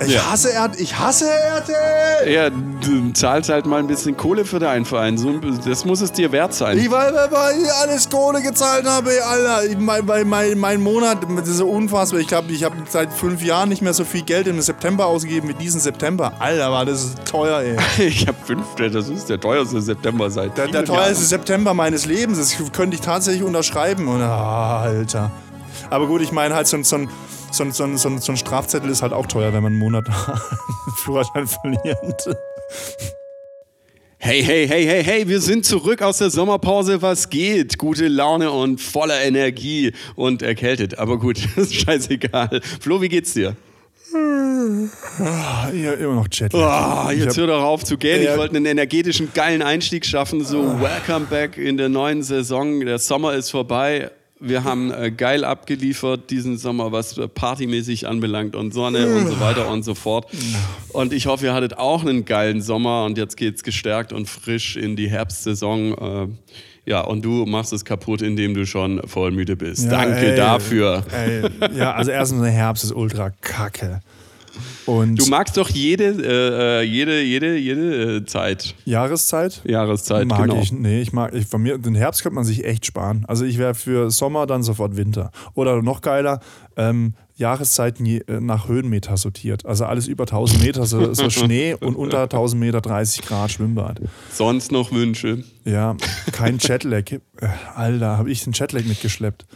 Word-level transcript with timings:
Ich 0.00 0.12
Ja. 0.12 0.30
hasse 0.32 0.52
RTL. 0.52 0.80
Ich 0.82 0.98
hasse 0.98 1.30
RTL. 1.30 2.28
Ja, 2.32 2.50
du 2.50 3.12
zahlst 3.12 3.48
halt 3.48 3.64
mal 3.64 3.78
ein 3.78 3.86
bisschen 3.86 4.16
Kohle 4.16 4.44
für 4.44 4.58
deinen 4.58 4.84
Verein. 4.84 5.16
So, 5.16 5.38
das 5.38 5.84
muss 5.84 6.00
es 6.00 6.10
dir 6.10 6.32
wert 6.32 6.52
sein. 6.52 6.78
Ich 6.78 6.90
weil, 6.90 7.14
weil, 7.14 7.30
weil 7.30 7.62
ich 7.62 7.72
alles 7.72 8.10
Kohle 8.10 8.42
gezahlt 8.42 8.86
habe, 8.86 9.12
ey, 9.12 9.20
Alter. 9.20 9.64
Ich, 9.66 9.78
mein, 9.78 10.04
mein, 10.26 10.58
mein, 10.58 10.80
Monat, 10.82 11.18
das 11.38 11.48
ist 11.48 11.60
unfassbar. 11.60 12.18
Ich 12.20 12.26
glaube, 12.26 12.50
ich 12.52 12.64
habe 12.64 12.74
seit 12.88 13.12
fünf 13.12 13.40
Jahren 13.42 13.68
nicht 13.68 13.82
mehr 13.82 13.94
so 13.94 14.04
viel 14.04 14.22
Geld 14.22 14.48
im 14.48 14.60
September 14.60 15.06
ausgegeben 15.06 15.48
wie 15.48 15.54
diesen 15.54 15.80
September. 15.80 16.32
Alter, 16.40 16.72
war 16.72 16.84
das 16.84 17.14
teuer, 17.24 17.60
ey. 17.60 17.76
Ich 18.08 18.26
habe 18.26 18.36
fünf, 18.44 18.64
das 18.76 19.08
ist 19.08 19.28
der 19.28 19.38
teuerste 19.40 19.80
September 19.80 20.28
seit 20.28 20.58
Der, 20.58 20.66
der 20.66 20.84
teuerste 20.84 21.12
Jahren. 21.12 21.14
September 21.24 21.72
meines 21.72 22.04
Lebens. 22.04 22.38
Das 22.38 22.72
könnte 22.72 22.96
ich 22.96 23.00
tatsächlich 23.00 23.44
unterschreiben. 23.44 24.08
Und, 24.08 24.22
ah, 24.22 24.80
Alter. 24.80 25.30
Aber 25.88 26.06
gut, 26.08 26.20
ich 26.20 26.32
meine 26.32 26.54
halt, 26.54 26.66
so, 26.66 26.76
ein- 26.76 26.84
so, 26.84 26.96
ein- 26.96 27.08
so, 27.08 27.08
so, 27.56 27.64
ein- 27.64 27.72
so, 27.72 27.84
ein- 28.08 28.18
so 28.20 28.32
ein 28.32 28.36
Strafzettel 28.36 28.90
ist 28.90 29.02
halt 29.02 29.12
auch 29.12 29.26
teuer, 29.26 29.52
wenn 29.52 29.62
man 29.62 29.72
einen 29.72 29.78
Monat 29.80 30.04
Führerschein 31.04 31.46
verliert. 31.46 32.24
Hey, 34.18 34.42
hey, 34.42 34.66
hey, 34.66 34.86
hey, 34.86 35.04
hey, 35.04 35.28
wir 35.28 35.40
sind 35.40 35.66
zurück 35.66 36.00
aus 36.00 36.18
der 36.18 36.30
Sommerpause. 36.30 37.02
Was 37.02 37.28
geht? 37.28 37.76
Gute 37.76 38.08
Laune 38.08 38.50
und 38.50 38.80
voller 38.80 39.20
Energie 39.22 39.92
und 40.14 40.40
erkältet. 40.40 40.98
Aber 40.98 41.18
gut, 41.18 41.38
ist 41.56 41.74
scheißegal. 41.74 42.60
Flo, 42.80 43.02
wie 43.02 43.08
geht's 43.10 43.34
dir? 43.34 43.54
Ja, 45.18 45.68
immer 45.94 46.14
noch. 46.14 46.28
Ah, 46.54 47.10
Ich 47.12 47.18
jetzt 47.24 47.36
hör 47.36 47.46
doch 47.48 47.62
auf 47.62 47.84
zu 47.84 47.98
gehen. 47.98 48.22
Ich 48.22 48.36
wollte 48.38 48.56
einen 48.56 48.64
energetischen, 48.66 49.30
geilen 49.34 49.60
Einstieg 49.60 50.06
schaffen. 50.06 50.44
So, 50.44 50.80
welcome 50.80 51.26
back 51.26 51.58
in 51.58 51.76
der 51.76 51.88
neuen 51.88 52.22
Saison. 52.22 52.80
Der 52.80 52.98
Sommer 52.98 53.34
ist 53.34 53.50
vorbei. 53.50 54.10
Wir 54.46 54.64
haben 54.64 54.92
äh, 54.92 55.10
geil 55.10 55.44
abgeliefert 55.44 56.30
diesen 56.30 56.58
Sommer, 56.58 56.92
was 56.92 57.16
äh, 57.16 57.28
partymäßig 57.28 58.06
anbelangt 58.06 58.54
und 58.56 58.74
Sonne 58.74 59.14
und 59.14 59.26
so 59.26 59.40
weiter 59.40 59.68
und 59.70 59.82
so 59.84 59.94
fort. 59.94 60.26
Und 60.90 61.12
ich 61.12 61.26
hoffe, 61.26 61.46
ihr 61.46 61.54
hattet 61.54 61.78
auch 61.78 62.02
einen 62.04 62.24
geilen 62.24 62.60
Sommer 62.60 63.04
und 63.04 63.16
jetzt 63.16 63.36
geht's 63.36 63.62
gestärkt 63.62 64.12
und 64.12 64.28
frisch 64.28 64.76
in 64.76 64.96
die 64.96 65.08
Herbstsaison. 65.08 66.28
Äh, 66.28 66.28
ja, 66.86 67.00
und 67.00 67.24
du 67.24 67.46
machst 67.46 67.72
es 67.72 67.84
kaputt, 67.84 68.20
indem 68.20 68.54
du 68.54 68.66
schon 68.66 69.00
voll 69.06 69.30
müde 69.30 69.56
bist. 69.56 69.84
Ja, 69.84 69.90
Danke 69.90 70.32
ey, 70.32 70.36
dafür. 70.36 71.02
Ey, 71.12 71.42
ja, 71.76 71.94
also 71.94 72.10
erstens 72.10 72.42
der 72.42 72.50
Herbst 72.50 72.84
ist 72.84 72.92
ultra 72.92 73.30
kacke. 73.40 74.00
Und 74.86 75.16
Du 75.16 75.26
magst 75.26 75.56
doch 75.56 75.68
jede, 75.68 76.04
äh, 76.04 76.80
äh, 76.80 76.82
jede, 76.82 77.22
jede, 77.22 77.56
jede 77.56 78.16
äh, 78.16 78.24
Zeit, 78.24 78.74
Jahreszeit? 78.84 79.62
Jahreszeit, 79.64 80.26
mag 80.26 80.42
genau. 80.42 80.60
ich, 80.60 80.72
nee, 80.72 81.00
ich 81.00 81.12
mag, 81.12 81.34
ich, 81.34 81.46
von 81.46 81.62
mir, 81.62 81.78
den 81.78 81.94
Herbst 81.94 82.22
könnte 82.22 82.34
man 82.34 82.44
sich 82.44 82.64
echt 82.64 82.86
sparen. 82.86 83.24
Also 83.26 83.44
ich 83.44 83.58
wäre 83.58 83.74
für 83.74 84.10
Sommer 84.10 84.46
dann 84.46 84.62
sofort 84.62 84.96
Winter. 84.96 85.30
Oder 85.54 85.82
noch 85.82 86.00
geiler, 86.00 86.40
ähm, 86.76 87.14
Jahreszeiten 87.36 88.06
je, 88.06 88.18
äh, 88.28 88.40
nach 88.40 88.68
Höhenmeter 88.68 89.16
sortiert. 89.16 89.66
Also 89.66 89.86
alles 89.86 90.06
über 90.06 90.24
1000 90.24 90.62
Meter, 90.62 90.86
so, 90.86 91.12
so 91.14 91.30
Schnee 91.30 91.74
und 91.74 91.96
unter 91.96 92.22
1000 92.22 92.60
Meter 92.60 92.80
30 92.80 93.22
Grad 93.22 93.50
Schwimmbad. 93.50 94.00
Sonst 94.32 94.70
noch 94.70 94.92
Wünsche. 94.92 95.42
Ja, 95.64 95.96
kein 96.32 96.58
Jetlag. 96.58 97.04
Alter, 97.74 98.18
habe 98.18 98.30
ich 98.30 98.44
den 98.44 98.52
Jetlag 98.52 98.84
mitgeschleppt. 98.84 99.46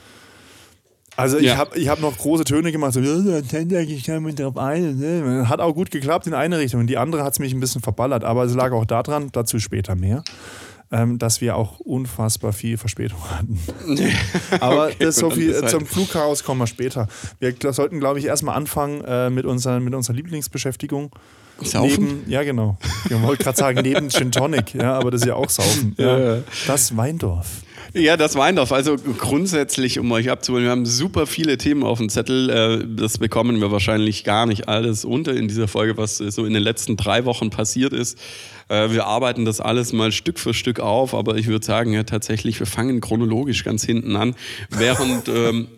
Also 1.19 1.37
ich 1.39 1.45
Ja. 1.47 1.57
habe 1.57 1.77
ich 1.79 1.89
hab 1.89 2.01
noch 2.01 2.17
große 2.17 2.45
Töne 2.45 2.71
gemacht, 2.73 2.93
so, 2.95 3.01
"Ja, 3.01 3.39
Jetlag, 3.39 3.81
ich 3.89 4.05
kann 4.05 4.23
mich 4.23 4.37
drauf 4.37 4.57
ein. 4.57 4.99
ne?" 4.99 5.49
Hat 5.49 5.61
auch 5.61 5.75
gut 5.75 5.91
geklappt 5.91 6.27
in 6.27 6.35
eine 6.35 6.59
Richtung. 6.59 6.87
Die 6.87 6.97
andere 6.97 7.25
hat 7.25 7.33
es 7.33 7.39
mich 7.41 7.53
ein 7.53 7.61
bisschen 7.61 7.83
verballert, 7.83 8.23
aber 8.25 8.45
es 8.45 8.55
lag 8.55 8.71
auch 8.73 8.85
daran, 8.85 9.29
dazu 9.33 9.59
später 9.59 9.95
mehr, 9.97 10.23
ähm, 10.93 11.19
dass 11.19 11.41
wir 11.41 11.57
auch 11.57 11.81
unfassbar 11.81 12.53
viel 12.53 12.79
Verspätung 12.79 13.19
hatten. 13.31 13.59
aber 14.61 14.87
Okay, 14.87 14.97
das 15.01 15.17
so 15.17 15.29
viel, 15.31 15.55
halt- 15.55 15.71
zum 15.71 15.87
Flugchaos 15.87 16.45
kommen 16.45 16.61
wir 16.61 16.67
später. 16.69 17.09
Wir 17.41 17.53
sollten, 17.73 17.99
glaube 18.01 18.19
ich, 18.21 18.27
erstmal 18.27 18.57
anfangen 18.57 19.03
äh, 19.05 19.29
mit, 19.29 19.45
unseren, 19.45 19.83
mit 19.85 19.95
unserer 19.95 20.15
Lieblingsbeschäftigung. 20.17 21.11
Saufen? 21.61 22.05
Neben, 22.05 22.31
ja, 22.31 22.45
genau. 22.45 22.79
Ich 23.11 23.21
wollte 23.21 23.43
gerade 23.43 23.59
sagen, 23.59 23.81
neben 23.83 24.09
Gin 24.11 24.31
Tonic, 24.31 24.75
ja, 24.75 24.97
aber 24.97 25.11
das 25.11 25.23
ist 25.23 25.27
ja 25.27 25.35
auch 25.35 25.51
Saufen. 25.51 25.95
Ja. 25.99 26.37
ja. 26.37 26.43
Das 26.69 26.97
Weindorf. 26.97 27.49
Ja, 27.95 28.17
das 28.17 28.35
Weindorf. 28.37 28.71
Also 28.73 28.97
grundsätzlich, 28.97 29.99
um 29.99 30.13
euch 30.13 30.31
abzuholen, 30.31 30.65
wir 30.65 30.71
haben 30.71 30.85
super 30.87 31.27
viele 31.27 31.57
Themen 31.57 31.83
auf 31.83 31.99
dem 31.99 32.09
Zettel. 32.09 32.51
Äh, 32.51 32.87
Das 32.87 33.19
bekommen 33.19 33.61
wir 33.61 33.71
wahrscheinlich 33.73 34.25
gar 34.25 34.47
nicht 34.47 34.69
alles 34.69 35.05
unter 35.05 35.35
in 35.35 35.49
dieser 35.49 35.69
Folge, 35.69 35.97
was 35.97 36.19
so 36.19 36.45
in 36.45 36.53
den 36.53 36.63
letzten 36.63 36.97
drei 36.97 37.25
Wochen 37.25 37.51
passiert 37.51 37.93
ist. 37.93 38.19
Äh, 38.69 38.91
Wir 38.91 39.07
arbeiten 39.07 39.45
das 39.45 39.61
alles 39.61 39.93
mal 39.93 40.13
Stück 40.13 40.39
für 40.39 40.53
Stück 40.55 40.81
auf, 40.81 41.15
aber 41.15 41.37
ich 41.37 41.47
würde 41.47 41.65
sagen, 41.65 41.93
ja, 41.93 42.03
tatsächlich, 42.03 42.59
wir 42.61 42.67
fangen 42.67 43.01
chronologisch 43.01 43.65
ganz 43.65 43.85
hinten 43.85 44.17
an. 44.17 44.35
Während. 44.71 45.29
ähm, 45.35 45.69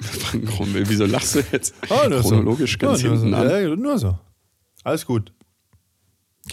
wir 0.00 0.20
fangen 0.20 0.46
chron- 0.46 0.68
Wieso 0.88 1.06
lachst 1.06 1.36
du 1.36 1.40
jetzt? 1.52 1.74
chronologisch 1.82 2.76
ganz 2.78 3.02
ja, 3.02 3.08
nur 3.10 3.18
hinten 3.20 3.30
so. 3.36 3.36
an. 3.40 3.48
Ja, 3.50 3.76
nur 3.76 3.98
so. 3.98 4.18
Alles 4.82 5.06
gut. 5.06 5.32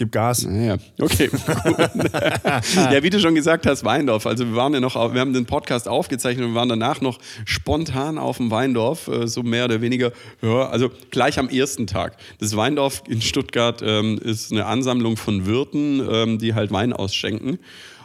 Gib 0.00 0.12
Gas. 0.12 0.46
Naja, 0.46 0.78
okay. 0.98 1.28
ja, 2.74 3.02
wie 3.02 3.10
du 3.10 3.20
schon 3.20 3.34
gesagt 3.34 3.66
hast, 3.66 3.84
Weindorf. 3.84 4.24
Also 4.24 4.46
wir 4.46 4.56
waren 4.56 4.72
ja 4.72 4.80
noch, 4.80 4.94
wir 4.94 5.20
haben 5.20 5.34
den 5.34 5.44
Podcast 5.44 5.88
aufgezeichnet 5.88 6.46
und 6.46 6.54
waren 6.54 6.70
danach 6.70 7.02
noch 7.02 7.18
spontan 7.44 8.16
auf 8.16 8.38
dem 8.38 8.50
Weindorf, 8.50 9.08
äh, 9.08 9.28
so 9.28 9.42
mehr 9.42 9.66
oder 9.66 9.82
weniger, 9.82 10.12
ja, 10.40 10.70
also 10.70 10.90
gleich 11.10 11.38
am 11.38 11.50
ersten 11.50 11.86
Tag. 11.86 12.16
Das 12.38 12.56
Weindorf 12.56 13.02
in 13.08 13.20
Stuttgart 13.20 13.82
ähm, 13.84 14.16
ist 14.16 14.50
eine 14.52 14.64
Ansammlung 14.64 15.18
von 15.18 15.44
Wirten, 15.44 16.00
ähm, 16.10 16.38
die 16.38 16.54
halt 16.54 16.72
Wein 16.72 16.94
ausschenken. 16.94 17.58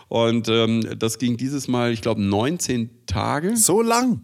Und 0.09 0.49
ähm, 0.49 0.99
das 0.99 1.17
ging 1.17 1.37
dieses 1.37 1.69
Mal, 1.69 1.93
ich 1.93 2.01
glaube, 2.01 2.21
19 2.21 2.89
Tage. 3.05 3.55
So 3.55 3.81
lang. 3.81 4.19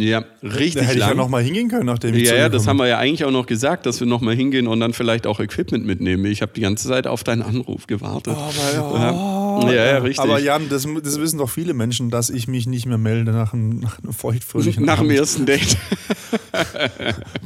Ja, 0.00 0.24
richtig 0.42 0.74
Da 0.74 0.80
hätte 0.82 0.92
ich 0.94 0.98
lang. 1.00 1.08
ja 1.10 1.14
noch 1.14 1.28
mal 1.28 1.42
hingehen 1.42 1.68
können, 1.68 1.86
nachdem 1.86 2.14
ich 2.14 2.28
Ja, 2.28 2.36
ja, 2.36 2.48
das 2.48 2.66
haben 2.66 2.78
wir 2.78 2.86
ja 2.86 2.98
eigentlich 2.98 3.24
auch 3.24 3.30
noch 3.30 3.46
gesagt, 3.46 3.86
dass 3.86 4.00
wir 4.00 4.06
nochmal 4.06 4.34
hingehen 4.34 4.66
und 4.66 4.80
dann 4.80 4.92
vielleicht 4.92 5.26
auch 5.26 5.40
Equipment 5.40 5.84
mitnehmen. 5.86 6.24
Ich 6.26 6.42
habe 6.42 6.52
die 6.54 6.60
ganze 6.62 6.88
Zeit 6.88 7.06
auf 7.06 7.24
deinen 7.24 7.42
Anruf 7.42 7.86
gewartet. 7.86 8.34
Aber 8.36 8.98
ja, 8.98 9.49
ja, 9.68 9.86
ja, 9.86 9.98
richtig. 9.98 10.20
Aber 10.20 10.38
Jan, 10.38 10.68
das, 10.68 10.86
das 11.02 11.20
wissen 11.20 11.38
doch 11.38 11.50
viele 11.50 11.74
Menschen, 11.74 12.10
dass 12.10 12.30
ich 12.30 12.48
mich 12.48 12.66
nicht 12.66 12.86
mehr 12.86 12.98
melde 12.98 13.32
nach 13.32 13.52
einem, 13.52 13.80
nach 13.80 13.98
einem 13.98 14.12
feuchtfröhlichen 14.12 14.84
Nach 14.84 14.98
dem 14.98 15.06
Abend. 15.06 15.18
ersten 15.18 15.46
Date. 15.46 15.76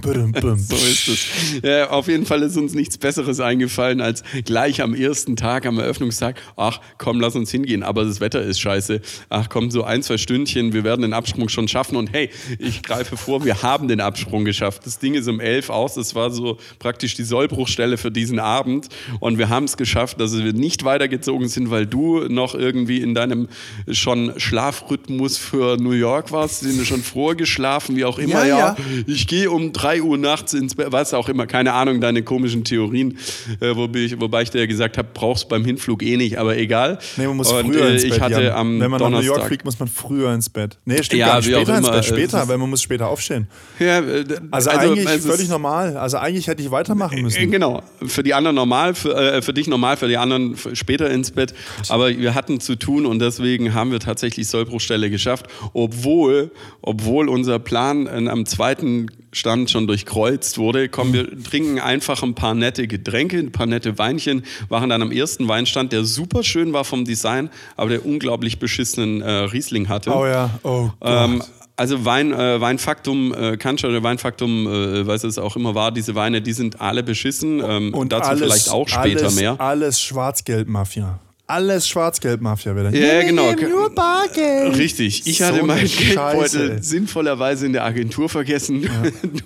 So 0.05 0.77
ist 0.77 1.09
es. 1.09 1.27
Ja, 1.63 1.91
auf 1.91 2.09
jeden 2.09 2.27
Fall 2.27 2.43
ist 2.43 2.57
uns 2.57 2.75
nichts 2.75 2.99
Besseres 2.99 3.41
eingefallen, 3.41 4.01
als 4.01 4.23
gleich 4.45 4.83
am 4.83 4.95
ersten 4.95 5.37
Tag, 5.37 5.65
am 5.65 5.79
Eröffnungstag, 5.79 6.41
ach 6.57 6.81
komm, 6.99 7.21
lass 7.21 7.37
uns 7.37 7.51
hingehen, 7.51 7.83
aber 7.83 8.05
das 8.05 8.21
Wetter 8.21 8.43
ist 8.43 8.61
scheiße. 8.61 9.01
Ach 9.31 9.49
komm, 9.49 9.71
so 9.71 9.85
ein, 9.85 10.03
zwei 10.03 10.19
Stündchen, 10.19 10.73
wir 10.73 10.85
werden 10.85 11.03
den 11.03 11.15
Absprung 11.15 11.49
schon 11.49 11.69
schaffen. 11.69 11.97
Und 11.97 12.13
hey, 12.13 12.31
ich 12.59 12.83
greife 12.83 13.17
vor, 13.17 13.45
wir 13.45 13.63
haben 13.63 13.89
den 13.89 14.01
Absprung 14.01 14.45
geschafft. 14.45 14.83
Das 14.85 14.99
Ding 14.99 15.15
ist 15.15 15.29
um 15.29 15.41
elf 15.41 15.71
aus, 15.71 15.95
das 15.95 16.15
war 16.15 16.31
so 16.31 16.59
praktisch 16.79 17.15
die 17.15 17.25
Sollbruchstelle 17.25 17.97
für 17.97 18.11
diesen 18.11 18.39
Abend. 18.39 18.89
Und 19.21 19.39
wir 19.39 19.49
haben 19.49 19.65
es 19.65 19.77
geschafft, 19.77 20.21
dass 20.21 20.37
wir 20.37 20.53
nicht 20.53 20.85
weitergezogen 20.85 21.49
sind, 21.49 21.71
weil 21.71 21.87
du 21.87 22.04
noch 22.29 22.55
irgendwie 22.55 23.01
in 23.01 23.15
deinem 23.15 23.49
schon 23.91 24.33
Schlafrhythmus 24.39 25.37
für 25.39 25.77
New 25.77 25.93
York 25.93 26.33
warst, 26.33 26.61
sind 26.61 26.79
wir 26.79 26.85
schon 26.85 27.03
vorgeschlafen, 27.03 27.97
wie 27.97 28.05
auch 28.05 28.19
immer, 28.19 28.45
Ja, 28.45 28.45
ja. 28.47 28.59
ja. 28.59 28.77
Ich 29.07 29.27
gehe 29.27 29.51
um 29.51 29.73
3 29.73 30.03
Uhr 30.03 30.19
nachts 30.19 30.53
ins 30.55 30.75
Bett, 30.75 30.89
was 30.91 31.15
auch 31.15 31.29
immer, 31.29 31.47
keine 31.47 31.73
Ahnung, 31.73 32.01
deine 32.01 32.23
komischen 32.23 32.65
Theorien, 32.65 33.19
äh, 33.61 33.75
wobei, 33.77 34.01
ich, 34.01 34.21
wobei 34.21 34.43
ich 34.43 34.51
dir 34.51 34.61
ja 34.61 34.67
gesagt 34.67 34.99
habe, 34.99 35.09
brauchst 35.13 35.49
beim 35.49 35.65
Hinflug 35.65 36.03
eh 36.03 36.17
nicht, 36.17 36.39
aber 36.39 36.57
egal. 36.57 36.99
Nee, 37.17 37.27
man 37.27 37.37
muss 37.37 37.51
Und, 37.53 37.67
früher 37.73 37.87
äh, 37.89 37.93
ins 37.95 38.03
Bett. 38.05 38.13
Ich 38.13 38.21
hatte 38.21 38.43
Jan. 38.45 38.53
am 38.57 38.81
Wenn 38.81 38.91
man 38.91 39.01
nach 39.01 39.11
New 39.11 39.17
York 39.17 39.25
Donnerstag. 39.27 39.49
fliegt, 39.49 39.65
muss 39.65 39.79
man 39.79 39.89
früher 39.89 40.33
ins 40.33 40.49
Bett. 40.51 40.79
Nee, 40.85 41.03
stimmt 41.03 41.21
Ja, 41.21 41.37
nicht. 41.37 41.47
Später 41.47 41.79
ins 41.79 41.89
Bett. 41.91 41.99
äh, 41.99 42.03
Später, 42.03 42.49
weil 42.49 42.59
man 42.59 42.71
muss 42.71 42.83
später 42.83 43.09
aufstehen. 43.09 43.49
Ja, 43.79 43.99
äh, 44.01 44.25
d- 44.25 44.37
Also, 44.51 44.71
eigentlich 44.71 45.05
ist- 45.09 45.27
völlig 45.27 45.49
normal. 45.49 45.97
Also 45.97 46.17
eigentlich 46.19 46.47
hätte 46.47 46.63
ich 46.63 46.71
weitermachen 46.71 47.21
müssen. 47.23 47.51
Genau, 47.51 47.83
für 48.07 48.23
die 48.23 48.35
anderen 48.35 48.55
normal, 48.57 48.95
für, 48.95 49.15
äh, 49.15 49.43
für 49.43 49.53
dich 49.53 49.67
normal, 49.69 49.97
für 49.97 50.09
die 50.09 50.17
anderen 50.17 50.57
später 50.75 51.11
ins 51.11 51.31
Bett. 51.31 51.55
Aber 51.91 52.09
wir 52.17 52.35
hatten 52.35 52.61
zu 52.61 52.77
tun 52.77 53.07
und 53.07 53.19
deswegen 53.19 53.75
haben 53.75 53.93
wir 53.93 54.01
tatsächlich 54.01 54.49
Sollbruchstelle 54.49 55.11
geschafft, 55.11 55.47
obwohl, 55.73 56.51
obwohl 56.83 57.29
unser 57.29 57.59
Plan 57.59 58.07
äh, 58.07 58.29
am 58.29 58.47
zweiten 58.47 59.09
Stand 59.33 59.71
schon 59.71 59.87
durchkreuzt 59.87 60.59
wurde. 60.59 60.89
Komm, 60.89 61.13
wir 61.13 61.43
trinken 61.43 61.81
einfach 61.81 62.23
ein 62.23 62.35
paar 62.35 62.55
nette 62.55 62.87
Getränke, 62.87 63.39
ein 63.39 63.53
paar 63.53 63.67
nette 63.67 63.99
Weinchen, 63.99 64.45
waren 64.69 64.91
dann 64.91 65.03
am 65.03 65.11
ersten 65.11 65.49
Weinstand, 65.49 65.93
der 65.93 66.05
super 66.05 66.43
schön 66.43 66.73
war 66.73 66.85
vom 66.85 67.05
Design, 67.05 67.51
aber 67.77 67.91
der 67.91 68.07
unglaublich 68.07 68.59
beschissenen 68.59 69.21
äh, 69.23 69.31
Riesling 69.31 69.89
hatte. 69.89 70.11
Oh 70.15 70.27
ja, 70.27 70.51
oh 70.63 70.91
Gott. 71.01 71.11
Ähm, 71.25 71.43
also 71.77 72.05
Wein, 72.05 72.33
äh, 72.33 72.61
Weinfaktum, 72.61 73.35
äh, 73.35 73.57
Kancha 73.57 73.89
oder 73.89 74.03
Weinfaktum, 74.03 74.67
äh, 74.67 75.07
weiß 75.07 75.25
es 75.25 75.39
auch 75.39 75.57
immer 75.57 75.75
war, 75.75 75.91
diese 75.91 76.15
Weine, 76.15 76.41
die 76.41 76.53
sind 76.53 76.81
alle 76.81 77.03
beschissen. 77.03 77.61
Ähm, 77.65 77.93
und 77.95 78.13
dazu 78.13 78.37
vielleicht 78.37 78.71
auch 78.71 78.89
später 78.89 79.25
alles, 79.25 79.35
mehr. 79.35 79.61
Alles 79.61 80.01
Schwarz-Gelb-Mafia. 80.01 81.19
Alles 81.47 81.87
Schwarz-Gelb-Mafia 81.89 82.75
wieder. 82.75 82.91
Ja, 82.91 83.21
Wir 83.21 83.25
genau. 83.25 83.53
Nur 83.53 83.95
Bargeld. 83.95 84.79
Richtig, 84.79 85.27
ich 85.27 85.39
So 85.39 85.45
hatte 85.45 85.59
eine 85.59 85.65
meinen 85.65 85.87
Geldbeutel 85.89 86.83
sinnvollerweise 86.83 87.67
in 87.67 87.75
der 87.75 87.85
Agentur 87.85 88.29
vergessen. 88.29 88.89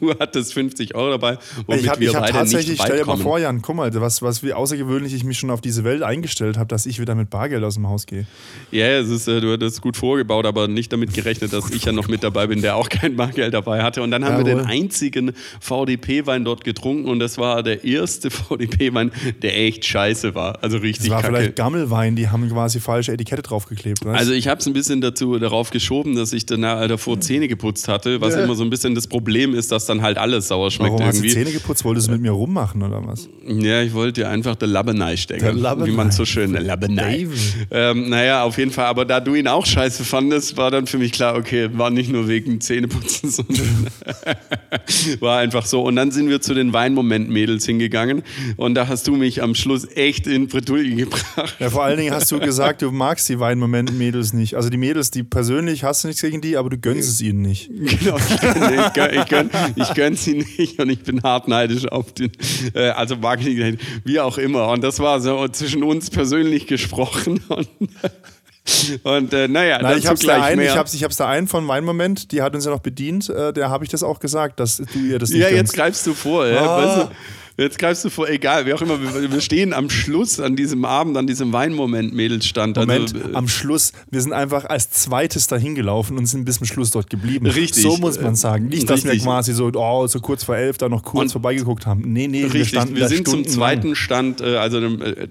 Du 0.01 0.15
hattest 0.19 0.55
50 0.55 0.95
Euro 0.95 1.11
dabei, 1.11 1.39
womit 1.67 1.83
Ich 1.83 1.89
habe 1.89 2.01
wir 2.01 2.13
hab 2.13 2.21
beide 2.23 2.33
tatsächlich, 2.35 2.79
nicht 2.79 2.83
stell 2.83 2.99
dir 2.99 3.05
mal 3.07 3.17
vor, 3.17 3.39
Jan, 3.39 3.63
guck 3.63 3.75
mal, 3.77 3.93
was, 3.95 4.23
was 4.23 4.43
wie 4.43 4.53
außergewöhnlich 4.53 5.13
ich 5.13 5.25
mich 5.25 5.39
schon 5.39 5.51
auf 5.51 5.61
diese 5.61 5.83
Welt 5.83 6.03
eingestellt 6.03 6.57
habe, 6.57 6.69
dass 6.69 6.87
ich 6.87 7.01
wieder 7.01 7.15
mit 7.15 7.31
Bargeld 7.31 7.65
aus 7.65 7.75
dem 7.75 7.89
Haus 7.89 8.07
gehe. 8.07 8.27
Ja, 8.71 8.87
es 8.99 9.09
ist, 9.09 9.27
äh, 9.27 9.41
du 9.41 9.53
hattest 9.53 9.81
gut 9.81 9.97
vorgebaut, 9.97 10.47
aber 10.47 10.69
nicht 10.69 10.93
damit 10.93 11.13
gerechnet, 11.15 11.53
dass 11.53 11.71
ich 11.71 11.85
ja 11.85 11.93
noch 11.93 12.07
mit 12.09 12.23
dabei 12.23 12.47
bin, 12.47 12.63
der 12.63 12.77
auch 12.77 12.89
kein 12.89 13.17
Bargeld 13.17 13.55
dabei 13.55 13.83
hatte. 13.83 14.03
Und 14.03 14.11
dann 14.13 14.25
haben 14.25 14.45
wir 14.45 14.49
Jawohl. 14.51 14.63
den 14.65 14.71
einzigen 14.71 15.33
VDP-Wein 15.61 16.45
dort 16.45 16.65
getrunken 16.65 17.09
und 17.09 17.19
das 17.19 17.39
war 17.39 17.63
der 17.63 17.85
erste 17.85 18.31
VDP-Wein, 18.31 19.11
der 19.43 19.57
echt 19.59 19.85
scheiße 19.85 20.35
war. 20.35 20.63
Also 20.63 20.79
richtig 20.79 21.07
Das 21.09 21.11
war 21.11 21.23
kacke. 21.23 21.37
vielleicht 21.37 21.59
Gammelwein, 21.89 22.17
die 22.17 22.29
haben 22.29 22.49
quasi 22.49 22.81
falsche 22.81 23.13
Etikette 23.13 23.43
draufgeklebt. 23.43 24.05
Weißt? 24.05 24.19
Also 24.19 24.33
ich 24.33 24.49
habe 24.49 24.61
es 24.61 24.67
ein 24.67 24.73
bisschen 24.73 25.01
dazu 25.01 25.39
darauf 25.39 25.71
geschoben, 25.71 26.15
dass 26.15 26.33
ich 26.33 26.47
danach, 26.47 26.87
davor 26.89 27.21
Zähne 27.21 27.49
geputzt 27.49 27.89
hatte, 27.89 28.21
was 28.21 28.35
Ja. 28.35 28.45
immer 28.45 28.55
so 28.55 28.63
ein 28.63 28.71
bisschen 28.71 28.95
das 28.95 29.07
Problem 29.07 29.55
ist, 29.55 29.73
dass 29.73 29.87
dann 29.87 30.03
halt 30.03 30.19
alles 30.19 30.49
sauer 30.49 30.71
schmeckt 30.71 30.93
Warum 30.93 31.07
hast 31.07 31.19
du 31.21 31.25
irgendwie. 31.25 31.35
Zähne 31.45 31.53
geputzt? 31.53 31.85
Wolltest 31.85 32.09
du 32.09 32.13
mit 32.13 32.21
mir 32.21 32.31
rummachen 32.33 32.83
oder 32.83 33.05
was? 33.07 33.29
Ja, 33.47 33.83
ich 33.83 33.95
wollte 33.95 34.21
dir 34.23 34.29
einfach 34.29 34.57
der 34.57 34.69
Labbenei 34.69 35.17
stecken. 35.17 35.43
Der 35.45 35.53
Labbenei. 35.55 35.87
Wie 35.91 35.93
man 35.97 36.11
so 36.11 36.25
schön, 36.25 36.53
der 36.53 36.63
Labbenei. 36.63 37.25
David. 37.25 37.39
Ähm, 37.71 38.09
naja, 38.11 38.43
auf 38.43 38.59
jeden 38.59 38.71
Fall. 38.71 38.87
Aber 38.87 39.05
da 39.05 39.21
du 39.21 39.35
ihn 39.35 39.49
auch 39.49 39.67
scheiße 39.67 40.05
fandest, 40.05 40.57
war 40.57 40.71
dann 40.71 40.87
für 40.87 40.99
mich 40.99 41.13
klar, 41.13 41.37
okay, 41.37 41.69
war 41.73 41.91
nicht 41.91 42.11
nur 42.11 42.29
wegen 42.29 42.61
Zähneputzen, 42.61 43.31
sondern 43.31 43.87
war 45.21 45.39
einfach 45.39 45.67
so. 45.67 45.83
Und 45.83 45.97
dann 45.97 46.11
sind 46.11 46.29
wir 46.29 46.41
zu 46.41 46.55
den 46.55 46.73
Weinmoment-Mädels 46.73 47.65
hingegangen 47.67 48.23
und 48.57 48.75
da 48.75 48.89
hast 48.89 49.07
du 49.07 49.17
mich 49.17 49.43
am 49.43 49.55
Schluss 49.55 49.87
echt 49.95 50.27
in 50.27 50.49
Bredouille 50.49 50.95
gebracht. 50.97 51.57
Ja, 51.59 51.73
vor 51.79 51.85
allen 51.85 51.97
Dingen 51.99 52.13
hast 52.13 52.33
du 52.33 52.41
gesagt, 52.41 52.83
du 52.83 52.91
magst 52.91 53.29
die 53.29 53.39
Weinmoment-Mädels 53.39 54.33
nicht. 54.33 54.57
Also 54.57 54.69
die 54.69 54.77
Mädels, 54.79 55.13
die 55.13 55.23
persönlich 55.23 55.85
hast 55.85 56.03
du 56.03 56.09
nichts 56.09 56.21
gegen 56.23 56.41
die, 56.41 56.57
aber 56.57 56.71
du 56.71 56.77
gönnst 56.79 57.09
es 57.09 57.21
ihnen 57.21 57.43
nicht. 57.43 57.71
Genau, 58.01 58.17
ich 58.17 58.41
gönn, 58.93 59.15
ich, 59.15 59.27
gönn, 59.29 59.51
ich, 59.77 59.95
gönn, 59.95 60.13
ich 60.15 60.21
sie 60.21 60.45
nicht 60.59 60.81
und 60.81 60.91
ich 60.91 61.05
bin 61.05 61.23
hart 61.23 61.47
neidisch 61.47 61.87
auf 61.87 62.13
den, 62.13 62.33
äh, 62.75 62.89
also 62.89 63.15
Marketing, 63.15 63.79
wie 64.05 64.19
auch 64.19 64.39
immer. 64.39 64.69
Und 64.71 64.83
das 64.83 64.99
war 64.99 65.21
so 65.21 65.47
zwischen 65.49 65.85
uns 65.85 66.11
persönlich 66.11 66.67
gesprochen. 66.67 67.41
Und, 67.49 67.69
und 69.05 69.33
äh, 69.33 69.47
naja, 69.49 69.79
Nein, 69.81 69.99
ich 69.99 70.07
hab's, 70.09 70.21
da 70.21 70.35
gleich 70.37 70.43
einen, 70.43 70.57
mehr. 70.61 70.73
ich, 70.73 70.77
hab's, 70.77 70.95
ich 70.95 71.05
hab's 71.05 71.17
da 71.17 71.29
einen 71.29 71.47
von 71.47 71.67
Weinmoment, 71.69 72.33
die 72.33 72.43
hat 72.43 72.55
uns 72.57 72.65
ja 72.65 72.71
noch 72.73 72.81
bedient, 72.81 73.29
äh, 73.31 73.53
der 73.53 73.71
habe 73.71 73.85
ich 73.85 73.91
das 73.91 74.03
auch 74.03 74.19
gesagt, 74.21 74.59
dass 74.61 74.79
du 74.79 74.85
ihr 74.99 75.19
das 75.19 75.31
nicht 75.31 75.39
Ja, 75.41 75.47
jetzt 75.49 75.57
gönnst. 75.57 75.75
greifst 75.75 76.07
du 76.07 76.15
vor. 76.15 76.47
Ja, 76.47 76.61
Ah. 76.67 76.85
weißt 76.85 76.97
du, 77.07 77.11
jetzt 77.59 77.79
greifst 77.79 78.05
du 78.05 78.11
vor, 78.11 78.29
egal, 78.29 78.65
wie 78.67 78.73
auch 78.73 78.81
immer. 78.83 78.99
Wir, 79.01 79.31
wir 79.33 79.41
stehen 79.41 79.73
am 79.73 79.91
Schluss 79.91 80.41
an 80.41 80.57
diesem 80.57 80.85
Abend, 80.85 81.17
an 81.17 81.27
diesem 81.27 81.53
Weinmoment-Mädelsstand. 81.53 82.77
Moment, 82.77 83.15
Also, 83.15 83.31
äh, 83.31 83.35
am 83.35 83.49
Schluss, 83.49 83.93
wir 84.11 84.21
sind 84.21 84.33
einfach 84.33 84.65
als 84.65 84.91
zweites 84.91 85.47
dahin 85.49 85.75
gelaufen 85.75 86.17
und 86.19 86.27
sind 86.27 86.45
bis 86.45 86.59
zum 86.59 86.67
Schluss 86.67 86.91
dort 86.91 87.11
geblieben. 87.11 87.47
Richtig. 87.47 87.83
So 87.83 87.97
muss 87.97 88.21
man 88.21 88.37
sagen. 88.37 88.69
Nicht, 88.69 88.89
dass 88.89 89.05
wir 89.05 89.11
Richtig. 89.13 89.27
quasi 89.27 89.53
so, 89.53 89.71
oh, 89.75 90.07
so 90.07 90.21
kurz 90.21 90.45
vor 90.45 90.57
elf 90.57 90.79
da 90.79 90.89
noch 90.89 91.03
kurz 91.03 91.23
Und- 91.25 91.33
vorbeigeguckt 91.33 91.87
haben. 91.87 92.03
Nee, 92.13 92.29
nee, 92.29 92.43
wir 92.45 92.55
Richtig, 92.55 92.69
standen 92.69 92.97
wir 92.97 93.09
sind 93.09 93.29
zum 93.29 93.47
zweiten 93.47 93.95
Stand, 93.95 94.41
äh, 94.41 94.57
also 94.57 94.79
äh, 94.79 95.29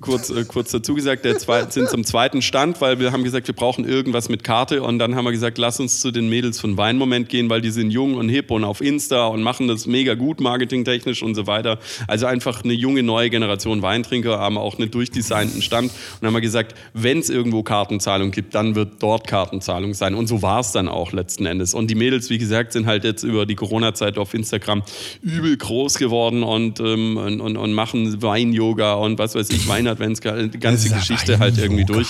kurz, 0.00 0.30
äh, 0.30 0.44
kurz 0.46 0.70
dazu 0.70 0.94
gesagt, 0.94 1.24
der 1.24 1.38
zwei, 1.38 1.68
sind 1.68 1.88
zum 1.88 2.04
zweiten 2.04 2.42
Stand, 2.42 2.80
weil 2.80 2.98
wir 3.00 3.12
haben 3.12 3.24
gesagt, 3.24 3.46
wir 3.46 3.54
brauchen 3.54 3.86
irgendwas 3.86 4.28
mit 4.28 4.44
Karte 4.44 4.82
und 4.82 4.98
dann 4.98 5.14
haben 5.14 5.24
wir 5.24 5.32
gesagt, 5.32 5.58
lass 5.58 5.80
uns 5.80 6.00
zu 6.00 6.10
den 6.10 6.28
Mädels 6.28 6.58
von 6.60 6.76
Weinmoment 6.76 7.28
gehen, 7.28 7.50
weil 7.50 7.60
die 7.60 7.70
sind 7.70 7.90
jung 7.90 8.14
und 8.14 8.28
hip 8.28 8.50
und 8.50 8.64
auf 8.64 8.80
Insta 8.80 9.26
und 9.26 9.42
machen 9.42 9.68
das 9.68 9.86
mega 9.86 10.14
gut 10.14 10.40
marketingtechnisch 10.40 11.22
und 11.22 11.33
so 11.34 11.46
weiter. 11.46 11.78
Also 12.06 12.26
einfach 12.26 12.64
eine 12.64 12.72
junge 12.72 13.02
neue 13.02 13.30
Generation 13.30 13.82
Weintrinker, 13.82 14.38
haben 14.38 14.58
auch 14.58 14.78
einen 14.78 14.90
durchdesignten 14.90 15.62
Stand 15.62 15.90
und 16.20 16.26
haben 16.26 16.34
wir 16.34 16.40
gesagt, 16.40 16.74
wenn 16.92 17.18
es 17.18 17.30
irgendwo 17.30 17.62
Kartenzahlung 17.62 18.30
gibt, 18.30 18.54
dann 18.54 18.74
wird 18.74 19.02
dort 19.02 19.26
Kartenzahlung 19.26 19.94
sein. 19.94 20.14
Und 20.14 20.26
so 20.26 20.42
war 20.42 20.60
es 20.60 20.72
dann 20.72 20.88
auch 20.88 21.12
letzten 21.12 21.46
Endes. 21.46 21.74
Und 21.74 21.90
die 21.90 21.94
Mädels, 21.94 22.30
wie 22.30 22.38
gesagt, 22.38 22.72
sind 22.72 22.86
halt 22.86 23.04
jetzt 23.04 23.22
über 23.22 23.46
die 23.46 23.54
Corona-Zeit 23.54 24.18
auf 24.18 24.34
Instagram 24.34 24.82
übel 25.22 25.56
groß 25.56 25.98
geworden 25.98 26.42
und, 26.42 26.80
ähm, 26.80 27.16
und, 27.16 27.40
und, 27.40 27.56
und 27.56 27.72
machen 27.72 28.22
Wein-Yoga 28.22 28.94
und 28.94 29.18
was 29.18 29.34
weiß 29.34 29.50
ich, 29.50 29.68
Weinadventskalender, 29.68 30.48
die 30.48 30.58
ganze 30.58 30.84
Dieser 30.84 30.96
Geschichte 30.96 31.38
halt 31.38 31.58
irgendwie 31.58 31.84
durch 31.84 32.08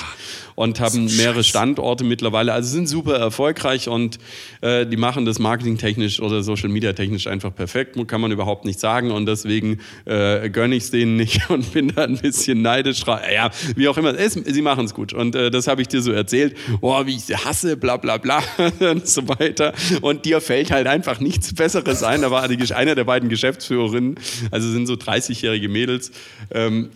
und 0.55 0.81
haben 0.81 1.05
mehrere 1.17 1.43
Standorte 1.45 2.05
mittlerweile, 2.05 2.53
also 2.53 2.69
sind 2.69 2.89
super 2.89 3.17
erfolgreich 3.17 3.89
und 3.89 4.19
äh, 4.61 4.87
die 4.87 4.97
machen 4.97 5.25
das 5.25 5.39
marketingtechnisch 5.39 6.21
oder 6.21 6.43
Social 6.43 6.69
Media 6.69 6.93
technisch 6.93 7.27
einfach 7.27 7.55
perfekt, 7.55 7.97
kann 8.07 8.21
man 8.21 8.31
überhaupt 8.31 8.65
nicht 8.65 8.79
sagen 8.79 9.11
und 9.15 9.27
deswegen 9.27 9.81
äh, 10.05 10.51
gönne 10.51 10.75
ich 10.75 10.85
es 10.85 10.91
denen 10.91 11.17
nicht 11.17 11.49
und 11.51 11.73
bin 11.73 11.89
da 11.95 12.05
ein 12.05 12.19
bisschen 12.19 12.63
neidisch. 12.63 13.05
Ja, 13.07 13.51
wie 13.77 13.89
auch 13.89 13.97
immer, 13.97 14.19
es, 14.19 14.35
sie 14.35 14.63
machen 14.63 14.85
es 14.85 14.95
gut 14.95 15.13
und 15.13 15.35
äh, 15.35 15.51
das 15.51 15.67
habe 15.67 15.83
ich 15.83 15.89
dir 15.89 16.03
so 16.03 16.13
erzählt, 16.13 16.57
oh, 16.81 17.07
wie 17.07 17.17
ich 17.17 17.25
sie 17.25 17.37
hasse, 17.37 17.77
bla 17.77 17.97
bla 17.97 18.19
bla 18.19 18.43
und 18.81 19.07
so 19.09 19.29
weiter. 19.29 19.73
Und 20.01 20.25
dir 20.25 20.41
fällt 20.41 20.71
halt 20.71 20.87
einfach 20.87 21.21
nichts 21.21 21.55
Besseres 21.55 22.03
ein, 22.03 22.23
da 22.23 22.31
war 22.31 22.45
einer 22.45 22.95
der 22.95 23.05
beiden 23.05 23.29
Geschäftsführerinnen, 23.29 24.17
also 24.51 24.71
sind 24.71 24.87
so 24.87 24.95
30-jährige 24.95 25.69
Mädels, 25.69 26.11
ähm, 26.51 26.91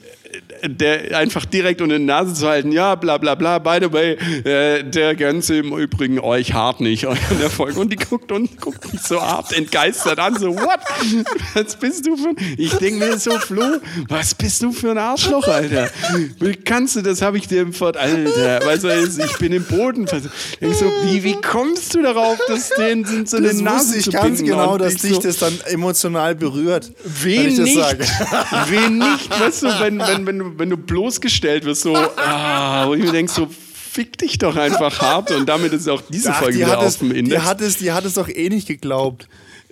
der 0.64 1.16
einfach 1.16 1.44
direkt 1.44 1.80
unter 1.80 1.98
die 1.98 2.04
Nase 2.04 2.34
zu 2.34 2.46
halten, 2.46 2.72
ja, 2.72 2.94
bla 2.94 3.18
bla 3.18 3.34
bla, 3.34 3.58
by 3.58 3.78
the 3.80 3.92
way, 3.92 4.12
äh, 4.44 4.82
der 4.82 5.14
Ganze 5.14 5.58
im 5.58 5.76
Übrigen 5.76 6.18
euch 6.20 6.52
hart 6.52 6.80
nicht, 6.80 7.06
euren 7.06 7.40
Erfolg. 7.40 7.76
Und 7.76 7.92
die 7.92 7.96
guckt 7.96 8.30
und 8.32 8.60
guckt 8.60 8.92
mich 8.92 9.02
so 9.02 9.20
hart 9.20 9.52
entgeistert 9.52 10.18
an, 10.18 10.38
so, 10.38 10.54
what? 10.54 10.80
Was 11.54 11.76
bist 11.76 12.06
du 12.06 12.16
für 12.16 12.30
ein... 12.30 12.36
Ich 12.56 12.74
denke 12.74 13.06
mir 13.06 13.18
so, 13.18 13.30
Flo, 13.38 13.78
was 14.08 14.34
bist 14.34 14.62
du 14.62 14.72
für 14.72 14.90
ein 14.90 14.98
Arschloch, 14.98 15.46
Alter? 15.46 15.90
Wie 16.40 16.54
kannst 16.56 16.96
du, 16.96 17.02
das 17.02 17.22
habe 17.22 17.38
ich 17.38 17.48
dir 17.48 17.62
im 17.62 17.72
Fort, 17.72 17.96
Alter, 17.96 18.64
weißt 18.66 18.84
du, 18.84 19.24
ich 19.24 19.38
bin 19.38 19.52
im 19.52 19.64
Boden. 19.64 20.06
Ich 20.60 20.76
so, 20.76 20.86
wie, 21.04 21.24
wie 21.24 21.34
kommst 21.34 21.94
du 21.94 22.02
darauf, 22.02 22.38
dass 22.48 22.70
den 22.70 23.04
sind 23.04 23.28
so 23.28 23.36
eine 23.36 23.52
Nase 23.54 23.98
ich 23.98 24.04
zu 24.04 24.10
ganz 24.10 24.42
genau, 24.42 24.76
dass 24.78 24.94
ich 24.94 25.02
dich 25.02 25.14
so, 25.14 25.20
das 25.20 25.38
dann 25.38 25.58
emotional 25.66 26.34
berührt. 26.34 26.90
wenn 27.04 27.24
Wen 27.24 27.48
ich 27.48 27.56
das 27.56 27.64
nicht? 27.64 27.78
sage. 27.78 28.04
Wen 28.68 28.98
nicht? 28.98 29.40
Weißt 29.40 29.62
du, 29.62 29.66
wenn, 29.80 29.98
wenn, 29.98 30.17
wenn, 30.26 30.38
du, 30.38 30.58
wenn 30.58 30.70
du 30.70 30.76
bloßgestellt 30.76 31.64
wirst, 31.64 31.82
so, 31.82 31.96
ah, 31.96 32.86
wo 32.86 32.94
ich 32.94 33.02
mir 33.02 33.12
denke, 33.12 33.32
so, 33.32 33.48
fick 33.48 34.16
dich 34.18 34.38
doch 34.38 34.56
einfach 34.56 35.00
hart 35.00 35.30
und 35.32 35.48
damit 35.48 35.72
ist 35.72 35.88
auch 35.88 36.02
diese 36.08 36.30
Ach, 36.30 36.38
Folge 36.40 36.58
die, 36.58 36.64
wieder 36.64 36.78
auf 36.78 36.98
dem 36.98 37.10
die, 37.12 37.18
Index. 37.18 37.44
hat 37.44 37.60
es, 37.60 37.78
die 37.78 37.90
hat 37.92 38.04
es 38.04 38.14
doch 38.14 38.28
eh 38.28 38.48
nicht 38.48 38.68
geglaubt. 38.68 39.28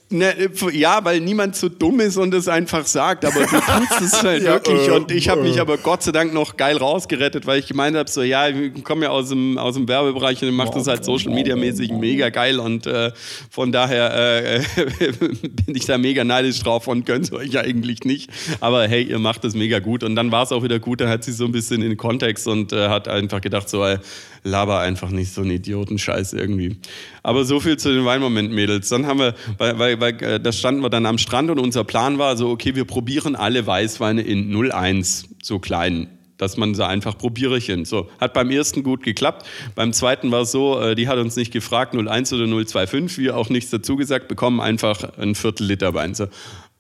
Ne, 0.09 0.33
ja, 0.73 1.05
weil 1.05 1.21
niemand 1.21 1.57
so 1.57 1.69
dumm 1.69 1.99
ist 1.99 2.17
und 2.17 2.33
es 2.33 2.47
einfach 2.47 2.87
sagt, 2.87 3.25
aber 3.25 3.41
du 3.41 3.47
tust 3.47 4.01
es 4.01 4.23
halt 4.23 4.43
Ja, 4.45 4.53
wirklich. 4.53 4.87
äh, 4.87 4.93
und 4.93 5.11
ich 5.11 5.29
habe 5.29 5.43
mich 5.43 5.57
äh. 5.57 5.61
aber 5.61 5.79
Gott 5.79 6.05
sei 6.05 6.13
Dank 6.13 6.33
noch 6.33 6.57
geil 6.57 6.77
rausgerettet, 6.77 7.45
weil 7.45 7.59
ich 7.59 7.67
gemeint 7.67 7.97
habe, 7.97 8.09
so 8.09 8.23
ja, 8.23 8.49
ich 8.49 8.85
komme 8.85 9.07
ja 9.07 9.11
aus 9.11 9.31
dem, 9.31 9.59
aus 9.59 9.75
dem 9.75 9.89
Werbebereich 9.89 10.41
und 10.43 10.55
mache 10.55 10.71
das 10.75 10.87
halt 10.87 11.05
Social 11.05 11.33
Media 11.33 11.57
mäßig 11.57 11.91
mega 11.91 12.29
geil 12.29 12.61
und 12.61 12.87
äh, 12.87 13.11
von 13.51 13.73
daher 13.73 14.45
äh, 14.47 14.63
bin 15.19 15.75
ich 15.75 15.87
da 15.87 15.99
mega 15.99 16.23
neidisch 16.23 16.61
drauf 16.61 16.87
und 16.87 17.05
gönnt 17.05 17.33
euch 17.33 17.59
eigentlich 17.59 18.05
nicht. 18.05 18.31
Aber 18.61 18.87
hey, 18.87 19.03
ihr 19.03 19.19
macht 19.19 19.43
das 19.43 19.57
mega 19.57 19.81
gut 19.81 20.05
und 20.05 20.15
dann 20.15 20.31
war 20.31 20.45
es 20.45 20.53
auch 20.53 20.63
wieder 20.63 20.79
gut, 20.79 21.01
dann 21.01 21.09
hat 21.09 21.25
sie 21.25 21.33
so 21.33 21.47
ein 21.47 21.53
bisschen 21.53 21.83
in 21.83 21.89
den 21.89 21.97
Kontext 21.97 22.47
und 22.47 22.73
äh, 22.73 22.91
hat 22.91 23.09
einfach 23.09 23.41
gedacht, 23.41 23.69
so 23.69 23.85
laber 24.47 24.81
einfach 24.81 25.11
nicht 25.11 25.33
so 25.33 25.43
einen 25.43 25.51
Idiotenscheiß 25.51 26.33
irgendwie. 26.33 26.77
Aber 27.23 27.45
so 27.45 27.61
viel 27.61 27.77
zu 27.77 27.93
den 27.93 28.05
Weinmoment-Mädels. 28.05 28.89
Dann 28.89 29.07
haben 29.07 29.19
wir, 29.19 29.35
weil, 29.59 29.79
weil, 29.79 30.01
weil 30.01 30.23
äh, 30.23 30.41
da 30.41 30.53
standen 30.53 30.83
wir 30.83 30.91
dann 30.91 31.07
am 31.07 31.19
Strand 31.19 31.51
und 31.51 31.59
unser 31.59 31.85
Plan 31.85 32.19
war 32.19 32.37
so, 32.37 32.51
okay, 32.51 32.75
wir 32.75 32.85
probieren 32.85 33.37
alle 33.37 33.67
Weißweine 33.67 34.23
in 34.23 34.55
01, 34.55 35.29
so 35.43 35.59
klein. 35.59 36.09
Dass 36.39 36.59
man 36.59 36.75
sie 36.75 36.87
einfach 36.87 37.17
Probierchen. 37.17 37.87
So, 37.87 38.11
hat 38.21 38.35
beim 38.35 38.51
ersten 38.51 38.83
gut 38.83 39.03
geklappt. 39.03 39.47
Beim 39.75 39.95
zweiten 39.95 40.31
war 40.31 40.43
es 40.43 40.53
so, 40.53 40.79
äh, 40.79 40.95
die 40.95 41.09
hat 41.09 41.19
uns 41.19 41.35
nicht 41.35 41.51
gefragt, 41.51 41.95
01 41.95 42.33
oder 42.35 42.47
025, 42.47 43.19
wir 43.19 43.37
auch 43.37 43.49
nichts 43.49 43.71
dazu 43.71 43.97
gesagt, 43.97 44.29
bekommen 44.29 44.61
einfach 44.61 45.17
ein 45.19 45.35
Viertel 45.35 45.67
Liter 45.67 45.95
Wein. 45.95 46.15
So, 46.15 46.27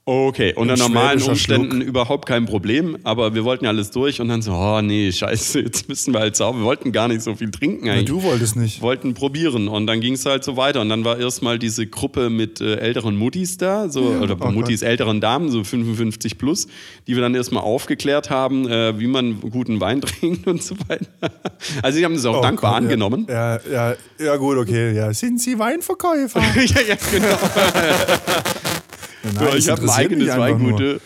Okay, 0.08 0.54
unter 0.54 0.76
normalen 0.76 1.20
Umständen 1.20 1.80
überhaupt 1.80 2.26
kein 2.28 2.46
Problem, 2.46 2.96
aber 3.02 3.34
wir 3.34 3.42
wollten 3.42 3.64
ja 3.64 3.72
alles 3.72 3.90
durch 3.90 4.20
und 4.20 4.28
dann 4.28 4.40
so, 4.40 4.52
oh 4.52 4.80
nee, 4.80 5.10
scheiße, 5.10 5.58
jetzt 5.62 5.88
müssen 5.88 6.14
wir 6.14 6.20
halt 6.20 6.36
sauber. 6.36 6.60
Wir 6.60 6.64
wollten 6.64 6.92
gar 6.92 7.08
nicht 7.08 7.22
so 7.22 7.34
viel 7.34 7.50
trinken 7.50 7.86
Ja, 7.86 7.94
eigentlich. 7.94 8.04
du 8.04 8.22
wolltest 8.22 8.54
nicht. 8.54 8.80
wollten 8.82 9.14
probieren 9.14 9.66
und 9.66 9.88
dann 9.88 10.00
ging 10.00 10.12
es 10.12 10.25
halt 10.25 10.44
so 10.44 10.56
weiter 10.56 10.80
und 10.80 10.90
dann 10.90 11.04
war 11.04 11.18
erstmal 11.18 11.58
diese 11.58 11.88
Gruppe 11.88 12.30
mit 12.30 12.60
äh, 12.60 12.76
älteren 12.76 13.16
Muttis 13.16 13.56
da, 13.56 13.88
so 13.88 14.02
oder 14.02 14.36
oh 14.40 14.52
Muttis 14.52 14.82
älteren 14.82 15.20
Damen, 15.20 15.50
so 15.50 15.64
55 15.64 16.38
plus, 16.38 16.68
die 17.08 17.16
wir 17.16 17.22
dann 17.22 17.34
erstmal 17.34 17.64
aufgeklärt 17.64 18.30
haben, 18.30 18.68
äh, 18.68 18.96
wie 19.00 19.08
man 19.08 19.40
guten 19.40 19.80
Wein 19.80 20.00
trinkt 20.02 20.46
und 20.46 20.62
so 20.62 20.76
weiter. 20.86 21.08
Also 21.82 21.98
sie 21.98 22.04
haben 22.04 22.14
das 22.14 22.25
auch 22.26 22.38
Oh 22.38 22.42
dankbar 22.42 22.70
Gott, 22.75 22.82
ja. 22.82 22.84
angenommen. 22.84 23.26
Ja, 23.28 23.58
ja, 23.72 23.96
ja, 24.20 24.36
gut, 24.36 24.56
okay. 24.56 24.94
Ja. 24.94 25.12
Sind 25.12 25.40
Sie 25.40 25.58
Weinverkäufer? 25.58 26.40
ja, 26.54 26.80
ja, 26.90 26.96
genau. 27.10 27.36
Nein, 29.35 29.49
Ja, 29.49 29.54
ich 29.56 29.68
habe 29.68 29.83
ein 29.83 29.90
eigenes. 29.90 30.37
Weingute. 30.37 31.00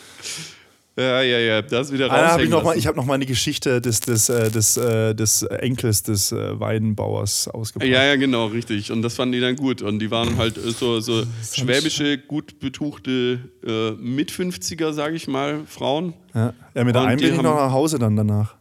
Ja, 1.00 1.22
ja, 1.22 1.38
ja, 1.38 1.62
das 1.62 1.92
wieder 1.92 2.10
Ah, 2.10 2.20
da 2.20 2.32
hab 2.32 2.40
ich 2.40 2.50
noch 2.50 2.62
mal, 2.62 2.76
ich 2.76 2.86
habe 2.86 2.96
noch 2.96 3.06
mal 3.06 3.14
eine 3.14 3.24
Geschichte 3.24 3.80
des, 3.80 4.00
des, 4.00 4.28
äh, 4.28 4.50
des, 4.50 4.76
äh, 4.76 5.14
des 5.14 5.42
Enkels 5.44 6.02
des 6.02 6.32
äh, 6.32 6.60
Weinbauers 6.60 7.48
ausgepackt. 7.48 7.90
Ja, 7.90 8.04
ja, 8.04 8.16
genau, 8.16 8.46
richtig. 8.46 8.92
Und 8.92 9.00
das 9.00 9.14
fanden 9.14 9.32
die 9.32 9.40
dann 9.40 9.56
gut. 9.56 9.80
Und 9.80 10.00
die 10.00 10.10
waren 10.10 10.36
halt 10.36 10.56
so, 10.56 11.00
so 11.00 11.22
schwäbische, 11.54 12.18
gut 12.18 12.58
betuchte 12.58 13.38
äh, 13.64 13.92
Mit-50er, 13.92 14.92
sage 14.92 15.16
ich 15.16 15.26
mal, 15.26 15.62
Frauen. 15.66 16.12
Ja, 16.34 16.52
ja 16.74 16.84
mit 16.84 16.94
der 16.94 17.02
Und 17.02 17.08
einen 17.08 17.20
bin 17.20 17.34
ich 17.34 17.40
noch 17.40 17.56
nach 17.56 17.72
Hause 17.72 17.98
dann 17.98 18.16
danach. 18.16 18.56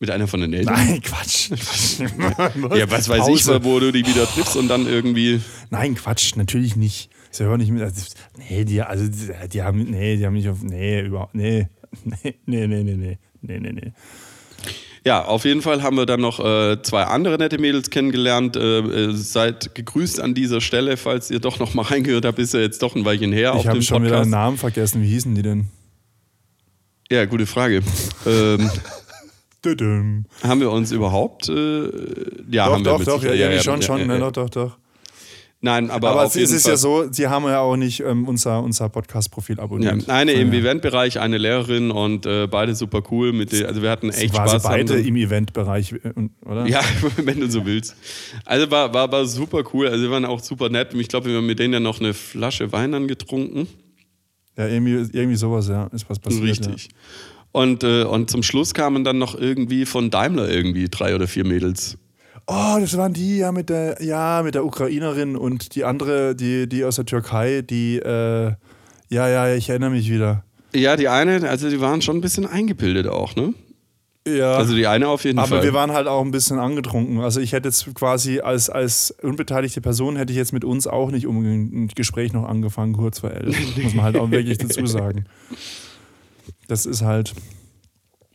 Mit 0.00 0.10
einer 0.10 0.26
von 0.26 0.40
den 0.40 0.52
Eltern? 0.54 0.74
Nein, 0.74 1.00
Quatsch. 1.00 1.50
ja, 1.50 2.90
was 2.90 3.08
weiß 3.08 3.28
ich, 3.28 3.46
Pause. 3.46 3.60
wo 3.62 3.78
du 3.78 3.92
die 3.92 4.04
wieder 4.04 4.26
triffst 4.26 4.56
und 4.56 4.68
dann 4.68 4.86
irgendwie. 4.86 5.40
Nein, 5.70 5.94
Quatsch, 5.94 6.34
natürlich 6.34 6.76
nicht. 6.76 7.10
Ist 7.30 7.40
ja 7.40 7.50
auch 7.52 7.56
nicht 7.56 7.70
mit. 7.70 7.82
Also, 7.82 8.02
nee, 8.38 8.64
die, 8.64 8.82
also, 8.82 9.04
die, 9.52 9.62
haben. 9.62 9.82
Nee, 9.90 10.16
die 10.16 10.26
haben 10.26 10.34
nicht 10.34 10.48
auf. 10.48 10.62
Nee, 10.62 11.02
überhaupt. 11.02 11.34
Nee. 11.34 11.68
Nee, 12.04 12.34
nee, 12.46 12.66
nee, 12.66 12.82
nee, 12.82 12.94
nee. 12.94 13.18
Nee, 13.42 13.58
nee. 13.72 13.92
Ja, 15.06 15.24
auf 15.24 15.44
jeden 15.44 15.62
Fall 15.62 15.84
haben 15.84 15.96
wir 15.96 16.04
dann 16.04 16.20
noch 16.20 16.40
äh, 16.40 16.82
zwei 16.82 17.04
andere 17.04 17.38
nette 17.38 17.58
Mädels 17.58 17.90
kennengelernt. 17.90 18.56
Äh, 18.56 18.80
äh, 18.80 19.12
seid 19.14 19.72
gegrüßt 19.74 20.20
an 20.20 20.34
dieser 20.34 20.60
Stelle, 20.60 20.96
falls 20.96 21.30
ihr 21.30 21.38
doch 21.38 21.60
noch 21.60 21.74
mal 21.74 21.82
reingehört 21.90 22.24
habt, 22.24 22.40
ist 22.40 22.54
ja 22.54 22.60
jetzt 22.60 22.82
doch 22.82 22.96
ein 22.96 23.04
Weilchen 23.04 23.32
her 23.32 23.54
Ich 23.56 23.68
habe 23.68 23.80
schon 23.82 24.04
wieder 24.04 24.22
den 24.22 24.30
Namen 24.30 24.56
vergessen. 24.58 25.02
Wie 25.02 25.06
hießen 25.06 25.32
die 25.36 25.42
denn? 25.42 25.68
Ja, 27.08 27.24
gute 27.24 27.46
Frage. 27.46 27.82
ähm, 28.26 28.68
haben 30.42 30.60
wir 30.60 30.70
uns 30.72 30.90
überhaupt? 30.90 31.48
Äh, 31.48 31.52
ja, 32.50 32.66
Doch, 32.66 32.74
haben 32.74 32.84
wir 32.84 32.92
doch, 32.92 33.04
doch, 33.04 33.22
ja, 33.22 33.30
Sicherheit- 33.30 33.38
irgendwie 33.38 33.62
schon, 33.64 33.80
ja, 33.80 33.86
schon, 33.86 33.98
ja, 34.00 34.06
ne, 34.06 34.14
ja. 34.14 34.18
doch, 34.18 34.32
doch, 34.32 34.50
doch. 34.50 34.78
Nein, 35.62 35.90
aber, 35.90 36.10
Aber 36.10 36.24
es 36.24 36.36
ist 36.36 36.62
Fall. 36.62 36.72
ja 36.72 36.76
so, 36.76 37.10
sie 37.10 37.26
haben 37.28 37.44
ja 37.44 37.60
auch 37.60 37.76
nicht 37.76 38.00
ähm, 38.00 38.28
unser, 38.28 38.62
unser 38.62 38.88
Podcast-Profil 38.90 39.56
Ja, 39.56 39.62
abonniert. 39.64 40.08
eine 40.08 40.32
im 40.32 40.52
ja. 40.52 40.60
Eventbereich, 40.60 41.18
eine 41.18 41.38
Lehrerin 41.38 41.90
und 41.90 42.26
äh, 42.26 42.46
beide 42.46 42.74
super 42.74 43.02
cool. 43.10 43.32
Mit 43.32 43.52
der, 43.52 43.66
also 43.68 43.80
wir 43.82 43.90
hatten 43.90 44.10
echt 44.10 44.34
War 44.34 44.48
Spaß. 44.48 44.62
beide 44.64 44.96
dann- 44.96 45.04
im 45.04 45.16
Eventbereich, 45.16 45.92
äh, 45.92 45.98
oder? 46.44 46.66
Ja, 46.66 46.82
wenn 47.16 47.40
du 47.40 47.50
so 47.50 47.64
willst. 47.64 47.96
Also 48.44 48.70
war, 48.70 48.92
war, 48.92 49.10
war 49.10 49.24
super 49.24 49.64
cool. 49.72 49.88
Also 49.88 50.02
wir 50.02 50.10
waren 50.10 50.26
auch 50.26 50.40
super 50.40 50.68
nett. 50.68 50.92
Ich 50.94 51.08
glaube, 51.08 51.30
wir 51.30 51.36
haben 51.38 51.46
mit 51.46 51.58
denen 51.58 51.72
ja 51.72 51.80
noch 51.80 52.00
eine 52.00 52.12
Flasche 52.12 52.70
Wein 52.72 52.92
dann 52.92 53.08
getrunken. 53.08 53.66
Ja, 54.58 54.68
irgendwie, 54.68 54.92
irgendwie 55.16 55.36
sowas, 55.36 55.68
ja. 55.68 55.86
Ist 55.88 56.08
was 56.08 56.18
passiert. 56.18 56.44
Richtig. 56.44 56.88
Und, 57.52 57.82
äh, 57.82 58.04
und 58.04 58.30
zum 58.30 58.42
Schluss 58.42 58.74
kamen 58.74 59.04
dann 59.04 59.16
noch 59.18 59.34
irgendwie 59.34 59.86
von 59.86 60.10
Daimler 60.10 60.50
irgendwie 60.50 60.88
drei 60.90 61.14
oder 61.14 61.26
vier 61.26 61.46
Mädels. 61.46 61.96
Oh, 62.46 62.76
das 62.78 62.96
waren 62.96 63.12
die 63.12 63.38
ja 63.38 63.50
mit 63.50 63.70
der, 63.70 64.02
ja, 64.02 64.42
mit 64.44 64.54
der 64.54 64.64
Ukrainerin 64.64 65.36
und 65.36 65.74
die 65.74 65.84
andere, 65.84 66.36
die, 66.36 66.68
die 66.68 66.84
aus 66.84 66.96
der 66.96 67.06
Türkei, 67.06 67.62
die, 67.62 67.96
äh, 67.96 68.52
ja, 69.08 69.28
ja, 69.28 69.54
ich 69.54 69.68
erinnere 69.68 69.90
mich 69.90 70.10
wieder. 70.10 70.44
Ja, 70.74 70.96
die 70.96 71.08
eine, 71.08 71.48
also 71.48 71.68
die 71.68 71.80
waren 71.80 72.02
schon 72.02 72.18
ein 72.18 72.20
bisschen 72.20 72.46
eingebildet 72.46 73.08
auch, 73.08 73.34
ne? 73.34 73.54
Ja. 74.26 74.54
Also 74.54 74.74
die 74.74 74.86
eine 74.86 75.08
auf 75.08 75.24
jeden 75.24 75.38
aber 75.38 75.48
Fall. 75.48 75.62
wir 75.62 75.72
waren 75.72 75.92
halt 75.92 76.08
auch 76.08 76.24
ein 76.24 76.32
bisschen 76.32 76.58
angetrunken. 76.58 77.20
Also 77.20 77.40
ich 77.40 77.52
hätte 77.52 77.68
jetzt 77.68 77.94
quasi 77.94 78.40
als, 78.40 78.68
als 78.68 79.14
unbeteiligte 79.22 79.80
Person 79.80 80.16
hätte 80.16 80.32
ich 80.32 80.36
jetzt 80.36 80.52
mit 80.52 80.64
uns 80.64 80.88
auch 80.88 81.12
nicht 81.12 81.26
unbedingt 81.28 81.72
ein 81.72 81.88
Gespräch 81.94 82.32
noch 82.32 82.44
angefangen, 82.44 82.94
kurz 82.94 83.20
vor 83.20 83.30
elf. 83.30 83.56
Muss 83.82 83.94
man 83.94 84.04
halt 84.04 84.16
auch 84.16 84.30
wirklich 84.30 84.58
dazu 84.58 84.84
sagen. 84.86 85.26
Das 86.66 86.86
ist 86.86 87.02
halt. 87.02 87.34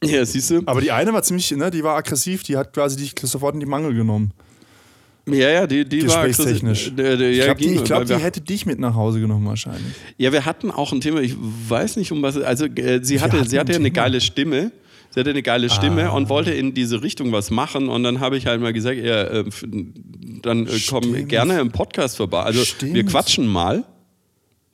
Ja, 0.03 0.25
siehst 0.25 0.49
du? 0.51 0.61
Aber 0.65 0.81
die 0.81 0.91
eine 0.91 1.13
war 1.13 1.23
ziemlich, 1.23 1.51
ne, 1.51 1.69
die 1.71 1.83
war 1.83 1.95
aggressiv, 1.97 2.43
die 2.43 2.57
hat 2.57 2.73
quasi 2.73 2.95
dich 2.97 3.13
sofort 3.23 3.53
in 3.53 3.59
die 3.59 3.65
Mangel 3.65 3.93
genommen. 3.93 4.31
Ja, 5.27 5.49
ja, 5.49 5.67
die, 5.67 5.85
die 5.87 6.07
war 6.07 6.27
Gesprächstechnisch. 6.27 6.93
Der, 6.95 7.19
Ich 7.19 7.37
ja, 7.37 7.45
glaube, 7.53 7.61
die, 7.61 7.75
glaub, 7.83 8.03
die 8.03 8.09
wir- 8.09 8.17
hätte 8.19 8.41
dich 8.41 8.65
mit 8.65 8.79
nach 8.79 8.95
Hause 8.95 9.19
genommen 9.19 9.45
wahrscheinlich. 9.45 9.93
Ja, 10.17 10.31
wir 10.31 10.45
hatten 10.45 10.71
auch 10.71 10.91
ein 10.91 10.99
Thema, 11.01 11.19
ich 11.21 11.35
weiß 11.37 11.95
nicht 11.97 12.11
um 12.11 12.23
was, 12.23 12.37
also 12.37 12.65
äh, 12.65 12.99
sie 13.03 13.21
hatte, 13.21 13.45
sie 13.47 13.59
hatte 13.59 13.73
ein 13.73 13.77
eine 13.81 13.91
geile 13.91 14.19
Stimme. 14.19 14.71
Sie 15.13 15.19
hatte 15.19 15.29
eine 15.31 15.43
geile 15.43 15.69
Stimme 15.69 16.09
Ah. 16.09 16.13
und 16.13 16.29
wollte 16.29 16.51
in 16.51 16.73
diese 16.73 17.03
Richtung 17.03 17.33
was 17.33 17.51
machen 17.51 17.89
und 17.89 18.01
dann 18.03 18.21
habe 18.21 18.37
ich 18.37 18.47
halt 18.47 18.61
mal 18.61 18.71
gesagt, 18.73 18.97
ja, 18.97 19.23
äh, 19.23 19.43
dann 20.41 20.65
äh, 20.67 20.79
komm 20.89 21.27
gerne 21.27 21.59
im 21.59 21.69
Podcast 21.71 22.15
vorbei. 22.17 22.39
Also 22.43 22.59
wir 22.61 22.65
Stimmt. 22.65 23.09
quatschen 23.09 23.45
mal. 23.45 23.83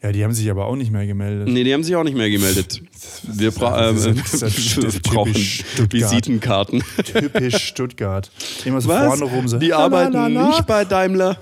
Ja, 0.04 0.12
die 0.12 0.24
haben 0.24 0.32
sich 0.34 0.50
aber 0.52 0.68
auch 0.68 0.76
nicht 0.76 0.92
mehr 0.92 1.08
gemeldet. 1.08 1.48
Nee, 1.48 1.64
die 1.64 1.74
haben 1.74 1.84
sich 1.84 1.96
auch 1.96 2.04
nicht 2.04 2.16
mehr 2.16 2.30
gemeldet. 2.30 2.84
Wir, 3.24 3.50
bra 3.50 3.92
das 3.94 4.06
äh, 4.06 4.12
ist- 4.12 4.42
das 4.44 4.68
ist 4.68 5.02
brauchen 5.02 5.34
Stuttgart. 5.34 5.92
Visitenkarten. 5.94 6.84
Typisch 7.04 7.56
Stuttgart. 7.64 8.30
Immer 8.64 8.80
so 8.80 8.90
vorne 8.90 9.24
rum 9.24 9.48
so. 9.48 9.58
Die 9.58 9.70
la, 9.70 9.78
arbeiten 9.78 10.14
la, 10.14 10.28
la. 10.28 10.48
nicht 10.50 10.68
bei 10.68 10.86
Daimler. 10.86 11.40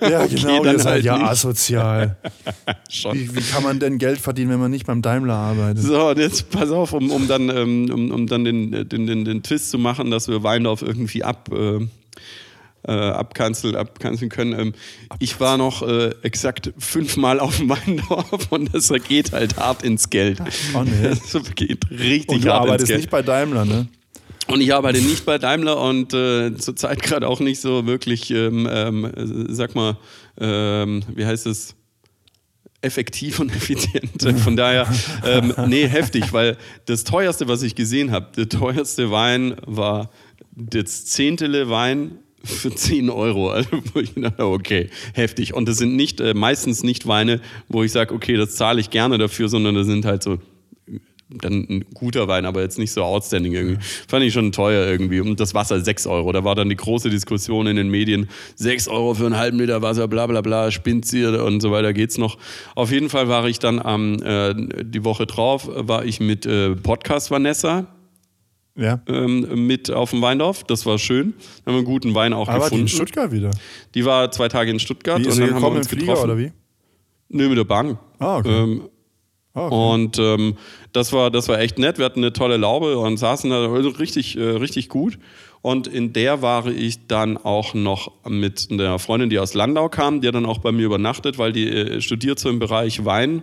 Ja, 0.00 0.22
Okay, 0.24 0.36
genau. 0.36 0.64
ihr 0.64 0.78
seid 0.78 0.86
halt 0.92 1.04
ja 1.04 1.18
nicht. 1.18 1.26
asozial. 1.28 2.16
Wie, 3.12 3.34
wie 3.34 3.40
kann 3.40 3.64
man 3.64 3.80
denn 3.80 3.98
Geld 3.98 4.20
verdienen, 4.20 4.50
wenn 4.50 4.60
man 4.60 4.70
nicht 4.70 4.86
beim 4.86 5.02
Daimler 5.02 5.34
arbeitet? 5.34 5.82
So, 5.82 6.10
und 6.10 6.18
jetzt 6.18 6.50
pass 6.50 6.70
auf, 6.70 6.92
um, 6.92 7.10
um 7.10 7.26
dann, 7.26 7.48
ähm, 7.48 7.90
um, 7.92 8.10
um 8.12 8.26
dann 8.28 8.44
den, 8.44 8.70
den, 8.88 9.06
den, 9.08 9.24
den 9.24 9.42
Twist 9.42 9.70
zu 9.70 9.78
machen, 9.78 10.10
dass 10.12 10.28
wir 10.28 10.42
Weindorf 10.44 10.82
irgendwie 10.82 11.24
ab, 11.24 11.50
äh, 11.52 11.80
äh, 12.86 12.92
abkanzeln, 12.92 13.76
abkanzeln 13.76 14.30
können. 14.30 14.58
Ähm, 14.58 14.72
ich 15.18 15.38
war 15.40 15.56
noch 15.56 15.82
äh, 15.82 16.10
exakt 16.22 16.72
fünfmal 16.78 17.40
auf 17.40 17.58
dem 17.58 17.68
Weindorf 17.68 18.46
und 18.50 18.74
das 18.74 18.92
geht 19.08 19.32
halt 19.32 19.56
hart 19.56 19.82
ins 19.82 20.10
Geld. 20.10 20.40
Oh, 20.74 20.82
nee. 20.82 20.90
Das 21.32 21.54
geht 21.54 21.90
richtig 21.90 22.28
Und 22.28 22.44
du 22.44 22.50
hart 22.50 22.64
ins 22.64 22.68
arbeitest 22.68 22.88
Geld. 22.88 23.00
nicht 23.00 23.10
bei 23.10 23.22
Daimler, 23.22 23.64
ne? 23.64 23.88
Und 24.48 24.60
ich 24.60 24.74
arbeite 24.74 25.00
nicht 25.00 25.24
bei 25.24 25.38
Daimler 25.38 25.80
und 25.80 26.12
äh, 26.12 26.54
zurzeit 26.56 27.02
gerade 27.02 27.28
auch 27.28 27.40
nicht 27.40 27.60
so 27.60 27.86
wirklich, 27.86 28.30
ähm, 28.30 28.68
ähm, 28.70 29.04
äh, 29.04 29.52
sag 29.54 29.74
mal, 29.74 29.96
ähm, 30.40 31.02
wie 31.14 31.24
heißt 31.24 31.46
es? 31.46 31.76
effektiv 32.82 33.38
und 33.38 33.50
effizient. 33.56 34.40
Von 34.40 34.56
daher, 34.56 34.92
ähm, 35.24 35.54
nee, 35.68 35.86
heftig, 35.86 36.32
weil 36.32 36.56
das 36.86 37.04
teuerste, 37.04 37.46
was 37.46 37.62
ich 37.62 37.76
gesehen 37.76 38.10
habe, 38.10 38.30
der 38.36 38.48
teuerste 38.48 39.12
Wein 39.12 39.54
war 39.64 40.10
das 40.50 41.06
zehntele 41.06 41.70
Wein 41.70 42.18
für 42.44 42.74
10 42.74 43.10
Euro. 43.10 43.50
Also, 43.50 43.70
wo 43.92 44.00
ich 44.00 44.14
dachte, 44.14 44.44
okay, 44.46 44.90
heftig. 45.14 45.54
Und 45.54 45.68
das 45.68 45.78
sind 45.78 45.96
nicht, 45.96 46.20
äh, 46.20 46.34
meistens 46.34 46.82
nicht 46.82 47.06
Weine, 47.06 47.40
wo 47.68 47.82
ich 47.82 47.92
sage, 47.92 48.14
okay, 48.14 48.36
das 48.36 48.56
zahle 48.56 48.80
ich 48.80 48.90
gerne 48.90 49.18
dafür, 49.18 49.48
sondern 49.48 49.74
das 49.74 49.86
sind 49.86 50.04
halt 50.04 50.22
so 50.22 50.38
dann 51.40 51.66
ein 51.68 51.84
guter 51.94 52.28
Wein, 52.28 52.44
aber 52.44 52.60
jetzt 52.60 52.78
nicht 52.78 52.92
so 52.92 53.02
outstanding 53.02 53.52
irgendwie. 53.52 53.78
Fand 54.08 54.24
ich 54.24 54.32
schon 54.32 54.52
teuer 54.52 54.86
irgendwie. 54.86 55.20
Und 55.20 55.40
das 55.40 55.54
Wasser 55.54 55.80
6 55.80 56.06
Euro. 56.06 56.32
Da 56.32 56.44
war 56.44 56.54
dann 56.54 56.68
die 56.68 56.76
große 56.76 57.10
Diskussion 57.10 57.66
in 57.66 57.76
den 57.76 57.88
Medien. 57.88 58.28
6 58.56 58.88
Euro 58.88 59.14
für 59.14 59.26
einen 59.26 59.36
halben 59.36 59.58
Liter 59.58 59.82
Wasser, 59.82 60.08
bla 60.08 60.26
bla 60.26 60.40
bla, 60.40 60.70
spinnt 60.70 61.10
ihr 61.12 61.42
und 61.44 61.60
so 61.60 61.70
weiter 61.70 61.92
geht's 61.92 62.18
noch. 62.18 62.38
Auf 62.74 62.90
jeden 62.90 63.08
Fall 63.08 63.28
war 63.28 63.46
ich 63.46 63.58
dann 63.58 63.80
am, 63.80 64.22
äh, 64.22 64.54
die 64.84 65.04
Woche 65.04 65.26
drauf, 65.26 65.68
war 65.72 66.04
ich 66.04 66.20
mit 66.20 66.46
äh, 66.46 66.74
Podcast 66.76 67.30
Vanessa 67.30 67.86
Ja. 68.74 69.02
ähm, 69.06 69.66
mit 69.66 69.90
auf 69.90 70.10
dem 70.10 70.22
Weindorf. 70.22 70.64
Das 70.64 70.86
war 70.86 70.98
schön. 70.98 71.34
Haben 71.66 71.66
wir 71.66 71.74
einen 71.74 71.84
guten 71.84 72.14
Wein 72.14 72.32
auch 72.32 72.48
Aber 72.48 72.58
die 72.58 72.62
gefunden. 72.64 72.82
in 72.84 72.88
Stuttgart 72.88 73.30
wieder. 73.32 73.50
Die 73.94 74.04
war 74.04 74.30
zwei 74.30 74.48
Tage 74.48 74.70
in 74.70 74.78
Stuttgart 74.80 75.20
Wie 75.20 75.26
und 75.28 75.38
dann 75.38 75.54
haben 75.54 75.62
wir 75.62 75.70
uns 75.72 75.88
Flieger 75.88 76.06
getroffen. 76.06 76.24
oder 76.30 76.38
wie? 76.38 76.52
Nö, 77.28 77.48
mit 77.48 77.58
der 77.58 77.64
Bahn. 77.64 77.98
Ah, 78.18 78.38
okay. 78.38 78.62
Ähm, 78.62 78.82
Ah, 79.54 79.66
okay. 79.66 79.74
und 79.74 80.18
ähm, 80.18 80.56
das, 80.94 81.12
war, 81.12 81.30
das 81.30 81.46
war 81.48 81.60
echt 81.60 81.78
nett. 81.78 81.98
Wir 81.98 82.06
hatten 82.06 82.20
eine 82.20 82.32
tolle 82.32 82.56
Laube 82.56 82.96
und 82.96 83.18
saßen 83.18 83.50
da 83.50 83.70
also 83.70 83.90
richtig, 83.90 84.38
äh, 84.38 84.40
richtig 84.42 84.88
gut. 84.88 85.18
Und 85.60 85.86
in 85.86 86.14
der 86.14 86.40
war 86.40 86.66
ich 86.68 87.06
dann 87.06 87.36
auch 87.36 87.74
noch 87.74 88.12
mit 88.26 88.68
einer 88.70 88.98
Freundin, 88.98 89.28
die 89.28 89.38
aus 89.38 89.52
Landau 89.52 89.90
kam, 89.90 90.22
die 90.22 90.28
hat 90.28 90.34
dann 90.34 90.46
auch 90.46 90.56
bei 90.58 90.72
mir 90.72 90.86
übernachtet, 90.86 91.36
weil 91.36 91.52
die 91.52 91.68
äh, 91.68 92.00
studiert 92.00 92.38
so 92.38 92.48
im 92.48 92.60
Bereich 92.60 93.04
Wein. 93.04 93.42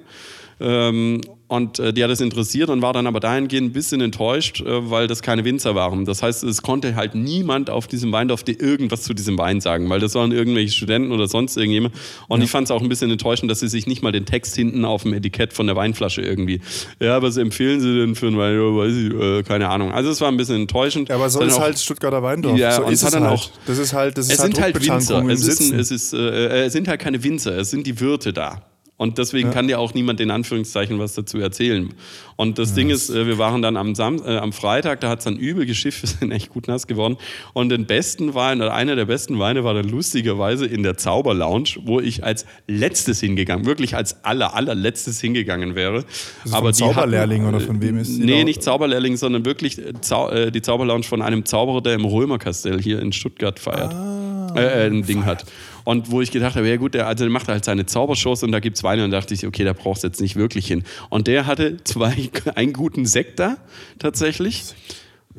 Ähm, 0.60 1.22
und 1.48 1.80
äh, 1.80 1.92
die 1.94 2.04
hat 2.04 2.12
es 2.12 2.22
interessiert 2.22 2.70
und 2.70 2.82
war 2.84 2.94
dann 2.94 3.08
aber 3.08 3.20
dahingehend 3.20 3.70
ein 3.70 3.74
bisschen 3.74 4.02
enttäuscht, 4.02 4.62
äh, 4.62 4.92
weil 4.92 5.08
das 5.08 5.24
keine 5.24 5.44
Winzer 5.46 5.74
waren. 5.74 6.06
Das 6.06 6.22
heißt, 6.22 6.44
es 6.44 6.62
konnte 6.62 6.96
halt 6.96 7.16
niemand 7.16 7.72
auf 7.72 7.88
diesem 7.88 8.12
Weindorf 8.12 8.44
dir 8.44 8.60
irgendwas 8.62 9.02
zu 9.02 9.16
diesem 9.16 9.36
Wein 9.40 9.60
sagen, 9.60 9.90
weil 9.90 10.00
das 10.00 10.14
waren 10.14 10.32
irgendwelche 10.32 10.72
Studenten 10.74 11.12
oder 11.12 11.28
sonst 11.28 11.58
irgendjemand. 11.58 11.96
Und 12.28 12.44
ich 12.44 12.52
fand 12.52 12.66
es 12.66 12.72
auch 12.72 12.82
ein 12.84 12.90
bisschen 12.90 13.10
enttäuschend, 13.10 13.50
dass 13.50 13.62
sie 13.62 13.68
sich 13.68 13.88
nicht 13.88 14.04
mal 14.04 14.12
den 14.12 14.26
Text 14.28 14.56
hinten 14.56 14.86
auf 14.86 15.04
dem 15.04 15.14
Etikett 15.14 15.54
von 15.54 15.66
der 15.66 15.76
Weinflasche 15.76 16.22
irgendwie. 16.22 16.62
Ja, 17.00 17.20
was 17.24 17.38
empfehlen 17.38 17.82
sie 17.82 17.98
denn 17.98 18.14
für 18.14 18.28
einen 18.28 18.38
Wein? 18.38 18.54
Ja, 18.54 18.76
weiß 18.76 18.96
ich, 18.96 19.14
äh, 19.14 19.44
keine 19.44 19.70
Ahnung. 19.70 19.92
Also 19.92 20.12
es 20.12 20.22
war 20.22 20.28
ein 20.28 20.38
bisschen 20.38 20.58
enttäuschend. 20.58 21.10
Ja, 21.10 21.16
aber 21.16 21.32
so 21.32 21.40
Dann 21.40 21.48
ist 21.48 21.56
auch- 21.56 21.62
halt 21.62 21.80
Stuttgarter 21.80 22.22
Weindorf. 22.22 22.60
Ja, 22.60 22.74
so 22.74 22.86
und 22.86 22.94
ist 22.94 23.02
hat 23.04 23.08
es 23.08 23.14
dann 23.14 23.24
halt. 23.24 23.40
auch- 23.40 23.50
das 23.66 23.78
ist 23.80 23.94
halt, 23.94 24.18
das 24.20 24.28
ist 24.28 24.34
es 24.34 24.40
halt 24.40 24.54
sind 24.56 24.62
halt 24.64 24.76
Winzer. 24.88 25.26
Es, 25.30 25.48
ist 25.48 25.62
ein, 25.72 25.80
es, 25.80 25.90
ist, 25.90 26.14
äh, 26.14 26.66
es 26.66 26.74
sind 26.74 26.88
halt 26.88 27.00
keine 27.02 27.24
Winzer, 27.24 27.58
es 27.58 27.72
sind 27.72 27.88
die 27.88 28.00
Wirte 28.00 28.34
da. 28.34 28.69
Und 29.00 29.18
deswegen 29.18 29.52
kann 29.52 29.70
dir 29.70 29.80
auch 29.80 29.94
niemand 29.94 30.20
in 30.20 30.30
Anführungszeichen 30.30 31.00
was 31.00 31.14
dazu 31.14 31.40
erzählen. 31.40 31.94
Und 32.36 32.60
das 32.60 32.74
Ding 32.74 32.90
ist, 32.90 33.10
äh, 33.10 33.28
wir 33.28 33.38
waren 33.38 33.62
dann 33.62 33.78
am, 33.78 33.96
Sam 33.96 34.22
äh, 34.26 34.36
am 34.36 34.52
Freitag, 34.52 35.00
da 35.00 35.08
hat 35.08 35.20
es 35.20 35.24
dann 35.24 35.38
übel 35.38 35.66
geschifft, 35.66 36.02
wir 36.04 36.10
sind 36.10 36.32
echt 36.34 36.50
gut 36.50 36.68
nass 36.68 36.86
geworden. 36.86 37.16
Und 37.54 37.70
den 37.70 37.86
besten 37.86 38.34
Wein, 38.34 38.62
oder 38.62 38.74
einer 38.74 38.98
der 38.98 39.06
besten 39.06 39.40
Weine 39.40 39.64
war 39.64 39.74
dann 39.74 39.88
lustigerweise 39.88 40.66
in 40.66 40.84
der 40.84 40.98
Zauberlounge, 40.98 41.78
wo 41.86 42.02
ich 42.02 42.26
als 42.26 42.46
letztes 42.68 43.22
hingegangen, 43.22 43.66
wirklich 43.66 43.96
als 43.96 44.26
aller, 44.26 44.54
allerletztes 44.54 45.22
hingegangen 45.22 45.76
wäre. 45.76 46.04
das 46.44 46.54
vom 46.54 46.74
Zauberlehrling 46.74 47.48
oder 47.48 47.62
von 47.62 47.82
wem 47.82 48.00
ist 48.00 48.18
die 48.18 48.26
Nee, 48.26 48.44
nicht 48.44 48.62
Zauberlehrling, 48.62 49.16
sondern 49.16 49.46
wirklich 49.46 49.78
äh, 49.78 49.94
Zau 50.02 50.30
äh, 50.30 50.52
die 50.52 50.62
Zauberlounge 50.62 51.04
von 51.04 51.22
einem 51.22 51.46
Zauberer, 51.46 51.82
der 51.82 51.94
im 51.94 52.04
Römerkastell 52.04 52.82
hier 52.82 53.00
in 53.00 53.14
Stuttgart 53.14 53.60
feiert. 53.60 53.94
Ah, 53.94 54.54
äh, 54.56 54.88
äh, 54.88 54.90
ein 54.90 55.04
Ding 55.04 55.26
hat. 55.26 55.46
Und 55.84 56.12
wo 56.12 56.22
ich 56.22 56.32
gedacht 56.32 56.56
habe, 56.56 56.68
ja 56.68 56.78
gut, 56.78 56.94
der, 56.94 57.08
also 57.08 57.24
der 57.24 57.32
macht 57.32 57.48
halt 57.48 57.66
seine 57.66 57.86
Zaubershows 57.86 58.44
und 58.44 58.52
da 58.52 58.60
gibt 58.60 58.78
es 58.78 58.84
Weine 58.84 59.04
und 59.04 59.12
da 59.12 59.20
dachte 59.20 59.34
ich, 59.34 59.46
okay, 59.46 59.64
da 59.64 59.74
brauchst 59.74 60.04
du 60.04 60.08
jetzt 60.08 60.22
nicht 60.22 60.36
wirklich 60.36 60.68
hin. 60.68 60.84
Und 61.10 61.28
der 61.28 61.46
hatte 61.46 61.84
zwei, 61.84 62.30
einen 62.56 62.74
guten 62.74 63.06
Sekt 63.06 63.40
da, 63.40 63.58
tatsächlich. 64.00 64.76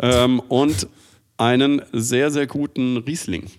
Ähm, 0.00 0.40
und 0.40 0.88
einen 1.36 1.82
sehr, 1.92 2.30
sehr 2.30 2.46
guten 2.46 2.98
Riesling. 2.98 3.50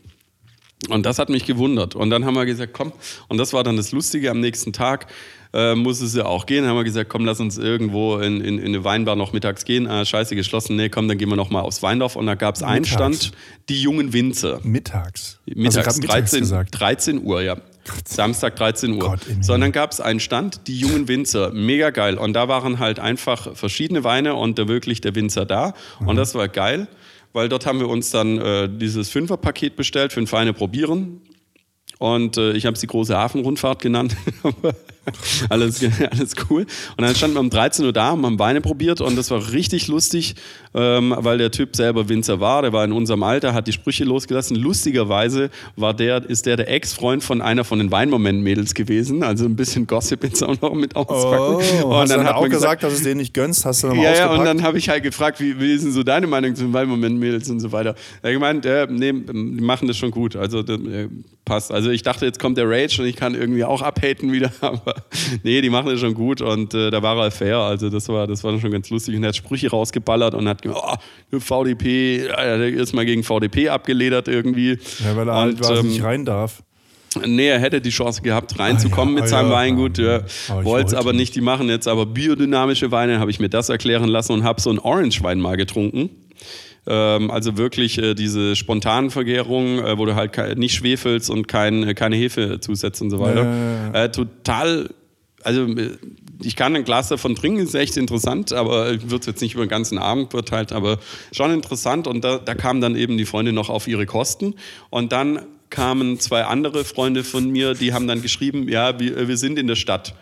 Und 0.90 1.06
das 1.06 1.20
hat 1.20 1.30
mich 1.30 1.46
gewundert. 1.46 1.96
Und 1.96 2.10
dann 2.10 2.26
haben 2.26 2.34
wir 2.36 2.46
gesagt, 2.46 2.74
komm, 2.74 2.92
und 3.28 3.38
das 3.38 3.54
war 3.54 3.64
dann 3.64 3.78
das 3.78 3.92
Lustige 3.92 4.32
am 4.32 4.40
nächsten 4.40 4.74
Tag, 4.74 5.08
äh, 5.54 5.76
muss 5.76 6.02
es 6.02 6.16
ja 6.16 6.26
auch 6.26 6.46
gehen. 6.46 6.62
Dann 6.62 6.72
haben 6.72 6.78
wir 6.78 6.84
gesagt, 6.84 7.10
komm, 7.10 7.26
lass 7.26 7.40
uns 7.40 7.58
irgendwo 7.58 8.18
in, 8.18 8.42
in, 8.42 8.58
in 8.58 8.68
eine 8.68 8.84
Weinbar 8.84 9.16
noch 9.16 9.34
mittags 9.34 9.66
gehen. 9.66 9.88
Ah, 9.88 10.06
scheiße, 10.06 10.36
geschlossen. 10.36 10.76
Nee, 10.76 10.90
komm, 10.90 11.08
dann 11.08 11.18
gehen 11.18 11.30
wir 11.30 11.36
noch 11.36 11.50
mal 11.50 11.62
aufs 11.62 11.84
Weindorf. 11.84 12.16
Und 12.16 12.26
da 12.26 12.36
gab 12.36 12.56
es 12.56 12.64
einen 12.64 12.86
Stand, 12.86 13.32
die 13.70 13.82
jungen 13.82 14.14
Winzer. 14.14 14.60
Mittags. 14.64 15.40
Mittags, 15.46 15.88
also 15.88 16.02
mittags 16.02 16.32
13, 16.32 16.40
gesagt. 16.40 16.80
13 16.80 17.24
Uhr, 17.24 17.42
ja. 17.42 17.58
Samstag 18.06 18.56
13 18.56 18.94
Uhr. 18.94 19.00
Gott 19.00 19.28
im 19.28 19.44
so, 19.44 19.54
und 19.54 19.62
dann 19.62 19.72
gab 19.72 19.92
es 19.92 20.00
einen 20.00 20.20
Stand, 20.20 20.68
die 20.68 20.78
jungen 20.78 21.08
Winzer, 21.08 21.52
mega 21.52 21.90
geil. 21.90 22.18
Und 22.18 22.34
da 22.34 22.48
waren 22.48 22.80
halt 22.80 23.00
einfach 23.00 23.56
verschiedene 23.56 24.04
Weine 24.04 24.36
und 24.36 24.60
da 24.60 24.68
wirklich 24.68 25.02
der 25.02 25.16
Winzer 25.16 25.46
da. 25.46 25.74
Mhm. 26.00 26.08
Und 26.10 26.16
das 26.16 26.36
war 26.36 26.48
geil, 26.48 26.88
weil 27.34 27.50
dort 27.50 27.66
haben 27.66 27.80
wir 27.80 27.90
uns 27.90 28.12
dann 28.12 28.38
äh, 28.38 28.70
dieses 28.70 29.10
Fünferpaket 29.10 29.76
bestellt, 29.76 30.14
fünf 30.14 30.32
Weine 30.32 30.54
probieren. 30.54 31.22
Und 31.98 32.38
äh, 32.38 32.54
ich 32.54 32.66
habe 32.66 32.76
es 32.76 32.82
die 32.82 32.88
große 32.88 33.16
Hafenrundfahrt 33.16 33.82
genannt. 33.82 34.16
alles, 35.50 35.84
alles 36.12 36.34
cool. 36.50 36.66
Und 36.98 37.02
dann 37.02 37.16
standen 37.16 37.36
wir 37.36 37.40
um 37.40 37.50
13 37.50 37.86
Uhr 37.86 37.94
da, 37.94 38.12
und 38.12 38.26
haben 38.26 38.40
Weine 38.40 38.62
probiert 38.62 39.02
und 39.02 39.16
das 39.16 39.32
war 39.32 39.52
richtig 39.52 39.88
lustig, 39.88 40.36
ähm, 40.74 41.14
weil 41.18 41.38
der 41.38 41.52
Typ 41.52 41.76
selber 41.76 42.08
Winzer 42.08 42.40
war. 42.40 42.62
Der 42.62 42.72
war 42.72 42.86
in 42.86 42.92
unserem 42.92 43.24
Alter, 43.24 43.54
hat 43.54 43.68
die 43.68 43.74
Sprüche 43.74 44.04
losgelassen. 44.04 44.56
Lustigerweise 44.56 45.50
war 45.76 45.94
der, 45.94 46.30
ist 46.30 46.46
der 46.46 46.56
der 46.56 46.70
Ex-Freund 46.70 47.24
von 47.24 47.42
einer 47.42 47.64
von 47.64 47.80
den 47.80 47.92
Weinmoment-Mädels 47.92 48.74
gewesen. 48.74 49.24
Also 49.24 49.46
ein 49.46 49.56
bisschen 49.56 49.88
Gossip 49.88 50.24
jetzt 50.24 50.44
auch 50.44 50.60
noch 50.62 50.74
mit 50.74 50.96
auspacken. 50.96 51.66
Oh, 51.84 51.96
hast 51.96 52.12
du 52.12 52.18
dann 52.18 52.28
hat 52.28 52.36
auch 52.36 52.42
man 52.42 52.52
gesagt, 52.52 52.84
dass 52.84 52.94
es 52.94 53.04
denen 53.04 53.18
nicht 53.18 53.34
gönnst? 53.34 53.66
Hast 53.66 53.84
du 53.84 53.88
dann 53.88 53.98
mal 53.98 54.04
ja, 54.04 54.12
ausgepackt? 54.12 54.40
und 54.40 54.46
dann 54.46 54.62
habe 54.64 54.78
ich 54.78 54.90
halt 54.90 55.04
gefragt, 55.04 55.40
wie, 55.40 55.60
wie 55.60 55.74
ist 55.74 55.84
denn 55.84 55.92
so 55.92 56.04
deine 56.04 56.28
Meinung 56.28 56.56
zu 56.56 56.64
den 56.64 56.74
Weinmoment-Mädels 56.74 57.50
und 57.50 57.60
so 57.60 57.72
weiter. 57.72 57.96
Er 58.22 58.30
hat 58.30 58.34
gemeint, 58.34 58.66
äh, 58.66 58.88
nee, 58.90 59.12
die 59.12 59.34
machen 59.34 59.88
das 59.88 59.98
schon 59.98 60.12
gut. 60.12 60.36
Also 60.36 60.60
äh, 60.60 61.10
passt. 61.52 61.72
Also 61.72 61.90
ich 61.90 62.02
dachte, 62.02 62.26
jetzt 62.26 62.40
kommt 62.40 62.58
der 62.58 62.70
Rage 62.70 63.02
und 63.02 63.08
ich 63.08 63.18
kann 63.18 63.36
irgendwie 63.36 63.66
auch 63.66 63.82
abhaten 63.82 64.32
wieder, 64.32 64.52
aber 64.62 64.96
nee, 65.44 65.60
die 65.60 65.70
machen 65.70 65.88
das 65.88 66.00
schon 66.00 66.14
gut 66.14 66.42
und 66.42 66.74
äh, 66.74 66.90
da 66.92 67.02
war 67.04 67.18
er 67.22 67.32
fair. 67.32 67.58
Also 67.58 67.90
das 67.90 68.08
war, 68.08 68.26
das 68.26 68.42
war 68.44 68.58
schon 68.58 68.72
ganz 68.72 68.90
lustig 68.90 69.18
und 69.18 69.24
er 69.24 69.30
hat 69.30 69.36
Sprüche 69.36 69.70
rausgeballert 69.70 70.34
und 70.34 70.48
hat 70.48 70.62
gesagt, 70.62 70.82
oh, 70.82 71.40
VDP, 71.40 72.26
er 72.28 72.54
hat 72.54 72.74
erstmal 72.74 73.06
gegen 73.06 73.24
VDP 73.24 73.68
abgeledert 73.68 74.30
irgendwie. 74.30 74.80
ja, 75.04 75.16
weil 75.16 75.28
er 75.28 75.36
halt 75.36 75.56
und, 75.56 75.62
quasi 75.62 75.82
ähm, 75.82 75.88
nicht 75.90 76.04
rein 76.04 76.24
darf. 76.26 76.64
Nee, 77.26 77.50
er 77.50 77.60
hätte 77.60 77.82
die 77.82 77.90
Chance 77.90 78.22
gehabt, 78.22 78.58
reinzukommen 78.58 79.16
Ah, 79.16 79.18
ja, 79.18 79.24
mit 79.24 79.24
ah, 79.26 79.28
seinem 79.28 79.50
ja, 79.50 79.56
Weingut. 79.56 80.00
ah, 80.00 80.04
Ja. 80.04 80.18
Ah, 80.20 80.60
ich 80.60 80.66
Wollte 80.66 80.88
es 80.88 80.94
aber 80.94 81.12
nicht. 81.12 81.36
Die 81.36 81.42
machen 81.42 81.68
jetzt 81.68 81.90
aber 81.90 82.06
biodynamische 82.06 82.92
Weine, 82.92 83.20
habe 83.20 83.30
ich 83.30 83.42
mir 83.42 83.50
das 83.50 83.68
erklären 83.68 84.08
lassen 84.08 84.32
und 84.32 84.44
habe 84.46 84.62
so 84.62 84.70
einen 84.70 84.80
Orange-Wein 84.80 85.42
mal 85.42 85.58
getrunken. 85.58 86.10
Ähm, 86.88 87.30
also 87.30 87.58
wirklich 87.58 87.98
äh, 88.00 88.16
diese 88.16 88.56
spontanen 88.56 89.12
Vergärungen, 89.12 89.80
äh, 89.80 89.98
wo 89.98 90.06
du 90.06 90.16
halt 90.16 90.58
nicht 90.58 90.74
schwefelst 90.74 91.30
und 91.30 91.48
kein, 91.48 91.84
äh, 91.84 91.94
keine 91.94 92.16
Hefe 92.16 92.60
zusetzt 92.60 93.02
und 93.02 93.12
so 93.12 93.20
weiter. 93.20 93.46
Ja, 93.94 94.06
Äh, 94.06 94.12
total, 94.12 94.90
also 95.44 95.68
ich 96.44 96.56
kann 96.56 96.76
ein 96.76 96.84
Glas 96.84 97.10
davon 97.10 97.36
trinken, 97.36 97.60
ist 97.60 97.76
echt 97.76 97.98
interessant, 97.98 98.52
aber 98.52 98.98
es 99.22 99.26
jetzt 99.28 99.42
nicht 99.42 99.54
über 99.54 99.66
den 99.66 99.70
ganzen 99.70 100.00
Abend 100.00 100.30
beurteilt, 100.30 100.72
aber 100.72 100.98
schon 101.32 101.52
interessant. 101.52 102.08
Und 102.08 102.24
da, 102.24 102.40
da 102.40 102.56
kam 102.56 102.82
dann 102.82 102.96
eben 102.96 103.18
die 103.18 103.26
Freundin 103.26 103.54
noch 103.54 103.70
auf 103.70 103.88
ihre 103.88 104.08
Kosten. 104.08 104.56
Und 104.90 105.12
dann 105.12 105.42
kamen 105.70 106.20
zwei 106.20 106.44
andere 106.46 106.84
Freunde 106.84 107.24
von 107.24 107.50
mir, 107.50 107.76
die 107.76 107.94
haben 107.94 108.08
dann 108.08 108.22
geschrieben, 108.22 108.68
ja, 108.68 109.00
wir, 109.00 109.28
wir 109.28 109.38
sind 109.38 109.60
in 109.60 109.68
der 109.68 109.76
Stadt. 109.76 110.16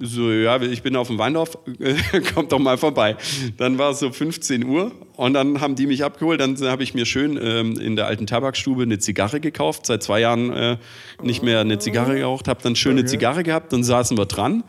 So, 0.00 0.30
ja, 0.30 0.60
ich 0.60 0.82
bin 0.82 0.96
auf 0.96 1.08
dem 1.08 1.18
Weindorf, 1.18 1.58
kommt 2.34 2.52
doch 2.52 2.58
mal 2.58 2.76
vorbei. 2.78 3.16
Dann 3.56 3.78
war 3.78 3.90
es 3.90 4.00
so 4.00 4.10
15 4.10 4.64
Uhr 4.64 4.92
und 5.16 5.34
dann 5.34 5.60
haben 5.60 5.76
die 5.76 5.86
mich 5.86 6.04
abgeholt. 6.04 6.40
Dann 6.40 6.56
habe 6.62 6.82
ich 6.82 6.94
mir 6.94 7.06
schön 7.06 7.38
ähm, 7.40 7.78
in 7.78 7.96
der 7.96 8.06
alten 8.06 8.26
Tabakstube 8.26 8.82
eine 8.82 8.98
Zigarre 8.98 9.40
gekauft. 9.40 9.86
Seit 9.86 10.02
zwei 10.02 10.20
Jahren 10.20 10.52
äh, 10.52 10.76
nicht 11.22 11.42
mehr 11.42 11.60
eine 11.60 11.78
Zigarre 11.78 12.16
geraucht, 12.16 12.48
habe 12.48 12.60
dann 12.62 12.76
schöne 12.76 13.00
Okay. 13.00 13.10
Zigarre 13.10 13.42
gehabt. 13.42 13.72
Dann 13.72 13.84
saßen 13.84 14.16
wir 14.18 14.26
dran. 14.26 14.64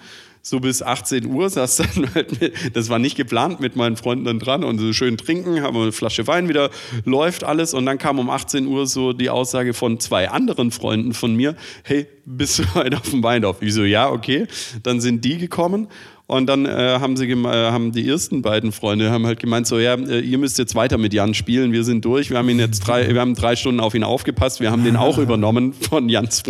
So 0.47 0.59
bis 0.59 0.83
18 0.83 1.25
Uhr 1.25 1.49
saß 1.49 1.77
dann 1.77 2.07
halt 2.13 2.39
mit, 2.39 2.53
das 2.75 2.89
war 2.89 2.99
nicht 2.99 3.17
geplant, 3.17 3.59
mit 3.61 3.75
meinen 3.75 3.97
Freunden 3.97 4.25
dann 4.25 4.37
dran 4.37 4.63
und 4.63 4.77
so 4.77 4.93
schön 4.93 5.17
trinken, 5.17 5.63
haben 5.63 5.75
wir 5.75 5.81
eine 5.81 5.91
Flasche 5.91 6.27
Wein 6.27 6.47
wieder, 6.47 6.69
läuft 7.03 7.43
alles 7.43 7.73
und 7.73 7.87
dann 7.87 7.97
kam 7.97 8.19
um 8.19 8.29
18 8.29 8.67
Uhr 8.67 8.85
so 8.85 9.11
die 9.11 9.31
Aussage 9.31 9.73
von 9.73 9.99
zwei 9.99 10.29
anderen 10.29 10.69
Freunden 10.69 11.15
von 11.15 11.33
mir, 11.35 11.55
hey, 11.81 12.05
bist 12.25 12.59
du 12.59 12.63
heute 12.75 12.95
auf 12.99 13.09
dem 13.09 13.23
Weindorf? 13.23 13.63
Ich 13.63 13.73
so, 13.73 13.85
ja, 13.85 14.07
okay. 14.11 14.45
Dann 14.83 15.01
sind 15.01 15.25
die 15.25 15.39
gekommen 15.39 15.87
und 16.27 16.45
dann 16.45 16.67
äh, 16.67 16.99
haben 16.99 17.17
sie 17.17 17.27
äh, 17.27 17.71
haben 17.71 17.91
die 17.91 18.07
ersten 18.07 18.43
beiden 18.43 18.71
Freunde 18.71 19.09
haben 19.09 19.25
halt 19.25 19.39
gemeint 19.39 19.65
so 19.67 19.79
ja 19.79 19.93
äh, 19.93 20.19
ihr 20.19 20.39
müsst 20.39 20.57
jetzt 20.57 20.73
weiter 20.73 20.97
mit 20.97 21.13
Jan 21.13 21.35
spielen 21.35 21.71
wir 21.71 21.83
sind 21.83 22.03
durch 22.03 22.31
wir 22.31 22.39
haben 22.39 22.49
ihn 22.49 22.57
jetzt 22.57 22.79
drei 22.79 23.13
wir 23.13 23.21
haben 23.21 23.35
drei 23.35 23.55
Stunden 23.55 23.79
auf 23.79 23.93
ihn 23.93 24.03
aufgepasst 24.03 24.59
wir 24.59 24.71
haben 24.71 24.83
den 24.83 24.95
auch 24.95 25.17
übernommen 25.19 25.73
von 25.73 26.09
Jans 26.09 26.41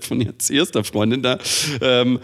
von 0.00 0.20
Jans 0.20 0.50
erster 0.50 0.84
Freundin 0.84 1.22
da 1.22 1.38
ähm, 1.80 2.18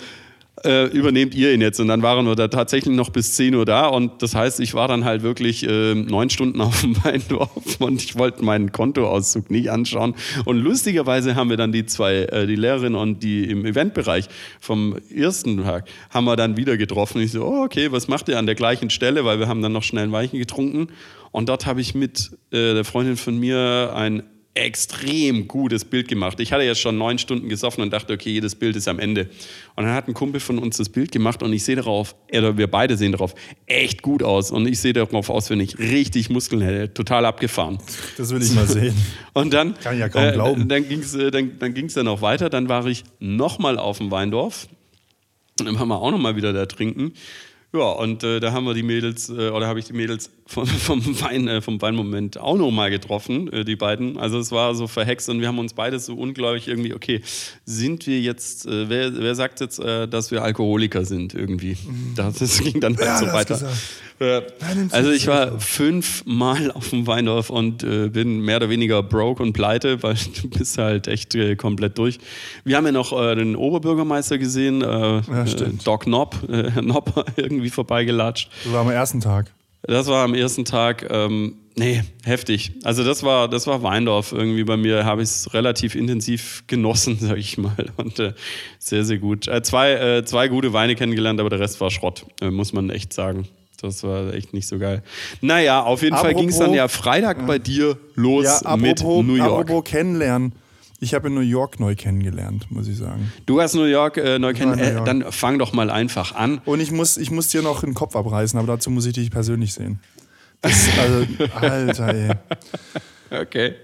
äh, 0.64 0.87
übernehmt 0.87 1.35
ihr 1.35 1.52
ihn 1.52 1.61
jetzt. 1.61 1.81
Und 1.81 1.88
dann 1.88 2.02
waren 2.02 2.26
wir 2.26 2.37
da 2.37 2.49
tatsächlich 2.49 2.95
noch 2.95 3.11
bis 3.11 3.35
10 3.35 3.55
Uhr 3.55 3.64
da. 3.64 3.87
Und 3.87 4.23
das 4.23 4.35
heißt, 4.35 4.61
ich 4.61 4.75
war 4.75 4.89
dann 4.89 5.04
halt 5.04 5.23
wirklich 5.23 5.67
äh, 5.67 5.95
neun 5.95 6.30
Stunden 6.30 6.61
auf 6.61 6.82
dem 6.82 7.02
Weindorf 7.04 7.80
und 7.80 8.02
ich 8.02 8.19
wollte 8.19 8.45
meinen 8.45 8.73
Kontoauszug 8.73 9.50
nicht 9.50 9.71
anschauen. 9.71 10.15
Und 10.45 10.58
lustigerweise 10.58 11.35
haben 11.35 11.50
wir 11.50 11.56
dann 11.56 11.73
die 11.73 11.87
zwei, 11.87 12.25
äh, 12.25 12.47
die 12.47 12.56
Lehrerin 12.56 12.95
und 12.95 13.23
die 13.23 13.45
im 13.45 13.65
Eventbereich 13.65 14.26
vom 14.61 14.97
ersten 15.15 15.63
Tag, 15.63 15.89
haben 16.11 16.25
wir 16.25 16.37
dann 16.37 16.56
wieder 16.56 16.76
getroffen. 16.76 17.21
Ich 17.21 17.32
so, 17.32 17.45
oh, 17.45 17.65
okay, 17.65 17.93
was 17.93 18.08
macht 18.08 18.28
ihr 18.28 18.39
an 18.39 18.47
der 18.47 18.54
gleichen 18.54 18.91
Stelle? 18.91 19.25
Weil 19.25 19.39
wir 19.39 19.49
haben 19.49 19.63
dann 19.63 19.73
noch 19.73 19.82
schnell 19.82 20.04
ein 20.04 20.13
Weichen 20.13 20.39
getrunken. 20.39 20.89
Und 21.32 21.49
dort 21.49 21.67
habe 21.67 21.80
ich 21.80 21.95
mit 21.95 22.30
äh, 22.50 22.75
der 22.75 22.85
Freundin 22.85 23.17
von 23.17 23.39
mir 23.39 23.93
ein 23.95 24.25
extrem 24.61 25.49
gutes 25.49 25.85
Bild 25.85 26.09
gemacht. 26.09 26.39
Ich 26.41 26.53
hatte 26.53 26.65
jetzt 26.65 26.81
schon 26.81 26.99
neun 26.99 27.19
Stunden 27.19 27.49
gesoffen 27.49 27.83
und 27.83 27.93
dachte, 27.93 28.13
okay, 28.13 28.31
jedes 28.31 28.55
Bild 28.55 28.77
ist 28.77 28.89
am 28.89 28.99
Ende. 28.99 29.31
Und 29.75 29.85
dann 29.85 29.95
hat 29.95 30.09
ein 30.09 30.15
Kumpel 30.15 30.41
von 30.41 30.59
uns 30.59 30.77
das 30.77 30.89
Bild 30.89 31.13
gemacht 31.13 31.43
und 31.43 31.53
ich 31.53 31.65
sehe 31.65 31.77
darauf, 31.77 32.15
oder 32.33 32.57
wir 32.59 32.67
beide 32.67 32.97
sehen 32.97 33.13
darauf, 33.13 33.35
echt 33.67 34.03
gut 34.03 34.23
aus. 34.23 34.51
Und 34.51 34.67
ich 34.67 34.79
sehe 34.81 34.93
darauf 34.93 35.31
aus, 35.31 35.51
wenn 35.51 35.61
ich 35.61 35.79
richtig 35.79 36.31
Muskeln 36.31 36.61
hätte. 36.63 36.93
Total 36.93 37.25
abgefahren. 37.25 37.79
Das 38.17 38.31
will 38.31 38.43
ich 38.43 38.53
mal 38.53 38.67
sehen. 38.67 38.95
Und 39.33 39.55
dann, 39.55 39.75
Kann 39.79 39.95
ich 39.95 40.01
ja 40.01 40.09
kaum 40.09 40.33
glauben. 40.33 40.69
dann 40.69 40.89
ging 40.89 41.01
es 41.01 41.15
äh, 41.15 41.31
dann, 41.31 41.59
dann 41.59 41.73
ging's 41.73 41.95
dann 41.95 42.09
auch 42.09 42.21
weiter. 42.21 42.51
Dann 42.51 42.69
war 42.69 42.87
ich 42.87 43.05
nochmal 43.19 43.79
auf 43.79 43.99
dem 43.99 44.11
Weindorf. 44.11 44.69
Dann 45.57 45.79
haben 45.79 45.89
wir 45.89 46.01
auch 46.01 46.11
nochmal 46.11 46.37
wieder 46.37 46.53
da 46.53 46.67
trinken. 46.67 47.13
Ja, 47.73 47.93
und 47.93 48.25
äh, 48.25 48.41
da 48.41 48.50
haben 48.50 48.65
wir 48.65 48.75
die 48.75 48.83
Mädels, 48.83 49.28
äh, 49.28 49.50
oder 49.50 49.69
habe 49.69 49.78
ich 49.78 49.85
die 49.85 49.93
Mädels 49.93 50.30
vom, 50.45 50.67
vom, 50.67 51.21
Wein, 51.21 51.47
äh, 51.47 51.61
vom 51.61 51.80
Weinmoment 51.80 52.37
auch 52.39 52.56
nochmal 52.56 52.91
getroffen, 52.91 53.52
äh, 53.52 53.65
die 53.65 53.76
beiden. 53.76 54.19
Also 54.19 54.41
es 54.41 54.50
war 54.50 54.75
so 54.75 54.89
verhext 54.89 55.28
und 55.28 55.41
wir 55.41 55.47
haben 55.47 55.61
uns 55.61 55.75
beide 55.75 56.00
so 56.00 56.15
unglaublich 56.15 56.67
irgendwie, 56.67 56.95
okay, 56.95 57.23
sind 57.65 58.09
wir 58.09 58.21
jetzt, 58.21 58.67
äh, 58.67 58.89
wer, 58.89 59.17
wer 59.17 59.35
sagt 59.37 59.61
jetzt, 59.61 59.78
äh, 59.78 60.09
dass 60.09 60.33
wir 60.33 60.43
Alkoholiker 60.43 61.04
sind 61.04 61.33
irgendwie? 61.35 61.76
Das, 62.17 62.39
das 62.39 62.61
ging 62.61 62.80
dann 62.80 62.97
halt 62.97 63.06
Ja, 63.06 63.19
so 63.19 63.26
weiter. 63.26 63.71
nimm's 64.75 64.93
also 64.93 65.13
ich 65.13 65.28
war 65.28 65.61
fünfmal 65.61 66.73
auf 66.73 66.91
dem 66.91 67.06
Weindorf 67.06 67.50
und 67.50 67.78
bin 67.78 68.41
mehr 68.41 68.56
oder 68.56 68.69
weniger 68.69 69.02
broke 69.02 69.43
und 69.43 69.52
pleite, 69.52 70.02
weil 70.02 70.17
du 70.43 70.49
bist 70.49 70.76
halt 70.76 71.06
echt 71.06 71.37
komplett 71.56 71.97
durch. 71.97 72.19
Wir 72.65 72.76
haben 72.76 72.87
ja 72.87 72.93
noch 72.93 73.13
den 73.35 73.56
Oberbürgermeister 73.56 74.37
gesehen, 74.39 74.85
stimmt. 75.47 75.87
Doc 75.87 76.06
Nob, 76.06 76.37
Herr 76.49 76.83
Nob 76.83 77.25
irgendwie 77.37 77.60
vorbeigelatscht. 77.69 78.49
Das 78.65 78.73
war 78.73 78.81
am 78.81 78.91
ersten 78.91 79.21
Tag. 79.21 79.53
Das 79.83 80.07
war 80.07 80.25
am 80.25 80.35
ersten 80.35 80.65
Tag, 80.65 81.07
ähm, 81.11 81.57
nee, 81.77 82.03
heftig. 82.25 82.73
Also 82.85 83.03
das 83.05 83.23
war, 83.23 83.49
das 83.49 83.67
war 83.67 83.83
Weindorf 83.83 84.33
irgendwie 84.33 84.65
bei 84.65 84.77
mir, 84.77 85.05
habe 85.05 85.23
ich 85.23 85.29
es 85.31 85.53
relativ 85.55 85.95
intensiv 85.95 86.65
genossen, 86.67 87.19
sag 87.21 87.37
ich 87.39 87.59
mal. 87.59 87.87
Und 87.97 88.19
äh, 88.19 88.33
sehr, 88.79 89.05
sehr 89.05 89.19
gut. 89.19 89.49
Äh, 89.49 89.63
zwei, 89.63 89.93
äh, 89.93 90.25
zwei 90.25 90.49
gute 90.49 90.73
Weine 90.73 90.95
kennengelernt, 90.97 91.41
aber 91.41 91.51
der 91.51 91.61
Rest 91.61 91.81
war 91.81 91.91
Schrott, 91.91 92.25
äh, 92.41 92.51
muss 92.51 92.73
man 92.73 92.89
echt 92.91 93.13
sagen. 93.13 93.47
Das 93.83 94.03
war 94.05 94.35
echt 94.35 94.53
nicht 94.53 94.67
so 94.69 94.79
geil. 94.79 95.03
Naja, 95.41 95.83
auf 95.83 96.03
jeden 96.03 96.15
Fall 96.15 96.27
Apropos- 96.33 96.41
ging 96.43 96.51
es 96.51 96.59
dann 96.59 96.75
ja 96.75 96.87
Freitag 96.87 97.47
bei 97.47 97.59
dir 97.59 97.97
los 98.15 98.45
Ja, 98.63 98.77
mit 98.77 99.01
apropos, 99.01 99.25
New 99.25 99.37
York. 99.37 99.63
apropos 99.63 99.85
kennenlernen. 99.91 100.53
Ich 101.02 101.15
habe 101.15 101.28
in 101.28 101.34
New 101.34 101.41
York 101.41 101.80
neu 101.80 101.95
kennengelernt, 101.97 102.71
muss 102.71 102.86
ich 102.86 102.99
sagen. 102.99 103.32
Du 103.47 103.60
hast 103.60 103.75
New 103.75 103.84
York 103.84 104.19
äh, 104.19 104.39
neu 104.39 104.52
kennen. 104.52 104.73
war 104.78 104.78
in 104.86 104.95
New 104.97 105.00
Äh, 105.02 105.04
dann 105.04 105.25
fang 105.32 105.58
doch 105.58 105.73
mal 105.73 105.91
einfach 105.91 106.34
an. 106.34 106.60
Und 106.67 106.80
ich 106.80 106.93
muss, 106.93 107.17
ich 107.17 107.30
muss 107.30 107.49
dir 107.49 107.63
noch 107.63 107.80
den 107.80 107.95
Kopf 107.95 108.15
abreißen, 108.17 108.58
aber 108.58 108.67
dazu 108.69 108.91
muss 108.91 109.06
ich 109.06 109.15
dich 109.15 109.30
persönlich 109.30 109.73
sehen. 109.73 109.99
Das, 110.60 110.89
also, 110.99 111.26
Alter, 111.60 112.15
ey. 112.15 112.30
Okay. 113.30 113.75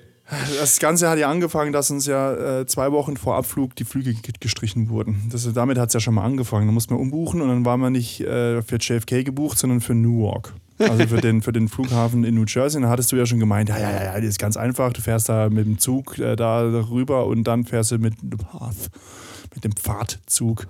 Das 0.58 0.78
Ganze 0.80 1.08
hat 1.08 1.18
ja 1.18 1.30
angefangen, 1.30 1.72
dass 1.72 1.90
uns 1.90 2.04
ja 2.06 2.60
äh, 2.60 2.66
zwei 2.66 2.90
Wochen 2.92 3.16
vor 3.16 3.36
Abflug 3.36 3.76
die 3.76 3.84
Flüge 3.84 4.12
ge- 4.12 4.34
gestrichen 4.40 4.88
wurden. 4.90 5.28
Das, 5.30 5.50
damit 5.52 5.78
hat 5.78 5.88
es 5.88 5.94
ja 5.94 6.00
schon 6.00 6.14
mal 6.14 6.24
angefangen. 6.24 6.66
Da 6.66 6.72
musste 6.72 6.92
man 6.94 7.00
umbuchen 7.00 7.40
und 7.40 7.48
dann 7.48 7.64
war 7.64 7.76
man 7.76 7.92
nicht 7.92 8.20
äh, 8.22 8.60
für 8.60 8.76
JFK 8.78 9.22
gebucht, 9.24 9.56
sondern 9.56 9.80
für 9.80 9.94
Newark. 9.94 10.52
Also 10.78 11.06
für 11.06 11.20
den, 11.20 11.40
für 11.42 11.52
den 11.52 11.68
Flughafen 11.68 12.24
in 12.24 12.34
New 12.34 12.44
Jersey. 12.46 12.80
Da 12.82 12.88
hattest 12.88 13.10
du 13.12 13.16
ja 13.16 13.24
schon 13.26 13.38
gemeint, 13.40 13.68
ja, 13.68 13.78
ja, 13.78 13.90
ja, 14.04 14.14
das 14.14 14.24
ist 14.24 14.38
ganz 14.38 14.56
einfach. 14.56 14.92
Du 14.92 15.00
fährst 15.00 15.28
da 15.28 15.48
mit 15.48 15.64
dem 15.66 15.78
Zug 15.78 16.18
äh, 16.18 16.36
da 16.36 16.60
rüber 16.60 17.26
und 17.26 17.44
dann 17.44 17.64
fährst 17.64 17.92
du 17.92 17.98
mit, 17.98 18.14
mit 18.22 19.64
dem 19.64 19.72
Pfadzug 19.72 20.66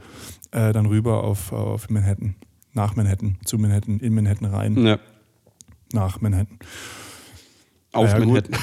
äh, 0.52 0.72
dann 0.72 0.86
rüber 0.86 1.24
auf, 1.24 1.52
auf 1.52 1.90
Manhattan. 1.90 2.36
Nach 2.72 2.94
Manhattan, 2.94 3.36
zu 3.44 3.58
Manhattan, 3.58 3.98
in 4.00 4.14
Manhattan 4.14 4.46
rein, 4.52 4.76
Ja. 4.86 4.98
nach 5.92 6.20
Manhattan. 6.20 6.58
Auf 7.96 8.10
Ja. 8.12 8.18
Manhattan. 8.18 8.56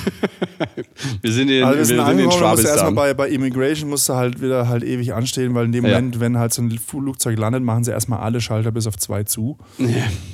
wir 1.21 1.31
sind 1.31 1.49
in, 1.49 1.63
Also 1.63 1.73
wir 1.75 1.79
wir 1.79 1.85
sind 1.85 1.97
sind 2.05 2.19
in 2.19 2.25
musste 2.25 2.39
erstmal 2.39 2.57
Schwabistan. 2.57 2.95
bei, 2.95 3.13
bei 3.13 3.29
Immigration 3.29 3.89
musste 3.89 4.15
halt 4.15 4.41
wieder 4.41 4.67
halt 4.67 4.83
ewig 4.83 5.13
anstehen, 5.13 5.53
weil 5.55 5.65
in 5.65 5.71
dem 5.71 5.85
Ja. 5.85 5.95
Moment, 5.95 6.19
wenn 6.19 6.37
halt 6.37 6.53
so 6.53 6.61
ein 6.61 6.71
Flugzeug 6.71 7.37
landet, 7.37 7.63
machen 7.63 7.83
sie 7.83 7.91
erstmal 7.91 8.19
alle 8.19 8.39
Schalter 8.41 8.71
bis 8.71 8.87
auf 8.87 8.97
zwei 8.97 9.23
zu. 9.23 9.57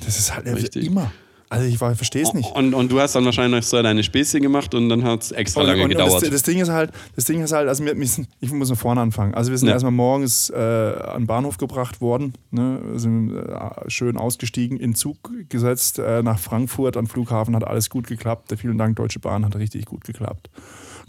Das 0.05 0.17
ist 0.19 0.35
halt 0.35 0.45
Richtig. 0.47 0.85
immer. 0.88 1.12
Also 1.51 1.65
ich 1.65 1.79
verstehe 1.79 2.21
es 2.21 2.33
nicht. 2.35 2.55
Und, 2.55 2.75
und 2.75 2.91
du 2.91 2.99
hast 2.99 3.15
dann 3.15 3.25
wahrscheinlich 3.25 3.65
so 3.65 3.81
deine 3.81 4.03
Späßchen 4.03 4.41
gemacht 4.43 4.75
und 4.75 4.88
dann 4.88 5.03
hat 5.03 5.23
es 5.23 5.31
extra 5.31 5.63
lange 5.63 5.83
und, 5.83 5.89
gedauert. 5.89 6.21
Das, 6.21 6.29
das 6.29 6.43
Ding 6.43 6.59
ist 6.59 6.69
halt, 6.69 6.91
das 7.15 7.25
Ding 7.25 7.41
ist 7.41 7.51
halt, 7.51 7.67
also 7.67 7.83
wir, 7.83 7.97
ich 8.39 8.51
muss 8.51 8.67
von 8.67 8.77
vorne 8.77 9.01
anfangen. 9.01 9.33
Also 9.33 9.49
wir 9.49 9.57
sind 9.57 9.67
Ja. 9.67 9.73
erstmal 9.73 9.91
morgens 9.91 10.51
äh, 10.51 10.55
an 10.55 11.21
den 11.21 11.27
Bahnhof 11.27 11.57
gebracht 11.57 12.01
worden, 12.01 12.33
ne, 12.51 12.79
sind 12.95 13.35
äh, 13.35 13.89
schön 13.89 14.15
ausgestiegen, 14.17 14.77
in 14.79 14.93
Zug 14.93 15.31
gesetzt 15.49 15.97
äh, 15.97 16.21
nach 16.21 16.38
Frankfurt 16.38 16.95
am 16.97 17.07
Flughafen, 17.07 17.55
hat 17.55 17.63
alles 17.65 17.89
gut 17.89 18.05
geklappt. 18.05 18.53
Vielen 18.55 18.77
Dank, 18.77 18.97
Deutsche 18.97 19.19
Bahn, 19.19 19.43
hat 19.43 19.55
richtig 19.55 19.85
gut 19.85 20.03
geklappt. 20.03 20.51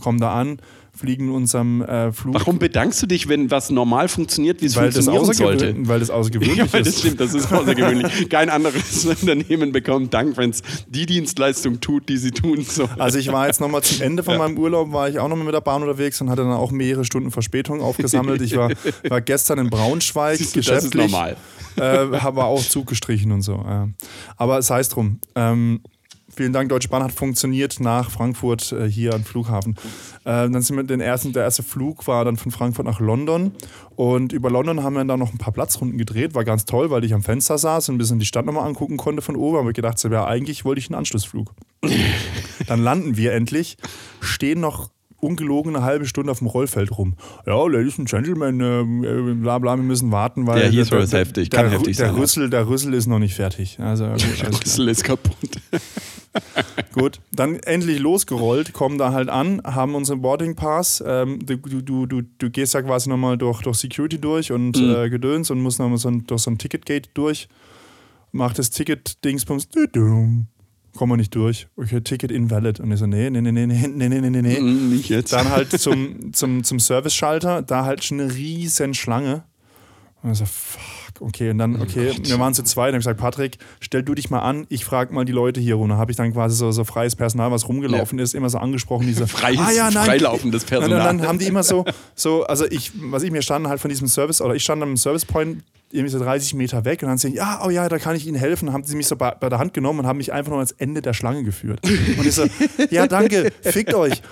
Kommen 0.00 0.18
da 0.20 0.32
an, 0.34 0.58
fliegen 0.92 1.28
in 1.28 1.34
unserem 1.34 1.82
äh, 1.82 2.12
Flug. 2.12 2.34
Warum 2.34 2.58
bedankst 2.58 3.00
du 3.02 3.06
dich, 3.06 3.28
wenn 3.28 3.50
was 3.50 3.70
normal 3.70 4.08
funktioniert, 4.08 4.60
wie 4.60 4.66
es 4.66 4.76
Weil 4.76 4.90
funktionieren 4.92 5.32
sollte? 5.32 5.74
weil 5.88 6.00
das 6.00 6.10
außergewöhnlich 6.10 6.56
Ja, 6.58 6.72
weil 6.72 6.80
das 6.82 6.94
ist. 6.94 6.98
stimmt, 7.00 7.20
das 7.20 7.32
ist 7.34 7.52
außergewöhnlich. 7.52 8.28
Kein 8.28 8.50
anderes 8.50 9.04
Unternehmen 9.06 9.72
bekommt 9.72 10.12
Dank, 10.12 10.36
wenn 10.36 10.50
es 10.50 10.62
die 10.88 11.06
Dienstleistung 11.06 11.80
tut, 11.80 12.08
die 12.08 12.16
sie 12.16 12.32
tun 12.32 12.62
soll. 12.64 12.88
Also 12.98 13.18
ich 13.18 13.30
war 13.32 13.46
jetzt 13.46 13.60
nochmal 13.60 13.82
zum 13.82 14.02
Ende 14.02 14.22
von 14.22 14.32
Ja. 14.34 14.38
meinem 14.38 14.58
Urlaub, 14.58 14.92
war 14.92 15.08
ich 15.08 15.18
auch 15.18 15.28
nochmal 15.28 15.44
mit 15.46 15.54
der 15.54 15.60
Bahn 15.60 15.82
unterwegs 15.82 16.20
und 16.20 16.28
hatte 16.28 16.42
dann 16.42 16.52
auch 16.52 16.70
mehrere 16.72 17.04
Stunden 17.04 17.30
Verspätung 17.30 17.80
aufgesammelt. 17.80 18.42
Ich 18.42 18.56
war, 18.56 18.70
war 19.08 19.20
gestern 19.20 19.58
in 19.58 19.70
Braunschweig 19.70 20.36
Siehst 20.38 20.56
du, 20.56 20.60
das 20.60 20.84
ist 20.84 20.90
geschäftlich. 20.92 21.10
normal. 21.12 21.36
Äh, 21.76 22.18
habe 22.18 22.44
auch 22.44 22.62
Zug 22.62 22.88
gestrichen 22.88 23.30
und 23.32 23.42
so. 23.42 23.54
Ja. 23.54 23.88
Aber 24.36 24.60
sei 24.62 24.80
es 24.80 24.88
drum. 24.88 25.20
Ähm, 25.36 25.80
vielen 26.34 26.52
Dank, 26.52 26.68
Deutsche 26.68 26.88
Bahn 26.88 27.02
hat 27.02 27.12
funktioniert 27.12 27.80
nach 27.80 28.10
Frankfurt 28.10 28.72
äh, 28.72 28.88
hier 28.88 29.14
am 29.14 29.24
Flughafen. 29.24 29.76
Äh, 30.24 30.48
dann 30.50 30.62
sind 30.62 30.76
wir 30.76 30.84
den 30.84 31.00
ersten, 31.00 31.32
der 31.32 31.44
erste 31.44 31.62
Flug 31.62 32.06
war 32.06 32.24
dann 32.24 32.36
von 32.36 32.50
Frankfurt 32.50 32.86
nach 32.86 33.00
London 33.00 33.52
und 33.96 34.32
über 34.32 34.50
London 34.50 34.82
haben 34.82 34.94
wir 34.94 35.04
dann 35.04 35.18
noch 35.18 35.32
ein 35.32 35.38
paar 35.38 35.52
Platzrunden 35.52 35.98
gedreht. 35.98 36.34
War 36.34 36.44
ganz 36.44 36.64
toll, 36.64 36.90
weil 36.90 37.04
ich 37.04 37.14
am 37.14 37.22
Fenster 37.22 37.58
saß 37.58 37.88
und 37.88 37.96
ein 37.96 37.98
bisschen 37.98 38.18
die 38.18 38.26
Stadt 38.26 38.46
nochmal 38.46 38.66
angucken 38.66 38.96
konnte 38.96 39.22
von 39.22 39.36
oben. 39.36 39.58
Aber 39.58 39.70
ich 39.70 39.74
gedacht, 39.74 40.02
ja, 40.02 40.26
eigentlich 40.26 40.64
wollte 40.64 40.78
ich 40.78 40.88
einen 40.88 40.98
Anschlussflug. 40.98 41.52
dann 42.66 42.82
landen 42.82 43.16
wir 43.16 43.32
endlich, 43.32 43.76
stehen 44.20 44.60
noch 44.60 44.90
ungelogen 45.20 45.76
eine 45.76 45.84
halbe 45.84 46.06
Stunde 46.06 46.30
auf 46.32 46.38
dem 46.38 46.46
Rollfeld 46.48 46.96
rum. 46.96 47.14
Ja, 47.46 47.64
Ladies 47.66 47.98
and 47.98 48.08
Gentlemen, 48.08 48.60
ähm, 48.60 49.04
äh, 49.04 49.34
bla 49.34 49.58
bla, 49.58 49.76
wir 49.76 49.82
müssen 49.82 50.10
warten, 50.10 50.46
weil 50.46 50.60
Der 50.60 50.70
Heathrow 50.70 51.02
ist 51.02 51.12
heftig, 51.12 51.50
der, 51.50 51.62
kann 51.62 51.70
heftig 51.70 51.96
der 51.96 52.06
sein, 52.06 52.14
ja. 52.16 52.20
Rüssel, 52.20 52.50
der 52.50 52.66
Rüssel 52.68 52.94
ist 52.94 53.06
noch 53.06 53.18
nicht 53.18 53.34
fertig. 53.34 53.78
Also 53.80 54.04
alles 54.06 54.22
klar. 54.34 54.52
Rüssel 54.52 54.88
ist 54.88 55.04
kaputt. 55.04 55.50
gut, 56.92 57.20
dann 57.32 57.56
endlich 57.60 57.98
losgerollt, 57.98 58.72
kommen 58.72 58.98
da 58.98 59.12
halt 59.12 59.28
an, 59.28 59.60
haben 59.64 59.94
unseren 59.94 60.22
Boarding 60.22 60.54
Pass. 60.56 61.02
Ähm, 61.06 61.38
du, 61.44 61.56
du, 61.56 61.80
du, 61.82 62.06
du, 62.06 62.22
du 62.22 62.50
gehst 62.50 62.74
ja 62.74 62.82
quasi 62.82 63.08
nochmal 63.08 63.36
durch, 63.36 63.62
durch 63.62 63.76
Security 63.78 64.18
durch 64.20 64.52
und 64.52 64.76
Mhm. 64.78 64.94
äh, 64.94 65.10
Gedöns 65.10 65.50
und 65.50 65.60
musst 65.60 65.78
nochmal 65.78 65.98
so 65.98 66.08
ein, 66.08 66.26
durch 66.26 66.42
so 66.42 66.50
ein 66.50 66.58
Ticketgate 66.58 67.10
durch. 67.14 67.48
Mach 68.32 68.54
das 68.54 68.70
Ticket-Dingsbums. 68.70 69.68
Kommen 70.96 71.12
wir 71.12 71.16
nicht 71.16 71.34
durch. 71.34 71.68
Okay, 71.76 72.00
Ticket 72.00 72.30
invalid. 72.32 72.80
Und 72.80 72.90
ich 72.90 72.98
so, 72.98 73.06
nee, 73.06 73.30
nee, 73.30 73.40
nee, 73.40 73.52
nee, 73.52 73.66
nee, 73.66 73.86
nee, 73.86 74.08
nee, 74.08 74.30
nee, 74.30 74.42
nee. 74.42 74.60
Mm, 74.60 74.90
Nicht 74.90 75.08
jetzt. 75.08 75.32
Dann 75.32 75.48
halt 75.50 75.70
zum, 75.80 76.32
zum, 76.32 76.64
zum 76.64 76.80
Service-Schalter, 76.80 77.62
da 77.62 77.84
halt 77.84 78.04
schon 78.04 78.20
eine 78.20 78.34
riesen 78.34 78.94
Schlange. 78.94 79.44
Und 80.22 80.32
ich 80.32 80.38
so, 80.38 80.44
fuck, 80.44 80.82
okay. 81.20 81.50
Und 81.50 81.58
dann, 81.58 81.80
okay, 81.80 82.12
wir 82.22 82.38
waren 82.38 82.52
zu 82.54 82.62
zweit. 82.64 82.88
Dann 82.88 82.94
habe 82.94 82.98
ich 82.98 83.04
gesagt, 83.04 83.20
Patrick, 83.20 83.58
stell 83.78 84.02
du 84.02 84.14
dich 84.14 84.30
mal 84.30 84.40
an, 84.40 84.66
ich 84.68 84.84
frage 84.84 85.14
mal 85.14 85.24
die 85.24 85.32
Leute 85.32 85.60
hier 85.60 85.76
runter. 85.76 85.96
Habe 85.96 86.10
ich 86.10 86.16
dann 86.16 86.32
quasi 86.32 86.56
so, 86.56 86.72
so 86.72 86.84
freies 86.84 87.16
Personal, 87.16 87.50
was 87.50 87.68
rumgelaufen 87.68 88.18
ist, 88.18 88.34
immer 88.34 88.50
so 88.50 88.58
angesprochen. 88.58 89.06
Diese, 89.06 89.26
Freies, 89.28 89.58
ah, 89.60 89.70
ja, 89.70 89.90
nein. 89.90 90.04
freilaufendes 90.06 90.64
Und 90.64 90.68
Personal. 90.70 90.98
dann 91.04 91.22
haben 91.22 91.38
die 91.38 91.46
immer 91.46 91.62
so, 91.62 91.84
so, 92.14 92.44
also 92.44 92.66
ich, 92.66 92.92
was 93.00 93.22
ich 93.22 93.30
mir 93.30 93.42
stand 93.42 93.68
halt 93.68 93.80
von 93.80 93.88
diesem 93.88 94.08
Service, 94.08 94.42
oder 94.42 94.54
ich 94.54 94.64
stand 94.64 94.82
am 94.82 94.96
Service 94.96 95.24
Point 95.24 95.62
irgendwie 95.92 96.10
so 96.10 96.18
30 96.18 96.54
Meter 96.54 96.84
weg 96.84 97.02
und 97.02 97.08
dann 97.08 97.18
sagen, 97.18 97.34
ja, 97.34 97.62
oh 97.64 97.70
ja, 97.70 97.88
da 97.88 97.98
kann 97.98 98.14
ich 98.14 98.26
Ihnen 98.26 98.36
helfen. 98.36 98.72
Haben 98.72 98.84
sie 98.84 98.94
mich 98.94 99.08
so 99.08 99.16
bei, 99.16 99.32
bei 99.32 99.48
der 99.48 99.58
Hand 99.58 99.74
genommen 99.74 100.00
und 100.00 100.06
haben 100.06 100.18
mich 100.18 100.32
einfach 100.32 100.50
nur 100.50 100.58
ans 100.58 100.72
Ende 100.72 101.02
der 101.02 101.14
Schlange 101.14 101.42
geführt. 101.42 101.80
Und 101.82 102.26
ich 102.26 102.34
so, 102.34 102.44
ja, 102.90 103.06
danke, 103.06 103.50
fickt 103.62 103.94
euch. 103.94 104.22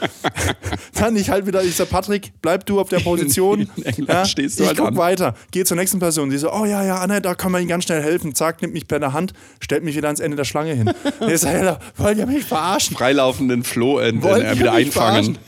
Dann 0.94 1.16
ich 1.16 1.31
halt 1.31 1.47
wieder, 1.47 1.62
ich 1.62 1.75
so, 1.75 1.85
Patrick, 1.87 2.33
bleib 2.42 2.64
du 2.66 2.81
auf 2.81 2.88
der 2.88 3.01
Position. 3.01 3.68
Ja, 4.07 4.25
stehst 4.25 4.59
du 4.59 4.62
ich 4.62 4.68
halt 4.68 4.79
guck 4.79 4.88
an. 4.88 4.97
weiter, 4.97 5.35
geh 5.51 5.64
zur 5.64 5.77
nächsten 5.77 5.99
Person. 5.99 6.31
Die 6.31 6.38
so, 6.38 6.53
oh 6.53 6.64
ja, 6.64 6.85
ja, 6.85 6.99
Anne, 6.99 7.21
da 7.21 7.35
kann 7.35 7.51
man 7.51 7.61
Ihnen 7.61 7.68
ganz 7.68 7.85
schnell 7.85 8.03
helfen. 8.03 8.35
Zack, 8.35 8.62
nimmt 8.62 8.75
mich 8.75 8.87
bei 8.87 8.99
der 8.99 9.12
Hand, 9.12 9.33
stellt 9.61 9.83
mich 9.83 9.97
wieder 9.97 10.09
ans 10.09 10.21
Ende 10.21 10.37
der 10.37 10.44
Schlange 10.44 10.73
hin. 10.73 10.92
Und 11.21 11.31
ich 11.31 11.40
so, 11.40 11.49
hey, 11.49 11.75
wollt 11.97 12.18
ihr 12.18 12.27
mich 12.27 12.44
verarschen? 12.44 12.97
Freilaufenden 12.97 13.64
Floh 13.64 13.99
äh, 13.99 14.11
äh, 14.11 14.59
wieder 14.59 14.73
einfangen. 14.73 15.38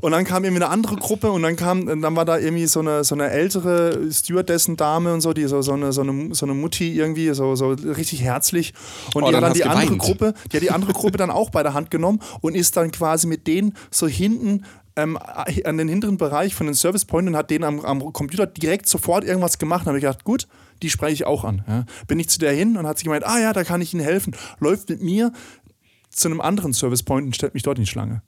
Und 0.00 0.12
dann 0.12 0.24
kam 0.24 0.44
irgendwie 0.44 0.62
eine 0.62 0.72
andere 0.72 0.96
Gruppe 0.96 1.30
und 1.30 1.42
dann 1.42 1.56
kam, 1.56 1.86
dann 1.86 2.16
war 2.16 2.24
da 2.24 2.38
irgendwie 2.38 2.66
so 2.66 2.80
eine, 2.80 3.04
so 3.04 3.14
eine 3.14 3.30
ältere 3.30 4.10
Stewardessen-Dame 4.10 5.12
und 5.14 5.20
so, 5.20 5.32
die 5.32 5.46
so, 5.46 5.62
so, 5.62 5.72
eine, 5.72 5.92
so, 5.92 6.02
eine, 6.02 6.34
so 6.34 6.46
eine 6.46 6.54
Mutti 6.54 6.94
irgendwie, 6.94 7.32
so, 7.34 7.54
so 7.54 7.70
richtig 7.70 8.22
herzlich. 8.22 8.74
Und 9.14 9.22
Oh, 9.22 9.26
die 9.26 9.32
dann 9.32 9.44
hat 9.44 9.50
dann 9.50 9.54
die 9.54 9.64
andere 9.64 9.84
geweint. 9.86 10.02
Gruppe, 10.02 10.34
die 10.52 10.56
hat 10.56 10.62
die 10.62 10.70
andere 10.70 10.92
Gruppe 10.92 11.18
dann 11.18 11.30
auch 11.30 11.50
bei 11.50 11.62
der 11.62 11.74
Hand 11.74 11.90
genommen 11.90 12.20
und 12.40 12.54
ist 12.54 12.76
dann 12.76 12.90
quasi 12.90 13.26
mit 13.26 13.46
denen 13.46 13.74
so 13.90 14.06
hinten 14.06 14.64
ähm, 14.96 15.16
an 15.16 15.78
den 15.78 15.88
hinteren 15.88 16.18
Bereich 16.18 16.54
von 16.54 16.66
den 16.66 16.74
Service 16.74 17.04
Point 17.04 17.28
und 17.28 17.36
hat 17.36 17.50
denen 17.50 17.64
am, 17.64 17.80
am 17.80 18.12
Computer 18.12 18.46
direkt 18.46 18.88
sofort 18.88 19.24
irgendwas 19.24 19.58
gemacht. 19.58 19.82
Da 19.82 19.88
habe 19.88 19.98
ich 19.98 20.02
gedacht, 20.02 20.24
gut, 20.24 20.48
die 20.82 20.90
spreche 20.90 21.12
ich 21.14 21.24
auch 21.24 21.44
an. 21.44 21.64
Ja. 21.68 21.84
Bin 22.06 22.18
ich 22.18 22.28
zu 22.28 22.38
der 22.38 22.52
hin 22.52 22.76
und 22.76 22.86
hat 22.86 22.98
sie 22.98 23.04
gemeint, 23.04 23.24
ah 23.26 23.38
ja, 23.38 23.52
da 23.52 23.64
kann 23.64 23.80
ich 23.80 23.94
Ihnen 23.94 24.02
helfen. 24.02 24.34
Läuft 24.58 24.88
mit 24.88 25.00
mir 25.02 25.32
zu 26.10 26.28
einem 26.28 26.40
anderen 26.40 26.72
Service 26.72 27.02
Point 27.02 27.26
und 27.26 27.34
stellt 27.36 27.54
mich 27.54 27.62
dort 27.62 27.78
in 27.78 27.84
die 27.84 27.90
Schlange. 27.90 28.22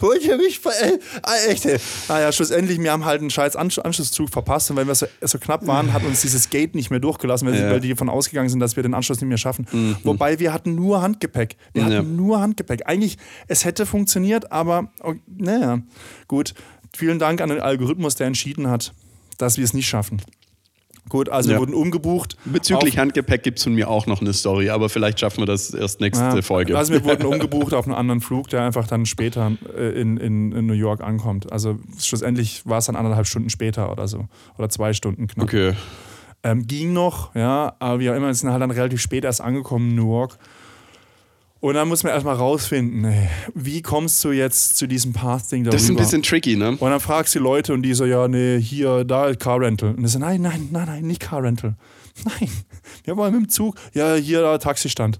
Wollt 0.00 0.22
ihr 0.24 0.36
mich 0.36 0.60
ver 0.60 0.72
ey, 0.80 0.98
ah, 1.22 1.34
echt, 1.48 1.66
ey. 1.66 1.78
Naja, 2.08 2.32
schlussendlich, 2.32 2.80
wir 2.80 2.92
haben 2.92 3.04
halt 3.04 3.20
einen 3.20 3.30
scheiß 3.30 3.56
Ansch 3.56 3.78
Anschlusszug 3.78 4.30
verpasst 4.30 4.70
und 4.70 4.76
weil 4.76 4.86
wir 4.86 4.94
so, 4.94 5.06
so 5.22 5.38
knapp 5.38 5.66
waren, 5.66 5.92
hat 5.92 6.04
uns 6.04 6.20
dieses 6.22 6.50
Gate 6.50 6.74
nicht 6.74 6.90
mehr 6.90 7.00
durchgelassen, 7.00 7.48
weil, 7.48 7.58
Ja. 7.60 7.70
weil 7.70 7.80
die 7.80 7.88
davon 7.90 8.08
ausgegangen 8.08 8.48
sind, 8.48 8.60
dass 8.60 8.76
wir 8.76 8.82
den 8.82 8.94
Anschluss 8.94 9.20
nicht 9.20 9.28
mehr 9.28 9.38
schaffen. 9.38 9.66
Wobei 10.04 10.38
wir 10.38 10.52
hatten 10.52 10.74
nur 10.74 11.02
Handgepäck. 11.02 11.56
Wir 11.72 11.84
hatten 11.84 11.92
Ja. 11.94 12.02
nur 12.02 12.40
Handgepäck. 12.40 12.82
Eigentlich, 12.86 13.18
es 13.48 13.64
hätte 13.64 13.86
funktioniert, 13.86 14.52
aber 14.52 14.88
oh, 15.02 15.14
naja, 15.26 15.80
gut. 16.28 16.54
Vielen 16.96 17.18
Dank 17.18 17.40
an 17.40 17.48
den 17.48 17.60
Algorithmus, 17.60 18.14
der 18.14 18.28
entschieden 18.28 18.68
hat, 18.70 18.92
dass 19.38 19.56
wir 19.58 19.64
es 19.64 19.74
nicht 19.74 19.88
schaffen. 19.88 20.22
Gut, 21.10 21.28
also 21.28 21.48
wir 21.50 21.54
Ja. 21.56 21.60
wurden 21.60 21.74
umgebucht. 21.74 22.36
Bezüglich 22.46 22.94
auf- 22.94 22.98
Handgepäck 23.00 23.42
gibt 23.42 23.58
es 23.58 23.64
von 23.64 23.74
mir 23.74 23.88
auch 23.90 24.06
noch 24.06 24.20
eine 24.22 24.32
Story, 24.32 24.70
aber 24.70 24.88
vielleicht 24.88 25.20
schaffen 25.20 25.40
wir 25.42 25.46
das 25.46 25.72
erst 25.74 26.00
nächste 26.00 26.24
Ja, 26.24 26.42
Folge. 26.42 26.76
Also 26.78 26.92
wir 26.94 27.04
wurden 27.04 27.26
umgebucht 27.32 27.74
auf 27.74 27.84
einen 27.86 27.94
anderen 27.94 28.20
Flug, 28.22 28.48
der 28.48 28.62
einfach 28.62 28.86
dann 28.86 29.04
später 29.04 29.52
äh, 29.76 30.00
in, 30.00 30.16
in, 30.16 30.52
in 30.52 30.66
New 30.66 30.72
York 30.72 31.02
ankommt. 31.02 31.52
Also 31.52 31.78
schlussendlich 32.00 32.62
war 32.64 32.78
es 32.78 32.86
dann 32.86 32.96
anderthalb 32.96 33.26
Stunden 33.26 33.50
später 33.50 33.92
oder 33.92 34.08
so. 34.08 34.26
Oder 34.56 34.70
zwei 34.70 34.92
Stunden 34.94 35.26
knapp. 35.26 35.44
okay. 35.44 35.74
Ähm, 36.42 36.66
ging 36.66 36.92
noch, 36.92 37.34
ja, 37.34 37.74
aber 37.78 38.00
wie 38.00 38.10
auch 38.10 38.14
immer, 38.14 38.26
wir 38.26 38.34
sind 38.34 38.50
halt 38.50 38.60
dann 38.60 38.70
relativ 38.70 39.00
spät 39.00 39.24
erst 39.24 39.40
angekommen 39.40 39.90
in 39.90 39.96
New 39.96 40.10
York. 40.10 40.38
Und 41.64 41.72
dann 41.72 41.88
muss 41.88 42.02
man 42.02 42.12
erstmal 42.12 42.34
rausfinden, 42.34 43.06
ey, 43.06 43.30
wie 43.54 43.80
kommst 43.80 44.22
du 44.22 44.32
jetzt 44.32 44.76
zu 44.76 44.86
diesem 44.86 45.14
Path-Ding 45.14 45.64
darüber? 45.64 45.74
Das 45.74 45.84
ist 45.84 45.88
ein 45.88 45.96
bisschen 45.96 46.22
tricky, 46.22 46.56
ne? 46.56 46.72
Und 46.72 46.90
dann 46.90 47.00
fragst 47.00 47.34
du 47.34 47.38
die 47.38 47.42
Leute 47.42 47.72
und 47.72 47.80
die 47.80 47.94
so, 47.94 48.04
ja, 48.04 48.28
nee, 48.28 48.60
hier, 48.60 49.02
da, 49.04 49.34
Car 49.34 49.60
Rental. 49.60 49.94
Und 49.94 50.04
ich 50.04 50.10
so, 50.10 50.18
nein, 50.18 50.42
nein, 50.42 50.68
nein, 50.72 50.84
nein, 50.84 51.06
nicht 51.06 51.22
Car 51.22 51.42
Rental. 51.42 51.74
Nein, 52.24 52.50
wir 53.04 53.16
wollen 53.16 53.32
mit 53.32 53.44
dem 53.44 53.48
Zug. 53.48 53.76
Ja, 53.94 54.14
hier, 54.14 54.42
da, 54.42 54.58
Taxistand. 54.58 55.18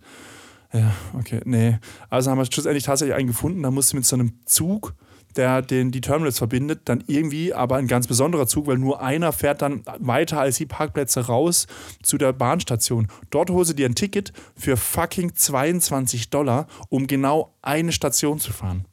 Ja, 0.75 0.95
okay, 1.19 1.41
nee. 1.47 1.79
Also 2.11 2.31
haben 2.31 2.37
wir 2.37 2.45
schlussendlich 2.45 2.85
tatsächlich 2.85 3.17
einen 3.17 3.29
gefunden, 3.29 3.63
da 3.63 3.71
musst 3.71 3.95
du 3.95 3.97
mit 3.97 4.05
so 4.05 4.15
einem 4.15 4.35
Zug, 4.45 4.93
der 5.37 5.63
den, 5.63 5.91
die 5.91 6.01
Terminals 6.01 6.39
verbindet, 6.39 6.83
dann 6.85 7.05
irgendwie, 7.07 7.53
aber 7.55 7.77
ein 7.77 7.87
ganz 7.87 8.07
besonderer 8.07 8.47
Zug, 8.47 8.67
weil 8.67 8.79
nur 8.79 9.03
einer 9.03 9.33
fährt 9.33 9.63
dann 9.63 9.83
weiter 9.99 10.41
als 10.41 10.57
die 10.57 10.67
Parkplätze 10.67 11.27
raus 11.27 11.67
zu 12.03 12.19
der 12.19 12.33
Bahnstation. 12.33 13.09
Dort 13.31 13.51
holst 13.51 13.73
du 13.73 13.75
dir 13.75 13.89
ein 13.89 13.95
Ticket 13.95 14.33
für 14.57 14.77
fucking 14.77 15.35
22 15.35 16.31
Dollar, 16.31 16.67
um 16.89 17.07
genau 17.07 17.55
eine 17.63 17.93
Station 17.93 18.39
zu 18.39 18.53
fahren. 18.53 18.87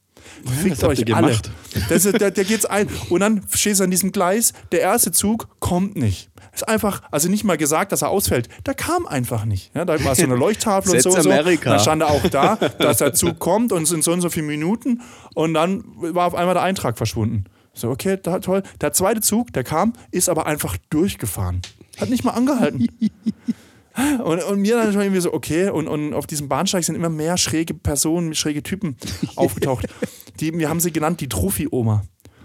Fickt 0.62 0.82
euch 0.84 1.14
alle. 1.14 1.38
Das 1.88 2.04
ist, 2.04 2.20
der, 2.20 2.30
der 2.30 2.44
geht's 2.44 2.66
ein. 2.66 2.88
Und 3.08 3.20
dann 3.20 3.42
stehst 3.54 3.80
du 3.80 3.84
an 3.84 3.90
diesem 3.90 4.12
Gleis, 4.12 4.52
der 4.72 4.80
erste 4.80 5.12
Zug 5.12 5.48
kommt 5.60 5.96
nicht. 5.96 6.30
Ist 6.54 6.68
einfach, 6.68 7.02
also 7.10 7.28
nicht 7.28 7.44
mal 7.44 7.56
gesagt, 7.56 7.92
dass 7.92 8.02
er 8.02 8.10
ausfällt. 8.10 8.48
Der 8.66 8.74
kam 8.74 9.06
einfach 9.06 9.44
nicht. 9.44 9.74
Ja, 9.74 9.84
da 9.84 10.02
war 10.04 10.14
so 10.14 10.22
eine 10.24 10.34
Leuchttafel 10.36 10.92
und 10.92 11.02
so. 11.02 11.10
Und 11.10 11.22
so. 11.22 11.30
Amerika. 11.30 11.70
Da 11.70 11.78
stand 11.78 12.02
er 12.02 12.10
auch 12.10 12.26
da, 12.28 12.56
dass 12.78 12.98
der 12.98 13.14
Zug 13.14 13.38
kommt 13.38 13.72
und 13.72 13.86
sind 13.86 14.04
so 14.04 14.12
und 14.12 14.20
so 14.20 14.28
viele 14.28 14.46
Minuten. 14.46 15.00
Und 15.34 15.54
dann 15.54 15.84
war 15.96 16.26
auf 16.26 16.34
einmal 16.34 16.54
der 16.54 16.62
Eintrag 16.62 16.96
verschwunden. 16.96 17.44
So, 17.74 17.88
okay, 17.90 18.18
da, 18.22 18.40
toll. 18.40 18.62
Der 18.80 18.92
zweite 18.92 19.22
Zug, 19.22 19.52
der 19.52 19.64
kam, 19.64 19.94
ist 20.10 20.28
aber 20.28 20.46
einfach 20.46 20.76
durchgefahren. 20.90 21.62
Hat 21.98 22.10
nicht 22.10 22.24
mal 22.24 22.32
angehalten. 22.32 22.88
Und, 24.24 24.42
und 24.44 24.60
mir 24.60 24.76
dann 24.76 24.92
schon 24.92 25.02
irgendwie 25.02 25.20
so, 25.20 25.32
okay, 25.32 25.68
und, 25.68 25.86
und 25.86 26.14
auf 26.14 26.26
diesem 26.26 26.48
Bahnsteig 26.48 26.84
sind 26.84 26.94
immer 26.94 27.10
mehr 27.10 27.36
schräge 27.36 27.74
Personen, 27.74 28.34
schräge 28.34 28.62
Typen 28.62 28.96
aufgetaucht. 29.36 29.86
Die, 30.40 30.56
wir 30.56 30.68
haben 30.68 30.80
sie 30.80 30.92
genannt, 30.92 31.20
die 31.20 31.28
Trophy-Oma. 31.28 32.02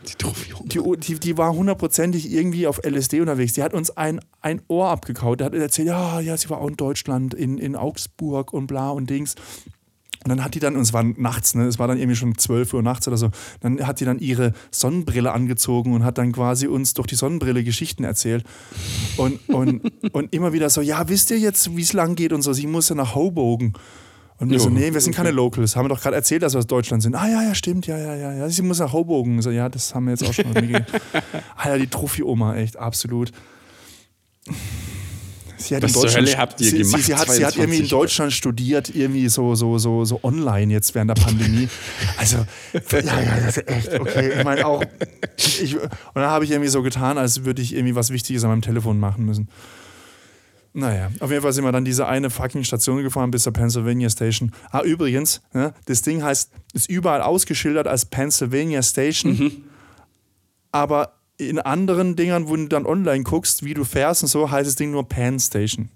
Die 0.08 0.16
Trophy-Oma. 0.16 0.66
Die, 0.68 1.14
die, 1.14 1.20
die 1.20 1.38
war 1.38 1.54
hundertprozentig 1.54 2.32
irgendwie 2.32 2.68
auf 2.68 2.82
LSD 2.84 3.22
unterwegs. 3.22 3.54
Die 3.54 3.64
hat 3.64 3.74
uns 3.74 3.92
ein, 3.92 4.20
ein 4.42 4.62
Ohr 4.68 4.90
abgekaut. 4.90 5.40
Die 5.40 5.46
hat 5.46 5.54
erzählt, 5.54 5.88
ja, 5.88 6.20
ja, 6.20 6.36
sie 6.36 6.50
war 6.50 6.60
auch 6.60 6.68
in 6.68 6.76
Deutschland, 6.76 7.34
in, 7.34 7.58
in 7.58 7.76
Augsburg 7.76 8.54
und 8.54 8.68
bla 8.68 8.90
und 8.90 9.10
Dings. 9.10 9.36
Und 10.24 10.30
dann 10.30 10.44
hat 10.44 10.56
die 10.56 10.60
dann, 10.60 10.76
und 10.76 10.82
es 10.82 10.94
war 10.94 11.04
nachts, 11.04 11.56
ne, 11.56 11.66
es 11.66 11.80
war 11.80 11.88
dann 11.88 11.98
irgendwie 11.98 12.16
schon 12.16 12.38
12 12.38 12.74
Uhr 12.74 12.82
nachts 12.82 13.08
oder 13.08 13.18
so, 13.18 13.30
dann 13.62 13.86
hat 13.86 14.00
die 14.00 14.06
dann 14.06 14.20
ihre 14.20 14.54
Sonnenbrille 14.72 15.32
angezogen 15.32 15.94
und 15.94 16.04
hat 16.04 16.18
dann 16.18 16.32
quasi 16.32 16.68
uns 16.68 16.94
durch 16.94 17.08
die 17.08 17.16
Sonnenbrille 17.16 17.64
Geschichten 17.64 18.04
erzählt. 18.04 18.44
Und, 19.18 19.40
und, 19.50 19.92
und 20.12 20.34
immer 20.34 20.54
wieder 20.54 20.70
so, 20.70 20.82
ja, 20.82 21.08
wisst 21.08 21.32
ihr 21.32 21.40
jetzt, 21.40 21.76
wie 21.76 21.82
es 21.82 21.94
lang 21.94 22.16
geht 22.16 22.34
und 22.34 22.42
so, 22.42 22.54
sie 22.54 22.68
muss 22.68 22.90
ja 22.90 22.96
nach 22.96 23.16
Hoboken. 23.16 23.74
Und 24.40 24.50
wir 24.52 24.58
jo, 24.58 24.64
so, 24.64 24.70
nee, 24.70 24.94
wir 24.94 25.02
sind 25.02 25.16
keine 25.16 25.32
Locals. 25.32 25.76
Haben 25.76 25.86
wir 25.86 25.90
doch 25.90 26.02
gerade 26.02 26.16
erzählt, 26.16 26.44
dass 26.44 26.54
wir 26.54 26.60
aus 26.60 26.68
Deutschland 26.68 27.02
sind. 27.02 27.16
Ah 27.16 27.28
ja, 27.28 27.42
ja, 27.42 27.56
stimmt, 27.56 27.88
ja, 27.88 27.98
ja, 27.98 28.16
ja. 28.16 28.34
ja. 28.34 28.50
Sie 28.50 28.62
muss 28.62 28.80
nach 28.80 28.94
Hoboken. 28.94 29.42
So, 29.42 29.50
ja, 29.50 29.68
das 29.68 29.96
haben 29.96 30.06
wir 30.06 30.12
jetzt 30.12 30.24
auch 30.28 30.34
schon. 30.34 30.46
Alter, 31.56 31.80
die 31.80 31.88
Trophy-Oma, 31.88 32.56
echt, 32.56 32.78
absolut. 32.78 33.32
Sie 35.68 35.76
hat 35.76 35.84
Was 35.84 35.96
in 35.96 36.02
Deutschland, 36.02 36.28
Hölle 36.28 36.38
habt 36.38 36.62
ihr 36.62 36.70
sie, 36.70 36.78
gemacht? 36.78 37.02
Sie, 37.02 37.08
sie 37.08 37.16
hat, 37.16 37.30
sie 37.30 37.46
hat 37.46 37.58
irgendwie 37.58 37.80
in 37.80 37.90
Deutschland 37.90 38.32
studiert, 38.32 38.96
irgendwie 38.96 39.28
so, 39.28 39.54
so, 39.54 39.78
so, 39.78 40.06
so 40.06 40.20
online 40.24 40.72
jetzt 40.72 40.96
während 40.96 41.10
der 41.10 41.22
Pandemie. 41.22 41.68
Also, 42.18 42.38
ja, 42.74 43.00
ja, 43.02 43.40
das 43.46 43.58
ist 43.58 43.68
echt, 43.68 44.00
okay. 44.00 44.32
Ich 44.38 44.44
meine 44.46 44.66
auch, 44.66 44.82
ich, 45.36 45.76
und 45.76 45.90
dann 46.14 46.30
habe 46.30 46.46
ich 46.46 46.52
irgendwie 46.52 46.70
so 46.70 46.82
getan, 46.82 47.18
als 47.18 47.44
würde 47.44 47.62
ich 47.62 47.76
irgendwie 47.76 47.96
was 47.96 48.12
Wichtiges 48.12 48.46
an 48.46 48.52
meinem 48.52 48.62
Telefon 48.62 48.98
machen 48.98 49.26
müssen. 49.26 49.50
Naja, 50.72 51.10
auf 51.20 51.32
jeden 51.32 51.42
Fall 51.42 51.52
sind 51.52 51.66
wir 51.66 51.72
dann 51.74 51.84
diese 51.84 52.08
eine 52.08 52.30
fucking 52.30 52.64
Station 52.64 53.04
gefahren 53.04 53.32
bis 53.32 53.44
zur 53.44 53.52
Pennsylvania 53.52 54.10
Station. 54.10 54.54
Ah, 54.72 54.84
übrigens, 54.84 55.42
ne, 55.52 55.74
das 55.86 56.02
Ding 56.02 56.24
heißt, 56.24 56.52
ist 56.74 56.90
überall 56.90 57.22
ausgeschildert 57.22 57.88
als 57.88 58.06
Pennsylvania 58.06 58.82
Station, 58.82 59.38
mhm. 59.38 59.64
aber 60.72 61.17
in 61.38 61.60
anderen 61.60 62.15
Dingern, 62.15 62.50
wo 62.50 62.56
du 62.56 62.67
dann 62.67 62.86
online 62.86 63.23
guckst, 63.23 63.63
wie 63.63 63.73
du 63.73 63.84
fährst 63.84 64.23
und 64.23 64.30
so, 64.30 64.50
heißt 64.50 64.67
das 64.67 64.76
Ding 64.76 64.91
nur 64.91 65.08
Pan 65.08 65.39
Station. 65.39 65.89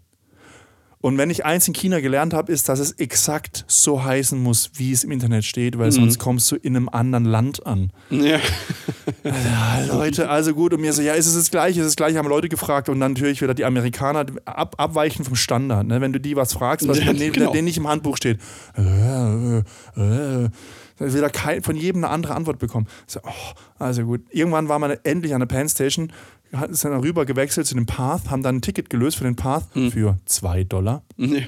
Und 1.01 1.17
wenn 1.17 1.31
ich 1.31 1.45
eins 1.45 1.67
in 1.67 1.73
China 1.73 1.99
gelernt 1.99 2.33
habe, 2.35 2.51
ist, 2.51 2.69
dass 2.69 2.79
es 2.79 2.91
exakt 2.93 3.65
so 3.67 4.03
heißen 4.03 4.41
muss, 4.41 4.69
wie 4.75 4.91
es 4.91 5.03
im 5.03 5.09
Internet 5.09 5.43
steht, 5.43 5.79
weil 5.79 5.87
mhm. 5.87 5.93
sonst 5.93 6.19
kommst 6.19 6.51
du 6.51 6.55
in 6.55 6.75
einem 6.75 6.89
anderen 6.89 7.25
Land 7.25 7.65
an. 7.65 7.91
Ja. 8.11 8.39
ja. 9.23 9.85
Leute, 9.87 10.29
also 10.29 10.53
gut, 10.53 10.75
und 10.75 10.81
mir 10.81 10.93
so, 10.93 11.01
ja, 11.01 11.13
ist 11.13 11.25
es 11.25 11.33
das 11.33 11.49
Gleiche, 11.49 11.79
ist 11.79 11.87
es 11.87 11.91
das 11.93 11.95
Gleiche, 11.95 12.19
haben 12.19 12.29
Leute 12.29 12.49
gefragt 12.49 12.87
und 12.87 12.99
dann 12.99 13.13
natürlich 13.13 13.41
wieder 13.41 13.55
die 13.55 13.65
Amerikaner 13.65 14.27
ab, 14.45 14.75
abweichen 14.77 15.25
vom 15.25 15.35
Standard. 15.35 15.87
Ne? 15.87 16.01
Wenn 16.01 16.13
du 16.13 16.19
die 16.19 16.35
was 16.35 16.53
fragst, 16.53 16.87
was 16.87 16.99
ja, 16.99 17.11
genau. 17.11 17.51
denen 17.51 17.65
nicht 17.65 17.77
im 17.77 17.87
Handbuch 17.87 18.17
steht. 18.17 18.39
Äh, 18.77 19.57
äh, 19.57 19.63
äh, 19.97 20.49
wieder 21.01 21.29
kein, 21.29 21.63
von 21.63 21.75
jedem 21.75 22.03
eine 22.03 22.13
andere 22.13 22.35
Antwort 22.35 22.59
bekommen. 22.59 22.87
So, 23.07 23.19
oh, 23.23 23.29
also 23.79 24.03
gut. 24.03 24.21
Irgendwann 24.29 24.69
war 24.69 24.79
man 24.79 24.91
endlich 25.03 25.33
an 25.33 25.39
der 25.39 25.47
Penn 25.47 25.67
Station, 25.67 26.11
ist 26.69 26.83
dann 26.85 26.99
rüber 26.99 27.25
gewechselt 27.25 27.67
zu 27.67 27.75
dem 27.75 27.85
Path, 27.85 28.29
haben 28.29 28.43
dann 28.43 28.57
ein 28.57 28.61
Ticket 28.61 28.89
gelöst 28.89 29.17
für 29.17 29.23
den 29.23 29.35
Path 29.35 29.67
hm. 29.73 29.91
für 29.91 30.17
zwei 30.25 30.63
Dollar. 30.63 31.03
Nee. 31.17 31.47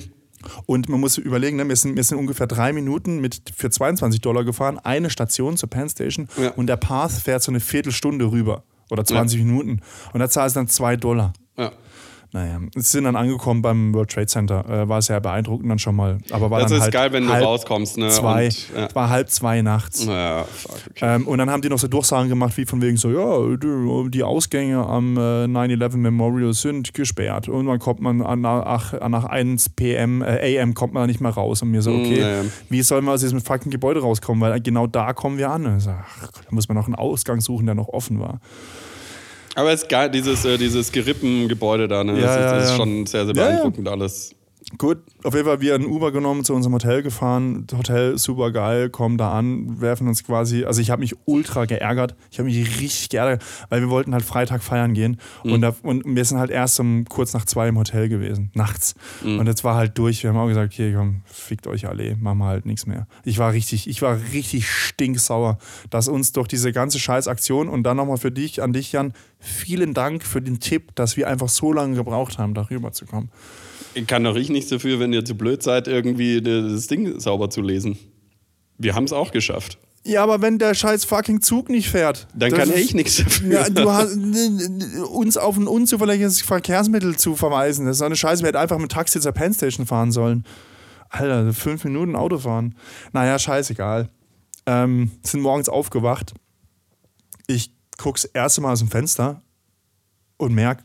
Und 0.65 0.89
man 0.89 0.99
muss 0.99 1.17
überlegen, 1.17 1.57
ne, 1.57 1.67
wir, 1.67 1.75
sind, 1.75 1.95
wir 1.95 2.03
sind 2.03 2.17
ungefähr 2.17 2.47
drei 2.47 2.73
Minuten 2.73 3.19
mit 3.19 3.41
für 3.55 3.69
22 3.69 4.21
Dollar 4.21 4.43
gefahren, 4.43 4.79
eine 4.79 5.09
Station 5.09 5.57
zur 5.57 5.69
Penn 5.69 5.89
Station 5.89 6.27
ja. 6.37 6.51
und 6.51 6.67
der 6.67 6.77
Path 6.77 7.11
fährt 7.11 7.43
so 7.43 7.51
eine 7.51 7.59
Viertelstunde 7.59 8.31
rüber 8.31 8.63
oder 8.89 9.05
20 9.05 9.39
ja. 9.39 9.45
Minuten. 9.45 9.81
Und 10.11 10.19
da 10.19 10.29
zahlst 10.29 10.55
du 10.55 10.59
dann 10.59 10.67
zwei 10.67 10.97
Dollar. 10.97 11.33
Ja. 11.57 11.71
Naja, 12.33 12.59
sind 12.75 13.03
dann 13.03 13.15
angekommen 13.15 13.61
beim 13.61 13.93
World 13.93 14.09
Trade 14.09 14.25
Center. 14.25 14.65
Äh, 14.67 14.89
war 14.89 15.03
sehr 15.03 15.21
beeindruckend 15.21 15.69
dann 15.69 15.77
schon 15.77 15.95
mal. 15.95 16.17
Aber 16.31 16.49
war 16.49 16.61
das 16.61 16.71
dann 16.71 16.77
ist 16.77 16.83
halt 16.85 16.93
geil, 16.93 17.13
wenn 17.13 17.27
du 17.27 17.31
rauskommst. 17.31 17.99
Ne? 17.99 18.09
Zwei, 18.09 18.45
und, 18.47 18.71
ja. 18.75 18.95
War 18.95 19.09
halb 19.09 19.29
zwei 19.29 19.61
nachts. 19.61 20.05
Ja, 20.05 20.43
fuck, 20.45 20.79
okay. 20.89 21.15
ähm, 21.15 21.27
und 21.27 21.37
dann 21.37 21.51
haben 21.51 21.61
die 21.61 21.69
noch 21.69 21.77
so 21.77 21.87
Durchsagen 21.87 22.29
gemacht, 22.29 22.57
wie 22.57 22.65
von 22.65 22.81
wegen 22.81 22.97
so: 22.97 23.11
Ja, 23.11 23.55
die 24.09 24.23
Ausgänge 24.23 24.83
am 24.83 25.15
äh, 25.15 25.45
9-11 25.45 25.97
Memorial 25.97 26.53
sind 26.53 26.95
gesperrt. 26.95 27.49
Und 27.49 27.67
dann 27.67 27.77
kommt 27.77 27.99
man 27.99 28.23
an, 28.23 28.41
nach, 28.41 28.93
nach 29.07 29.25
1 29.25 29.69
PM, 29.69 30.23
äh, 30.23 30.59
AM 30.59 30.73
kommt 30.73 30.93
man 30.93 31.05
nicht 31.05 31.21
mehr 31.21 31.31
raus. 31.31 31.61
Und 31.61 31.69
mir 31.69 31.83
so: 31.83 31.91
Okay, 31.91 32.41
mm, 32.41 32.51
wie 32.69 32.81
sollen 32.81 33.05
wir 33.05 33.11
aus 33.11 33.21
diesem 33.21 33.41
fucking 33.41 33.71
Gebäude 33.71 34.01
rauskommen? 34.01 34.41
Weil 34.41 34.59
genau 34.59 34.87
da 34.87 35.13
kommen 35.13 35.37
wir 35.37 35.51
an. 35.51 35.79
So, 35.79 35.91
ach, 35.91 36.31
da 36.31 36.49
muss 36.49 36.67
man 36.67 36.77
noch 36.77 36.87
einen 36.87 36.95
Ausgang 36.95 37.41
suchen, 37.41 37.67
der 37.67 37.75
noch 37.75 37.89
offen 37.89 38.19
war. 38.19 38.39
Aber 39.55 39.71
es 39.71 39.83
ist 39.83 39.89
geil, 39.89 40.09
dieses, 40.09 40.45
äh, 40.45 40.57
dieses 40.57 40.91
Gerippen-Gebäude 40.91 41.87
da, 41.87 42.03
ne? 42.03 42.19
Ja, 42.19 42.25
das, 42.25 42.35
ist, 42.35 42.51
das 42.51 42.69
ist 42.71 42.75
schon 42.77 43.05
sehr, 43.05 43.25
sehr 43.25 43.33
beeindruckend 43.33 43.87
alles. 43.87 44.35
Gut, 44.77 44.99
auf 45.23 45.35
jeden 45.35 45.45
Fall 45.45 45.61
wir 45.61 45.75
ein 45.75 45.85
Uber 45.85 46.11
genommen, 46.11 46.43
zu 46.43 46.53
unserem 46.53 46.73
Hotel 46.73 47.03
gefahren. 47.03 47.67
Hotel 47.77 48.17
super 48.17 48.51
geil, 48.51 48.89
kommen 48.89 49.17
da 49.17 49.31
an, 49.31 49.79
werfen 49.79 50.07
uns 50.07 50.23
quasi. 50.23 50.65
Also 50.65 50.81
ich 50.81 50.89
habe 50.89 51.01
mich 51.01 51.15
ultra 51.25 51.65
geärgert. 51.65 52.15
Ich 52.31 52.39
habe 52.39 52.49
mich 52.49 52.79
richtig 52.81 53.09
geärgert, 53.09 53.43
weil 53.69 53.81
wir 53.81 53.89
wollten 53.89 54.13
halt 54.13 54.23
Freitag 54.23 54.63
feiern 54.63 54.93
gehen 54.93 55.17
mhm. 55.43 55.53
und, 55.53 55.61
da, 55.61 55.75
und 55.83 56.03
wir 56.05 56.25
sind 56.25 56.39
halt 56.39 56.49
erst 56.49 56.79
um 56.79 57.05
kurz 57.05 57.33
nach 57.33 57.45
zwei 57.45 57.67
im 57.67 57.77
Hotel 57.77 58.09
gewesen, 58.09 58.51
nachts. 58.55 58.95
Mhm. 59.23 59.39
Und 59.39 59.47
jetzt 59.47 59.63
war 59.63 59.75
halt 59.75 59.97
durch. 59.97 60.23
Wir 60.23 60.31
haben 60.31 60.37
auch 60.37 60.47
gesagt, 60.47 60.73
okay, 60.73 60.93
komm, 60.95 61.21
fickt 61.25 61.67
euch 61.67 61.87
alle, 61.87 62.15
machen 62.15 62.39
wir 62.39 62.45
halt 62.45 62.65
nichts 62.65 62.87
mehr. 62.87 63.07
Ich 63.23 63.37
war 63.37 63.53
richtig, 63.53 63.87
ich 63.87 64.01
war 64.01 64.17
richtig 64.33 64.69
stinksauer, 64.69 65.59
dass 65.91 66.07
uns 66.07 66.31
durch 66.31 66.47
diese 66.47 66.71
ganze 66.71 66.99
Scheißaktion 66.99 67.69
und 67.69 67.83
dann 67.83 67.97
nochmal 67.97 68.17
für 68.17 68.31
dich, 68.31 68.63
an 68.63 68.73
dich, 68.73 68.91
Jan, 68.91 69.13
vielen 69.39 69.93
Dank 69.93 70.23
für 70.23 70.41
den 70.41 70.59
Tipp, 70.59 70.95
dass 70.95 71.15
wir 71.15 71.27
einfach 71.27 71.49
so 71.49 71.71
lange 71.71 71.95
gebraucht 71.95 72.39
haben, 72.39 72.53
darüber 72.53 72.91
zu 72.91 73.05
kommen. 73.05 73.29
Kann 74.07 74.23
doch 74.23 74.35
ich 74.35 74.49
nichts 74.49 74.69
dafür, 74.69 74.99
wenn 74.99 75.13
ihr 75.13 75.23
zu 75.25 75.35
blöd 75.35 75.61
seid, 75.63 75.87
irgendwie 75.87 76.41
das 76.41 76.87
Ding 76.87 77.19
sauber 77.19 77.49
zu 77.49 77.61
lesen. 77.61 77.97
Wir 78.77 78.95
haben 78.95 79.03
es 79.03 79.13
auch 79.13 79.31
geschafft. 79.31 79.77
Ja, 80.05 80.21
aber 80.21 80.41
wenn 80.41 80.59
der 80.59 80.73
scheiß 80.73 81.05
fucking 81.05 81.41
Zug 81.41 81.69
nicht 81.69 81.89
fährt. 81.89 82.27
Dann 82.35 82.51
kann 82.51 82.69
ist, 82.69 82.77
ich 82.77 82.93
nichts 82.93 83.17
dafür. 83.17 83.53
Ja, 83.53 83.69
du 83.69 83.89
hast 83.89 84.17
uns 85.13 85.37
auf 85.37 85.55
ein 85.55 85.67
unzuverlässiges 85.67 86.41
Verkehrsmittel 86.41 87.15
zu 87.15 87.35
verweisen. 87.35 87.85
Das 87.85 87.97
ist 87.97 88.01
eine 88.01 88.17
Scheiße. 88.17 88.43
Wir 88.43 88.47
hätten 88.47 88.57
einfach 88.57 88.79
mit 88.79 88.91
Taxi 88.91 89.21
zur 89.21 89.31
Pennstation 89.31 89.85
fahren 89.85 90.11
sollen. 90.11 90.43
Alter, 91.09 91.53
fünf 91.53 91.85
Minuten 91.85 92.15
Auto 92.15 92.39
fahren. 92.39 92.75
Naja, 93.13 93.39
scheißegal. 93.39 94.09
Ähm, 94.65 95.11
sind 95.21 95.41
morgens 95.41 95.69
aufgewacht. 95.69 96.33
Ich 97.47 97.71
guck's 97.97 98.25
erste 98.25 98.59
Mal 98.61 98.73
aus 98.73 98.79
dem 98.79 98.89
Fenster 98.89 99.41
und 100.37 100.53
merk, 100.53 100.83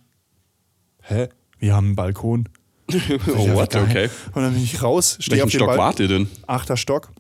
hä, 1.02 1.28
wir 1.58 1.74
haben 1.74 1.86
einen 1.86 1.96
Balkon. 1.96 2.48
Oh, 2.92 3.54
what? 3.54 3.74
Okay. 3.74 4.08
Und 4.34 4.42
dann 4.42 4.54
bin 4.54 4.62
ich 4.62 4.82
raus, 4.82 5.16
stehe 5.20 5.44
auf 5.44 5.50
dem 5.50 5.58
Stock 5.58 5.76
wart 5.76 6.00
ihr 6.00 6.08
denn? 6.08 6.28
Achter 6.46 6.76
Stock. 6.76 7.10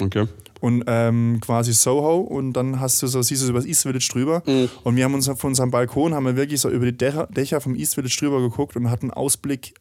Okay. 0.00 0.26
Und 0.60 0.84
ähm, 0.86 1.38
quasi 1.40 1.72
Soho 1.72 2.18
und 2.18 2.52
dann 2.52 2.80
hast 2.80 3.00
du 3.02 3.06
so, 3.06 3.22
siehst 3.22 3.42
du 3.42 3.46
so 3.46 3.50
über 3.50 3.60
das 3.60 3.68
East 3.68 3.82
Village 3.82 4.08
drüber. 4.10 4.42
Mhm. 4.46 4.68
Und 4.82 4.96
wir 4.96 5.04
haben 5.04 5.14
uns 5.14 5.26
von 5.26 5.50
unserem 5.50 5.70
Balkon, 5.70 6.14
haben 6.14 6.26
wir 6.26 6.36
wirklich 6.36 6.60
so 6.60 6.68
über 6.68 6.84
die 6.84 6.96
Dächer, 6.96 7.28
Dächer 7.28 7.60
vom 7.60 7.74
East 7.74 7.94
Village 7.94 8.16
drüber 8.18 8.40
geguckt 8.40 8.76
und 8.76 8.90
hatten 8.90 9.10
Ausblick 9.10 9.74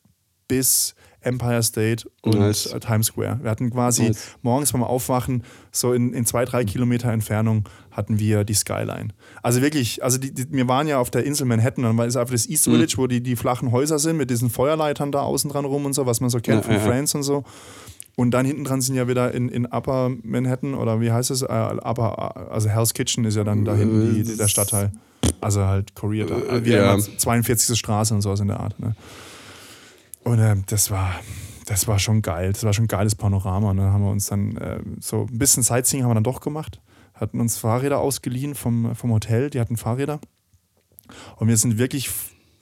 bis 0.48 0.96
Empire 1.22 1.64
State 1.64 2.10
und 2.22 2.40
nice. 2.40 2.76
Times 2.80 3.08
Square. 3.08 3.40
Wir 3.42 3.50
hatten 3.50 3.72
quasi 3.72 4.04
nice. 4.04 4.38
morgens 4.44 4.72
beim 4.72 4.84
Aufwachen, 4.84 5.44
so 5.72 5.94
in, 5.94 6.14
in 6.14 6.26
zwei, 6.26 6.46
drei 6.46 6.64
Kilometer 6.64 7.12
Entfernung, 7.12 7.68
hatten 7.98 8.20
wir 8.20 8.44
die 8.44 8.54
Skyline. 8.54 9.10
Also 9.42 9.62
wirklich, 9.62 10.04
also 10.04 10.20
die, 10.20 10.32
die, 10.34 10.50
wir 10.52 10.68
waren 10.68 10.88
ja 10.88 11.00
auf 11.00 11.10
der 11.10 11.26
Insel 11.26 11.46
Manhattan 11.46 11.84
und 11.84 11.96
man 11.96 12.08
ist 12.08 12.16
einfach 12.16 12.34
das 12.34 12.48
East 12.48 12.68
mhm. 12.68 12.74
Village, 12.74 12.94
mhm. 12.96 13.02
wo 13.02 13.08
die, 13.08 13.22
die 13.22 13.36
flachen 13.36 13.72
Häuser 13.72 13.98
sind, 14.00 14.18
mit 14.18 14.30
diesen 14.30 14.50
Feuerleitern 14.50 15.12
da 15.12 15.22
außen 15.22 15.50
dran 15.50 15.66
rum 15.66 15.86
und 15.86 15.94
so, 15.94 16.06
was 16.06 16.22
man 16.22 16.30
so 16.30 16.40
kennt 16.40 16.58
ja, 16.58 16.62
von 16.62 16.76
ja, 16.76 16.80
Friends 16.80 17.14
ja. 17.14 17.18
und 17.18 17.24
so. 17.24 17.44
Und 18.16 18.32
dann 18.32 18.46
hinten 18.46 18.64
dran 18.64 18.82
sind 18.82 18.96
ja 18.96 19.08
wieder 19.08 19.34
in, 19.34 19.50
in 19.50 19.66
Upper 19.66 20.12
Manhattan 20.24 20.74
oder 20.74 21.02
wie 21.02 21.12
heißt 21.12 21.30
es? 21.30 21.44
Uh, 21.44 21.78
Upper, 21.84 22.52
also 22.52 22.70
Hell's 22.70 22.94
Kitchen 22.94 23.26
ist 23.26 23.36
ja 23.36 23.44
dann 23.44 23.66
da 23.66 23.76
hinten 23.76 24.24
die, 24.24 24.38
der 24.38 24.48
Stadtteil. 24.48 24.92
Also 25.42 25.66
halt 25.66 25.94
Korea, 25.94 26.26
da. 26.26 26.66
Wie 26.66 26.72
ja. 26.72 26.98
42. 26.98 27.78
Straße 27.78 28.14
und 28.14 28.22
sowas 28.22 28.40
in 28.40 28.48
der 28.48 28.60
Art. 28.60 28.80
Ne? 28.80 28.96
Und 30.24 30.40
äh, 30.40 30.56
das 30.66 30.90
war, 30.90 31.14
das 31.68 31.88
war 31.88 32.00
schon 32.00 32.22
geil. 32.22 32.54
Das 32.54 32.64
war 32.64 32.74
schon 32.74 32.86
ein 32.86 32.90
geiles 32.90 33.16
Panorama. 33.16 33.70
Und 33.70 33.78
dann 33.78 33.94
haben 33.94 34.04
wir 34.04 34.12
uns 34.12 34.28
dann 34.28 34.58
äh, 34.58 34.80
so 35.00 35.28
ein 35.30 35.38
bisschen 35.38 35.64
Sightseeing 35.64 36.04
haben 36.04 36.10
wir 36.10 36.16
dann 36.16 36.24
doch 36.24 36.42
gemacht. 36.42 36.80
Hatten 37.20 37.40
uns 37.40 37.58
Fahrräder 37.58 38.00
ausgeliehen 38.00 38.56
vom, 38.56 38.96
vom 38.96 39.12
Hotel. 39.12 39.50
Die 39.50 39.60
hatten 39.60 39.78
Fahrräder. 39.78 40.20
Und 41.38 41.48
wir 41.48 41.58
sind 41.58 41.78
wirklich 41.78 42.10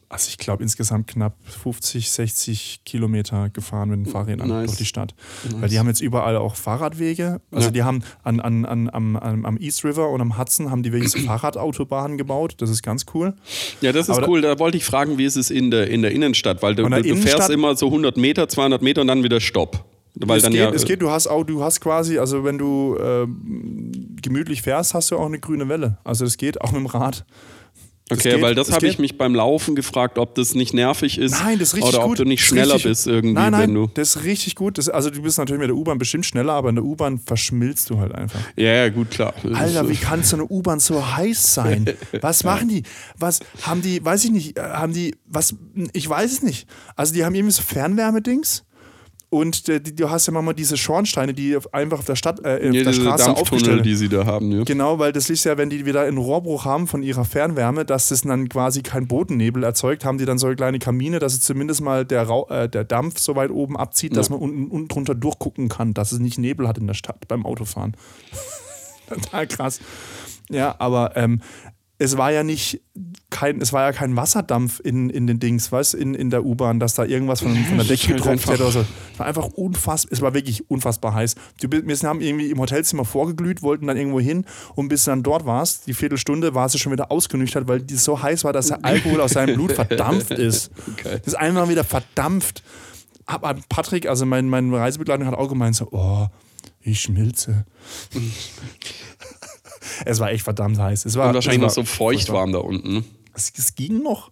also 0.08 0.30
ich 0.30 0.38
glaube 0.38 0.64
insgesamt 0.64 1.08
knapp 1.08 1.36
50, 1.44 2.10
60 2.12 2.82
Kilometer 2.86 3.50
gefahren 3.50 3.90
mit 3.90 4.00
den 4.00 4.06
Fahrrädern 4.06 4.48
nice. 4.48 4.68
durch 4.68 4.78
die 4.78 4.86
Stadt. 4.86 5.16
Nice. 5.44 5.62
Weil 5.62 5.70
die 5.70 5.80
haben 5.80 5.88
jetzt 5.88 6.02
überall 6.02 6.38
auch 6.38 6.56
Fahrradwege. 6.56 7.42
Also 7.52 7.68
ja. 7.68 7.72
die 7.72 7.84
haben 7.84 8.04
an, 8.24 8.40
an, 8.40 8.66
an, 8.66 8.90
am, 8.92 9.16
am 9.18 9.58
East 9.58 9.84
River 9.84 10.10
und 10.10 10.22
am 10.22 10.38
Hudson 10.38 10.70
haben 10.70 10.84
die 10.84 10.94
wirklich 10.94 11.12
so 11.12 11.20
Fahrradautobahnen 11.20 12.18
gebaut. 12.18 12.56
Das 12.60 12.70
ist 12.70 12.84
ganz 12.84 13.06
cool. 13.14 13.34
Ja, 13.82 13.92
das 13.92 14.08
ist 14.08 14.16
Aber 14.16 14.28
cool. 14.30 14.42
Da 14.42 14.60
wollte 14.60 14.78
ich 14.78 14.86
fragen, 14.86 15.18
wie 15.18 15.26
ist 15.26 15.38
es 15.38 15.50
in 15.50 15.72
der, 15.72 15.90
in 15.90 16.02
der 16.02 16.12
Innenstadt? 16.12 16.62
Weil 16.62 16.76
du, 16.76 16.88
du, 16.88 17.02
du 17.02 17.16
fährst 17.16 17.50
immer 17.50 17.76
so 17.76 17.88
100 17.88 18.16
Meter, 18.18 18.48
200 18.48 18.82
Meter 18.82 19.02
und 19.02 19.08
dann 19.08 19.24
wieder 19.24 19.42
Stopp. 19.42 19.84
Weil 20.18 20.38
es, 20.38 20.44
dann 20.44 20.54
geht, 20.54 20.62
ja, 20.62 20.70
es 20.72 20.86
geht, 20.86 21.02
du 21.02 21.10
hast 21.12 21.28
auch, 21.28 21.44
du 21.44 21.62
hast 21.64 21.82
quasi, 21.82 22.18
also 22.20 22.44
wenn 22.44 22.58
du 22.58 22.96
äh, 22.98 23.28
gemütlich 24.22 24.62
fährst, 24.62 24.94
hast 24.94 25.12
du 25.12 25.18
auch 25.18 25.26
eine 25.26 25.40
grüne 25.40 25.68
Welle. 25.70 25.98
Also 26.04 26.26
es 26.26 26.38
geht 26.38 26.62
auch 26.62 26.72
mit 26.72 26.80
dem 26.82 26.86
Rad. 26.88 27.26
Das 28.08 28.20
Okay, 28.20 28.34
geht, 28.34 28.42
weil 28.44 28.54
das 28.54 28.68
das 28.68 28.76
habe 28.76 28.86
ich 28.88 29.00
mich 29.00 29.18
beim 29.18 29.34
Laufen 29.34 29.74
gefragt, 29.76 30.20
ob 30.20 30.36
das 30.36 30.54
nicht 30.54 30.76
nervig 30.76 31.18
ist. 31.18 31.32
Nein, 31.32 31.58
das 31.58 31.70
ist 31.70 31.74
richtig 31.78 31.90
Oder 31.96 32.04
ob 32.04 32.10
gut. 32.10 32.20
du 32.20 32.24
nicht 32.26 32.46
schneller 32.46 32.76
richtig- 32.76 32.92
bist 32.92 33.08
irgendwie, 33.08 33.34
nein, 33.34 33.52
nein, 33.52 33.62
wenn 33.64 33.74
du. 33.74 33.88
Das 33.96 34.16
ist 34.16 34.24
richtig 34.24 34.54
gut. 34.54 34.78
Das, 34.78 34.90
also 34.90 35.10
du 35.10 35.24
bist 35.24 35.40
natürlich 35.40 35.60
mit 35.60 35.70
der 35.70 35.76
U-Bahn 35.76 35.98
bestimmt 35.98 36.24
schneller, 36.24 36.54
aber 36.54 36.70
in 36.70 36.76
der 36.76 36.86
U-Bahn 36.86 37.18
verschmilzt 37.18 37.90
du 37.90 37.98
halt 37.98 38.14
einfach. 38.14 38.40
Ja, 38.58 38.68
ja, 38.70 38.90
gut, 38.90 39.10
klar. 39.10 39.34
Alter, 39.56 39.90
wie 39.90 39.96
kann 39.96 40.22
so 40.22 40.36
eine 40.36 40.46
U-Bahn 40.46 40.80
so 40.80 41.04
heiß 41.18 41.56
sein? 41.56 41.88
Was 42.22 42.44
machen 42.44 42.68
die? 42.68 42.84
Was 43.18 43.40
haben 43.64 43.82
die, 43.82 44.06
weiß 44.06 44.24
ich 44.26 44.32
nicht, 44.32 44.60
äh, 44.60 44.62
haben 44.62 44.94
die, 44.94 45.16
was, 45.26 45.56
ich 45.94 46.08
weiß 46.08 46.32
es 46.32 46.44
nicht. 46.44 46.68
Also 46.96 47.12
die 47.12 47.26
haben 47.26 47.34
irgendwie 47.34 47.54
so 47.56 47.64
Fernwärmedings 47.64 48.65
und 49.36 49.68
äh, 49.68 49.82
du 49.82 50.10
hast 50.10 50.28
ja 50.28 50.34
manchmal 50.34 50.54
diese 50.54 50.78
Schornsteine, 50.78 51.34
die 51.34 51.58
einfach 51.74 52.00
auf 52.00 52.06
der 52.06 52.16
Stadt, 52.16 52.40
äh, 52.46 52.70
auf 52.70 52.74
ja, 52.74 52.84
der 52.84 52.94
Straße 52.94 53.36
aufgestellt 53.36 53.86
die 53.86 53.96
sie 53.96 54.08
da 54.08 54.26
haben. 54.26 54.50
Ja. 54.52 54.64
Genau, 54.64 54.98
weil 54.98 55.12
das 55.12 55.30
ist 55.30 55.44
ja, 55.44 55.58
wenn 55.58 55.70
die 55.70 55.86
wieder 55.86 56.02
einen 56.02 56.18
Rohrbruch 56.18 56.64
haben 56.64 56.88
von 56.88 57.04
ihrer 57.04 57.26
Fernwärme, 57.26 57.84
dass 57.84 58.08
das 58.08 58.22
dann 58.22 58.48
quasi 58.48 58.82
keinen 58.82 59.08
Bodennebel 59.08 59.64
erzeugt, 59.64 60.06
haben 60.06 60.18
die 60.18 60.26
dann 60.26 60.38
so 60.38 60.54
kleine 60.56 60.80
Kamine, 60.80 61.20
dass 61.20 61.34
es 61.34 61.42
zumindest 61.42 61.82
mal 61.82 62.06
der, 62.06 62.30
äh, 62.50 62.70
der 62.70 62.86
Dampf 62.86 63.20
so 63.20 63.36
weit 63.36 63.52
oben 63.52 63.76
abzieht, 63.76 64.16
dass 64.16 64.30
man 64.30 64.40
unten, 64.40 64.68
unten 64.68 64.88
drunter 64.88 65.16
durchgucken 65.16 65.68
kann, 65.68 65.94
dass 65.94 66.14
es 66.14 66.20
nicht 66.20 66.38
Nebel 66.38 66.68
hat 66.68 66.78
in 66.78 66.88
der 66.88 66.94
Stadt 66.94 67.28
beim 67.28 67.46
Autofahren. 67.46 67.98
Total 69.10 69.48
krass. 69.48 69.82
Ja, 70.50 70.76
aber 70.80 71.18
ähm, 71.18 71.42
es 71.98 72.18
war 72.18 72.32
ja 72.32 72.44
nicht 72.44 72.82
kein, 73.30 73.62
es 73.62 73.72
war 73.72 73.84
ja 73.84 73.92
kein 73.94 74.16
Wasserdampf 74.16 74.82
in, 74.84 75.10
in 75.10 75.28
den 75.28 75.40
Dings, 75.40 75.72
weißt 75.72 75.94
in, 75.94 76.14
in 76.14 76.30
der 76.30 76.46
U-Bahn, 76.46 76.80
dass 76.80 76.96
da 76.96 77.06
irgendwas 77.06 77.42
von, 77.42 77.56
von 77.56 77.78
der 77.78 77.82
Es 77.82 77.88
Decke 77.88 78.14
getropft 78.16 78.48
hätte 78.50 78.64
oder 78.64 78.72
so. 78.72 78.86
Es 79.14 79.20
war 79.20 79.26
einfach 79.26 79.46
unfassbar, 79.46 80.12
es 80.12 80.22
war 80.22 80.34
wirklich 80.34 80.70
unfassbar 80.70 81.14
heiß. 81.14 81.36
Du, 81.62 81.70
wir 81.72 81.98
haben 82.10 82.22
irgendwie 82.22 82.50
im 82.50 82.60
Hotelzimmer 82.60 83.06
vorgeglüht, 83.06 83.62
wollten 83.62 83.88
dann 83.88 83.98
irgendwo 83.98 84.20
hin 84.20 84.46
und 84.76 84.90
bis 84.90 85.06
du 85.06 85.12
dann 85.12 85.24
dort 85.24 85.46
warst, 85.46 85.88
die 85.88 85.94
Viertelstunde, 85.94 86.54
warst 86.54 86.76
du 86.76 86.80
schon 86.80 86.92
wieder 86.92 87.12
ausgenüchtert, 87.12 87.68
weil 87.68 87.82
die 87.82 87.96
so 87.96 88.22
heiß 88.22 88.44
war, 88.44 88.52
dass 88.52 88.68
der 88.68 88.84
Alkohol 88.84 89.22
aus 89.22 89.32
seinem 89.32 89.56
Blut 89.56 89.72
verdampft 89.72 90.32
ist. 90.32 90.72
Okay. 90.94 91.20
Das 91.20 91.28
ist 91.28 91.36
einfach 91.36 91.70
wieder 91.70 91.84
verdampft. 91.84 92.64
Aber 93.26 93.56
Patrick, 93.70 94.08
also 94.08 94.26
mein, 94.26 94.50
mein 94.50 94.74
Reisebegleiter 94.74 95.26
hat 95.26 95.34
auch 95.34 95.50
gemeint 95.50 95.76
so, 95.76 95.88
oh, 95.92 96.28
ich 96.82 97.02
schmilze. 97.02 97.66
es 100.06 100.20
war 100.20 100.32
echt 100.32 100.44
verdammt 100.44 100.78
heiß. 100.80 101.06
Es 101.06 101.16
war, 101.16 101.28
Und 101.30 101.36
wahrscheinlich 101.36 101.62
noch 101.62 101.68
war 101.68 101.74
so 101.74 101.84
feucht 101.84 102.32
warm 102.32 102.52
da 102.52 102.60
unten. 102.60 102.94
ne? 102.94 103.04
Es, 103.34 103.52
es 103.58 103.76
ging 103.76 104.02
noch. 104.02 104.32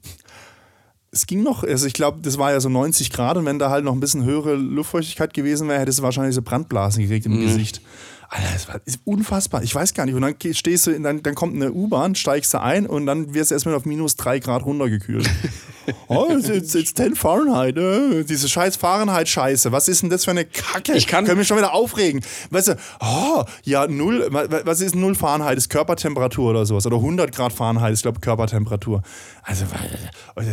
Es 1.12 1.28
ging 1.28 1.44
noch. 1.44 1.63
Also 1.63 1.86
ich 1.86 1.94
glaube, 1.94 2.20
das 2.22 2.38
war 2.39 2.52
ja 2.52 2.60
so 2.60 2.70
90 2.70 3.12
Grad 3.12 3.38
und 3.38 3.46
wenn 3.46 3.60
da 3.60 3.70
halt 3.70 3.84
noch 3.86 3.94
ein 3.94 4.00
bisschen 4.00 4.24
höhere 4.24 4.56
Luftfeuchtigkeit 4.56 5.34
gewesen 5.34 5.68
wäre, 5.68 5.80
hättest 5.80 6.00
du 6.00 6.04
wahrscheinlich 6.04 6.34
so 6.36 6.42
Brandblasen 6.42 7.04
gekriegt 7.04 7.26
im 7.28 7.39
Gesicht. 7.39 7.82
Alter, 8.30 8.48
das 8.52 8.68
war 8.68 8.82
ist 8.86 9.00
unfassbar. 9.04 9.62
Ich 9.62 9.76
weiß 9.76 9.94
gar 9.94 10.06
nicht. 10.08 10.16
Und 10.16 10.24
dann 10.24 10.36
stehst 10.54 10.88
du, 10.88 11.00
dann, 11.00 11.22
dann 11.22 11.36
kommt 11.36 11.56
eine 11.56 11.72
U-Bahn, 11.72 12.16
steigst 12.16 12.52
du 12.56 12.62
ein 12.62 12.88
und 12.88 13.06
dann 13.06 13.36
wirst 13.36 13.52
du 13.52 13.56
erstmal 13.56 13.76
auf 13.76 13.86
minus 13.86 14.16
3 14.16 14.39
Grad 14.39 14.66
runtergekühlt. 14.66 15.30
oh, 16.08 16.28
it's, 16.30 16.50
it's, 16.50 16.76
it's 16.76 16.93
10 16.93 17.15
Fahrenheit. 17.15 17.78
Äh, 17.78 18.24
diese 18.24 18.48
scheiß 18.50 18.76
Fahrenheit-Scheiße. 18.78 19.72
Was 19.72 19.88
ist 19.88 20.02
denn 20.04 20.10
das 20.10 20.26
für 20.26 20.32
eine 20.32 20.46
Kacke? 20.46 20.93
Ich 20.93 21.08
kann- 21.08 21.26
Können 21.26 21.39
mich 21.39 21.48
schon 21.48 21.58
wieder 21.58 21.74
aufregen. 21.74 22.22
Weißt 22.50 22.69
du, 22.69 22.76
oh, 23.02 23.43
ja, 23.63 23.88
null, 23.88 24.28
wa- 24.32 24.46
wa- 24.50 24.62
was 24.65 24.82
ist 24.82 24.96
null 24.96 25.15
Fahrenheit? 25.15 25.58
Ist 25.58 25.69
Körpertemperatur 25.69 26.52
oder 26.52 26.65
sowas. 26.65 26.86
Oder 26.86 26.98
100 26.98 27.34
Grad 27.36 27.54
Fahrenheit 27.54 27.93
ist, 27.93 28.02
glaube 28.04 28.17
ich, 28.17 28.22
Körpertemperatur. 28.22 29.02
Also, 29.43 29.65
wa- 29.72 30.43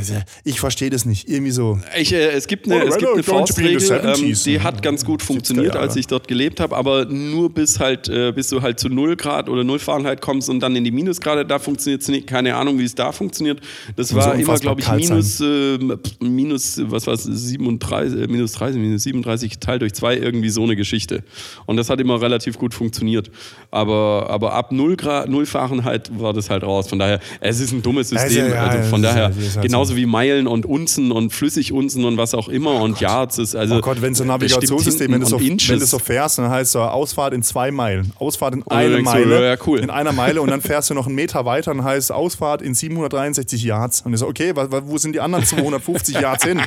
ich 0.44 0.60
verstehe 0.60 0.90
das 0.90 1.04
nicht. 1.04 1.28
Irgendwie 1.28 1.50
so. 1.52 1.78
Ich, 1.98 2.12
äh, 2.12 2.30
es 2.30 2.46
gibt 2.46 2.66
eine, 2.66 2.84
Oh, 2.84 2.88
es 2.88 2.96
gibt 2.98 3.12
eine 3.12 3.22
Faustregel, 3.22 3.82
ähm, 3.90 4.14
70s. 4.14 4.44
die 4.44 4.60
hat 4.60 4.82
ganz 4.82 5.04
gut 5.04 5.22
funktioniert, 5.22 5.76
als 5.76 5.96
ich 5.96 6.06
dort 6.06 6.28
gelebt 6.28 6.60
habe, 6.60 6.76
aber 6.76 7.04
nur 7.06 7.52
bis 7.52 7.78
halt, 7.78 8.08
äh, 8.08 8.32
bis 8.32 8.48
du 8.48 8.62
halt 8.62 8.80
zu 8.80 8.88
0 8.88 9.16
Grad 9.16 9.48
oder 9.48 9.64
0 9.64 9.78
Fahrenheit 9.78 10.20
kommst 10.20 10.48
und 10.48 10.60
dann 10.60 10.74
in 10.76 10.84
die 10.84 10.90
Minusgrade, 10.90 11.44
da 11.46 11.58
funktioniert 11.58 12.02
es 12.02 12.08
nicht. 12.08 12.26
Keine 12.26 12.54
Ahnung, 12.56 12.78
wie 12.78 12.84
es 12.84 12.94
da 12.94 13.12
funktioniert. 13.12 13.60
Das 13.96 14.14
war 14.14 14.26
immer, 14.34 14.40
unfassbar 14.40 14.60
glaube 14.76 14.80
ich, 14.80 14.86
kalt 14.86 15.00
minus, 15.22 15.40
äh, 15.40 16.24
minus, 16.24 16.80
was 16.90 17.06
war 17.06 17.16
37, 17.16 18.20
äh, 18.22 18.26
minus 18.26 18.52
30, 18.52 18.80
minus 18.80 19.02
37 19.04 19.50
geteilt 19.50 19.82
durch 19.82 19.94
2, 19.94 20.16
irgendwie 20.16 20.50
so 20.50 20.62
eine 20.62 20.76
Geschichte. 20.76 21.22
Und 21.66 21.76
das 21.76 21.90
hat 21.90 22.00
immer 22.00 22.20
relativ 22.20 22.58
gut 22.58 22.74
funktioniert. 22.74 23.30
Aber, 23.70 24.26
aber 24.30 24.52
ab 24.54 24.72
0 24.72 24.96
Grad, 24.96 25.28
0 25.28 25.46
Fahrenheit 25.46 26.10
war 26.18 26.32
das 26.32 26.50
halt 26.50 26.62
raus. 26.62 26.88
Von 26.88 26.98
daher, 26.98 27.20
es 27.40 27.60
ist 27.60 27.72
ein 27.72 27.82
dummes 27.82 28.08
System. 28.08 28.44
Also, 28.44 28.54
ja, 28.54 28.64
also 28.64 28.88
von 28.90 29.02
das 29.02 29.10
ist 29.12 29.16
daher, 29.16 29.34
halt- 29.34 29.36
ist 29.38 29.62
genauso 29.62 29.92
so. 29.92 29.96
wie 29.96 30.06
Meilen 30.06 30.46
und 30.46 30.66
Unzen 30.66 31.12
und 31.12 31.32
Flüssigunzen 31.32 32.04
und 32.04 32.16
was 32.16 32.34
auch 32.34 32.48
immer 32.48 32.80
und 32.80 33.00
Yards 33.00 33.38
ist. 33.38 33.54
Also, 33.54 33.76
Oh 33.76 33.80
Gott, 33.80 34.02
wenn 34.02 34.14
so 34.14 34.24
ein 34.24 34.28
Navigationssystem, 34.28 35.12
wenn 35.12 35.20
du, 35.20 35.26
so, 35.26 35.40
wenn 35.40 35.80
so 35.80 35.98
fährst, 35.98 36.38
dann 36.38 36.50
heißt 36.50 36.72
so 36.72 36.80
Ausfahrt 36.80 37.34
in 37.34 37.42
zwei 37.42 37.70
Meilen. 37.70 38.12
Ausfahrt 38.18 38.54
in 38.54 38.62
eine 38.68 38.96
denkst 38.96 39.10
so, 39.10 39.18
Meile. 39.18 39.46
ja, 39.48 39.56
cool. 39.66 39.78
In 39.80 39.90
einer 39.90 40.12
Meile 40.12 40.42
und 40.42 40.50
dann 40.50 40.60
fährst 40.60 40.90
du 40.90 40.94
noch 40.94 41.06
einen 41.06 41.14
Meter 41.14 41.44
weiter 41.44 41.70
und 41.70 41.84
heißt 41.84 42.12
Ausfahrt 42.12 42.62
in 42.62 42.74
763 42.74 43.62
Yards. 43.62 44.02
Und 44.02 44.12
ich 44.12 44.20
so, 44.20 44.26
okay, 44.26 44.52
wo 44.54 44.98
sind 44.98 45.09
die 45.12 45.20
anderen 45.20 45.44
250 45.44 46.14
Yards 46.20 46.44
hin? 46.44 46.60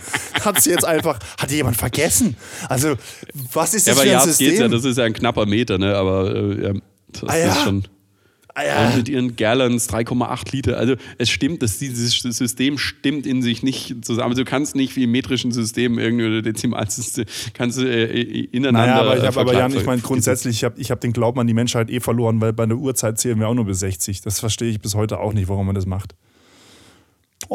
Hat 0.44 0.62
sie 0.62 0.72
jetzt 0.72 0.86
einfach, 0.86 1.20
hat 1.38 1.52
jemand 1.52 1.78
vergessen? 1.78 2.36
Also, 2.70 2.96
was 3.54 3.74
ist 3.74 3.88
ja, 3.88 3.94
das 3.94 4.00
aber 4.00 4.04
für 4.04 4.10
ein 4.10 4.14
Yards 4.14 4.26
System? 4.26 4.48
geht's 4.50 4.60
ja, 4.60 4.68
das 4.68 4.86
ist 4.86 4.98
ja 4.98 5.04
ein 5.06 5.14
knapper 5.14 5.46
Meter, 5.46 5.78
ne? 5.78 5.96
Aber 5.96 6.36
äh, 6.36 6.64
ja, 6.64 6.74
das 7.12 7.24
Ah, 7.30 7.38
ja. 7.38 7.48
ist 7.52 7.64
schon. 7.64 7.84
Ah, 8.56 8.64
ja. 8.64 8.88
Und 8.88 8.98
mit 8.98 9.10
ihren 9.10 9.36
Gallons 9.36 9.90
3,8 9.90 10.52
Liter. 10.52 10.78
Also 10.78 10.94
es 11.18 11.32
stimmt, 11.32 11.64
dass 11.64 11.80
dieses 11.80 12.14
System 12.14 12.78
stimmt 12.78 13.26
in 13.26 13.42
sich 13.42 13.64
nicht 13.64 14.06
zusammen. 14.06 14.30
Also 14.30 14.44
du 14.44 14.50
kannst 14.50 14.76
nicht 14.76 14.96
wie 14.96 15.06
im 15.06 15.12
metrischen 15.12 15.52
System 15.52 15.98
irgendwie 15.98 16.28
oder 16.28 16.44
Dezimalsystem 16.44 17.26
kannst 17.56 17.80
du 17.80 17.86
äh, 17.86 18.06
ineinander. 18.52 18.94
Naja, 18.94 19.02
aber, 19.02 19.18
ich 19.18 19.24
äh, 19.24 19.28
hab, 19.28 19.38
aber. 19.38 19.54
Jan, 19.54 19.76
ich 19.76 19.86
meine 19.88 20.04
grundsätzlich, 20.04 20.58
ich 20.58 20.64
habe 20.64 20.80
ich 20.80 20.92
hab 20.92 21.02
den 21.02 21.14
Glauben 21.14 21.40
an 21.40 21.48
die 21.48 21.56
Menschheit 21.56 21.90
eh 21.90 22.00
verloren, 22.00 22.42
weil 22.42 22.54
bei 22.54 22.68
der 22.68 22.78
Uhrzeit 22.78 23.18
zählen 23.18 23.40
wir 23.40 23.48
auch 23.48 23.56
nur 23.56 23.66
bis 23.66 23.80
60. 23.80 24.22
Das 24.22 24.40
verstehe 24.40 24.70
ich 24.70 24.80
bis 24.80 24.94
heute 24.94 25.20
auch 25.20 25.34
nicht, 25.34 25.48
warum 25.48 25.66
man 25.66 25.74
das 25.74 25.88
macht. 25.88 26.14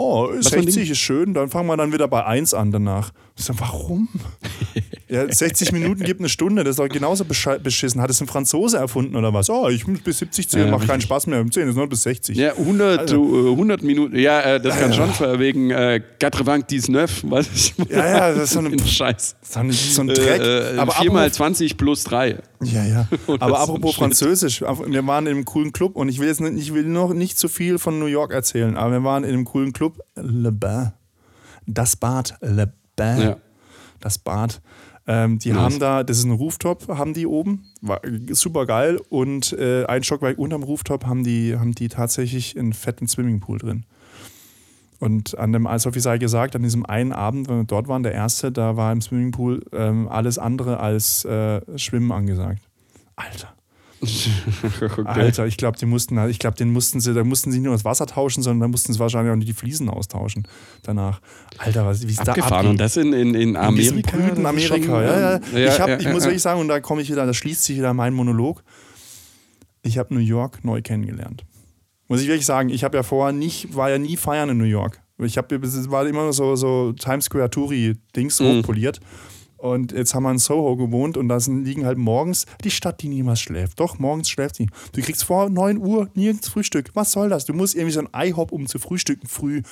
Oh, 0.01 0.29
ein 0.29 0.43
60 0.43 0.75
Ding? 0.77 0.93
ist 0.93 0.99
schön, 0.99 1.35
dann 1.35 1.49
fangen 1.49 1.67
wir 1.67 1.77
dann 1.77 1.93
wieder 1.93 2.07
bei 2.07 2.25
1 2.25 2.55
an 2.55 2.71
danach. 2.71 3.11
Ich 3.39 3.45
so, 3.45 3.55
warum? 3.61 4.09
ja, 5.09 5.31
60 5.33 5.71
Minuten 5.71 6.03
gibt 6.03 6.19
eine 6.21 6.29
Stunde, 6.29 6.65
das 6.65 6.73
ist 6.73 6.79
doch 6.81 6.89
genauso 6.89 7.25
beschissen. 7.25 8.01
Hat 8.03 8.11
es 8.11 8.21
ein 8.21 8.27
Franzose 8.27 8.79
erfunden 8.79 9.15
oder 9.15 9.33
was? 9.33 9.49
Oh, 9.49 9.69
ich 9.69 9.87
muss 9.87 10.01
bis 10.01 10.19
70 10.19 10.49
zählen, 10.51 10.67
Ja, 10.67 10.73
macht 10.77 10.89
keinen. 10.89 11.01
Spaß 11.01 11.29
mehr. 11.29 11.47
10 11.49 11.69
ist 11.69 11.77
nur 11.77 11.89
bis 11.89 12.03
60. 12.03 12.37
Ja, 12.37 12.53
100, 12.57 12.99
Also- 12.99 13.47
äh, 13.47 13.51
100 13.53 13.83
Minuten. 13.85 14.19
Ja, 14.19 14.41
äh, 14.41 14.61
das 14.61 14.77
kann 14.77 14.93
schon 14.93 15.39
wegen 15.39 15.71
äh, 15.71 16.01
80 16.21 16.89
19, 16.89 17.31
was 17.31 17.47
ich 17.55 17.75
Ja, 17.89 18.07
ja, 18.07 18.35
das 18.35 18.43
ist 18.45 18.53
so, 18.55 18.59
ein 18.59 18.77
Scheiß. 18.87 19.37
so 19.41 19.61
ein, 19.61 19.71
so 19.71 20.01
ein 20.03 20.09
Dreck. 20.09 20.41
Äh, 20.41 20.75
äh, 20.75 20.79
aber 20.79 20.93
4 20.93 21.13
mal 21.13 21.21
apropos- 21.27 21.37
20 21.37 21.77
plus 21.77 22.03
3. 22.05 22.39
Ja, 22.65 22.85
ja. 22.85 23.09
Aber 23.39 23.61
apropos. 23.61 23.95
Französisch, 23.95 24.63
wir 24.63 25.07
waren 25.07 25.27
in 25.29 25.33
einem 25.37 25.45
coolen 25.45 25.73
Club 25.73 25.95
und 25.95 26.09
ich 26.09 26.19
will 26.19 26.27
jetzt 26.27 26.41
nicht, 26.41 26.59
ich 26.59 26.75
will 26.75 26.83
noch 26.83 27.15
nicht 27.15 27.39
zu 27.39 27.47
viel 27.49 27.79
von 27.79 28.01
New 28.01 28.07
York 28.07 28.33
erzählen, 28.33 28.77
aber 28.77 28.91
wir 28.91 29.05
waren 29.05 29.23
in 29.23 29.31
einem 29.33 29.45
coolen 29.45 29.73
Club, 29.73 30.01
Le 30.17 30.51
Bain. 30.51 30.93
Das 31.67 31.95
Bad, 31.95 32.35
Le 32.41 32.73
Bain. 32.99 33.21
Ja. 33.21 33.37
Das 34.01 34.19
Bad. 34.19 34.61
Ähm, 35.07 35.39
die 35.39 35.53
Nice. 35.53 35.59
haben 35.59 35.79
da, 35.79 36.05
das 36.05 36.19
ist 36.19 36.25
ein 36.25 36.33
Rooftop, 36.33 36.87
haben 36.89 37.15
die 37.15 37.27
oben, 37.27 37.65
war 37.81 38.03
super 38.33 38.67
geil 38.67 39.01
und 39.09 39.55
äh, 39.55 39.87
ein 39.87 40.03
Stockwerk 40.03 40.39
unterm 40.39 40.63
Rooftop 40.63 41.07
haben 41.07 41.25
die, 41.25 41.57
haben 41.57 41.73
die 41.73 41.89
tatsächlich 41.89 42.59
einen 42.59 42.75
fetten 42.75 43.09
Swimmingpool 43.09 43.59
drin. 43.59 43.87
Und 45.01 45.39
an 45.39 45.53
dem 45.53 45.67
Eishockey 45.67 46.01
sei 46.01 46.19
gesagt, 46.19 46.57
an 46.57 46.63
diesem 46.63 46.85
einen 46.85 47.13
Abend, 47.13 47.49
wenn 47.49 47.59
wir 47.59 47.65
dort 47.65 47.89
waren, 47.89 48.03
der 48.03 48.13
erste, 48.13 48.53
da 48.53 48.77
war 48.77 48.93
im 48.93 49.01
Swimmingpool 49.01 49.65
ähm, 49.73 50.09
alles 50.09 50.39
andere 50.39 50.81
als 50.81 51.25
äh, 51.25 51.61
Schwimmen 51.79 52.13
angesagt. 52.13 52.61
Alter. 53.17 53.55
Okay. 54.01 55.03
Alter, 55.05 55.47
ich 55.47 55.57
glaube, 55.57 55.79
die 55.79 55.87
mussten, 55.87 56.19
ich 56.29 56.39
glaube, 56.39 56.57
den 56.57 56.71
mussten 56.73 57.01
sie, 57.01 57.15
da 57.15 57.25
mussten 57.25 57.51
sie 57.51 57.59
nicht 57.59 57.65
nur 57.67 57.75
das 57.75 57.85
Wasser 57.85 58.07
tauschen, 58.07 58.43
sondern 58.43 58.61
da 58.61 58.69
mussten 58.69 58.93
sie 58.93 58.99
wahrscheinlich 58.99 59.33
auch 59.35 59.39
die 59.47 59.53
Fliesen 59.53 59.89
austauschen 59.89 60.47
danach. 60.83 61.21
Alter, 61.59 61.85
was, 61.87 62.07
wie 62.07 62.11
es 62.13 62.17
da 62.19 62.33
Abgefahren. 62.33 62.67
Und 62.69 62.81
das 62.81 62.97
in, 62.97 63.13
in, 63.13 63.35
in 63.35 63.51
In 63.51 63.57
Amerika? 63.57 64.17
ist 64.17 64.35
schon, 64.37 64.47
Amerika, 64.47 65.03
ja, 65.03 65.21
ja. 65.21 65.41
ja, 65.59 65.69
ich, 65.75 65.81
hab, 65.81 65.89
ja, 65.89 65.99
ich 65.99 66.09
muss 66.09 66.25
wirklich 66.25 66.43
sagen, 66.43 66.61
und 66.61 66.69
da 66.69 66.81
komme 66.81 67.03
ich 67.03 67.11
wieder, 67.11 67.27
da 67.27 67.35
schließt 67.35 67.65
sich 67.65 67.77
wieder 67.79 67.93
mein 67.95 68.15
Monolog. 68.15 68.63
Ich 69.83 69.99
habe 69.99 70.13
New 70.15 70.21
York 70.21 70.65
neu 70.65 70.83
kennengelernt. 70.83 71.45
Muss 72.09 72.21
ich 72.23 72.29
wirklich 72.29 72.47
sagen, 72.47 72.71
ich 72.71 72.85
habe 72.85 72.97
ja 72.97 73.03
vorher 73.03 73.33
nicht, 73.33 73.75
war 73.75 73.91
ja 73.91 73.99
nie 73.99 74.17
feiern 74.17 74.49
in 74.51 74.59
New 74.59 74.65
York. 74.65 75.01
Ich 75.19 75.37
habe, 75.37 75.57
es 75.57 75.91
war 75.91 76.07
immer 76.07 76.33
so, 76.33 76.57
so 76.57 76.93
Times 76.93 77.25
Square 77.27 77.51
Touri-Dings 77.51 78.41
Mhm. 78.41 78.59
hochpoliert. 78.59 79.01
Und 79.59 79.93
jetzt 79.93 80.15
haben 80.15 80.23
wir 80.23 80.31
in 80.31 80.39
Soho 80.39 80.77
gewohnt 80.77 81.17
und 81.17 81.29
da 81.29 81.39
liegen 81.47 81.85
halt 81.85 81.99
morgens 81.99 82.47
die 82.65 82.71
Stadt, 82.71 83.03
die 83.03 83.09
niemals 83.09 83.41
schläft. 83.41 83.81
Doch, 83.81 83.99
morgens 83.99 84.31
schläft 84.31 84.57
sie. 84.57 84.69
Du 84.93 85.03
kriegst 85.03 85.25
vor 85.25 85.51
9 85.51 85.79
Uhr 85.79 86.09
nirgends 86.15 86.49
Frühstück. 86.49 86.91
Was 86.95 87.13
soll 87.13 87.29
das? 87.29 87.45
Du 87.45 87.53
musst 87.53 87.75
irgendwie 87.75 87.93
so 87.93 88.01
ein 88.01 88.09
IHOP, 88.15 88.53
um 88.53 88.67
zu 88.67 88.79
frühstücken, 88.79 89.27
früh. 89.27 89.63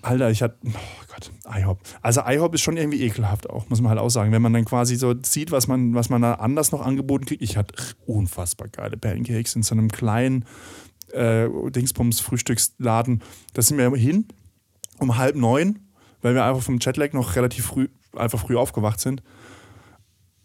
Alter, 0.00 0.30
ich 0.30 0.42
hatte, 0.42 0.56
oh 0.64 1.04
Gott, 1.08 1.32
IHOP. 1.52 1.80
Also 2.02 2.22
IHOP 2.24 2.54
ist 2.54 2.62
schon 2.62 2.76
irgendwie 2.76 3.02
ekelhaft 3.02 3.50
auch, 3.50 3.68
muss 3.68 3.80
man 3.80 3.90
halt 3.90 4.00
auch 4.00 4.10
sagen. 4.10 4.30
Wenn 4.30 4.42
man 4.42 4.52
dann 4.52 4.64
quasi 4.64 4.94
so 4.94 5.12
sieht, 5.22 5.50
was 5.50 5.66
man, 5.66 5.94
was 5.94 6.08
man 6.08 6.22
da 6.22 6.34
anders 6.34 6.70
noch 6.70 6.80
angeboten 6.80 7.26
kriegt. 7.26 7.42
Ich 7.42 7.56
hatte 7.56 7.74
unfassbar 8.06 8.68
geile 8.68 8.96
Pancakes 8.96 9.56
in 9.56 9.64
so 9.64 9.74
einem 9.74 9.90
kleinen 9.90 10.44
äh, 11.12 11.48
Dingsbums-Frühstücksladen. 11.48 13.22
Da 13.54 13.62
sind 13.62 13.76
wir 13.78 13.90
hin 13.96 14.26
um 14.98 15.16
halb 15.16 15.36
neun, 15.36 15.80
weil 16.22 16.34
wir 16.34 16.44
einfach 16.44 16.62
vom 16.62 16.78
Jetlag 16.80 17.12
noch 17.12 17.36
relativ 17.36 17.66
früh, 17.66 17.88
einfach 18.18 18.40
früh 18.40 18.56
aufgewacht 18.56 19.00
sind. 19.00 19.22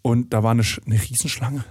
Und 0.02 0.34
da 0.34 0.44
war 0.44 0.52
eine, 0.52 0.64
eine 0.86 0.96
Riesenschlange. 0.96 1.64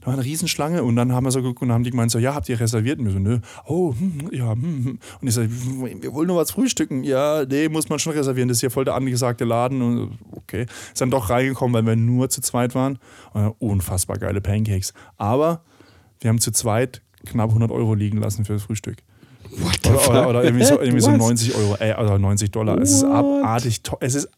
Da 0.00 0.06
war 0.06 0.14
eine 0.14 0.24
Riesenschlange 0.24 0.84
und 0.84 0.94
dann 0.94 1.12
haben 1.12 1.24
wir 1.24 1.30
so 1.32 1.42
geguckt 1.42 1.62
und 1.62 1.72
haben 1.72 1.82
die 1.82 1.90
gemeint, 1.90 2.10
so, 2.10 2.18
ja, 2.18 2.34
habt 2.34 2.48
ihr 2.48 2.60
reserviert? 2.60 3.00
Und 3.00 3.06
wir 3.06 3.12
so, 3.12 3.18
nö, 3.18 3.38
oh, 3.66 3.94
hm, 3.98 4.28
ja, 4.30 4.52
hm, 4.52 4.62
hm. 4.62 4.98
Und 5.20 5.28
ich 5.28 5.34
so, 5.34 5.42
wir 5.42 6.12
wollen 6.12 6.28
nur 6.28 6.36
was 6.36 6.52
frühstücken. 6.52 7.02
Ja, 7.02 7.44
nee, 7.44 7.68
muss 7.68 7.88
man 7.88 7.98
schon 7.98 8.12
reservieren, 8.12 8.48
das 8.48 8.58
ist 8.58 8.60
hier 8.60 8.70
voll 8.70 8.84
der 8.84 8.94
angesagte 8.94 9.44
Laden. 9.44 9.82
Und 9.82 10.18
okay, 10.30 10.66
ist 10.92 11.00
dann 11.00 11.10
doch 11.10 11.30
reingekommen, 11.30 11.74
weil 11.74 11.86
wir 11.86 11.96
nur 11.96 12.28
zu 12.28 12.40
zweit 12.40 12.74
waren. 12.74 12.98
Und 13.32 13.54
unfassbar 13.58 14.18
geile 14.18 14.40
Pancakes. 14.40 14.92
Aber 15.16 15.62
wir 16.20 16.28
haben 16.28 16.40
zu 16.40 16.52
zweit 16.52 17.02
knapp 17.26 17.48
100 17.48 17.70
Euro 17.70 17.94
liegen 17.94 18.18
lassen 18.18 18.44
für 18.44 18.52
das 18.52 18.62
Frühstück. 18.62 18.98
Oder, 19.88 20.08
oder, 20.08 20.28
oder, 20.28 20.44
irgendwie, 20.44 20.64
so, 20.64 20.78
irgendwie 20.78 21.00
so 21.00 21.10
90 21.10 21.54
Euro, 21.54 21.76
äh, 21.80 21.94
oder 21.94 22.18
90 22.18 22.50
Dollar. 22.50 22.76
What? 22.76 22.82
Es 22.82 22.92
ist 22.92 23.04
abartig 23.04 23.82
teuer. 23.82 23.98
Es 24.00 24.14
ist 24.14 24.28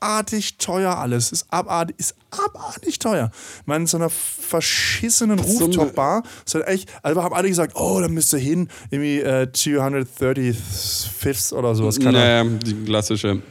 abartig 0.00 0.58
teuer 0.58 0.96
alles. 0.96 1.26
Es 1.26 1.42
ist 1.42 1.52
abartig, 1.52 1.96
ist 1.98 2.14
abartig 2.30 2.98
teuer. 2.98 3.30
Ich 3.60 3.66
meine, 3.66 3.82
in 3.82 3.86
so 3.86 3.98
einer 3.98 4.10
verschissenen 4.10 5.38
Rooftop-Bar 5.38 6.22
ist 6.44 6.54
halt 6.54 6.66
echt, 6.66 6.88
also 7.02 7.22
haben 7.22 7.34
alle 7.34 7.48
gesagt, 7.48 7.76
oh, 7.76 8.00
da 8.00 8.08
müsst 8.08 8.32
ihr 8.32 8.38
hin, 8.38 8.68
irgendwie 8.90 9.20
äh, 9.20 9.46
235th 9.52 11.54
oder 11.54 11.74
sowas. 11.74 11.98
Naja, 11.98 12.44
die 12.44 12.84
klassische 12.84 13.42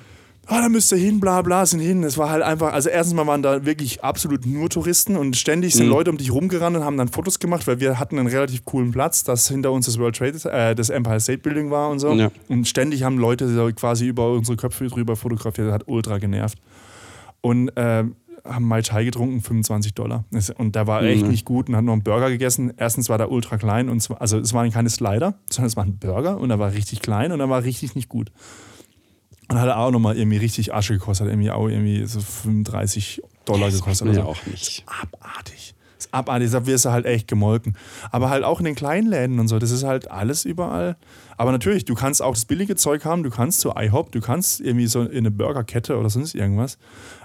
ah, 0.49 0.61
da 0.61 0.69
müsst 0.69 0.91
ihr 0.91 0.97
hin, 0.97 1.19
bla 1.19 1.41
bla, 1.41 1.65
sind 1.65 1.79
hin. 1.79 2.03
Es 2.03 2.17
war 2.17 2.29
halt 2.29 2.43
einfach, 2.43 2.73
also 2.73 2.89
erstens 2.89 3.15
mal 3.15 3.27
waren 3.27 3.43
da 3.43 3.65
wirklich 3.65 4.03
absolut 4.03 4.45
nur 4.45 4.69
Touristen 4.69 5.15
und 5.15 5.37
ständig 5.37 5.75
sind 5.75 5.85
mhm. 5.85 5.91
Leute 5.91 6.09
um 6.09 6.17
dich 6.17 6.33
rumgerannt 6.33 6.75
und 6.75 6.83
haben 6.83 6.97
dann 6.97 7.07
Fotos 7.07 7.39
gemacht, 7.39 7.67
weil 7.67 7.79
wir 7.79 7.99
hatten 7.99 8.17
einen 8.17 8.27
relativ 8.27 8.65
coolen 8.65 8.91
Platz, 8.91 9.23
das 9.23 9.47
hinter 9.47 9.71
uns 9.71 9.85
das 9.85 9.99
World 9.99 10.15
Trade, 10.15 10.51
äh, 10.51 10.75
das 10.75 10.89
Empire 10.89 11.19
State 11.19 11.39
Building 11.39 11.71
war 11.71 11.89
und 11.89 11.99
so. 11.99 12.13
Ja. 12.13 12.31
Und 12.47 12.67
ständig 12.67 13.03
haben 13.03 13.17
Leute 13.17 13.47
so 13.47 13.69
quasi 13.73 14.07
über 14.07 14.31
unsere 14.33 14.57
Köpfe 14.57 14.87
drüber 14.87 15.15
fotografiert, 15.15 15.67
das 15.67 15.73
hat 15.73 15.83
ultra 15.87 16.17
genervt. 16.17 16.57
Und 17.41 17.69
äh, 17.77 18.03
haben 18.43 18.67
Mai 18.67 18.81
Chai 18.81 19.03
getrunken, 19.05 19.41
25 19.41 19.93
Dollar. 19.93 20.25
Und 20.57 20.75
der 20.75 20.87
war 20.87 21.03
echt 21.03 21.23
mhm. 21.23 21.29
nicht 21.29 21.45
gut 21.45 21.69
und 21.69 21.75
hat 21.75 21.83
noch 21.83 21.93
einen 21.93 22.03
Burger 22.03 22.29
gegessen. 22.29 22.73
Erstens 22.75 23.09
war 23.09 23.17
der 23.17 23.31
ultra 23.31 23.57
klein 23.57 23.89
und 23.89 24.01
zwar, 24.01 24.21
also 24.21 24.39
es 24.39 24.53
waren 24.53 24.71
keine 24.71 24.89
Slider, 24.89 25.35
sondern 25.49 25.67
es 25.67 25.75
war 25.75 25.83
ein 25.83 25.97
Burger 25.97 26.37
und 26.37 26.49
er 26.49 26.59
war 26.59 26.73
richtig 26.73 27.01
klein 27.01 27.31
und 27.31 27.39
er 27.39 27.49
war 27.49 27.63
richtig 27.63 27.95
nicht 27.95 28.09
gut. 28.09 28.31
Und 29.49 29.59
hat 29.59 29.69
auch 29.69 29.91
nochmal 29.91 30.15
irgendwie 30.15 30.37
richtig 30.37 30.73
Asche 30.73 30.93
gekostet, 30.93 31.25
hat 31.25 31.33
irgendwie 31.33 31.49
auch 31.49 31.67
irgendwie 31.67 32.05
so 32.05 32.19
35 32.19 33.21
Dollar 33.45 33.71
gekostet. 33.71 34.07
Das 34.07 34.17
ja 34.17 34.23
auch 34.23 34.45
nicht. 34.45 34.61
Das 34.61 34.67
ist 34.69 34.83
abartig. 34.85 35.75
Das 35.97 36.05
ist 36.05 36.13
abartig, 36.13 36.51
da 36.51 36.65
wirst 36.65 36.85
du 36.85 36.91
halt 36.91 37.05
echt 37.05 37.27
gemolken. 37.27 37.75
Aber 38.11 38.29
halt 38.29 38.43
auch 38.43 38.59
in 38.59 38.65
den 38.65 38.75
kleinen 38.75 39.07
Läden 39.07 39.39
und 39.39 39.47
so, 39.47 39.57
das 39.57 39.71
ist 39.71 39.83
halt 39.83 40.11
alles 40.11 40.45
überall. 40.45 40.97
Aber 41.35 41.51
natürlich, 41.51 41.83
du 41.83 41.95
kannst 41.95 42.21
auch 42.21 42.35
das 42.35 42.45
billige 42.45 42.75
Zeug 42.75 43.05
haben, 43.05 43.23
du 43.23 43.31
kannst 43.31 43.61
zu 43.61 43.73
IHOP, 43.75 44.11
du 44.11 44.21
kannst 44.21 44.61
irgendwie 44.61 44.87
so 44.87 45.01
in 45.01 45.17
eine 45.17 45.31
Burgerkette 45.31 45.97
oder 45.97 46.09
sonst 46.09 46.35
irgendwas. 46.35 46.77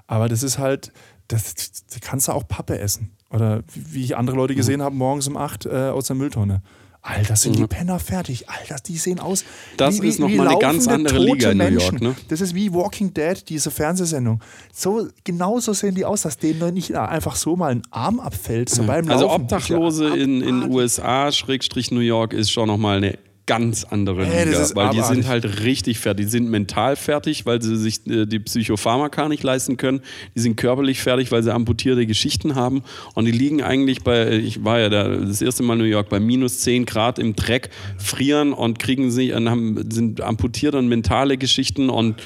Aber 0.06 0.28
das 0.28 0.42
ist 0.42 0.58
halt, 0.58 0.92
das, 1.28 1.54
das 1.54 2.00
kannst 2.00 2.28
du 2.28 2.32
auch 2.32 2.48
Pappe 2.48 2.78
essen. 2.78 3.10
Oder 3.30 3.62
wie 3.74 4.04
ich 4.04 4.16
andere 4.16 4.36
Leute 4.36 4.54
gesehen 4.54 4.82
habe, 4.82 4.94
morgens 4.94 5.28
um 5.28 5.36
8 5.36 5.66
äh, 5.66 5.70
aus 5.88 6.06
der 6.06 6.16
Mülltonne. 6.16 6.62
Alter, 7.06 7.36
sind 7.36 7.56
die 7.56 7.62
mhm. 7.62 7.68
Penner 7.68 7.98
fertig. 7.98 8.48
Alter, 8.48 8.76
die 8.84 8.96
sehen 8.96 9.20
aus. 9.20 9.44
Das 9.76 10.00
wie, 10.00 10.08
ist 10.08 10.18
nochmal 10.18 10.48
eine 10.48 10.58
ganz 10.58 10.88
andere 10.88 11.18
Liga 11.18 11.50
in 11.50 11.58
New 11.58 11.68
York. 11.68 12.00
Ne? 12.00 12.16
Das 12.28 12.40
ist 12.40 12.54
wie 12.54 12.72
Walking 12.72 13.12
Dead, 13.12 13.46
diese 13.46 13.70
Fernsehsendung. 13.70 14.40
So, 14.72 15.08
genauso 15.22 15.74
sehen 15.74 15.94
die 15.94 16.06
aus, 16.06 16.22
dass 16.22 16.38
denen 16.38 16.72
nicht 16.72 16.96
einfach 16.96 17.36
so 17.36 17.56
mal 17.56 17.72
ein 17.72 17.82
Arm 17.90 18.20
abfällt. 18.20 18.70
So 18.70 18.84
beim 18.84 19.10
also 19.10 19.30
Obdachlose 19.30 20.16
in 20.16 20.40
den 20.40 20.70
USA, 20.72 21.30
Schrägstrich 21.30 21.90
New 21.90 22.00
York, 22.00 22.32
ist 22.32 22.50
schon 22.50 22.68
nochmal 22.68 22.96
eine 22.96 23.18
ganz 23.46 23.84
andere 23.84 24.24
Liga, 24.24 24.34
hey, 24.34 24.74
weil 24.74 24.90
die 24.90 25.02
sind 25.02 25.26
halt 25.26 25.62
richtig 25.62 25.98
fertig. 25.98 26.26
Die 26.26 26.30
sind 26.30 26.48
mental 26.48 26.96
fertig, 26.96 27.44
weil 27.44 27.60
sie 27.60 27.76
sich 27.76 28.06
äh, 28.06 28.24
die 28.26 28.38
Psychopharmaka 28.38 29.28
nicht 29.28 29.42
leisten 29.42 29.76
können. 29.76 30.00
Die 30.34 30.40
sind 30.40 30.56
körperlich 30.56 31.00
fertig, 31.00 31.30
weil 31.30 31.42
sie 31.42 31.52
amputierte 31.52 32.06
Geschichten 32.06 32.54
haben. 32.54 32.82
Und 33.14 33.26
die 33.26 33.32
liegen 33.32 33.62
eigentlich 33.62 34.02
bei, 34.02 34.30
ich 34.30 34.64
war 34.64 34.80
ja 34.80 34.88
da 34.88 35.08
das 35.08 35.42
erste 35.42 35.62
Mal 35.62 35.74
in 35.74 35.80
New 35.80 35.84
York, 35.84 36.08
bei 36.08 36.20
minus 36.20 36.60
10 36.60 36.86
Grad 36.86 37.18
im 37.18 37.36
Dreck, 37.36 37.68
frieren 37.98 38.52
und 38.54 38.78
kriegen 38.78 39.10
sie, 39.10 39.32
und 39.32 39.50
haben, 39.50 39.90
sind 39.90 40.22
amputiert 40.22 40.74
und 40.74 40.88
mentale 40.88 41.36
Geschichten 41.36 41.90
und 41.90 42.22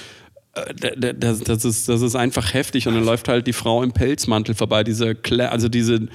äh, 0.54 1.14
das, 1.14 1.40
das, 1.40 1.64
ist, 1.64 1.88
das 1.88 2.00
ist 2.00 2.14
einfach 2.14 2.54
heftig. 2.54 2.86
Und 2.86 2.94
dann 2.94 3.04
läuft 3.04 3.28
halt 3.28 3.48
die 3.48 3.52
Frau 3.52 3.82
im 3.82 3.90
Pelzmantel 3.92 4.54
vorbei, 4.54 4.84
diese, 4.84 5.16
also 5.50 5.68
diese 5.68 6.08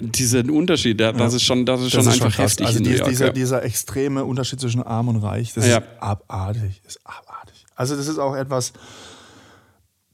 diesen 0.00 0.50
Unterschied, 0.50 1.00
das 1.00 1.16
ja. 1.16 1.26
ist 1.26 1.42
schon, 1.42 1.66
das 1.66 1.80
ist 1.82 1.92
schon 1.92 2.04
das 2.04 2.14
ist 2.14 2.22
einfach 2.22 2.34
schon 2.34 2.44
heftig. 2.44 2.66
Also 2.66 2.78
die, 2.80 2.90
dieser, 2.90 3.26
ja. 3.26 3.32
dieser 3.32 3.62
extreme 3.62 4.24
Unterschied 4.24 4.60
zwischen 4.60 4.82
Arm 4.82 5.08
und 5.08 5.16
Reich, 5.16 5.52
das 5.52 5.66
ja. 5.66 5.78
ist 5.78 5.86
abartig. 6.00 6.80
ist 6.86 7.00
abartig. 7.04 7.66
Also 7.74 7.96
das 7.96 8.08
ist 8.08 8.18
auch 8.18 8.34
etwas, 8.34 8.72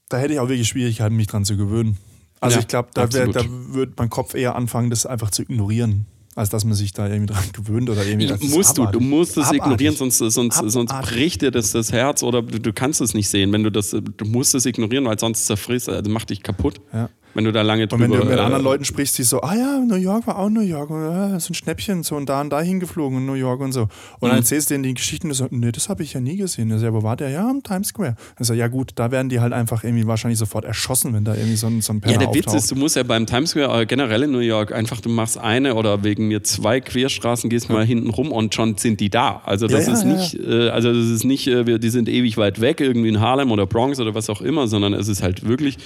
da 0.08 0.18
hätte 0.18 0.34
ich 0.34 0.40
auch 0.40 0.48
wirklich 0.48 0.68
Schwierigkeiten, 0.68 1.14
mich 1.14 1.28
dran 1.28 1.44
zu 1.44 1.56
gewöhnen. 1.56 1.98
Also 2.40 2.58
ich 2.58 2.68
glaube, 2.68 2.88
da, 2.94 3.06
da 3.06 3.44
wird 3.68 3.98
mein 3.98 4.08
Kopf 4.08 4.34
eher 4.34 4.56
anfangen, 4.56 4.90
das 4.90 5.06
einfach 5.06 5.30
zu 5.30 5.42
ignorieren 5.42 6.06
als 6.36 6.48
dass 6.48 6.64
man 6.64 6.74
sich 6.74 6.92
da 6.92 7.08
irgendwie 7.08 7.32
dran 7.32 7.44
gewöhnt 7.52 7.90
oder 7.90 8.04
irgendwie. 8.04 8.28
Das 8.28 8.40
musst 8.40 8.78
du, 8.78 8.86
du 8.86 9.00
musst 9.00 9.36
es 9.36 9.52
ignorieren, 9.52 9.96
sonst, 9.96 10.18
sonst, 10.18 10.56
sonst 10.56 10.94
bricht 11.02 11.42
dir 11.42 11.50
das, 11.50 11.72
das 11.72 11.92
Herz 11.92 12.22
oder 12.22 12.42
du, 12.42 12.60
du, 12.60 12.72
kannst 12.72 13.00
es 13.00 13.14
nicht 13.14 13.28
sehen. 13.28 13.52
Wenn 13.52 13.62
du 13.62 13.70
das, 13.70 13.90
du 13.90 14.24
musst 14.24 14.54
es 14.54 14.64
ignorieren, 14.64 15.04
weil 15.04 15.18
sonst 15.18 15.46
zerfrisst, 15.46 15.88
also 15.88 16.10
macht 16.10 16.30
dich 16.30 16.42
kaputt. 16.42 16.80
Ja. 16.92 17.10
Wenn 17.34 17.44
du 17.44 17.52
da 17.52 17.62
lange 17.62 17.86
drüber... 17.86 18.04
Und 18.04 18.12
wenn 18.12 18.20
du 18.20 18.26
mit 18.26 18.38
äh, 18.38 18.40
anderen 18.40 18.64
Leuten 18.64 18.84
sprichst, 18.84 19.18
die 19.18 19.22
so, 19.22 19.40
ah 19.40 19.54
ja, 19.54 19.78
New 19.78 19.96
York 19.96 20.26
war 20.26 20.38
auch 20.38 20.48
New 20.48 20.60
York, 20.60 20.90
und, 20.90 21.02
äh, 21.02 21.36
ist 21.36 21.50
ein 21.50 21.54
Schnäppchen 21.54 22.02
so 22.02 22.16
und 22.16 22.28
da 22.28 22.40
und 22.40 22.50
da 22.50 22.60
hingeflogen 22.60 23.18
in 23.18 23.26
New 23.26 23.34
York 23.34 23.60
und 23.60 23.72
so. 23.72 23.82
Und 23.82 23.90
dann 24.22 24.32
mhm. 24.32 24.36
erzählst 24.38 24.70
du 24.70 24.74
denen 24.74 24.84
die 24.84 24.94
Geschichten 24.94 25.28
und 25.28 25.34
so, 25.34 25.46
nee, 25.50 25.72
das 25.72 25.88
habe 25.88 26.02
ich 26.02 26.12
ja 26.12 26.20
nie 26.20 26.36
gesehen. 26.36 26.72
Also, 26.72 26.86
ja, 26.86 26.92
wo 26.92 27.02
war 27.02 27.16
der? 27.16 27.30
Ja, 27.30 27.48
am 27.48 27.62
Times 27.62 27.88
Square. 27.88 28.16
Also, 28.36 28.54
ja 28.54 28.68
gut, 28.68 28.92
da 28.96 29.10
werden 29.10 29.28
die 29.28 29.40
halt 29.40 29.52
einfach 29.52 29.84
irgendwie 29.84 30.06
wahrscheinlich 30.06 30.38
sofort 30.38 30.64
erschossen, 30.64 31.12
wenn 31.14 31.24
da 31.24 31.34
irgendwie 31.34 31.56
so 31.56 31.66
ein, 31.66 31.80
so 31.80 31.92
ein 31.92 32.00
Penner 32.00 32.14
Ja, 32.14 32.18
der 32.18 32.28
auftaucht. 32.28 32.54
Witz 32.54 32.64
ist, 32.64 32.70
du 32.70 32.76
musst 32.76 32.96
ja 32.96 33.02
beim 33.02 33.26
Times 33.26 33.50
Square, 33.50 33.82
äh, 33.82 33.86
generell 33.86 34.24
in 34.24 34.32
New 34.32 34.38
York, 34.38 34.72
einfach, 34.72 35.00
du 35.00 35.08
machst 35.08 35.38
eine 35.38 35.74
oder 35.74 36.02
wegen 36.04 36.28
mir 36.28 36.42
zwei 36.42 36.80
Querstraßen, 36.80 37.50
gehst 37.50 37.68
ja. 37.68 37.74
mal 37.74 37.84
hinten 37.84 38.10
rum 38.10 38.32
und 38.32 38.54
schon 38.54 38.76
sind 38.76 39.00
die 39.00 39.10
da. 39.10 39.42
Also 39.44 39.66
das 39.66 39.86
ja, 39.86 39.92
ja, 39.92 39.98
ist 39.98 40.04
nicht, 40.04 40.34
äh, 40.34 40.68
also 40.70 40.92
das 40.92 41.08
ist 41.08 41.24
nicht, 41.24 41.46
äh, 41.46 41.78
die 41.78 41.90
sind 41.90 42.08
ewig 42.08 42.36
weit 42.36 42.60
weg, 42.60 42.80
irgendwie 42.80 43.08
in 43.08 43.20
Harlem 43.20 43.50
oder 43.50 43.66
Bronx 43.66 44.00
oder 44.00 44.14
was 44.14 44.30
auch 44.30 44.40
immer, 44.40 44.68
sondern 44.68 44.94
es 44.94 45.08
ist 45.08 45.22
halt 45.22 45.46
wirklich 45.46 45.78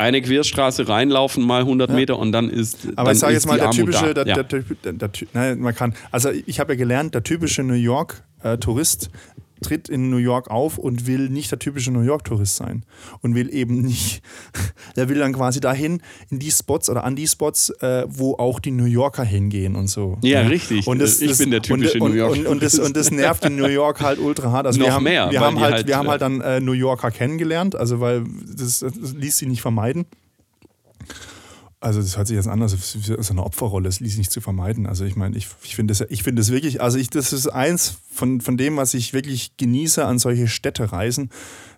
eine 0.00 0.22
Querstraße 0.22 0.88
reinlaufen, 0.88 1.46
mal 1.46 1.60
100 1.60 1.90
ja. 1.90 1.96
Meter 1.96 2.18
und 2.18 2.32
dann 2.32 2.48
ist. 2.48 2.88
Aber 2.96 3.12
ich 3.12 3.18
sage 3.18 3.34
jetzt 3.34 3.46
mal, 3.46 3.58
der 3.58 3.70
typische, 3.70 4.14
der, 4.14 4.26
ja. 4.26 4.42
der, 4.42 4.62
der, 4.82 5.56
man 5.56 5.74
kann, 5.74 5.94
also 6.10 6.30
ich 6.30 6.58
habe 6.58 6.72
ja 6.72 6.78
gelernt, 6.78 7.14
der 7.14 7.22
typische 7.22 7.62
New 7.62 7.74
York-Tourist 7.74 9.06
äh, 9.06 9.08
tritt 9.60 9.88
in 9.88 10.10
New 10.10 10.16
York 10.16 10.50
auf 10.50 10.78
und 10.78 11.06
will 11.06 11.28
nicht 11.28 11.50
der 11.50 11.58
typische 11.58 11.90
New 11.90 12.02
York-Tourist 12.02 12.56
sein. 12.56 12.84
Und 13.20 13.34
will 13.34 13.52
eben 13.52 13.82
nicht, 13.82 14.22
der 14.96 15.08
will 15.08 15.18
dann 15.18 15.32
quasi 15.32 15.60
dahin, 15.60 16.02
in 16.30 16.38
die 16.38 16.50
Spots 16.50 16.90
oder 16.90 17.04
an 17.04 17.16
die 17.16 17.26
Spots, 17.26 17.70
äh, 17.80 18.04
wo 18.08 18.34
auch 18.34 18.60
die 18.60 18.70
New 18.70 18.84
Yorker 18.84 19.24
hingehen 19.24 19.76
und 19.76 19.88
so. 19.88 20.18
Ja, 20.22 20.42
ja. 20.42 20.48
richtig. 20.48 20.86
Und 20.86 20.98
das, 21.00 21.20
ich 21.20 21.30
das, 21.30 21.38
bin 21.38 21.50
der 21.50 21.62
typische 21.62 21.98
und, 21.98 22.10
New 22.10 22.16
York. 22.16 22.32
Und, 22.32 22.46
und, 22.46 22.62
das, 22.62 22.78
und 22.78 22.96
das 22.96 23.10
nervt 23.10 23.44
in 23.44 23.56
New 23.56 23.66
York 23.66 24.00
halt 24.00 24.18
ultra 24.18 24.50
hart. 24.50 24.66
Also 24.66 24.78
Noch 24.78 24.86
wir 24.86 24.94
haben, 24.94 25.04
mehr. 25.04 25.30
Wir, 25.30 25.40
haben 25.40 25.60
halt, 25.60 25.74
halt, 25.74 25.86
wir 25.86 25.96
haben 25.96 26.08
halt 26.08 26.22
dann 26.22 26.40
äh, 26.40 26.60
New 26.60 26.72
Yorker 26.72 27.10
kennengelernt, 27.10 27.76
also 27.76 28.00
weil 28.00 28.24
das, 28.56 28.80
das 28.80 29.14
ließ 29.14 29.38
sie 29.38 29.46
nicht 29.46 29.62
vermeiden. 29.62 30.06
Also 31.82 32.02
das 32.02 32.18
hört 32.18 32.26
sich 32.26 32.36
jetzt 32.36 32.46
an, 32.46 32.60
als 32.60 32.92
so 32.92 33.32
eine 33.32 33.42
Opferrolle, 33.42 33.88
es 33.88 34.00
ließ 34.00 34.18
nicht 34.18 34.30
zu 34.30 34.42
vermeiden. 34.42 34.86
Also 34.86 35.06
ich 35.06 35.16
meine, 35.16 35.34
ich, 35.36 35.48
ich 35.62 35.76
finde 35.76 35.94
das, 35.94 36.06
find 36.22 36.38
das 36.38 36.50
wirklich, 36.50 36.82
also 36.82 36.98
ich, 36.98 37.08
das 37.08 37.32
ist 37.32 37.48
eins 37.48 37.96
von, 38.12 38.42
von 38.42 38.58
dem, 38.58 38.76
was 38.76 38.92
ich 38.92 39.14
wirklich 39.14 39.56
genieße 39.56 40.04
an 40.04 40.18
solche 40.18 40.46
Städtereisen, 40.46 41.30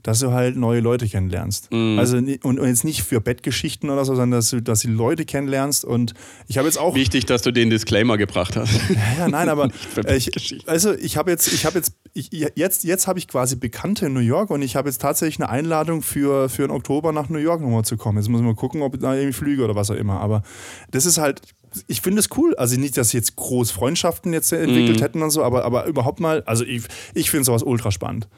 dass 0.03 0.18
du 0.18 0.32
halt 0.32 0.57
neue 0.57 0.80
Leute 0.80 1.07
kennenlernst. 1.07 1.72
Mhm. 1.72 1.98
Also 1.98 2.16
und, 2.16 2.40
und, 2.42 2.66
jetzt 2.66 2.84
nicht 2.84 3.03
für 3.03 3.20
Bettgeschichten 3.20 3.90
oder 3.90 4.05
so, 4.05 4.14
sondern 4.14 4.38
dass 4.38 4.50
du, 4.50 4.61
dass 4.61 4.80
du 4.80 4.88
Leute 4.88 5.24
kennenlernst. 5.24 5.84
Und 5.84 6.14
ich 6.48 6.59
habe 6.59 6.66
jetzt 6.66 6.78
auch. 6.78 6.94
Wichtig, 6.94 7.26
dass 7.26 7.42
du 7.42 7.53
den 7.53 7.70
Disclaimer 7.70 8.16
gebracht 8.18 8.57
hast. 8.57 8.72
Ja, 8.92 9.24
ja 9.24 9.28
nein, 9.28 9.48
aber 9.48 9.70
ich, 10.14 10.62
also 10.66 10.92
ich 10.92 11.16
habe 11.16 11.30
jetzt, 11.30 11.53
ich 11.53 11.64
habe 11.64 11.78
jetzt, 11.78 11.92
ich, 12.14 12.30
jetzt, 12.55 12.84
jetzt 12.84 13.07
habe 13.07 13.18
ich 13.18 13.28
quasi 13.28 13.57
Bekannte 13.57 14.07
in 14.07 14.12
New 14.12 14.20
York 14.20 14.50
und 14.50 14.61
ich 14.61 14.76
habe 14.76 14.88
jetzt 14.88 15.00
tatsächlich 15.00 15.38
eine 15.40 15.48
Einladung 15.48 16.03
für, 16.03 16.48
für 16.48 16.62
den 16.62 16.70
Oktober 16.70 17.12
nach 17.12 17.28
New 17.28 17.38
York 17.38 17.61
nochmal 17.61 17.84
zu 17.84 17.96
kommen. 17.96 18.18
Jetzt 18.18 18.28
muss 18.28 18.42
man 18.42 18.57
gucken, 18.57 18.82
ob 18.82 18.98
da 18.98 19.14
irgendwie 19.14 19.32
Flüge 19.32 19.64
oder 19.64 19.74
was 19.74 19.90
auch 19.90 19.94
immer. 19.94 20.20
Aber 20.20 20.42
das 20.90 21.07
ist 21.07 21.18
halt, 21.18 21.40
ich 21.86 22.00
finde 22.00 22.20
es 22.20 22.28
cool. 22.36 22.55
Also 22.57 22.78
nicht, 22.78 22.96
dass 22.96 23.11
sie 23.11 23.16
jetzt 23.16 23.36
groß 23.36 23.70
Freundschaften 23.70 24.32
jetzt 24.32 24.53
entwickelt 24.53 25.00
mm. 25.00 25.03
hätten 25.03 25.22
und 25.22 25.30
so, 25.30 25.42
aber, 25.42 25.64
aber 25.64 25.86
überhaupt 25.86 26.20
mal, 26.20 26.42
also 26.44 26.64
ich, 26.64 26.82
ich 27.14 27.30
finde 27.30 27.44
sowas 27.44 27.62
ultra 27.62 27.90
spannend. 27.90 28.28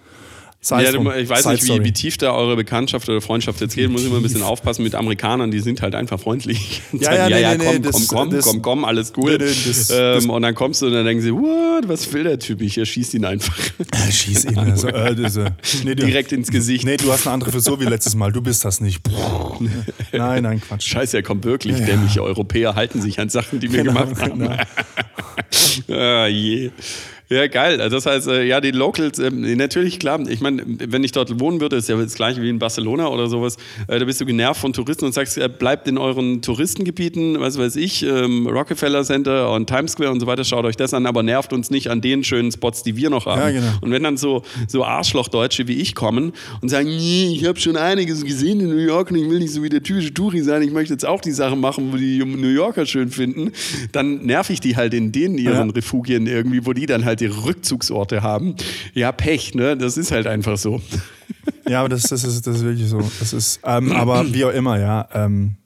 Ja, 0.70 0.92
du, 0.92 1.10
ich 1.10 1.28
weiß 1.28 1.46
nicht, 1.46 1.66
wie, 1.66 1.84
wie, 1.84 1.92
tief 1.92 2.16
da 2.16 2.32
eure 2.32 2.56
Bekanntschaft 2.56 3.08
oder 3.08 3.20
Freundschaft 3.20 3.60
jetzt 3.60 3.74
geht. 3.74 3.90
Muss 3.90 4.02
ich 4.02 4.08
immer 4.08 4.16
ein 4.16 4.22
bisschen 4.22 4.42
aufpassen 4.42 4.82
mit 4.82 4.94
Amerikanern, 4.94 5.50
die 5.50 5.60
sind 5.60 5.82
halt 5.82 5.94
einfach 5.94 6.18
freundlich. 6.18 6.82
Ja, 7.04 7.12
ja, 7.12 7.28
ja, 7.28 7.38
ja, 7.38 7.54
nee, 7.56 7.64
komm, 7.64 7.74
nee, 7.74 7.90
komm, 7.90 8.06
komm, 8.06 8.30
das, 8.30 8.44
komm, 8.44 8.62
komm, 8.62 8.84
alles 8.84 9.12
cool. 9.16 9.32
Nee, 9.32 9.38
das, 9.38 9.90
ähm, 9.90 10.30
und 10.30 10.42
dann 10.42 10.54
kommst 10.54 10.80
du 10.80 10.86
und 10.86 10.92
dann 10.92 11.04
denken 11.04 11.22
sie, 11.22 11.34
what, 11.34 11.86
was 11.86 12.10
will 12.12 12.22
der 12.22 12.38
Typ? 12.38 12.62
Ich 12.62 12.74
schieß 12.74 13.14
ihn 13.14 13.24
einfach. 13.24 13.54
Schieß 14.10 14.46
ihn. 14.46 14.56
Also, 14.56 14.88
äh, 14.88 15.14
diese, 15.14 15.56
nee, 15.84 15.94
du, 15.94 16.06
Direkt 16.06 16.32
ins 16.32 16.50
Gesicht. 16.50 16.84
Nee, 16.84 16.96
du 16.96 17.12
hast 17.12 17.26
eine 17.26 17.34
andere 17.34 17.50
Frisur 17.50 17.80
wie 17.80 17.84
letztes 17.84 18.14
Mal. 18.14 18.32
Du 18.32 18.40
bist 18.40 18.64
das 18.64 18.80
nicht. 18.80 19.02
nein, 20.12 20.42
nein, 20.44 20.60
Quatsch. 20.60 20.86
Scheiße, 20.86 21.16
er 21.16 21.22
kommt 21.22 21.44
wirklich. 21.44 21.78
Ja. 21.78 21.86
Dämliche 21.86 22.22
Europäer 22.22 22.74
halten 22.74 23.02
sich 23.02 23.18
an 23.20 23.28
Sachen, 23.28 23.60
die 23.60 23.72
wir 23.72 23.82
genau, 23.82 24.04
gemacht 24.04 24.22
haben. 24.22 24.38
Genau. 25.86 26.00
ah, 26.00 26.26
je. 26.26 26.70
Ja, 27.30 27.46
geil. 27.46 27.80
Also 27.80 27.96
das 27.96 28.06
heißt, 28.06 28.28
äh, 28.28 28.44
ja, 28.44 28.60
die 28.60 28.70
Locals, 28.70 29.18
äh, 29.18 29.30
natürlich, 29.30 29.98
klar, 29.98 30.20
ich 30.28 30.40
meine, 30.40 30.62
wenn 30.66 31.02
ich 31.04 31.12
dort 31.12 31.40
wohnen 31.40 31.60
würde, 31.60 31.76
ist 31.76 31.88
ja 31.88 31.96
das 31.96 32.14
gleiche 32.14 32.42
wie 32.42 32.50
in 32.50 32.58
Barcelona 32.58 33.08
oder 33.08 33.28
sowas, 33.28 33.56
äh, 33.88 33.98
da 33.98 34.04
bist 34.04 34.20
du 34.20 34.26
genervt 34.26 34.60
von 34.60 34.74
Touristen 34.74 35.06
und 35.06 35.14
sagst, 35.14 35.38
äh, 35.38 35.48
bleibt 35.48 35.88
in 35.88 35.96
euren 35.96 36.42
Touristengebieten, 36.42 37.40
was 37.40 37.58
weiß 37.58 37.76
ich, 37.76 38.02
ähm, 38.04 38.46
Rockefeller 38.46 39.04
Center 39.04 39.50
und 39.52 39.68
Times 39.68 39.92
Square 39.92 40.10
und 40.10 40.20
so 40.20 40.26
weiter, 40.26 40.44
schaut 40.44 40.66
euch 40.66 40.76
das 40.76 40.92
an, 40.92 41.06
aber 41.06 41.22
nervt 41.22 41.54
uns 41.54 41.70
nicht 41.70 41.88
an 41.90 42.02
den 42.02 42.24
schönen 42.24 42.52
Spots, 42.52 42.82
die 42.82 42.96
wir 42.96 43.08
noch 43.08 43.24
haben. 43.24 43.40
Ja, 43.40 43.50
genau. 43.50 43.72
Und 43.80 43.90
wenn 43.90 44.02
dann 44.02 44.18
so, 44.18 44.42
so 44.68 44.84
Arschlochdeutsche 44.84 45.66
wie 45.66 45.80
ich 45.80 45.94
kommen 45.94 46.32
und 46.60 46.68
sagen, 46.68 46.88
nee, 46.88 47.32
ich 47.34 47.46
habe 47.46 47.58
schon 47.58 47.76
einiges 47.76 48.24
gesehen 48.24 48.60
in 48.60 48.68
New 48.68 48.76
York 48.76 49.10
und 49.10 49.16
ich 49.16 49.28
will 49.30 49.38
nicht 49.38 49.52
so 49.52 49.62
wie 49.62 49.70
der 49.70 49.82
typische 49.82 50.12
Touri 50.12 50.42
sein, 50.42 50.60
ich 50.60 50.72
möchte 50.72 50.92
jetzt 50.92 51.06
auch 51.06 51.22
die 51.22 51.32
Sachen 51.32 51.60
machen, 51.60 51.90
wo 51.90 51.96
die 51.96 52.18
New 52.22 52.48
Yorker 52.48 52.84
schön 52.84 53.10
finden, 53.10 53.52
dann 53.92 54.26
nerv 54.26 54.50
ich 54.50 54.60
die 54.60 54.76
halt 54.76 54.92
in 54.92 55.10
denen 55.10 55.38
ihren 55.38 55.68
Ja. 55.68 55.74
Refugien 55.74 56.26
irgendwie, 56.26 56.66
wo 56.66 56.74
die 56.74 56.84
dann 56.84 57.04
halt 57.04 57.13
ihre 57.20 57.44
Rückzugsorte 57.44 58.22
haben. 58.22 58.54
Ja, 58.94 59.12
Pech, 59.12 59.54
ne? 59.54 59.76
Das 59.76 59.96
ist 59.96 60.12
halt 60.12 60.26
einfach 60.26 60.56
so. 60.58 60.80
Ja, 61.68 61.80
aber 61.80 61.88
das, 61.88 62.02
das, 62.02 62.24
ist, 62.24 62.46
das 62.46 62.56
ist 62.56 62.62
wirklich 62.64 62.86
so. 62.88 63.00
Das 63.18 63.32
ist, 63.32 63.60
ähm, 63.64 63.90
aber 63.92 64.32
wie 64.34 64.44
auch 64.44 64.50
immer, 64.52 64.78
ja. 64.78 65.08
Ähm, 65.14 65.56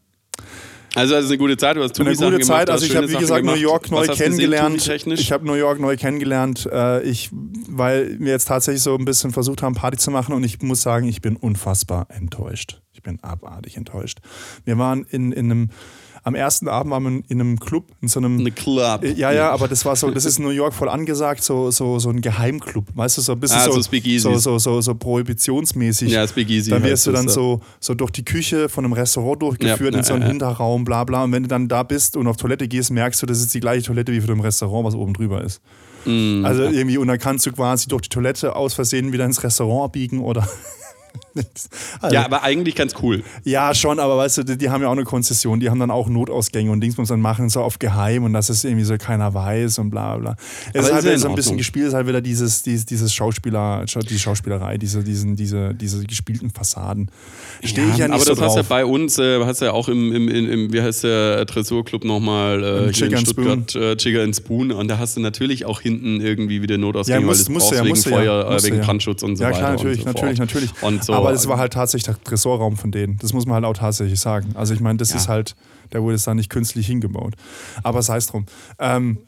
Also, 0.95 1.15
das 1.15 1.25
ist 1.25 1.31
eine 1.31 1.39
gute 1.39 1.57
Zeit, 1.57 1.77
du 1.77 1.83
hast 1.83 1.99
eine 1.99 2.05
Touri-Sachen 2.07 2.33
gute 2.35 2.45
gemacht, 2.45 2.59
Zeit. 2.59 2.69
du 2.69 2.73
Also 2.73 2.87
ich 2.87 2.95
habe, 2.97 3.09
wie 3.09 3.13
Sachen 3.13 3.21
gesagt, 3.21 3.45
New 3.45 3.51
gemacht. 3.53 3.63
York 3.63 3.91
neu 3.91 4.07
gesehen, 4.07 4.17
kennengelernt. 4.25 4.77
Touri-technisch? 4.79 5.21
Ich 5.21 5.33
habe 5.33 5.45
New 5.45 5.55
York 5.55 5.81
neu 5.81 5.97
kennengelernt. 5.97 6.69
Äh, 6.73 7.03
ich, 7.03 7.31
weil 7.33 8.17
wir 8.21 8.31
jetzt 8.33 8.47
tatsächlich 8.47 8.83
so 8.83 8.95
ein 8.97 9.05
bisschen 9.05 9.33
versucht 9.33 9.63
haben, 9.63 9.75
Party 9.75 9.97
zu 9.99 10.11
machen 10.13 10.35
und 10.35 10.45
ich 10.45 10.63
muss 10.63 10.83
sagen, 10.83 11.09
ich 11.09 11.21
bin 11.21 11.35
unfassbar 11.37 12.07
enttäuscht. 12.11 12.81
Ich 12.93 13.03
bin 13.03 13.19
abartig 13.23 13.77
enttäuscht. 13.77 14.19
Wir 14.65 14.79
waren 14.79 15.05
in, 15.11 15.33
in 15.33 15.47
einem, 15.51 15.71
am 16.29 16.35
ersten 16.35 16.69
Abend 16.69 16.93
waren 16.93 17.03
wir 17.03 17.23
in 17.29 17.41
einem 17.41 17.59
Club, 17.59 17.87
in 18.03 18.09
so 18.09 18.21
einem 18.21 18.39
Eine 18.39 18.51
Club. 18.51 19.03
Äh, 19.03 19.13
Ja, 19.13 19.33
ja, 19.33 19.51
aber 19.51 19.67
das 19.67 19.85
war 19.87 19.97
so, 19.97 20.11
das 20.11 20.27
ist 20.27 20.39
in 20.39 20.45
New 20.45 20.51
York 20.51 20.75
voll 20.75 20.91
angesagt, 20.91 21.43
so, 21.43 21.71
so, 21.71 21.99
so 21.99 22.11
ein 22.11 22.21
Geheimclub, 22.21 22.85
weißt 22.95 23.17
du, 23.17 23.23
so 23.23 23.33
ein 23.33 23.41
bisschen 23.41 23.59
Ah, 23.59 23.65
so, 23.65 23.81
so 23.81 23.81
so, 24.19 24.37
so, 24.37 24.59
so, 24.59 24.81
so 24.83 24.95
prohibitionsmäßig. 24.95 26.13
Ja, 26.13 26.29
Speakeasy 26.29 26.71
Da 26.71 26.83
wirst 26.83 27.07
du 27.07 27.13
dann 27.13 27.29
so, 27.29 27.61
so 27.81 27.95
durch 27.95 28.11
die 28.11 28.25
Küche 28.25 28.69
von 28.69 28.85
einem 28.85 28.93
Restaurant 28.93 29.41
durchgeführt 29.41 29.95
Ja, 29.95 29.99
in 30.01 30.05
so 30.05 30.13
einen 30.13 30.23
ja. 30.23 30.29
Hinterraum, 30.29 30.85
bla 30.85 31.05
bla. 31.05 31.25
Und 31.25 31.33
wenn 31.33 31.45
du 31.45 31.49
dann 31.49 31.67
da 31.67 31.83
bist 31.83 32.17
und 32.17 32.27
auf 32.27 32.37
Toilette 32.37 32.69
gehst, 32.69 32.91
merkst 32.91 33.23
du, 33.23 33.27
das 33.27 33.41
ist 33.41 33.55
die 33.55 33.61
gleiche 33.61 33.87
Toilette 33.87 34.13
wie 34.13 34.21
für 34.21 34.27
dem 34.27 34.41
Restaurant, 34.41 34.85
was 34.87 34.95
oben 34.95 35.15
drüber 35.15 35.43
ist. 35.43 35.63
Mm. 36.05 36.45
Also 36.45 36.65
irgendwie, 36.65 36.99
und 36.99 37.09
dann 37.09 37.19
kannst 37.19 37.47
du 37.47 37.53
quasi 37.53 37.89
durch 37.89 38.03
die 38.03 38.09
Toilette 38.11 38.55
aus 38.55 38.75
Versehen 38.75 39.13
wieder 39.13 39.25
ins 39.25 39.43
Restaurant 39.43 39.93
biegen 39.93 40.21
oder. 40.21 40.47
Also, 42.01 42.15
Ja, 42.15 42.25
aber 42.25 42.43
eigentlich 42.43 42.75
ganz 42.75 42.95
cool. 43.03 43.23
ja, 43.45 43.75
schon, 43.75 43.99
aber 43.99 44.17
weißt 44.19 44.39
du, 44.39 44.43
die, 44.45 44.59
die 44.59 44.71
haben 44.71 44.83
ja 44.83 44.89
auch 44.89 44.93
eine 44.93 45.05
Konzession, 45.05 45.61
die 45.61 45.71
haben 45.71 45.81
dann 45.81 45.91
auch 45.91 46.09
Notausgänge 46.09 46.71
und 46.71 46.81
Dings 46.81 46.97
muss 46.97 47.09
dann 47.09 47.21
machen, 47.21 47.49
so 47.49 47.63
auf 47.63 47.79
geheim 47.79 48.25
und 48.25 48.33
dass 48.33 48.49
es 48.49 48.65
irgendwie 48.65 48.85
so 48.85 48.97
keiner 48.99 49.33
weiß 49.35 49.79
und 49.79 49.91
bla 49.91 50.17
bla. 50.17 50.37
Es 50.73 50.87
ist 50.87 50.93
halt 50.93 50.99
ist 50.99 51.05
ja 51.05 51.05
wieder 51.05 51.13
in 51.15 51.19
so 51.21 51.29
ein 51.29 51.35
bisschen 51.35 51.57
gespielt, 51.57 51.89
ist 51.89 51.95
halt 51.95 52.07
wieder 52.07 52.21
dieses, 52.21 52.63
dieses, 52.63 52.87
dieses 52.87 53.13
Schauspieler, 53.15 53.85
die 53.87 54.19
Schauspielerei, 54.19 54.79
diese, 54.79 55.03
diesen, 55.03 55.37
diese, 55.37 55.75
diese 55.75 56.05
gespielten 56.05 56.51
Fassaden. 56.51 57.11
Stehe 57.65 57.89
ich 57.89 57.97
ja 57.97 58.07
nicht 58.09 58.15
aber 58.15 58.25
so 58.25 58.35
das 58.35 58.41
hast 58.41 58.53
du 58.55 58.57
ja 58.59 58.63
drauf. 58.63 58.69
bei 58.69 58.85
uns, 58.85 59.19
äh, 59.19 59.45
hast 59.45 59.61
du 59.61 59.67
ja 59.67 59.73
auch 59.73 59.89
im, 59.89 60.13
im, 60.15 60.29
im, 60.29 60.51
im 60.51 60.73
wie 60.73 60.81
heißt 60.81 61.05
der 61.05 61.47
Tresorclub 61.47 62.05
nochmal, 62.05 62.63
äh, 62.89 62.93
hier 62.93 63.11
in 63.11 63.19
Stuttgart, 63.19 63.75
äh, 63.75 63.97
Chicken 63.97 64.21
and 64.21 64.37
Spoon. 64.37 64.73
Und 64.73 64.89
da 64.89 64.99
hast 64.99 65.17
du 65.17 65.21
natürlich 65.21 65.65
auch 65.65 65.81
hinten 65.81 66.21
irgendwie 66.21 66.63
wieder 66.63 66.79
Notausgänge, 66.79 67.17
Ja, 67.17 67.21
weil 67.23 67.27
muss- 67.29 67.39
das 67.39 67.49
musste 67.49 67.69
brauchst 67.69 67.79
ja, 67.79 67.85
wegen 67.85 67.89
musste 67.91 68.11
ja, 68.11 68.17
Feuer, 68.17 68.47
äh, 68.49 68.53
musste 68.53 68.67
wegen 68.69 68.77
ja. 68.79 68.85
Brandschutz 68.85 69.23
und 69.23 69.37
so 69.37 69.43
ja, 69.43 69.49
weiter. 69.51 69.59
klar, 69.59 69.71
natürlich, 69.73 69.99
so 70.03 70.05
natürlich, 70.07 70.39
natürlich. 70.39 70.71
Und 70.83 71.05
so, 71.05 71.13
Aber 71.15 71.28
das 71.33 71.49
war 71.49 71.59
halt 71.59 71.73
tatsächlich 71.73 72.05
der 72.05 72.23
Tresorraum 72.23 72.77
von 72.77 72.91
denen. 72.91 73.17
Das 73.19 73.33
muss 73.33 73.47
man 73.47 73.55
halt 73.57 73.65
auch 73.65 73.77
tatsächlich 73.79 74.21
sagen. 74.21 74.51
Also 74.55 74.75
ich 74.75 74.81
meine, 74.81 74.99
das 74.99 75.11
Ja. 75.11 75.17
ist 75.17 75.29
halt, 75.29 75.57
der 75.93 76.03
wurde 76.03 76.15
jetzt 76.15 76.27
da 76.27 76.35
nicht 76.35 76.51
künstlich 76.51 76.87
hingebaut. 76.87 77.35
Aber 77.83 78.03
sei 78.03 78.17
es 78.19 78.27
drum. 78.27 78.47
Ähm, 78.79 79.19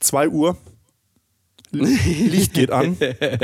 2 0.00 0.28
Uhr, 0.28 0.56
Licht 1.70 2.54
geht 2.54 2.70
an, 2.70 2.96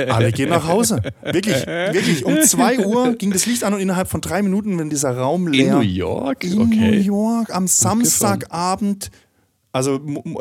alle 0.08 0.32
gehen 0.32 0.48
nach 0.48 0.66
Hause. 0.66 1.02
Wirklich, 1.22 1.66
wirklich. 1.66 2.24
Um 2.24 2.40
2 2.40 2.86
Uhr 2.86 3.14
ging 3.16 3.30
das 3.32 3.44
Licht 3.44 3.64
an 3.64 3.74
und 3.74 3.80
innerhalb 3.80 4.08
von 4.08 4.22
drei 4.22 4.40
Minuten, 4.42 4.78
wenn 4.78 4.88
dieser 4.88 5.14
Raum 5.16 5.46
in 5.48 5.52
leer 5.52 5.74
New 5.74 5.80
York? 5.82 6.42
in 6.42 6.54
New 6.54 6.62
Okay. 6.62 7.00
York 7.00 7.54
am 7.54 7.66
Samstagabend. 7.66 9.10
Also 9.72 9.96
m- 9.96 10.20
m- 10.24 10.38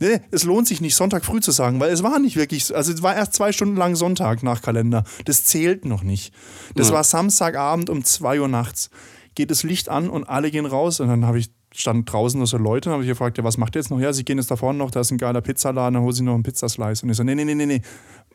Nee, 0.00 0.20
es 0.30 0.44
lohnt 0.44 0.68
sich 0.68 0.80
nicht, 0.80 0.94
Sonntag 0.94 1.24
früh 1.24 1.40
zu 1.40 1.50
sagen, 1.50 1.80
weil 1.80 1.90
es 1.92 2.02
war 2.02 2.18
nicht 2.18 2.36
wirklich, 2.36 2.64
so- 2.66 2.74
also 2.74 2.92
es 2.92 3.02
war 3.02 3.16
erst 3.16 3.34
zwei 3.34 3.52
Stunden 3.52 3.76
lang 3.76 3.96
Sonntag 3.96 4.42
nach 4.42 4.62
Kalender. 4.62 5.04
Das 5.24 5.44
zählt 5.44 5.84
noch 5.84 6.02
nicht. 6.02 6.32
Das 6.74 6.88
Ja. 6.88 6.94
war 6.94 7.04
Samstagabend 7.04 7.90
um 7.90 8.04
2 8.04 8.40
Uhr 8.40 8.48
nachts. 8.48 8.90
Geht 9.34 9.50
das 9.50 9.62
Licht 9.62 9.88
an 9.88 10.08
und 10.08 10.24
alle 10.24 10.50
gehen 10.50 10.66
raus 10.66 11.00
und 11.00 11.08
dann 11.08 11.24
habe 11.26 11.38
ich 11.38 11.50
stand 11.74 12.10
draußen 12.10 12.40
noch 12.40 12.46
so 12.46 12.56
Leute 12.56 12.88
und 12.88 12.94
habe 12.94 13.02
ich 13.04 13.08
gefragt, 13.10 13.36
ja, 13.38 13.44
was 13.44 13.58
macht 13.58 13.76
ihr 13.76 13.80
jetzt 13.80 13.90
noch? 13.90 14.00
Ja, 14.00 14.12
sie 14.12 14.24
gehen 14.24 14.38
jetzt 14.38 14.50
da 14.50 14.56
vorne 14.56 14.78
noch, 14.78 14.90
da 14.90 15.00
ist 15.00 15.10
ein 15.10 15.18
geiler 15.18 15.42
Pizzaladen, 15.42 15.94
dann 15.94 16.02
holen 16.02 16.14
sie 16.14 16.22
noch 16.22 16.32
einen 16.34 16.42
Pizzaslice. 16.42 17.02
Und 17.02 17.10
ich 17.10 17.16
so, 17.16 17.22
nee, 17.24 17.34
nee, 17.34 17.44
nee, 17.44 17.54
nee, 17.54 17.66
nee. 17.66 17.82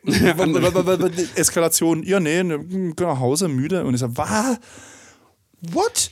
Eskalation, 1.34 2.02
ja, 2.04 2.20
nee, 2.20 2.42
ne, 2.42 2.58
nach 2.98 3.18
Hause, 3.20 3.48
müde. 3.48 3.84
Und 3.84 3.94
ich 3.94 4.00
so, 4.00 4.16
was? 4.16 4.58
What? 5.72 6.10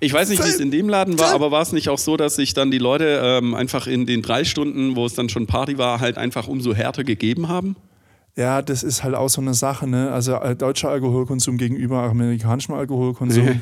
Ich 0.00 0.12
weiß 0.12 0.28
nicht, 0.28 0.44
wie 0.44 0.48
es 0.48 0.60
in 0.60 0.70
dem 0.70 0.88
Laden 0.88 1.18
war, 1.18 1.32
aber 1.32 1.50
war 1.50 1.62
es 1.62 1.72
nicht 1.72 1.88
auch 1.88 1.98
so, 1.98 2.16
dass 2.16 2.36
sich 2.36 2.54
dann 2.54 2.70
die 2.70 2.78
Leute 2.78 3.20
ähm, 3.22 3.54
einfach 3.54 3.86
in 3.86 4.06
den 4.06 4.22
drei 4.22 4.44
Stunden, 4.44 4.96
wo 4.96 5.06
es 5.06 5.14
dann 5.14 5.28
schon 5.28 5.46
Party 5.46 5.78
war, 5.78 6.00
halt 6.00 6.18
einfach 6.18 6.48
umso 6.48 6.74
härter 6.74 7.04
gegeben 7.04 7.48
haben? 7.48 7.76
Ja, 8.36 8.62
das 8.62 8.84
ist 8.84 9.02
halt 9.02 9.16
auch 9.16 9.28
so 9.28 9.40
eine 9.40 9.54
Sache, 9.54 9.88
ne? 9.88 10.12
Also 10.12 10.34
äh, 10.34 10.54
deutscher 10.54 10.90
Alkoholkonsum 10.90 11.58
gegenüber 11.58 12.04
amerikanischem 12.04 12.74
Alkoholkonsum. 12.74 13.44
Nee. 13.44 13.60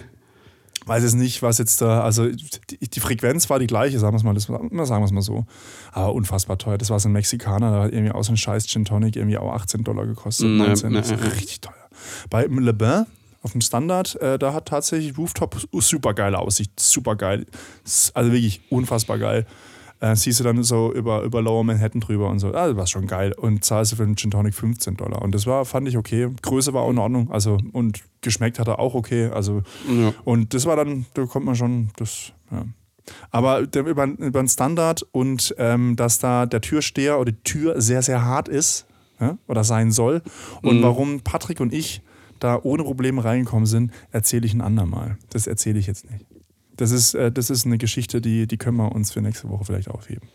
Weiß 0.85 1.03
es 1.03 1.15
nicht, 1.15 1.43
was 1.43 1.59
jetzt 1.59 1.81
da, 1.81 2.03
also 2.03 2.29
die, 2.29 2.79
die 2.79 3.01
Frequenz 3.01 3.51
war 3.51 3.59
die 3.59 3.67
gleiche, 3.67 3.99
sagen 3.99 4.13
wir 4.13 4.19
es 4.19 4.23
mal, 4.23 4.35
das, 4.35 4.45
sagen 4.45 4.71
wir 4.71 5.05
es 5.05 5.13
mal 5.13 5.23
so. 5.23 5.47
Aber 5.93 6.13
unfassbar 6.13 6.59
teuer. 6.59 6.79
Das 6.79 6.91
war 6.91 7.01
so 7.01 7.09
ein 7.09 7.13
Mexikaner, 7.13 7.73
da 7.73 7.83
hat 7.85 7.93
irgendwie 7.93 8.13
auch 8.13 8.23
so 8.23 8.33
ein 8.33 8.37
scheiß 8.37 8.67
Gin 8.69 8.85
Tonic 8.85 9.17
irgendwie 9.17 9.39
auch 9.39 9.53
18 9.53 9.83
Dollar 9.83 10.07
gekostet. 10.07 10.47
Nee, 10.47 10.59
19, 10.59 10.91
nee, 10.91 10.99
das 10.99 11.11
ist 11.11 11.21
nee. 11.21 11.29
richtig 11.29 11.63
teuer. 11.63 11.75
Bei 12.31 12.45
Le 12.45 12.75
Bain 12.75 13.07
auf 13.47 13.53
dem 13.53 13.61
Standard, 13.61 14.17
äh, 14.21 14.39
da 14.39 14.53
hat 14.53 14.67
tatsächlich 14.67 15.17
Rooftop 15.17 15.57
super 15.73 16.13
geile 16.15 16.39
Aussicht, 16.41 16.73
super 16.81 17.15
geil. 17.15 17.47
Also 18.13 18.33
wirklich 18.33 18.61
unfassbar 18.71 19.19
geil. 19.19 19.47
Äh, 20.01 20.15
siehst 20.17 20.41
du 20.41 20.45
dann 20.45 20.63
so 20.63 20.93
über, 20.93 21.23
über 21.23 21.41
Lower 21.41 21.65
Manhattan 21.65 22.01
drüber 22.03 22.29
und 22.29 22.39
so. 22.41 22.51
Das 22.51 22.77
war 22.77 22.87
schon 22.87 23.07
geil. 23.07 23.33
Und 23.33 23.65
zahlst 23.65 23.93
du 23.93 23.97
für 23.97 24.03
einen 24.03 24.17
Gin 24.17 24.31
Tonic 24.31 24.55
15 24.55 24.97
Dollar. 24.97 25.23
Und 25.23 25.33
das 25.35 25.47
war, 25.47 25.65
fand 25.65 25.89
ich 25.89 25.97
okay. 25.97 26.29
Größe 26.43 26.75
war 26.75 26.83
auch 26.83 26.91
in 26.91 26.99
Ordnung. 26.99 27.31
Also, 27.31 27.57
und 27.73 28.01
geschmeckt 28.21 28.59
hat 28.59 28.69
er 28.69 28.79
auch 28.79 28.95
okay. 28.95 29.31
Also, 29.33 29.63
Ja. 29.89 30.13
und 30.25 30.53
das 30.53 30.67
war 30.67 30.77
dann, 30.77 31.07
da 31.15 31.25
kommt 31.25 31.47
man 31.47 31.55
schon, 31.57 31.91
das, 31.97 32.33
ja. 32.51 32.65
Aber 33.31 33.61
über, 33.61 34.05
über 34.07 34.43
den 34.43 34.49
Standard 34.49 35.07
und 35.13 35.55
ähm, 35.59 35.95
dass 35.95 36.19
da 36.19 36.45
der 36.45 36.61
Türsteher 36.61 37.21
oder 37.21 37.31
die 37.31 37.43
Tür 37.45 37.81
sehr, 37.81 38.03
sehr 38.03 38.23
hart 38.25 38.49
ist 38.49 38.85
ja, 39.21 39.39
oder 39.47 39.63
sein 39.63 39.93
soll. 39.93 40.21
Und 40.61 40.79
Mhm. 40.79 40.83
warum 40.83 41.21
Patrick 41.21 41.61
und 41.61 41.73
ich 41.73 42.03
da 42.41 42.61
ohne 42.63 42.85
Probleme 42.85 43.25
reingekommen 43.25 43.67
sind, 43.67 43.93
erzähle 44.13 44.47
ich 44.47 44.55
ein 44.55 44.61
andermal. 44.61 45.19
Das 45.31 45.47
erzähle 45.47 45.79
ich 45.79 45.87
jetzt 45.87 46.11
nicht. 46.11 46.25
Das 46.77 46.91
ist, 46.91 47.15
äh, 47.15 47.33
das 47.33 47.51
ist 47.51 47.67
eine 47.67 47.79
Geschichte, 47.79 48.21
die, 48.21 48.47
die 48.47 48.57
können 48.57 48.77
wir 48.77 48.93
uns 48.93 49.13
für 49.13 49.23
nächste 49.23 49.49
Woche 49.49 49.65
vielleicht 49.65 49.89
aufheben. 49.89 50.29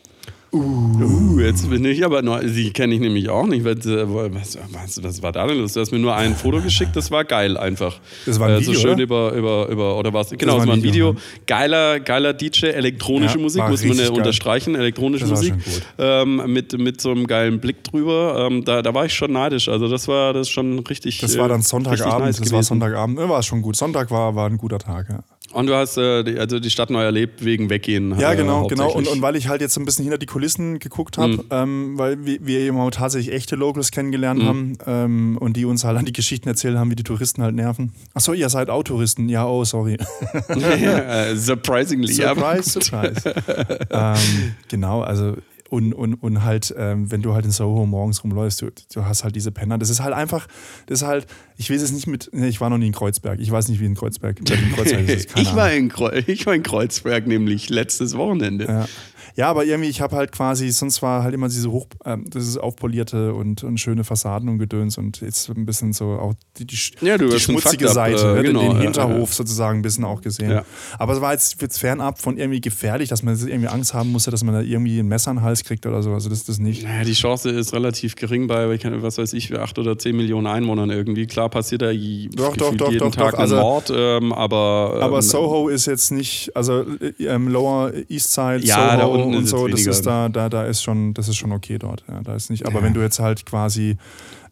Uh, 0.54 1.40
jetzt 1.40 1.70
bin 1.70 1.86
ich 1.86 2.04
aber 2.04 2.22
neu. 2.22 2.44
Die 2.46 2.72
kenne 2.74 2.94
ich 2.94 3.00
nämlich 3.00 3.30
auch 3.30 3.48
nicht. 3.48 3.64
Was, 3.64 3.86
äh, 3.86 4.04
was, 4.06 4.58
was, 4.74 5.02
was 5.02 5.24
war 5.24 5.32
da 5.32 5.48
denn 5.48 5.58
los? 5.60 5.74
Du 5.74 5.80
hast 5.80 5.92
mir 5.94 6.00
nur 6.00 6.14
ein 6.14 6.36
Foto 6.36 6.60
geschickt, 6.62 6.94
das 6.96 7.10
war 7.10 7.24
geil 7.24 7.56
einfach. 7.56 8.00
Das 8.26 8.38
war 8.38 8.50
ein 8.50 8.56
Äh, 8.56 8.60
Video, 8.60 8.74
So 8.74 8.80
schön 8.82 8.94
oder? 8.96 9.04
über, 9.04 9.32
über, 9.34 9.68
über, 9.70 9.98
oder 9.98 10.14
was? 10.14 10.30
Genau, 10.32 10.56
war 10.56 10.62
es 10.62 10.68
war 10.68 10.74
ein 10.76 10.84
Video. 10.84 11.12
Video, 11.12 11.22
Geiler, 11.48 12.02
geiler 12.02 12.34
DJ, 12.34 12.66
elektronische 12.68 13.38
Ja, 13.38 13.42
Musik, 13.42 13.62
war 13.62 13.70
muss 13.70 13.86
man 13.86 13.98
ja 13.98 14.10
unterstreichen, 14.10 14.76
elektronische 14.76 15.26
Das 15.26 15.32
war 15.48 15.56
Musik. 15.56 15.84
Ähm, 15.98 16.42
mit, 16.52 16.78
mit 16.78 17.00
so 17.00 17.12
einem 17.12 17.28
geilen 17.28 17.62
Blick 17.62 17.86
drüber. 17.86 18.48
Ähm, 18.52 18.66
da, 18.66 18.82
da 18.82 18.94
war 18.94 19.06
ich 19.06 19.14
schon 19.14 19.32
neidisch. 19.32 19.70
Also 19.70 19.88
das 19.88 20.10
war 20.10 20.34
das 20.34 20.50
schon 20.50 20.80
richtig. 20.80 21.20
Das 21.20 21.38
war 21.38 21.48
dann 21.48 21.62
äh, 21.62 21.64
Sonntagabend. 21.64 22.26
nice 22.26 22.38
das 22.38 22.48
war 22.52 22.58
gewesen. 22.60 22.68
Sonntagabend. 22.68 23.20
Ja, 23.20 23.30
war 23.30 23.42
schon 23.42 23.62
gut. 23.62 23.78
Sonntag 23.78 24.12
war, 24.12 24.36
war 24.36 24.50
ein 24.50 24.58
guter 24.58 24.80
Tag, 24.80 25.08
ja. 25.10 25.20
Und 25.54 25.68
du 25.68 25.76
hast 25.76 25.98
äh, 25.98 26.24
die, 26.24 26.40
also 26.40 26.60
die 26.60 26.70
Stadt 26.70 26.90
neu 26.90 27.04
erlebt 27.04 27.44
wegen 27.44 27.70
Weggehen. 27.70 28.18
Ja, 28.20 28.32
äh, 28.32 28.36
genau, 28.36 28.68
genau. 28.68 28.92
Und, 28.92 29.08
und 29.08 29.22
weil 29.22 29.36
ich 29.36 29.48
halt 29.48 29.62
jetzt 29.62 29.74
so 29.74 29.82
ein 29.82 29.86
bisschen 29.86 30.04
hinter 30.04 30.18
die 30.18 30.26
Kulissen 30.26 30.80
geguckt 30.80 31.18
habe, 31.18 31.34
Mhm. 31.34 31.44
ähm, 31.52 31.94
weil 31.98 32.26
wir, 32.26 32.38
wir 32.46 32.60
eben 32.60 32.78
auch 32.80 32.90
tatsächlich 32.92 33.34
echte 33.36 33.56
Locals 33.56 33.92
kennengelernt 33.92 34.42
Mhm. 34.42 34.48
haben 34.48 34.78
ähm, 34.88 35.38
und 35.40 35.58
die 35.58 35.66
uns 35.66 35.84
halt 35.84 35.98
an 35.98 36.06
die 36.06 36.14
Geschichten 36.14 36.48
erzählt 36.48 36.78
haben, 36.78 36.90
wie 36.92 36.96
die 36.96 37.04
Touristen 37.04 37.42
halt 37.44 37.56
nerven. 37.56 37.92
Achso, 38.14 38.34
ihr 38.34 38.50
seid 38.50 38.70
auch 38.70 38.84
Touristen. 38.84 39.28
Ja, 39.30 39.46
oh, 39.48 39.64
sorry. 39.64 39.98
Äh, 40.50 41.36
Surprisingly, 41.36 42.14
Surprise, 42.14 42.80
surprise. 42.80 43.34
ähm, 43.92 44.56
genau, 44.68 45.02
also 45.02 45.36
und, 45.72 45.94
und, 45.94 46.16
und 46.16 46.44
halt, 46.44 46.76
ähm, 46.78 47.10
wenn 47.12 47.22
du 47.22 47.34
halt 47.34 47.46
in 47.46 47.52
Soho 47.52 47.86
morgens 47.86 48.26
rumläufst, 48.26 48.62
du, 48.62 48.72
du 48.94 49.06
hast 49.06 49.24
halt 49.24 49.38
diese 49.38 49.54
Penner. 49.54 49.78
Das 49.78 49.90
ist 49.90 50.04
halt 50.04 50.14
einfach, 50.14 50.46
das 50.88 51.02
ist 51.02 51.08
halt, 51.08 51.28
ich 51.56 51.72
weiß 51.72 51.82
es 51.82 51.94
nicht 51.94 52.08
mit, 52.08 52.30
nee, 52.34 52.50
ich 52.50 52.60
war 52.60 52.70
noch 52.70 52.78
nie 52.78 52.88
in 52.88 52.92
Kreuzberg. 52.92 53.40
Ich 53.40 53.50
weiß 53.50 53.70
nicht, 53.70 53.80
wie 53.80 53.86
in 53.86 53.96
Kreuzberg, 53.96 54.40
in 54.40 54.46
Kreuzberg 54.46 55.08
Ich 55.38 55.56
war, 55.56 55.72
in 55.72 55.90
ich 56.28 56.46
war 56.46 56.56
in 56.56 56.64
Kreuzberg 56.64 57.26
nämlich 57.26 57.70
letztes 57.70 58.18
Wochenende. 58.18 58.66
Ja. 58.66 58.88
Ja, 59.36 59.50
aber 59.50 59.66
irgendwie, 59.66 59.90
ich 59.90 60.02
habe 60.02 60.16
halt 60.16 60.32
quasi, 60.32 60.70
sonst 60.72 61.02
war 61.02 61.24
halt 61.24 61.34
immer 61.34 61.48
diese 61.48 61.72
hoch, 61.72 61.88
das 62.28 62.48
ist 62.48 62.58
aufpolierte 62.58 63.34
und, 63.34 63.64
und 63.64 63.80
schöne 63.80 64.04
Fassaden 64.04 64.50
und 64.50 64.60
Gedöns 64.60 64.98
und 64.98 65.22
jetzt 65.22 65.50
ein 65.50 65.66
bisschen 65.66 65.94
so 65.94 66.12
auch 66.14 66.34
die, 66.58 66.66
die, 66.66 66.78
Ja, 67.02 67.18
die 67.18 67.40
schmutzige 67.40 67.86
Fakt 67.88 67.98
ab, 67.98 68.18
Seite, 68.18 68.40
äh, 68.40 68.44
genau, 68.44 68.62
den 68.74 68.82
Hinterhof 68.82 69.30
ja. 69.30 69.36
sozusagen 69.36 69.80
ein 69.80 69.82
bisschen 69.82 70.04
auch 70.06 70.22
gesehen. 70.22 70.52
Ja. 70.52 70.66
Aber 70.98 71.14
es 71.14 71.22
war 71.22 71.34
jetzt, 71.34 71.62
jetzt 71.62 71.80
fernab 71.80 72.20
von 72.20 72.38
irgendwie 72.38 72.62
gefährlich, 72.62 73.10
dass 73.10 73.24
man 73.24 73.36
irgendwie 73.38 73.68
Angst 73.70 73.94
haben 73.94 74.12
musste, 74.12 74.32
dass 74.32 74.44
man 74.44 74.54
da 74.54 74.62
irgendwie 74.62 75.00
ein 75.00 75.08
Messer 75.08 75.32
in 75.32 75.38
den 75.38 75.44
Hals 75.44 75.64
kriegt 75.64 75.86
oder 75.86 76.04
so. 76.04 76.14
Also 76.14 76.30
das 76.30 76.40
ist 76.40 76.50
das 76.50 76.60
nicht. 76.60 76.84
Naja, 76.84 77.04
die 77.04 77.14
Chance 77.14 77.50
ist 77.50 77.74
relativ 77.74 78.16
gering 78.16 78.48
bei, 78.48 78.80
was 79.02 79.18
weiß 79.18 79.34
ich, 79.34 79.58
acht 79.58 79.78
oder 79.80 79.98
zehn 79.98 80.16
Millionen 80.16 80.48
Einwohnern 80.48 80.90
irgendwie. 80.90 81.26
Klar 81.28 81.50
passiert 81.50 81.82
da 81.82 81.92
Doch, 81.92 82.56
doch, 82.58 82.76
doch, 82.76 82.92
jeden 82.92 83.00
doch, 83.00 83.12
Tag 83.16 83.32
doch. 83.32 83.38
ein 83.38 83.42
Also- 83.42 83.56
Mord, 83.56 83.94
ähm, 83.96 84.34
aber. 84.34 85.00
Aber 85.02 85.16
ähm, 85.18 85.22
Soho 85.22 85.70
ist 85.70 85.86
jetzt 85.86 86.12
nicht, 86.12 86.56
also 86.56 86.82
äh, 87.00 87.24
ähm, 87.26 87.48
Lower 87.48 87.92
East 88.10 88.34
Side, 88.34 88.60
Ja, 88.64 89.00
Soho 89.00 89.21
da 89.22 89.26
unten 89.28 89.38
und 89.40 89.46
so, 89.48 89.68
das 89.68 89.86
ist 89.86 90.06
da, 90.06 90.30
da, 90.30 90.50
da 90.50 90.64
ist 90.66 90.82
schon, 90.84 91.14
das 91.14 91.28
ist 91.28 91.38
schon 91.38 91.52
okay 91.52 91.78
dort. 91.78 92.04
Ja, 92.08 92.22
da 92.22 92.36
ist 92.36 92.50
nicht. 92.50 92.66
Aber 92.66 92.80
Ja. 92.80 92.86
wenn 92.86 92.94
du 92.94 93.02
jetzt 93.02 93.20
halt 93.20 93.46
quasi 93.46 93.98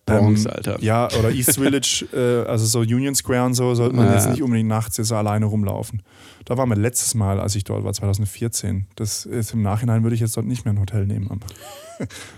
Bronx, 0.06 0.48
Alter. 0.48 0.82
Ja, 0.82 1.08
oder 1.20 1.30
East 1.30 1.56
Village, 1.60 2.04
äh, 2.14 2.48
also 2.50 2.66
so 2.66 2.80
Union 2.80 3.14
Square 3.14 3.46
und 3.46 3.54
so, 3.54 3.76
sollte 3.76 3.96
man 3.96 4.08
Ja. 4.08 4.16
jetzt 4.16 4.30
nicht 4.30 4.42
unbedingt 4.42 4.68
nachts 4.68 4.98
jetzt 4.98 5.10
so 5.10 5.16
alleine 5.16 5.46
rumlaufen. 5.46 6.02
Da 6.46 6.58
waren 6.58 6.68
wir 6.70 6.76
letztes 6.78 7.14
Mal, 7.14 7.40
als 7.40 7.54
ich 7.56 7.64
dort 7.64 7.84
war, 7.84 7.94
2014. 7.94 8.88
Das 8.96 9.26
ist 9.28 9.54
im 9.54 9.62
Nachhinein 9.62 10.02
würde 10.02 10.16
ich 10.16 10.22
jetzt 10.22 10.36
dort 10.36 10.48
nicht 10.48 10.66
mehr 10.66 10.74
ein 10.74 10.80
Hotel 10.80 11.06
nehmen. 11.06 11.30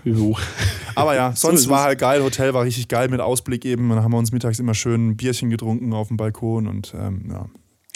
Jo. 0.04 0.36
Aber 0.96 1.14
ja, 1.14 1.32
So 1.36 1.48
sonst 1.48 1.68
war 1.68 1.78
es. 1.80 1.84
halt 1.86 1.98
geil. 2.00 2.22
Hotel 2.22 2.52
war 2.52 2.64
richtig 2.64 2.88
geil 2.88 3.08
mit 3.08 3.20
Ausblick 3.20 3.64
eben. 3.64 3.88
Dann 3.90 4.02
haben 4.02 4.10
wir 4.12 4.18
uns 4.18 4.32
mittags 4.32 4.58
immer 4.58 4.74
schön 4.74 5.10
ein 5.10 5.16
Bierchen 5.16 5.50
getrunken 5.50 5.92
auf 5.92 6.08
dem 6.08 6.16
Balkon 6.16 6.66
und 6.66 6.92
ähm, 6.98 7.26
ja. 7.30 7.46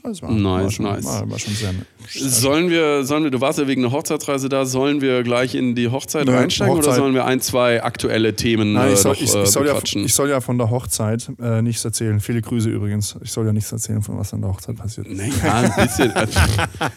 Das 0.07 0.23
war, 0.23 0.29
war, 0.31 0.37
Nice, 0.37 0.75
schon, 0.75 0.85
nice. 0.85 1.05
War, 1.05 1.31
war 1.31 1.39
schon 1.39 1.55
sehr 1.55 1.73
nett. 1.73 1.87
Sollen 2.09 2.71
wir, 2.71 3.05
sollen 3.05 3.25
wir, 3.25 3.31
du 3.31 3.41
warst 3.41 3.59
ja 3.59 3.67
wegen 3.67 3.85
einer 3.85 3.93
Hochzeitsreise 3.93 4.49
da, 4.49 4.65
sollen 4.65 5.01
wir 5.01 5.23
gleich 5.23 5.55
in 5.55 5.75
die 5.75 5.89
Hochzeit 5.89 6.27
Nö, 6.27 6.37
einsteigen 6.37 6.73
oder 6.73 6.83
Hochzeit. 6.83 6.97
sollen 6.97 7.15
wir 7.15 7.25
ein, 7.25 7.41
zwei 7.41 7.83
aktuelle 7.83 8.35
Themen 8.37 8.73
Nein, 8.73 8.91
äh, 8.91 8.93
ich 8.93 8.99
soll, 9.01 9.13
noch 9.13 9.21
ich, 9.21 9.35
äh, 9.35 9.43
ich, 9.43 9.51
soll 9.51 9.67
ja, 9.67 9.77
ich 9.83 10.15
soll 10.15 10.31
ja 10.31 10.41
von 10.41 10.59
der 10.59 10.71
Hochzeit 10.71 11.29
äh, 11.41 11.63
nichts 11.63 11.85
erzählen. 11.85 12.21
Viele 12.21 12.43
Grüße 12.43 12.69
übrigens. 12.69 13.17
Ich 13.23 13.33
soll 13.33 13.47
ja 13.47 13.53
nichts 13.53 13.73
erzählen, 13.73 14.03
von 14.03 14.19
was 14.19 14.33
an 14.33 14.43
der 14.43 14.51
Hochzeit 14.51 14.77
passiert 14.77 15.09
ist. 15.09 15.17
naja, 15.17 15.73
ein 15.77 15.87
bisschen, 15.87 16.13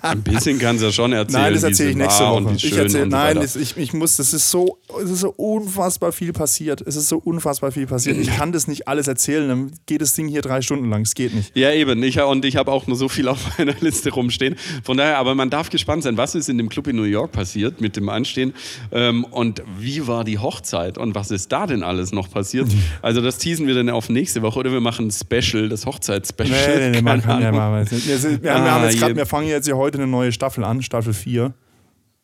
ein 0.02 0.22
bisschen 0.22 0.60
kannst 0.60 0.82
du 0.82 0.88
ja 0.88 0.92
schon 0.92 1.14
erzählen. 1.14 1.42
Nein, 1.44 1.54
das 1.54 1.64
erzähle 1.64 1.90
ich 1.92 1.96
nächste 1.96 2.24
war 2.24 2.44
Woche. 2.44 2.54
Ich 2.56 2.78
erzähl, 2.78 3.02
so 3.04 3.08
nein, 3.08 3.36
das, 3.36 3.56
ich, 3.56 3.78
ich 3.78 3.94
muss, 3.94 4.18
das 4.18 4.34
ist 4.34 4.50
so, 4.50 4.79
es 5.04 5.10
ist 5.10 5.20
so 5.20 5.30
unfassbar 5.32 6.12
viel 6.12 6.34
passiert. 6.34 6.82
Es 6.82 6.96
ist 6.96 7.10
so 7.10 7.18
unfassbar 7.18 7.72
viel 7.72 7.86
passiert. 7.88 8.18
Ich 8.18 8.36
kann 8.36 8.52
das 8.52 8.68
nicht 8.68 8.88
alles 8.88 9.08
erzählen. 9.08 9.48
Dann 9.48 9.72
geht 9.86 10.02
das 10.02 10.14
Ding 10.14 10.28
hier 10.28 10.42
drei 10.42 10.62
Stunden 10.62 10.90
lang. 10.90 11.02
Es 11.02 11.14
geht 11.14 11.34
nicht. 11.34 11.56
Ja, 11.56 11.72
eben. 11.72 12.02
Ich, 12.04 12.20
und 12.20 12.44
ich 12.46 12.56
habe 12.56 12.72
auch 12.72 12.88
nur 12.88 12.98
so 12.98 13.08
viel 13.08 13.28
auf 13.28 13.40
meiner 13.58 13.76
Liste 13.80 14.12
rumstehen. 14.12 14.56
Von 14.84 14.98
daher, 14.98 15.18
aber 15.18 15.36
man 15.36 15.50
darf 15.50 15.70
gespannt 15.70 16.04
sein, 16.04 16.18
was 16.18 16.36
ist 16.36 16.50
in 16.50 16.58
dem 16.58 16.70
Club 16.70 16.88
in 16.88 16.96
New 16.96 17.04
York 17.04 17.32
passiert 17.32 17.82
mit 17.82 17.96
dem 17.96 18.10
Anstehen 18.10 18.54
ähm, 18.92 19.26
und 19.26 19.62
wie 19.78 20.08
war 20.08 20.24
die 20.24 20.40
Hochzeit 20.40 20.98
und 20.98 21.16
was 21.16 21.32
ist 21.32 21.52
da 21.52 21.68
denn 21.68 21.84
alles 21.84 22.12
noch 22.12 22.30
passiert. 22.30 22.68
Also 23.02 23.22
das 23.22 23.38
teasen 23.38 23.68
wir 23.68 23.76
dann 23.76 23.90
auf 23.90 24.10
nächste 24.10 24.42
Woche 24.42 24.60
oder 24.60 24.72
wir 24.72 24.82
machen 24.82 25.08
ein 25.08 25.12
Special, 25.12 25.70
das 25.70 25.86
Hochzeitsspecial. 25.86 26.78
Nee, 26.78 26.90
nee, 26.90 26.96
nee, 26.98 27.02
man 27.02 27.22
kann 27.22 27.42
ja 27.42 27.52
mal. 27.52 27.86
Wir, 27.90 28.42
wir, 28.42 28.54
haben, 28.54 28.66
wir, 28.66 28.80
Ah, 28.80 28.86
jetzt 28.86 29.00
grad, 29.00 29.16
wir 29.16 29.26
fangen 29.26 29.48
jetzt 29.48 29.66
hier 29.66 29.78
heute 29.78 29.98
eine 29.98 30.08
neue 30.08 30.32
Staffel 30.32 30.64
an, 30.64 30.82
Staffel 30.82 31.14
4. 31.14 31.54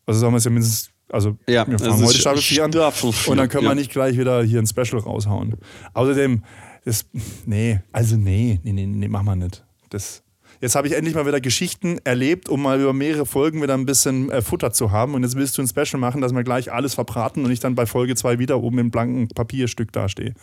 Also 0.05 0.19
sollen 0.19 0.33
wir 0.33 0.37
es 0.37 0.45
ja 0.45 0.51
mindestens. 0.51 0.94
Also, 1.09 1.37
Ja, 1.47 1.67
wir 1.67 1.75
ist 1.75 1.83
heute 1.83 2.17
Staffel 2.17 2.41
4 2.41 2.65
an. 2.65 2.71
Staffel 2.71 3.13
Und 3.27 3.37
dann 3.37 3.49
können 3.49 3.63
ja. 3.63 3.71
wir 3.71 3.75
nicht 3.75 3.91
gleich 3.91 4.17
wieder 4.17 4.43
hier 4.43 4.59
ein 4.59 4.67
Special 4.67 4.99
raushauen. 4.99 5.55
Außerdem, 5.93 6.43
das, 6.83 7.05
nee, 7.45 7.79
also 7.91 8.15
nee, 8.17 8.59
nee, 8.63 8.71
nee, 8.73 8.85
nee, 8.85 9.07
machen 9.07 9.25
wir 9.25 9.35
nicht. 9.35 9.63
Das, 9.89 10.23
jetzt 10.61 10.75
habe 10.75 10.87
ich 10.87 10.93
endlich 10.93 11.15
mal 11.15 11.25
wieder 11.25 11.41
Geschichten 11.41 11.99
erlebt, 12.03 12.49
um 12.49 12.61
mal 12.61 12.79
über 12.79 12.93
mehrere 12.93 13.25
Folgen 13.25 13.61
wieder 13.61 13.73
ein 13.73 13.85
bisschen 13.85 14.29
äh, 14.31 14.41
Futter 14.41 14.71
zu 14.71 14.91
haben. 14.91 15.13
Und 15.13 15.23
jetzt 15.23 15.35
willst 15.35 15.57
du 15.57 15.61
ein 15.61 15.67
Special 15.67 15.99
machen, 15.99 16.21
dass 16.21 16.33
wir 16.33 16.43
gleich 16.43 16.71
alles 16.71 16.93
verbraten 16.93 17.45
und 17.45 17.51
ich 17.51 17.59
dann 17.59 17.75
bei 17.75 17.85
Folge 17.85 18.15
2 18.15 18.39
wieder 18.39 18.61
oben 18.61 18.79
im 18.79 18.91
blanken 18.91 19.27
Papierstück 19.29 19.91
dastehe. 19.91 20.33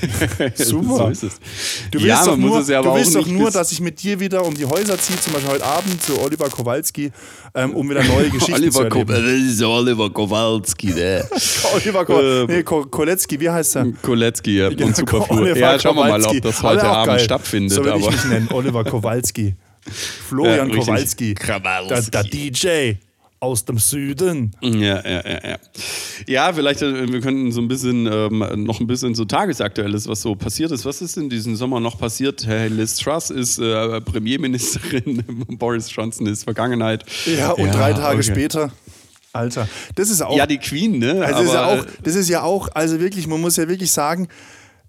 Super. 0.54 0.96
so 0.96 1.08
ist 1.08 1.22
es. 1.22 1.40
Du 1.90 1.98
willst, 1.98 2.06
ja, 2.06 2.24
doch, 2.24 2.36
nur, 2.36 2.62
ja 2.62 2.82
du 2.82 2.94
willst 2.94 3.14
doch 3.14 3.26
nur, 3.26 3.50
dass 3.50 3.72
ich 3.72 3.80
mit 3.80 4.02
dir 4.02 4.20
wieder 4.20 4.44
um 4.44 4.54
die 4.54 4.64
Häuser 4.64 4.98
ziehe, 4.98 5.18
zum 5.20 5.32
Beispiel 5.32 5.52
heute 5.52 5.64
Abend 5.64 6.02
zu 6.02 6.20
Oliver 6.20 6.48
Kowalski, 6.48 7.10
ähm, 7.54 7.74
um 7.74 7.88
wieder 7.88 8.02
neue 8.04 8.30
Geschichten 8.30 8.70
zu 8.70 8.80
Oliver, 8.80 8.88
Ko 8.88 8.98
erleben. 9.00 9.44
das 9.46 9.54
ist 9.54 9.62
Oliver 9.62 10.10
Kowalski, 10.10 10.86
ne? 10.88 11.24
Oliver 11.74 12.04
Ko 12.04 12.20
Ähm, 12.20 12.46
nee, 12.48 12.62
Ko 12.62 12.84
Kolecki, 12.86 13.40
wie 13.40 13.50
heißt 13.50 13.76
er? 13.76 13.86
Kolecki 14.02 14.58
ja, 14.58 14.68
Genau, 14.68 14.86
und 14.86 14.96
Superflur. 14.96 15.40
Oliver 15.40 15.58
Ja, 15.58 15.78
schauen 15.78 15.96
wir 15.96 16.08
mal, 16.08 16.22
ob 16.24 16.40
das 16.42 16.62
heute 16.62 16.84
Abend 16.84 17.06
geil. 17.06 17.20
stattfindet. 17.20 17.72
So 17.72 17.84
will 17.84 17.92
aber 17.92 18.00
ich 18.00 18.10
mich 18.10 18.24
nennen, 18.26 18.48
Oliver 18.52 18.84
Kowalski. 18.84 19.45
Florian 19.90 20.70
Ja. 20.70 20.76
Kowalski. 20.76 21.34
Kowalski. 21.34 22.10
Der, 22.10 22.22
der 22.22 22.30
DJ 22.30 22.92
aus 23.38 23.64
dem 23.64 23.78
Süden. 23.78 24.52
Ja, 24.60 25.02
ja, 25.04 25.22
ja, 25.24 25.48
ja. 25.50 25.56
Ja, 26.26 26.52
vielleicht, 26.52 26.82
äh, 26.82 27.12
wir 27.12 27.20
könnten 27.20 27.52
so 27.52 27.60
ein 27.60 27.68
bisschen, 27.68 28.06
ähm, 28.06 28.64
noch 28.64 28.80
ein 28.80 28.86
bisschen 28.86 29.14
so 29.14 29.24
tagesaktuelles, 29.24 30.08
was 30.08 30.22
so 30.22 30.34
passiert 30.34 30.70
ist. 30.72 30.84
Was 30.84 31.02
ist 31.02 31.16
in 31.16 31.28
diesem 31.28 31.54
Sommer 31.54 31.78
noch 31.78 31.98
passiert? 31.98 32.46
Hey, 32.46 32.68
Liz 32.68 32.96
Truss 32.96 33.30
ist 33.30 33.58
äh, 33.58 34.00
Premierministerin, 34.00 35.22
Boris 35.58 35.94
Johnson 35.94 36.26
ist 36.26 36.44
Vergangenheit. 36.44 37.04
Ja, 37.26 37.50
und 37.52 37.72
drei 37.74 37.92
Tage 37.92 38.18
okay. 38.18 38.30
später. 38.30 38.72
Alter, 39.32 39.68
das 39.94 40.08
ist 40.08 40.22
auch 40.22 40.34
Ja, 40.34 40.46
die 40.46 40.56
Queen, 40.56 40.98
ne? 40.98 41.22
Also 41.22 41.40
das, 41.40 41.44
ist 41.44 41.52
ja 41.52 41.66
auch, 41.66 41.86
das 42.02 42.14
ist 42.14 42.28
ja 42.30 42.42
auch, 42.42 42.68
also 42.72 43.00
wirklich, 43.00 43.26
man 43.26 43.38
muss 43.38 43.56
ja 43.58 43.68
wirklich 43.68 43.92
sagen, 43.92 44.28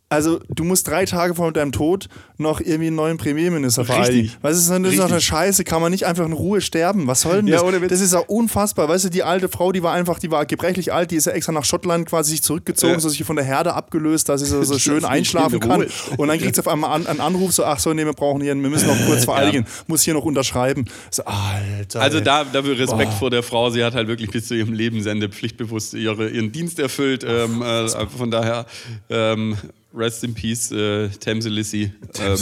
also 0.09 0.39
du 0.47 0.63
musst 0.63 0.87
drei 0.87 1.03
Tage 1.05 1.35
vor 1.35 1.51
deinem 1.51 1.73
Tod 1.73 2.07
noch 2.37 2.61
irgendwie 2.61 2.87
einen 2.87 2.95
neuen 2.95 3.17
Premierminister 3.17 3.83
vereidigen. 3.83 4.31
Was 4.41 4.57
ist 4.57 4.69
denn 4.69 4.83
das 4.83 4.93
ist 4.93 4.99
doch 4.99 5.11
eine. 5.11 5.19
Scheiße? 5.19 5.63
Kann 5.65 5.81
man 5.81 5.91
nicht 5.91 6.05
einfach 6.05 6.25
in 6.25 6.31
Ruhe 6.31 6.61
sterben? 6.61 7.07
Was 7.07 7.21
soll 7.21 7.37
denn 7.37 7.47
Ja, 7.47 7.61
das? 7.61 7.81
Witz. 7.81 7.89
das 7.89 7.99
ist 8.01 8.13
ja 8.13 8.19
unfassbar. 8.19 8.87
Weißt 8.87 9.05
du, 9.05 9.09
die 9.09 9.23
alte 9.23 9.49
Frau, 9.49 9.73
die 9.73 9.83
war 9.83 9.93
einfach, 9.93 10.19
die 10.19 10.31
war 10.31 10.45
gebrechlich 10.45 10.93
alt, 10.93 11.11
die 11.11 11.17
ist 11.17 11.25
ja 11.25 11.33
extra 11.33 11.51
nach 11.51 11.65
Schottland 11.65 12.07
quasi 12.07 12.31
sich 12.31 12.41
zurückgezogen, 12.41 12.93
Ja. 12.93 12.99
so 13.01 13.09
sich 13.09 13.23
von 13.25 13.35
der 13.35 13.43
Herde 13.43 13.73
abgelöst, 13.73 14.29
dass 14.29 14.39
sie 14.41 14.47
so, 14.47 14.63
so 14.63 14.79
schön 14.79 15.03
einschlafen 15.03 15.55
in 15.55 15.59
kann. 15.67 15.85
Und 16.15 16.27
dann 16.29 16.37
kriegt 16.39 16.55
sie 16.55 16.61
auf 16.61 16.69
einmal 16.69 16.91
an, 16.91 17.05
einen 17.05 17.19
Anruf, 17.19 17.51
so, 17.51 17.65
ach 17.65 17.79
so, 17.79 17.93
nee, 17.93 18.05
wir 18.05 18.13
brauchen 18.13 18.41
hier, 18.41 18.55
wir 18.55 18.69
müssen 18.69 18.87
noch 18.87 19.05
kurz 19.07 19.25
vereidigen, 19.25 19.65
muss 19.87 20.03
hier 20.03 20.13
noch 20.13 20.23
unterschreiben. 20.23 20.85
So, 21.11 21.23
Alter. 21.25 21.99
Also 22.01 22.21
da, 22.21 22.45
dafür 22.45 22.79
Respekt 22.79 23.13
vor 23.13 23.29
der 23.29 23.43
Frau. 23.43 23.69
Sie 23.71 23.83
hat 23.83 23.93
halt 23.93 24.07
wirklich 24.07 24.29
bis 24.31 24.47
zu 24.47 24.53
ihrem 24.55 24.71
Lebensende 24.71 25.27
pflichtbewusst 25.27 25.93
ihre, 25.95 26.29
ihren 26.29 26.51
Dienst 26.53 26.79
erfüllt. 26.79 27.25
Ähm, 27.27 27.61
äh, 27.61 27.87
von 28.17 28.31
daher 28.31 28.65
ähm, 29.09 29.57
Rest 29.93 30.23
in 30.23 30.33
Peace, 30.33 30.71
äh, 30.71 31.09
Tamse 31.09 31.49
Lissy. 31.49 31.91
Ähm. 32.19 32.37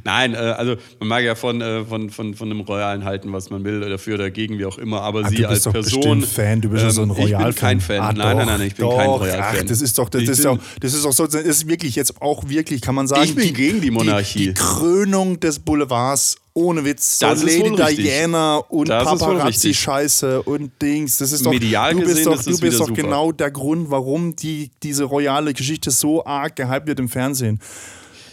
Nein, 0.05 0.35
äh, 0.35 0.37
also 0.37 0.77
man 1.01 1.09
mag 1.09 1.25
ja 1.25 1.35
von, 1.35 1.61
äh, 1.61 1.85
von, 1.85 2.11
von, 2.11 2.35
von 2.35 2.51
einem 2.51 2.61
Royalen 2.61 3.05
halten, 3.05 3.33
was 3.33 3.51
man 3.51 3.65
will, 3.65 3.81
dafür, 3.81 4.19
dagegen, 4.19 4.59
wie 4.59 4.65
auch 4.67 4.79
immer. 4.79 5.01
Aber 5.01 5.23
Ach, 5.25 5.31
sie 5.31 5.37
du 5.37 5.49
als 5.49 5.65
bist 5.65 5.67
doch 5.67 5.73
Person. 5.73 6.23
Fan, 6.23 6.61
du 6.61 6.69
bist 6.69 6.85
ja 6.85 6.91
so 6.91 7.03
ein 7.03 7.11
ähm, 7.11 7.17
Ich 7.19 7.25
bin 7.25 7.35
Royal-Fan. 7.35 7.55
kein 7.55 7.81
Fan. 7.81 8.01
Ah, 8.01 8.13
nein, 8.13 8.17
nein, 8.19 8.39
doch, 8.39 8.47
nein, 8.47 8.61
ich 8.67 8.75
bin 8.75 8.87
doch. 8.87 8.97
kein 8.97 9.09
Royal-Fan. 9.09 9.57
Ach, 9.61 9.65
das 9.65 9.81
ist 9.81 9.99
doch, 9.99 10.09
das 10.09 10.23
Ich 10.23 10.29
ist 10.29 10.45
doch, 10.45 10.59
das 10.81 10.95
ist 10.95 11.05
doch 11.05 11.13
so, 11.13 11.27
das 11.27 11.43
ist 11.43 11.69
wirklich 11.69 11.97
jetzt 11.97 12.21
auch 12.21 12.49
wirklich, 12.49 12.81
kann 12.81 12.95
man 12.95 13.09
sagen. 13.09 13.25
Ich 13.25 13.35
bin 13.35 13.53
gegen 13.55 13.81
die 13.81 13.91
Monarchie. 13.91 14.39
Die, 14.39 14.47
die 14.49 14.55
Krönung 14.55 15.41
des 15.41 15.59
Boulevards, 15.59 16.37
ohne 16.55 16.85
Witz. 16.85 17.19
So 17.19 17.27
Das 17.27 17.43
Lady. 17.43 18.03
Diana 18.03 18.57
und. 18.57 18.89
Paparazzi-Scheiße 18.89 20.43
und 20.43 20.71
Dings. 20.81 21.19
Das 21.19 21.33
ist 21.33 21.45
doch, 21.47 21.51
Medial 21.53 21.93
du 21.93 22.01
bist 22.01 22.11
gesehen 22.11 22.25
doch, 22.25 22.43
du 22.43 22.59
bist 22.59 22.81
doch 22.81 22.87
super. 22.89 23.03
genau 23.03 23.33
der 23.33 23.51
Grund, 23.51 23.91
warum 23.91 24.37
die, 24.37 24.71
diese 24.83 25.05
royale 25.05 25.55
Geschichte 25.55 25.91
so 25.91 26.25
arg 26.25 26.57
gehypt 26.57 26.87
wird 26.87 27.01
im 27.01 27.09
Fernsehen. 27.09 27.61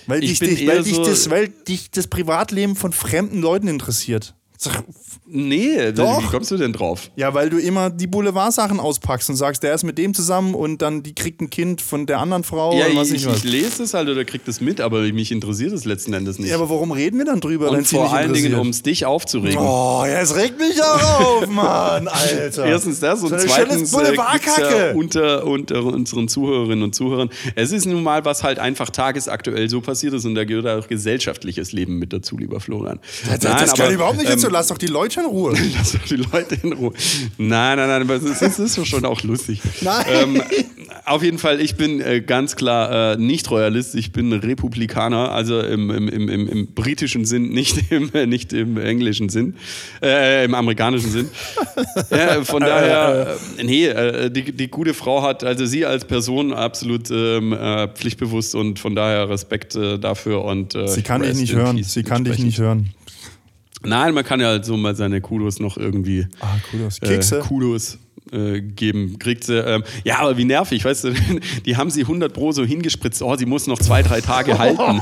Weil 0.07 0.24
Ich 0.24 0.39
dich, 0.39 0.49
dich, 0.49 0.67
weil, 0.67 0.84
dich 0.84 0.95
so- 0.95 1.05
das, 1.05 1.30
weil 1.30 1.49
dich 1.49 1.91
das 1.91 2.07
Privatleben 2.07 2.76
von 2.76 2.91
fremden 2.91 3.41
Leuten 3.41 3.67
interessiert. 3.67 4.34
Nee, 5.32 5.91
Doch. 5.91 6.21
wie 6.21 6.25
kommst 6.25 6.49
du 6.51 6.57
denn 6.57 6.73
drauf? 6.73 7.11
Ja, 7.15 7.34
weil 7.34 7.49
du 7.49 7.59
immer 7.59 7.89
die 7.89 8.07
Boulevardsachen 8.07 8.80
auspackst 8.80 9.30
und 9.30 9.36
sagst, 9.36 9.61
der 9.61 9.73
ist 9.75 9.84
mit 9.84 9.97
dem 9.97 10.13
zusammen 10.13 10.55
und 10.55 10.82
dann 10.82 11.03
die 11.03 11.13
kriegt 11.13 11.41
ein 11.41 11.49
Kind 11.49 11.82
von 11.82 12.05
der 12.05 12.19
anderen 12.19 12.43
Frau 12.43 12.73
ja, 12.73 12.86
was 12.95 13.11
ich, 13.11 13.25
ich 13.25 13.34
ich 13.34 13.43
lese 13.43 13.84
es 13.84 13.93
halt 13.93 14.09
oder 14.09 14.25
krieg 14.25 14.41
das 14.45 14.59
mit, 14.59 14.82
aber 14.82 15.01
mich 15.01 15.32
interessiert 15.32 15.71
es 15.71 15.86
letzten 15.86 16.13
Endes 16.13 16.39
nicht. 16.39 16.49
Ja, 16.49 16.55
aber 16.55 16.69
warum 16.69 16.91
reden 16.91 17.17
wir 17.17 17.25
dann 17.25 17.41
drüber, 17.41 17.69
Und 17.69 17.82
es 17.82 17.91
vor 17.91 18.11
allen 18.11 18.34
Dingen, 18.34 18.55
um 18.55 18.69
es 18.69 18.82
dich 18.82 19.05
aufzuregen. 19.05 19.59
Oh, 19.59 20.03
ja, 20.05 20.19
es 20.19 20.36
regt 20.36 20.57
mich 20.57 20.82
auch 20.82 21.19
auf, 21.19 21.47
Mann, 21.49 22.07
Alter. 22.07 22.65
Erstens 22.65 22.99
das 22.99 23.21
und 23.21 23.30
So 23.30 23.38
zweitens 23.38 23.93
äh, 23.93 24.15
ja 24.15 24.93
unter, 24.93 25.45
unter 25.45 25.84
unseren 25.84 26.27
Zuhörerinnen 26.27 26.84
und 26.84 26.95
Zuhörern. 26.95 27.30
Es 27.55 27.71
ist 27.71 27.86
nun 27.86 28.01
mal, 28.03 28.25
was 28.25 28.43
halt 28.43 28.59
einfach 28.59 28.89
tagesaktuell 28.89 29.69
so 29.69 29.82
passiert 29.82 30.13
ist 30.13 30.25
und 30.25 30.36
da 30.36 30.43
gehört 30.43 30.65
auch 30.67 30.88
gesellschaftliches 30.88 31.71
Leben 31.71 31.99
mit 31.99 32.13
dazu, 32.13 32.38
lieber 32.38 32.59
Florian. 32.59 32.99
das 33.27 33.39
das 33.39 33.43
Nein, 33.43 33.67
kann 33.67 33.86
aber, 33.86 33.93
überhaupt 33.93 34.17
nicht 34.17 34.30
ähm, 34.30 34.36
dazu. 34.36 34.49
Lass 34.49 34.67
doch 34.67 34.77
die 34.77 34.88
Leute 34.88 35.18
in 35.20 35.26
Ruhe. 35.26 35.55
Lass 35.78 35.91
doch 35.93 36.05
die 36.05 36.15
Leute 36.15 36.57
in 36.63 36.74
Ruhe. 36.74 36.93
Nein, 37.38 37.78
nein, 37.78 37.88
nein, 37.88 38.01
aber 38.01 38.15
es 38.15 38.24
ist, 38.24 38.41
es 38.41 38.59
ist 38.59 38.88
schon 38.88 39.05
auch 39.05 39.22
lustig. 39.24 39.61
Nein. 39.82 40.05
Ähm, 40.09 40.41
auf 41.05 41.24
jeden 41.24 41.38
Fall, 41.38 41.59
ich 41.59 41.76
bin 41.76 42.01
äh, 42.01 42.22
ganz 42.22 42.55
klar 42.55 43.13
äh, 43.13 43.17
nicht 43.17 43.49
Royalist, 43.49 43.95
ich 43.95 44.11
bin 44.11 44.32
Republikaner, 44.32 45.32
also 45.32 45.59
im, 45.59 45.89
im, 45.89 46.07
im, 46.07 46.47
im, 46.47 46.67
britischen 46.74 47.26
Sinn, 47.26 47.49
nicht 47.49 47.80
im, 47.91 48.11
äh, 48.13 48.26
nicht 48.26 48.53
im 48.53 48.78
englischen 48.78 49.30
Sinn, 49.30 49.55
äh, 50.01 50.45
im 50.45 50.53
amerikanischen 50.53 51.09
Sinn. 51.09 51.30
ja, 52.11 52.43
von 52.43 52.61
daher, 52.61 53.38
äh, 53.57 53.63
nee, 53.63 53.88
äh, 53.88 54.30
die, 54.30 54.51
die 54.51 54.67
gute 54.67 54.93
Frau 54.93 55.24
hat, 55.24 55.43
also 55.43 55.65
sie 55.65 55.86
als 55.86 56.05
Person 56.05 56.53
absolut 56.53 57.09
ähm, 57.11 57.53
äh, 57.53 57.88
pflichtbewusst 57.88 58.55
und 58.55 58.80
von 58.80 58.95
daher 58.95 59.30
Respekt 59.30 59.76
dafür 59.76 60.43
und 60.43 60.78
Sie 60.88 61.01
kann 61.01 61.22
dich 61.22 61.36
nicht 61.36 61.53
hören. 61.53 61.82
Sie 61.84 62.03
kann 62.03 62.24
dich 62.24 62.39
nicht 62.39 62.59
hören. 62.59 62.89
Nein, 63.84 64.13
man 64.13 64.23
kann 64.23 64.39
ja 64.39 64.47
halt 64.47 64.65
so 64.65 64.75
mal 64.77 64.95
seine 64.95 65.21
Kudos 65.21 65.59
noch 65.59 65.77
irgendwie. 65.77 66.27
Ah, 66.39 66.57
Kudos. 66.69 66.99
Kekse. 66.99 67.39
Äh, 67.39 67.41
Kudos 67.41 67.97
äh, 68.32 68.61
geben. 68.61 69.17
Kriegt 69.20 69.43
sie. 69.43 69.57
Ähm, 69.57 69.84
ja, 70.03 70.20
aber 70.20 70.38
wie 70.38 70.45
nervig, 70.45 70.86
weißt 70.86 71.05
du? 71.05 71.13
Die 71.65 71.78
haben 71.78 71.89
sie 71.89 72.01
100 72.01 72.34
Pro 72.34 72.51
so 72.51 72.63
hingespritzt. 72.63 73.22
Oh, 73.22 73.36
sie 73.36 73.45
muss 73.45 73.67
noch 73.67 73.80
zwei, 73.80 74.03
drei 74.03 74.22
Tage 74.22 74.57
halten. 74.57 75.01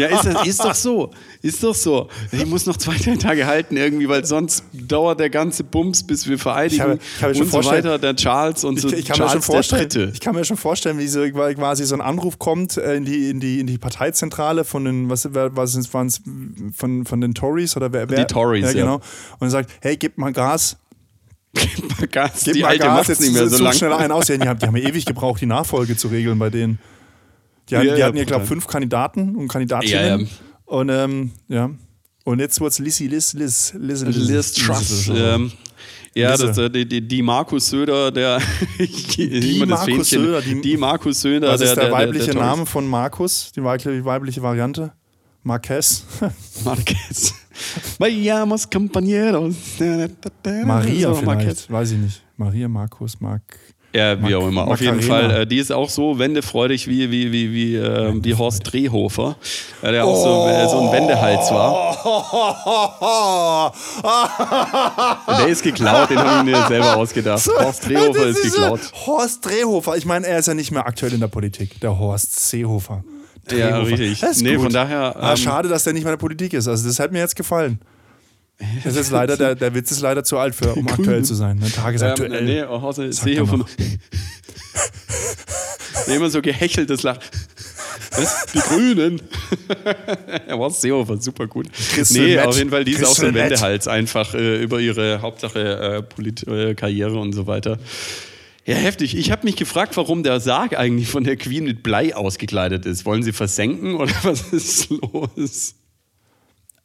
ja, 0.00 0.06
ist, 0.08 0.24
das, 0.24 0.46
ist 0.46 0.64
doch 0.64 0.74
so. 0.74 1.10
Ist 1.42 1.62
doch 1.62 1.74
so. 1.74 2.08
Die 2.32 2.44
muss 2.44 2.66
noch 2.66 2.76
zwei, 2.76 2.96
drei 2.96 3.16
Tage 3.16 3.46
halten 3.46 3.76
irgendwie, 3.76 4.08
weil 4.08 4.24
sonst 4.24 4.64
dauert 4.72 5.20
der 5.20 5.30
ganze 5.30 5.64
Bums, 5.64 6.02
bis 6.02 6.28
wir 6.28 6.38
vereidigen. 6.38 6.76
Ich 6.76 6.80
habe- 6.80 6.98
ich 7.16 7.22
habe 7.22 7.34
mir 7.34 7.40
und 7.40 7.50
so 7.50 7.64
weiter. 7.64 7.98
Der 7.98 8.16
Charles 8.16 8.64
und 8.64 8.80
so. 8.80 8.88
Ich, 8.88 8.94
ich, 8.94 9.04
kann 9.06 9.14
mir 9.14 9.26
Charles 9.26 9.32
schon 9.32 9.42
vorstellen, 9.42 9.88
der 9.88 9.88
Dritte. 9.88 10.12
ich 10.14 10.20
kann 10.20 10.34
mir 10.34 10.44
schon 10.44 10.56
vorstellen, 10.56 10.98
wie 10.98 11.08
so 11.08 11.22
quasi 11.30 11.84
so 11.84 11.94
ein 11.94 12.00
Anruf 12.00 12.38
kommt 12.38 12.76
äh, 12.76 12.96
in 12.96 13.04
die, 13.04 13.30
in 13.30 13.40
die, 13.40 13.60
in 13.60 13.66
die 13.66 13.78
Parteizentrale 13.78 14.64
von 14.64 14.84
den, 14.84 15.10
was, 15.10 15.28
was 15.32 15.72
sind, 15.72 15.92
waren's, 15.92 16.22
von, 16.74 17.04
von 17.04 17.20
den 17.20 17.34
Tories 17.34 17.76
oder 17.76 17.92
wer, 17.92 18.08
wer? 18.08 18.18
Die 18.18 18.32
Tories, 18.32 18.64
ja. 18.64 18.70
ja. 18.70 18.84
genau. 18.84 19.00
Und 19.38 19.50
sagt, 19.50 19.70
hey, 19.80 19.96
gib 19.96 20.18
mal 20.18 20.32
Gas, 20.32 20.76
Gas, 22.10 22.42
gib 22.44 22.54
die 22.54 22.62
mal 22.62 22.68
alte 22.68 22.84
Gas, 22.84 23.08
jetzt 23.08 23.20
nicht 23.20 23.32
mehr 23.32 23.48
so 23.48 23.62
lang. 23.62 23.72
schneller 23.72 23.98
einen 23.98 24.12
aus. 24.12 24.26
Die, 24.26 24.34
haben, 24.38 24.58
die 24.58 24.66
haben 24.66 24.76
ja 24.76 24.88
ewig 24.88 25.04
gebraucht, 25.04 25.40
die 25.40 25.46
Nachfolge 25.46 25.96
zu 25.96 26.08
regeln 26.08 26.38
bei 26.38 26.50
denen. 26.50 26.78
Die, 27.68 27.76
hatten- 27.76 27.86
Ja, 27.88 27.94
die 27.96 28.04
hatten 28.04 28.16
ja, 28.16 28.24
glaube 28.24 28.40
brutal. 28.44 28.46
fünf 28.46 28.66
Kandidaten 28.66 29.34
und 29.36 29.48
Kandidatinnen. 29.48 29.92
Ja, 29.92 30.16
ja. 30.18 30.26
Und 30.66 30.88
ähm, 30.88 31.30
ja. 31.48 31.70
Und 32.24 32.40
jetzt 32.40 32.60
wird 32.60 32.72
es 32.72 32.78
Lizzie, 32.80 33.06
Liz, 33.08 33.32
Liz, 33.34 33.72
Liz, 33.78 34.02
Liz 34.02 34.52
Truss. 34.52 35.08
Ähm, 35.14 35.52
ja, 36.14 36.36
das, 36.36 36.56
äh, 36.58 36.70
die, 36.70 36.86
die, 36.88 37.00
die 37.06 37.22
Markus 37.22 37.68
Söder, 37.68 38.10
der 38.10 38.40
die 38.78 39.64
Markus 39.66 40.10
Söder, 40.10 40.40
die- 40.40 40.60
die 40.60 40.76
Markus 40.76 41.20
Söder, 41.20 41.40
der, 41.40 41.54
ist 41.54 41.76
der, 41.76 41.84
der, 41.84 41.92
weibliche 41.92 42.26
der, 42.26 42.34
der 42.34 42.42
Name 42.42 42.66
von 42.66 42.86
Markus? 42.88 43.52
Die 43.54 43.62
weibliche, 43.62 44.04
weibliche 44.04 44.42
Variante? 44.42 44.92
Marquez? 45.42 46.04
Marquez. 46.64 47.34
Vayamos 47.98 48.66
compañeros. 48.70 49.54
Maria 50.64 51.08
So, 51.08 51.14
vielleicht, 51.16 51.70
weiß 51.70 51.92
ich 51.92 51.98
nicht. 51.98 52.22
Maria, 52.36 52.68
Markus, 52.68 53.20
Mark. 53.20 53.42
Ja, 53.94 54.18
wie 54.18 54.22
Mac- 54.24 54.34
auch 54.34 54.48
immer. 54.48 54.68
Auf 54.68 54.80
jeden 54.80 54.96
Macarena. 54.96 55.28
Fall, 55.30 55.42
äh, 55.42 55.46
die 55.46 55.56
ist 55.56 55.72
auch 55.72 55.88
so 55.88 56.18
wendefreudig 56.18 56.86
wie, 56.86 57.10
wie, 57.10 57.32
wie, 57.32 57.52
wie, 57.54 57.76
äh, 57.76 58.12
wie 58.22 58.34
Horst 58.34 58.70
Drehhofer, 58.70 59.36
äh, 59.80 59.90
der 59.92 60.04
auch 60.04 60.16
so, 60.22 60.46
äh, 60.48 60.68
so 60.68 60.80
ein 60.86 60.92
Wendehals 60.92 61.50
war. 61.50 61.96
Der 65.38 65.46
ist 65.48 65.62
geklaut, 65.62 66.10
den 66.10 66.18
habe 66.18 66.38
ich 66.48 66.54
mir 66.54 66.66
selber 66.68 66.96
ausgedacht. 66.96 67.48
Horst 67.58 67.88
Drehhofer 67.88 68.26
ist 68.26 68.42
so- 68.42 68.50
geklaut. 68.60 68.80
Horst 69.06 69.44
Drehhofer. 69.46 69.96
Ich 69.96 70.04
meine, 70.04 70.26
er 70.26 70.38
ist 70.40 70.46
ja 70.48 70.54
nicht 70.54 70.70
mehr 70.72 70.86
aktuell 70.86 71.14
in 71.14 71.20
der 71.20 71.28
Politik. 71.28 71.80
Der 71.80 71.98
Horst 71.98 72.38
Seehofer. 72.48 73.02
Ja, 73.50 73.70
Drehhofer. 73.80 73.90
richtig. 73.90 74.20
Das 74.20 74.36
ist 74.36 74.42
Nee, 74.42 74.54
gut. 74.54 74.64
von 74.64 74.72
daher, 74.72 75.16
Ah, 75.16 75.30
ähm, 75.32 75.36
schade, 75.36 75.68
dass 75.68 75.84
der 75.84 75.92
nicht 75.92 76.02
mehr 76.04 76.12
in 76.12 76.18
der 76.18 76.20
Politik 76.20 76.52
ist. 76.52 76.66
Also, 76.68 76.86
das 76.88 76.98
hat 76.98 77.12
mir 77.12 77.18
jetzt 77.20 77.36
gefallen. 77.36 77.78
Das 78.84 78.96
ist 78.96 79.10
leider, 79.10 79.36
der, 79.36 79.54
der 79.54 79.74
Witz 79.74 79.90
ist 79.90 80.00
leider 80.00 80.24
zu 80.24 80.38
alt, 80.38 80.54
für, 80.54 80.72
um 80.74 80.88
aktuell 80.88 81.22
zu 81.24 81.34
sein. 81.34 81.58
Ne? 81.58 81.70
Tagesaktuell. 81.70 82.32
Ähm, 82.34 82.44
nee, 82.46 82.62
Horst 82.62 82.96
Sagt 82.96 83.08
er 83.08 83.12
Seehofer. 83.12 83.66
nee, 86.06 86.16
immer 86.16 86.30
so 86.30 86.40
gehecheltes 86.40 87.02
Lachen. 87.02 87.20
Was? 88.12 88.46
Die 88.54 88.58
Grünen. 88.60 89.20
er 90.46 90.58
war 90.58 90.70
Seehofer, 90.70 91.18
super 91.18 91.46
gut. 91.46 91.66
Crystal 91.72 92.22
Nee, 92.22 92.36
Meth. 92.36 92.46
auf 92.46 92.56
jeden 92.56 92.70
Fall, 92.70 92.84
die 92.84 92.92
ist 92.92 93.04
auch 93.04 93.14
so 93.14 93.26
ein. 93.26 93.34
Wendehals 93.34 93.88
einfach 93.88 94.32
äh, 94.34 94.62
über 94.62 94.80
ihre 94.80 95.20
Hauptsache 95.20 95.58
äh, 95.98 96.02
Polit 96.02 96.46
äh, 96.48 96.74
Karriere 96.74 97.18
und 97.18 97.34
so 97.34 97.46
weiter. 97.46 97.78
Ja, 98.66 98.74
heftig. 98.74 99.16
Ich 99.16 99.30
habe 99.30 99.44
mich 99.44 99.54
gefragt, 99.54 99.96
warum 99.96 100.24
der 100.24 100.40
Sarg 100.40 100.76
eigentlich 100.76 101.08
von 101.08 101.22
der 101.22 101.36
Queen 101.36 101.64
mit 101.64 101.84
Blei 101.84 102.16
ausgekleidet 102.16 102.84
ist. 102.84 103.06
Wollen 103.06 103.22
sie 103.22 103.32
versenken 103.32 103.94
oder 103.94 104.12
was 104.24 104.52
ist 104.52 104.90
los? 104.90 105.76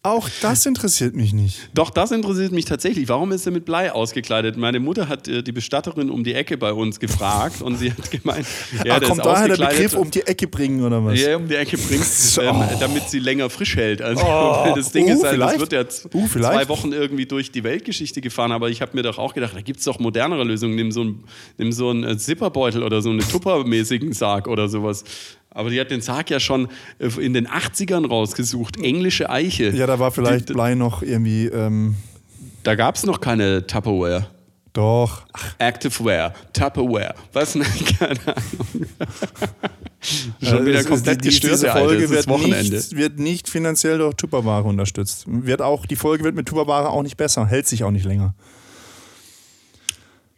Auch 0.04 0.28
das 0.42 0.66
interessiert 0.66 1.16
mich 1.16 1.32
nicht. 1.32 1.70
Doch, 1.76 1.92
das 1.92 2.10
interessiert 2.10 2.52
mich 2.52 2.66
tatsächlich. 2.66 3.08
Warum 3.08 3.32
ist 3.32 3.46
er 3.46 3.52
mit 3.52 3.66
Blei 3.66 3.92
ausgekleidet? 3.92 4.58
Meine 4.58 4.80
Mutter 4.80 5.08
hat 5.08 5.28
äh, 5.28 5.44
die 5.44 5.52
Bestatterin 5.52 6.10
um 6.10 6.24
die 6.24 6.34
Ecke 6.34 6.58
bei 6.58 6.74
uns 6.74 7.00
gefragt 7.00 7.62
und 7.62 7.78
sie 7.78 7.92
hat 7.92 8.10
gemeint, 8.10 8.48
ja, 8.84 9.00
der 9.00 9.08
kommt 9.08 9.24
daher 9.24 9.56
der. 9.56 9.68
Begriff 9.68 9.94
um 9.94 10.10
die 10.10 10.22
Ecke 10.22 10.48
bringen 10.48 10.84
oder 10.84 11.06
was? 11.06 11.20
Ja, 11.20 11.38
um 11.38 11.48
die 11.48 11.54
Ecke 11.54 11.78
bringt, 11.78 12.04
ähm, 12.42 12.64
damit 12.80 13.10
sie 13.10 13.20
länger 13.20 13.48
frisch 13.52 13.76
hält. 13.76 14.02
Also 14.02 14.24
Oh. 14.26 14.72
das 14.76 14.92
Ding 14.92 15.06
Uh, 15.06 15.14
ist 15.14 15.24
halt, 15.24 15.40
das 15.40 15.60
wird 15.60 15.72
jetzt 15.72 16.16
Uh, 16.16 16.28
zwei 16.28 16.68
Wochen 16.68 16.92
irgendwie 16.94 17.28
durch 17.28 17.52
die 17.52 17.64
Weltgeschichte 17.64 18.22
gefahren, 18.22 18.52
aber 18.52 18.72
ich 18.72 18.82
habe 18.82 18.96
mir 18.96 19.04
doch 19.04 19.20
auch 19.20 19.36
gedacht, 19.36 19.56
da 19.56 19.62
gibt 19.62 19.80
es 19.82 19.86
doch 19.86 20.00
modernere 20.00 20.44
Lösungen. 20.44 20.76
Nimm 20.76 20.92
so 20.92 21.02
einen, 21.02 21.24
nimm 21.60 21.72
so 21.72 21.92
einen 21.92 22.06
äh, 22.06 22.18
Zipperbeutel 22.18 22.82
oder 22.82 23.04
so 23.04 23.12
einen 23.12 23.20
Tupper-mäßigen 23.20 24.14
Sarg 24.14 24.48
oder 24.48 24.68
sowas. 24.68 25.04
Aber 25.54 25.70
die 25.70 25.80
hat 25.80 25.92
den 25.92 26.02
Sarg 26.02 26.30
ja 26.30 26.40
schon 26.40 26.70
äh, 27.00 27.08
in 27.20 27.34
den 27.34 27.48
80ern 27.48 28.08
rausgesucht. 28.08 28.78
Englische 28.82 29.30
Eiche. 29.30 29.70
Ja, 29.72 29.86
da 29.86 30.00
war 30.00 30.12
vielleicht 30.12 30.50
Die- 30.50 30.54
Blei 30.54 30.76
noch 30.76 31.02
irgendwie. 31.04 31.48
Ähm, 31.48 31.96
Da 32.64 32.76
gab 32.76 32.96
es 32.96 33.06
noch 33.06 33.20
keine 33.22 33.68
Tupperware. 33.68 34.28
doch. 34.74 35.26
Activewear, 35.58 36.34
Tupperware. 36.54 37.14
Was? 37.34 37.56
Nein, 37.56 37.68
keine 38.00 38.20
Ahnung. 38.28 38.86
Schon 40.42 40.66
wieder 40.66 40.76
es 40.80 40.82
ist- 40.82 40.88
komplett 40.90 41.24
die- 41.24 41.30
diese 41.30 41.50
gestört. 41.50 41.78
Folge 41.78 42.10
wird 42.10 42.28
Wochenende. 42.28 42.76
nicht, 42.78 42.96
wird 42.96 43.20
nicht 43.20 43.50
finanziell 43.50 43.98
durch 44.00 44.16
Tupperware 44.16 44.64
unterstützt. 44.64 45.26
Wird 45.28 45.62
auch, 45.62 45.86
die 45.86 45.96
Folge 45.96 46.24
wird 46.24 46.36
mit 46.36 46.48
Tupperware 46.48 46.90
auch 46.90 47.04
nicht 47.04 47.18
besser, 47.18 47.46
hält 47.46 47.68
sich 47.68 47.84
auch 47.84 47.92
nicht 47.92 48.06
länger. 48.06 48.34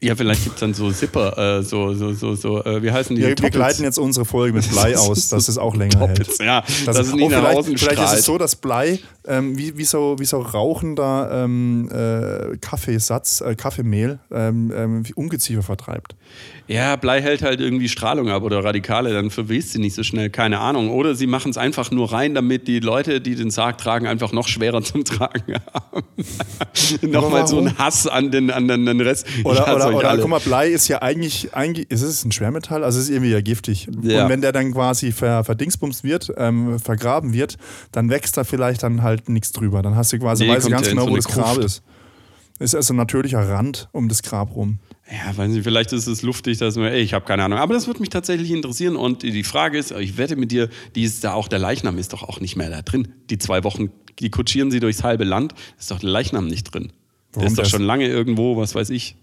Ja, 0.03 0.15
vielleicht 0.15 0.43
gibt 0.43 0.55
es 0.55 0.59
dann 0.59 0.73
so 0.73 0.91
Zipper, 0.91 1.59
äh, 1.59 1.63
so, 1.63 1.93
so, 1.93 2.13
so, 2.13 2.35
so, 2.35 2.63
äh, 2.63 2.83
wie 2.83 2.91
heißen 2.91 3.15
die? 3.15 3.21
Wir, 3.21 3.37
wir 3.37 3.49
gleiten 3.49 3.83
jetzt 3.83 3.97
unsere 3.97 4.25
Folge 4.25 4.53
mit 4.53 4.69
Blei 4.69 4.97
aus, 4.97 5.29
dass 5.29 5.47
es 5.47 5.57
auch 5.57 5.75
länger 5.75 5.99
hält. 5.99 6.17
Toppets, 6.17 6.39
ja, 6.39 6.63
Das 6.85 6.97
es 6.97 7.13
nicht 7.13 7.31
nach 7.31 7.39
vielleicht, 7.39 7.57
außen 7.57 7.77
vielleicht 7.77 8.01
ist 8.03 8.19
es 8.19 8.25
so, 8.25 8.37
dass 8.37 8.55
Blei 8.55 8.99
ähm, 9.25 9.57
wie, 9.57 9.77
wie, 9.77 9.85
so, 9.85 10.15
wie 10.19 10.25
so 10.25 10.39
rauchender 10.39 11.29
ähm, 11.31 11.89
äh, 11.91 12.57
Kaffeesatz, 12.57 13.41
äh, 13.41 13.55
Kaffeemehl, 13.55 14.19
ähm, 14.31 14.71
ähm, 14.75 15.07
wie 15.07 15.13
Ungeziefer 15.13 15.63
vertreibt. 15.63 16.15
Ja, 16.67 16.95
Blei 16.95 17.21
hält 17.21 17.41
halt 17.41 17.59
irgendwie 17.59 17.89
Strahlung 17.89 18.29
ab 18.29 18.43
oder 18.43 18.63
Radikale, 18.63 19.13
dann 19.13 19.29
verwest 19.29 19.71
sie 19.71 19.79
nicht 19.79 19.95
so 19.95 20.03
schnell, 20.03 20.29
keine 20.29 20.59
Ahnung. 20.59 20.89
Oder 20.91 21.15
sie 21.15 21.27
machen 21.27 21.51
es 21.51 21.57
einfach 21.57 21.91
nur 21.91 22.11
rein, 22.11 22.33
damit 22.33 22.67
die 22.67 22.79
Leute, 22.79 23.21
die 23.21 23.35
den 23.35 23.51
Sarg 23.51 23.77
tragen, 23.77 24.07
einfach 24.07 24.31
noch 24.31 24.47
schwerer 24.47 24.81
zum 24.83 25.03
Tragen 25.03 25.55
haben. 25.73 26.03
Nochmal 27.01 27.47
so 27.47 27.59
ein 27.59 27.77
Hass 27.77 28.07
an 28.07 28.31
den, 28.31 28.49
an 28.49 28.67
den, 28.67 28.87
an 28.87 28.97
den 28.97 29.01
Rest. 29.01 29.27
Oder, 29.43 29.65
hasse 29.65 29.92
oder, 29.95 30.13
oder 30.13 30.21
guck 30.21 30.29
mal, 30.29 30.39
Blei 30.39 30.69
ist 30.69 30.87
ja 30.87 31.01
eigentlich, 31.01 31.53
eigentlich 31.53 31.89
ist 31.89 32.01
es 32.01 32.23
ein 32.25 32.31
Schwermetall, 32.31 32.83
also 32.83 32.99
es 32.99 33.05
ist 33.05 33.11
irgendwie 33.11 33.31
ja 33.31 33.41
giftig. 33.41 33.87
Ja. 34.01 34.23
Und 34.23 34.29
wenn 34.29 34.41
der 34.41 34.51
dann 34.51 34.73
quasi 34.73 35.11
ver, 35.11 35.43
verdingsbumst 35.43 36.03
wird, 36.03 36.31
ähm, 36.37 36.79
vergraben 36.79 37.33
wird, 37.33 37.57
dann 37.91 38.09
wächst 38.09 38.37
da 38.37 38.43
vielleicht 38.43 38.83
dann 38.83 39.03
halt 39.03 39.29
nichts 39.29 39.51
drüber. 39.51 39.81
Dann 39.81 39.95
hast 39.95 40.13
du 40.13 40.19
quasi, 40.19 40.45
Nee, 40.45 40.51
weißt 40.51 40.67
du 40.67 40.71
ganz 40.71 40.89
genau, 40.89 41.09
wo 41.09 41.15
das 41.15 41.25
Grab 41.25 41.57
ist. 41.57 41.83
Ist 42.59 42.75
also 42.75 42.93
ein 42.93 42.97
natürlicher 42.97 43.49
Rand 43.49 43.89
um 43.91 44.07
das 44.07 44.21
Grab 44.21 44.55
rum. 44.55 44.79
Ja, 45.11 45.35
weiß 45.35 45.49
nicht, 45.51 45.63
vielleicht 45.63 45.91
ist 45.91 46.07
es 46.07 46.21
luftig, 46.21 46.59
dass 46.59 46.75
man, 46.75 46.85
ey, 46.85 47.01
ich 47.01 47.13
habe 47.13 47.25
keine 47.25 47.43
Ahnung. 47.43 47.59
Aber 47.59 47.73
das 47.73 47.87
würde 47.87 47.99
mich 47.99 48.09
tatsächlich 48.09 48.51
interessieren. 48.51 48.95
Und 48.95 49.23
die 49.23 49.43
Frage 49.43 49.77
ist, 49.77 49.91
ich 49.91 50.17
wette 50.17 50.35
mit 50.35 50.51
dir, 50.51 50.69
die 50.95 51.03
ist 51.03 51.23
da 51.23 51.33
auch, 51.33 51.47
der 51.47 51.59
Leichnam 51.59 51.97
ist 51.97 52.13
doch 52.13 52.23
auch 52.23 52.39
nicht 52.39 52.55
mehr 52.55 52.69
da 52.69 52.81
drin. 52.81 53.09
Die 53.29 53.37
zwei 53.37 53.63
Wochen, 53.63 53.89
die 54.19 54.29
kutschieren 54.29 54.71
sie 54.71 54.79
durchs 54.79 55.03
halbe 55.03 55.23
Land, 55.23 55.53
ist 55.77 55.91
doch 55.91 55.99
der 55.99 56.09
Leichnam 56.09 56.47
nicht 56.47 56.73
drin. 56.73 56.93
Der 57.35 57.41
Warum? 57.41 57.47
ist 57.47 57.57
doch 57.57 57.63
Der 57.63 57.69
schon 57.69 57.81
lange 57.81 58.07
irgendwo, 58.07 58.55
was 58.55 58.75
weiß 58.75 58.91
ich. 58.91 59.17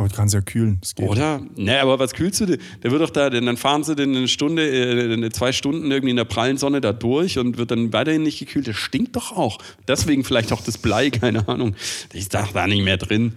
Aber 0.00 0.08
du 0.08 0.14
kannst 0.16 0.34
ja 0.34 0.40
kühlen. 0.40 0.78
Das 0.80 0.94
geht. 0.94 1.08
Oder? 1.08 1.40
Ne, 1.56 1.80
aber 1.80 1.98
was 1.98 2.12
kühlst 2.14 2.40
du 2.40 2.46
denn? 2.46 2.58
Der 2.82 2.90
wird 2.90 3.02
doch 3.02 3.10
da, 3.10 3.30
denn 3.30 3.46
dann 3.46 3.56
fahren 3.56 3.84
sie 3.84 3.94
denn 3.94 4.16
eine 4.16 4.28
Stunde, 4.28 4.66
äh, 4.66 5.30
zwei 5.30 5.52
Stunden 5.52 5.90
irgendwie 5.90 6.10
in 6.10 6.16
der 6.16 6.24
prallen 6.24 6.56
Sonne 6.56 6.80
da 6.80 6.92
durch 6.92 7.38
und 7.38 7.58
wird 7.58 7.70
dann 7.70 7.92
weiterhin 7.92 8.22
nicht 8.22 8.38
gekühlt. 8.38 8.66
Das 8.66 8.76
stinkt 8.76 9.14
doch 9.16 9.36
auch. 9.36 9.58
Deswegen 9.86 10.24
vielleicht 10.24 10.52
auch 10.52 10.62
das 10.62 10.78
Blei, 10.78 11.10
keine 11.10 11.46
Ahnung. 11.48 11.74
Das 12.12 12.20
ist 12.20 12.34
doch 12.34 12.52
da 12.52 12.66
nicht 12.66 12.82
mehr 12.82 12.96
drin. 12.96 13.34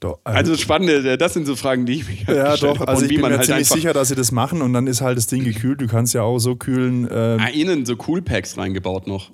Doch, 0.00 0.18
äh, 0.24 0.30
Also 0.30 0.56
spannende, 0.56 1.18
das 1.18 1.34
sind 1.34 1.46
so 1.46 1.56
Fragen, 1.56 1.84
die 1.84 1.94
ich 1.94 2.08
mich 2.08 2.24
ja, 2.28 2.56
doch. 2.56 2.80
Also 2.82 3.02
ich 3.04 3.08
bin 3.10 3.20
mir 3.20 3.30
halt 3.30 3.44
ziemlich 3.44 3.68
sicher, 3.68 3.92
dass 3.92 4.08
sie 4.08 4.14
das 4.14 4.30
machen 4.32 4.62
und 4.62 4.72
dann 4.72 4.86
ist 4.86 5.00
halt 5.00 5.18
das 5.18 5.26
Ding 5.26 5.42
gekühlt. 5.44 5.80
Du 5.80 5.86
kannst 5.88 6.14
ja 6.14 6.22
auch 6.22 6.38
so 6.38 6.54
kühlen. 6.56 7.08
ähm, 7.10 7.40
Ah, 7.40 7.48
innen 7.48 7.84
so 7.84 7.96
Coolpacks 7.96 8.56
reingebaut 8.56 9.06
noch. 9.08 9.32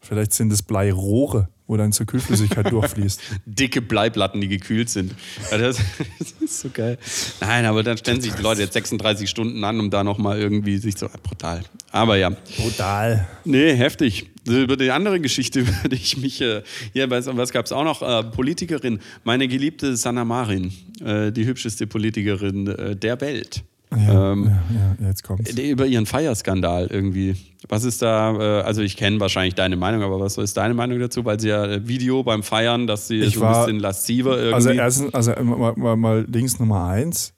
vielleicht 0.00 0.32
sind 0.32 0.52
es 0.52 0.62
Bleirohre, 0.62 1.48
wo 1.66 1.76
dann 1.76 1.92
zur 1.92 2.06
Kühlflüssigkeit 2.06 2.70
durchfließt. 2.70 3.20
Dicke 3.46 3.82
Bleiplatten, 3.82 4.40
die 4.40 4.48
gekühlt 4.48 4.88
sind. 4.88 5.14
Ja, 5.50 5.58
das, 5.58 5.78
das 6.18 6.32
ist 6.40 6.60
so 6.60 6.70
geil. 6.72 6.98
Nein, 7.40 7.64
aber 7.64 7.82
dann 7.82 7.98
stellen 7.98 8.20
sich 8.20 8.34
die 8.34 8.42
Leute 8.42 8.62
jetzt 8.62 8.74
36 8.74 9.28
Stunden 9.28 9.62
an, 9.64 9.80
um 9.80 9.90
da 9.90 10.04
nochmal 10.04 10.38
irgendwie 10.38 10.78
sich 10.78 10.96
so. 10.96 11.08
Brutal. 11.22 11.62
Aber 11.90 12.16
ja. 12.16 12.30
Brutal. 12.56 13.26
Nee, 13.44 13.74
heftig. 13.74 14.30
Über 14.46 14.76
die 14.76 14.90
andere 14.90 15.20
Geschichte 15.20 15.66
würde 15.82 15.96
ich 15.96 16.16
mich. 16.16 16.40
Äh, 16.40 16.62
hier, 16.92 17.10
was, 17.10 17.26
was 17.26 17.52
gab 17.52 17.66
es 17.66 17.72
auch 17.72 17.84
noch? 17.84 18.02
Äh, 18.02 18.24
Politikerin, 18.30 19.00
meine 19.24 19.48
geliebte 19.48 19.96
Sanna 19.96 20.24
Marin, 20.24 20.72
äh, 21.04 21.32
die 21.32 21.46
hübscheste 21.46 21.86
Politikerin 21.86 22.96
der 23.00 23.20
Welt. 23.20 23.64
Ja, 23.96 24.32
Ähm, 24.32 24.44
ja, 24.70 24.96
ja, 25.00 25.08
jetzt 25.08 25.22
kommt's. 25.24 25.50
Über 25.52 25.86
ihren 25.86 26.06
Feierskandal 26.06 26.86
irgendwie. 26.88 27.36
Was 27.68 27.84
ist 27.84 28.02
da, 28.02 28.34
äh, 28.60 28.62
also 28.62 28.82
ich 28.82 28.96
kenne 28.96 29.18
wahrscheinlich 29.20 29.54
deine 29.54 29.76
Meinung, 29.76 30.02
aber 30.02 30.20
was 30.20 30.36
ist 30.38 30.56
deine 30.56 30.74
Meinung 30.74 30.98
dazu? 31.00 31.24
Weil 31.24 31.40
sie 31.40 31.48
ja 31.48 31.64
äh, 31.64 31.86
Video 31.88 32.22
beim 32.22 32.42
Feiern, 32.42 32.86
dass 32.86 33.08
sie 33.08 33.20
Ich 33.20 33.34
so 33.34 33.40
ein 33.44 33.50
war- 33.52 33.64
bisschen 33.66 33.80
lasziver 33.80 34.36
irgendwie. 34.36 34.54
Also 34.54 34.70
erstens, 34.70 35.14
also 35.14 35.32
mal, 35.42 35.72
mal, 35.76 35.96
mal 35.96 36.24
Dings 36.24 36.58
Nummer 36.60 36.84
eins. 36.86 37.32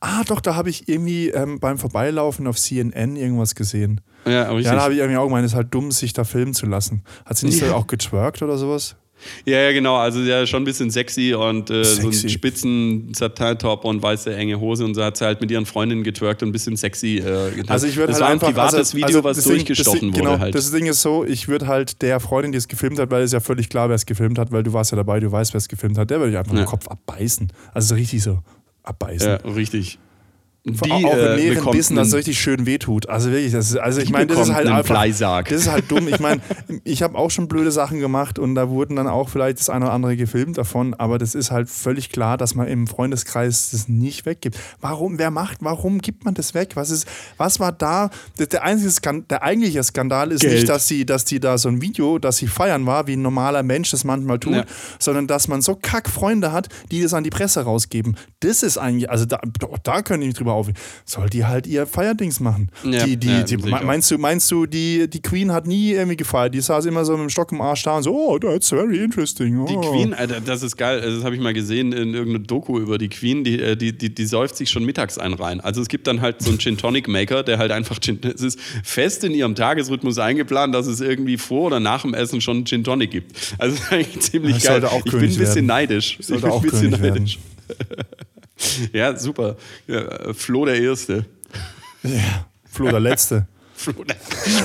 Ah, 0.00 0.22
doch, 0.26 0.40
da 0.40 0.54
habe 0.54 0.68
ich 0.68 0.86
irgendwie 0.88 1.30
ähm, 1.30 1.58
beim 1.58 1.78
Vorbeilaufen 1.78 2.46
auf 2.46 2.58
CNN 2.58 3.16
irgendwas 3.16 3.54
gesehen. 3.54 4.02
Ja, 4.26 4.50
richtig. 4.50 4.66
Ja, 4.66 4.74
da 4.74 4.82
habe 4.82 4.92
ich 4.92 5.00
irgendwie 5.00 5.16
auch 5.16 5.24
gemeint, 5.26 5.46
es 5.46 5.52
ist 5.52 5.56
halt 5.56 5.72
dumm, 5.72 5.90
sich 5.90 6.12
da 6.12 6.24
filmen 6.24 6.52
zu 6.52 6.66
lassen. 6.66 7.02
Hat 7.24 7.38
sie 7.38 7.46
nicht 7.46 7.58
so 7.58 7.72
auch 7.74 7.86
getwerkt 7.86 8.42
oder 8.42 8.58
sowas? 8.58 8.96
Ja, 9.44 9.58
ja, 9.60 9.72
genau. 9.72 9.96
Also 9.96 10.20
ja, 10.20 10.46
schon 10.46 10.62
ein 10.62 10.64
bisschen 10.64 10.90
sexy 10.90 11.34
und 11.34 11.70
äh, 11.70 11.84
so 11.84 12.02
einen 12.02 12.12
Sexy. 12.12 12.28
spitzen 12.28 13.12
Satin-Top 13.14 13.84
und 13.84 14.02
weiße 14.02 14.34
enge 14.34 14.58
Hose 14.60 14.84
und 14.84 14.94
so 14.94 15.02
hat 15.04 15.16
sie 15.16 15.24
halt 15.24 15.40
mit 15.40 15.50
ihren 15.50 15.66
Freundinnen 15.66 16.02
getwerkt 16.04 16.42
und 16.42 16.48
ein 16.48 16.52
bisschen 16.52 16.76
sexy. 16.76 17.18
Äh, 17.18 17.50
getan. 17.52 17.64
Also 17.68 17.86
ich 17.86 17.96
würde 17.96 18.12
halt 18.12 18.22
war 18.22 18.28
einfach 18.30 18.48
ein 18.48 18.54
privates 18.54 18.74
also, 18.78 18.94
Video, 18.96 19.06
also 19.08 19.24
was 19.24 19.36
Ding- 19.44 19.52
durchgestochen 19.54 20.00
Ding, 20.00 20.10
wurde 20.14 20.20
genau, 20.20 20.38
halt. 20.38 20.54
Das 20.54 20.70
Ding 20.70 20.86
ist 20.86 21.02
so, 21.02 21.24
ich 21.24 21.48
würde 21.48 21.66
halt 21.66 22.02
der 22.02 22.20
Freundin, 22.20 22.52
die 22.52 22.58
es 22.58 22.68
gefilmt 22.68 22.98
hat, 22.98 23.10
weil 23.10 23.22
es 23.22 23.32
ja 23.32 23.40
völlig 23.40 23.68
klar, 23.68 23.88
wer 23.88 23.96
es 23.96 24.06
gefilmt 24.06 24.38
hat, 24.38 24.52
weil 24.52 24.62
du 24.62 24.72
warst 24.72 24.92
ja 24.92 24.96
dabei, 24.96 25.20
du 25.20 25.30
weißt, 25.30 25.52
wer 25.54 25.58
es 25.58 25.68
gefilmt 25.68 25.98
hat, 25.98 26.10
der 26.10 26.18
würde 26.20 26.32
ich 26.32 26.38
einfach 26.38 26.52
Ja. 26.54 26.60
den 26.62 26.66
Kopf 26.66 26.88
abbeißen. 26.88 27.52
Also 27.74 27.88
so 27.88 27.94
richtig 27.94 28.22
so 28.22 28.40
abbeißen. 28.82 29.28
ja, 29.28 29.36
richtig. 29.52 29.98
Die, 30.64 30.92
auch 30.92 31.02
äh, 31.02 31.30
in 31.32 31.36
mehreren 31.36 31.54
bekommt 31.56 31.76
Bissen, 31.76 31.96
dass 31.96 32.08
es 32.08 32.14
richtig 32.14 32.40
schön 32.40 32.66
wehtut. 32.66 33.08
Also 33.08 33.32
wirklich, 33.32 33.50
das 33.50 33.70
ist, 33.70 33.78
also 33.78 34.00
ich 34.00 34.10
meine, 34.10 34.26
das 34.28 34.46
ist 34.48 34.54
halt 34.54 34.68
einfach, 34.68 34.94
Bleisarg. 34.94 35.48
das 35.48 35.62
ist 35.62 35.70
halt 35.70 35.90
dumm. 35.90 36.06
Ich 36.06 36.20
meine, 36.20 36.40
ich 36.84 37.02
habe 37.02 37.18
auch 37.18 37.32
schon 37.32 37.48
blöde 37.48 37.72
Sachen 37.72 37.98
gemacht 37.98 38.38
und 38.38 38.54
da 38.54 38.68
wurden 38.68 38.94
dann 38.94 39.08
auch 39.08 39.28
vielleicht 39.28 39.58
das 39.58 39.68
eine 39.70 39.86
oder 39.86 39.94
andere 39.94 40.16
gefilmt 40.16 40.58
davon, 40.58 40.94
aber 40.94 41.18
das 41.18 41.34
ist 41.34 41.50
halt 41.50 41.68
völlig 41.68 42.10
klar, 42.10 42.36
dass 42.36 42.54
man 42.54 42.68
im 42.68 42.86
Freundeskreis 42.86 43.70
das 43.72 43.88
nicht 43.88 44.24
weggibt. 44.24 44.56
Warum, 44.80 45.18
wer 45.18 45.32
macht, 45.32 45.58
warum 45.62 45.98
gibt 46.00 46.24
man 46.24 46.34
das 46.34 46.54
weg? 46.54 46.76
Was 46.76 46.90
ist, 46.90 47.08
was 47.38 47.58
war 47.58 47.72
da? 47.72 48.10
Der, 48.38 48.62
einzige 48.62 48.90
Skan 48.92 49.26
der 49.28 49.42
eigentliche 49.42 49.82
Skandal 49.82 50.30
ist 50.30 50.42
Geld. 50.42 50.54
nicht, 50.54 50.68
dass 50.68 50.86
sie, 50.86 51.04
dass 51.04 51.24
die 51.24 51.40
da 51.40 51.58
so 51.58 51.70
ein 51.70 51.82
Video, 51.82 52.20
dass 52.20 52.36
sie 52.36 52.46
feiern 52.46 52.86
war, 52.86 53.08
wie 53.08 53.14
ein 53.16 53.22
normaler 53.22 53.64
Mensch 53.64 53.90
das 53.90 54.04
manchmal 54.04 54.38
tut, 54.38 54.54
Ja. 54.54 54.64
sondern 55.00 55.26
dass 55.26 55.48
man 55.48 55.60
so 55.60 55.74
kack 55.74 56.08
Freunde 56.08 56.52
hat, 56.52 56.68
die 56.92 57.02
das 57.02 57.14
an 57.14 57.24
die 57.24 57.30
Presse 57.30 57.62
rausgeben. 57.62 58.16
Das 58.38 58.62
ist 58.62 58.78
eigentlich, 58.78 59.10
also 59.10 59.24
da, 59.24 59.40
da 59.82 60.02
können 60.02 60.20
die 60.20 60.28
nicht 60.28 60.40
drüber 60.52 60.54
aufregen. 60.54 60.80
Soll 61.04 61.28
die 61.30 61.44
halt 61.44 61.66
ihr 61.66 61.86
Feierdings 61.86 62.40
machen. 62.40 62.70
Ja, 62.84 63.04
die, 63.04 63.16
die, 63.16 63.28
ja, 63.28 63.42
die, 63.42 63.54
ich 63.54 63.64
meinst 63.82 64.10
du, 64.10 64.18
meinst 64.18 64.50
du, 64.50 64.66
die, 64.66 65.08
die 65.08 65.22
Queen 65.22 65.52
hat 65.52 65.66
nie 65.66 65.92
irgendwie 65.92 66.16
gefeiert? 66.16 66.54
Die 66.54 66.60
saß 66.60 66.86
immer 66.86 67.04
so 67.04 67.12
mit 67.12 67.22
dem 67.22 67.30
Stock 67.30 67.52
im 67.52 67.60
Arsch 67.60 67.82
da 67.82 67.96
und 67.96 68.02
so, 68.02 68.14
oh, 68.14 68.38
that's 68.38 68.68
very 68.68 69.02
interesting. 69.02 69.60
Oh. 69.60 69.66
Die 69.66 69.88
Queen, 69.88 70.14
Alter, 70.14 70.40
das 70.40 70.62
ist 70.62 70.76
geil. 70.76 71.00
Also, 71.00 71.16
das 71.16 71.24
habe 71.24 71.34
ich 71.34 71.40
mal 71.40 71.54
gesehen 71.54 71.92
in 71.92 72.14
irgendeiner 72.14 72.44
Doku 72.44 72.78
über 72.78 72.98
die 72.98 73.08
Queen. 73.08 73.44
Die, 73.44 73.60
äh, 73.60 73.76
die, 73.76 73.96
die, 73.96 74.14
die 74.14 74.26
säuft 74.26 74.56
sich 74.56 74.70
schon 74.70 74.84
mittags 74.84 75.18
ein 75.18 75.34
rein. 75.34 75.60
Also 75.60 75.80
es 75.80 75.88
gibt 75.88 76.06
dann 76.06 76.20
halt 76.20 76.42
so 76.42 76.50
einen 76.50 76.58
Gin 76.58 76.76
Tonic 76.76 77.08
Maker, 77.08 77.42
der 77.42 77.58
halt 77.58 77.72
einfach 77.72 77.98
Gin, 78.00 78.18
es 78.22 78.42
ist 78.42 78.60
fest 78.82 79.24
in 79.24 79.32
ihrem 79.32 79.54
Tagesrhythmus 79.54 80.18
eingeplant, 80.18 80.74
dass 80.74 80.86
es 80.86 81.00
irgendwie 81.00 81.36
vor 81.36 81.66
oder 81.66 81.80
nach 81.80 82.02
dem 82.02 82.14
Essen 82.14 82.40
schon 82.40 82.64
Gin 82.64 82.84
Tonic 82.84 83.10
gibt. 83.10 83.36
Also 83.58 83.76
das 83.76 83.84
ist 83.86 83.92
eigentlich 83.92 84.20
ziemlich 84.20 84.54
Das 84.62 84.64
geil. 84.64 84.84
ich 85.04 85.12
bin 85.12 85.20
ein 85.20 85.20
bisschen 85.28 85.38
werden. 85.54 85.66
neidisch. 85.66 86.16
Ich 86.18 86.26
Sollte 86.26 86.42
bin 86.42 86.50
auch 86.50 86.62
ein 86.62 86.70
bisschen 86.70 86.90
König 86.92 87.02
werden. 87.02 87.30
ja, 88.92 89.16
super. 89.18 89.56
Ja, 89.86 90.00
äh, 90.00 90.34
Flo 90.34 90.64
der 90.64 90.80
Erste. 90.80 91.26
Ja, 92.02 92.46
Flo 92.70 92.90
der 92.90 93.00
Letzte. 93.00 93.46
Flo, 93.74 94.04
der- 94.04 94.16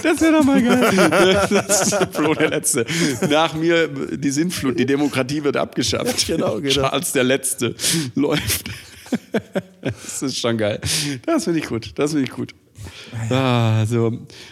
das 0.03 0.21
wäre 0.21 0.33
doch 0.33 0.43
mal 0.43 0.61
geil. 0.61 2.07
Flo 2.11 2.35
der 2.35 2.49
Letzte. 2.49 2.85
Nach 3.29 3.53
mir 3.55 3.87
die 3.87 4.29
Sintflut, 4.29 4.77
die 4.77 4.85
Demokratie 4.85 5.43
wird 5.43 5.57
abgeschafft. 5.57 6.27
Genau, 6.27 6.59
genau. 6.61 6.69
Charles 6.69 7.13
der 7.13 7.23
Letzte 7.23 7.73
läuft. 8.13 8.69
Das 9.81 10.21
ist 10.21 10.37
schon 10.37 10.57
geil. 10.57 10.79
Das 11.25 11.45
finde 11.45 11.59
ich 11.59 11.65
gut. 11.65 11.93
Das 11.95 12.11
finde 12.11 12.25
ich 12.25 12.31
gut. 12.31 12.53
Ah, 13.29 13.85
so 13.85 14.11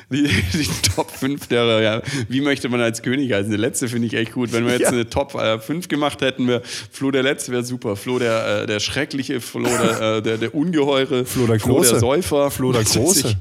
die, 0.09 0.23
die 0.53 0.69
Top 0.95 1.11
5 1.11 1.47
der, 1.47 1.81
ja, 1.81 2.01
wie 2.29 2.41
möchte 2.41 2.69
man 2.69 2.81
als 2.81 3.01
König 3.01 3.31
heißen? 3.31 3.49
Der 3.49 3.59
letzte 3.59 3.87
finde 3.87 4.07
ich 4.07 4.13
echt 4.13 4.31
gut. 4.33 4.51
Wenn 4.53 4.65
wir 4.65 4.73
jetzt 4.73 4.81
Ja. 4.83 4.89
eine 4.89 5.09
Top 5.09 5.35
äh, 5.35 5.59
5 5.59 5.87
gemacht 5.87 6.21
hätten, 6.21 6.47
wäre 6.47 6.61
Flo 6.91 7.11
der 7.11 7.23
Letzte 7.23 7.51
wäre 7.51 7.63
super. 7.63 7.95
Flo 7.95 8.19
der, 8.19 8.63
äh, 8.63 8.65
der 8.67 8.79
Schreckliche, 8.79 9.41
Flo 9.41 9.63
der, 9.69 10.01
äh, 10.17 10.21
der, 10.21 10.37
der 10.37 10.55
Ungeheure, 10.55 11.25
Flo 11.25 11.47
der 11.47 11.59
Flo 11.59 11.73
der 11.73 11.81
Große. 11.89 11.99
Säufer, 11.99 12.51
Flo 12.51 12.71
der 12.71 12.83
Große. 12.83 13.35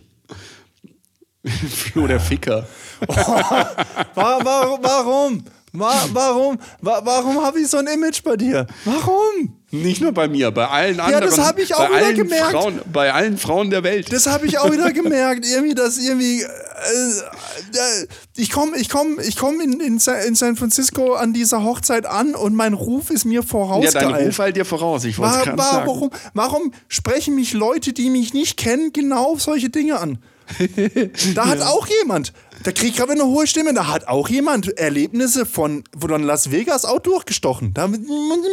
Flo 1.45 2.07
der 2.07 2.21
Ficker. 2.21 2.67
Wa- 3.07 4.39
Warum? 4.43 4.79
Warum? 4.83 5.45
Wa- 5.77 6.09
Warum? 6.13 6.59
Wa- 6.81 7.01
Warum 7.05 7.43
habe 7.43 7.61
ich 7.61 7.69
so 7.69 7.79
ein 7.79 7.87
Image 7.89 8.23
bei 8.23 8.37
dir? 8.37 8.67
Warum? 8.85 9.57
Nicht 9.73 10.01
nur 10.01 10.13
bei 10.13 10.29
mir, 10.29 10.53
bei 10.53 10.69
allen 10.69 11.01
anderen. 11.01 11.25
das 11.25 11.37
hab 11.39 11.59
ich 11.59 11.75
auch 11.75 11.81
bei 11.89 11.97
wieder 11.97 12.07
allen 12.07 12.17
gemerkt. 12.17 12.51
Frauen, 12.53 12.81
bei 12.93 13.13
allen 13.13 13.37
Frauen 13.39 13.71
der 13.71 13.83
Welt. 13.83 14.13
Das 14.13 14.29
habe 14.29 14.47
ich 14.47 14.57
auch 14.59 14.71
wieder 14.71 14.93
gemerkt. 15.03 15.45
Irgendwie, 15.45 15.75
dass 15.75 15.99
irgendwie. 15.99 16.43
Äh, 16.43 16.47
äh, 16.47 18.07
ich 18.37 18.53
komme 18.53 18.77
ich 18.77 18.89
komm, 18.89 19.19
ich 19.21 19.37
komm 19.37 19.61
in, 19.61 19.81
in, 19.81 19.99
Sa- 19.99 20.21
in 20.21 20.37
San 20.37 20.55
Francisco 20.55 21.15
an 21.15 21.33
dieser 21.33 21.65
Hochzeit 21.65 22.07
an 22.07 22.37
und 22.37 22.55
mein 22.55 22.75
Ruf 22.75 23.11
ist 23.11 23.25
mir 23.25 23.41
ja, 23.41 23.43
vorausgeeilt. 23.43 23.97
dein 24.15 24.27
Ruf 24.27 24.39
halt 24.39 24.55
dir 24.57 24.65
voraus. 24.65 25.05
Ich 25.05 25.19
wollte 25.19 25.33
es 25.33 25.39
Wa- 25.41 25.45
gerade 25.45 25.59
wa- 25.59 25.65
sagen. 25.73 25.87
warum, 25.89 26.11
warum 26.35 26.73
sprechen 26.87 27.35
mich 27.35 27.53
Leute, 27.53 27.93
die 27.93 28.11
mich 28.11 28.33
nicht 28.33 28.57
kennen, 28.57 28.93
genau 28.93 29.33
auf 29.33 29.43
solche 29.43 29.71
Dinge 29.71 29.99
an? 29.99 30.19
Da 31.35 31.47
hat 31.47 31.63
auch 31.63 31.87
jemand, 32.01 32.33
da 32.65 32.73
kriegt 32.73 32.97
gerade 32.97 33.13
eine 33.13 33.25
hohe 33.25 33.47
Stimme, 33.47 33.73
da 33.75 33.87
hat 33.87 34.09
auch 34.09 34.29
jemand 34.29 34.77
Erlebnisse 34.79 35.47
von, 35.47 35.85
von 35.97 36.23
Las 36.25 36.51
Vegas 36.51 36.85
auch 36.85 36.99
durchgestochen. 36.99 37.73
Da 37.75 37.87
mu- 37.87 37.97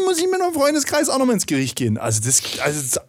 muss 0.06 0.18
ich 0.20 0.28
mit 0.30 0.40
meinem 0.40 0.54
Freundeskreis 0.54 1.10
auch 1.10 1.18
nochmal 1.18 1.36
ins 1.36 1.46
Gericht 1.48 1.76
gehen. 1.76 1.98
Also 1.98 2.22
das, 2.24 2.42
also 2.64 2.80
das 2.82 3.00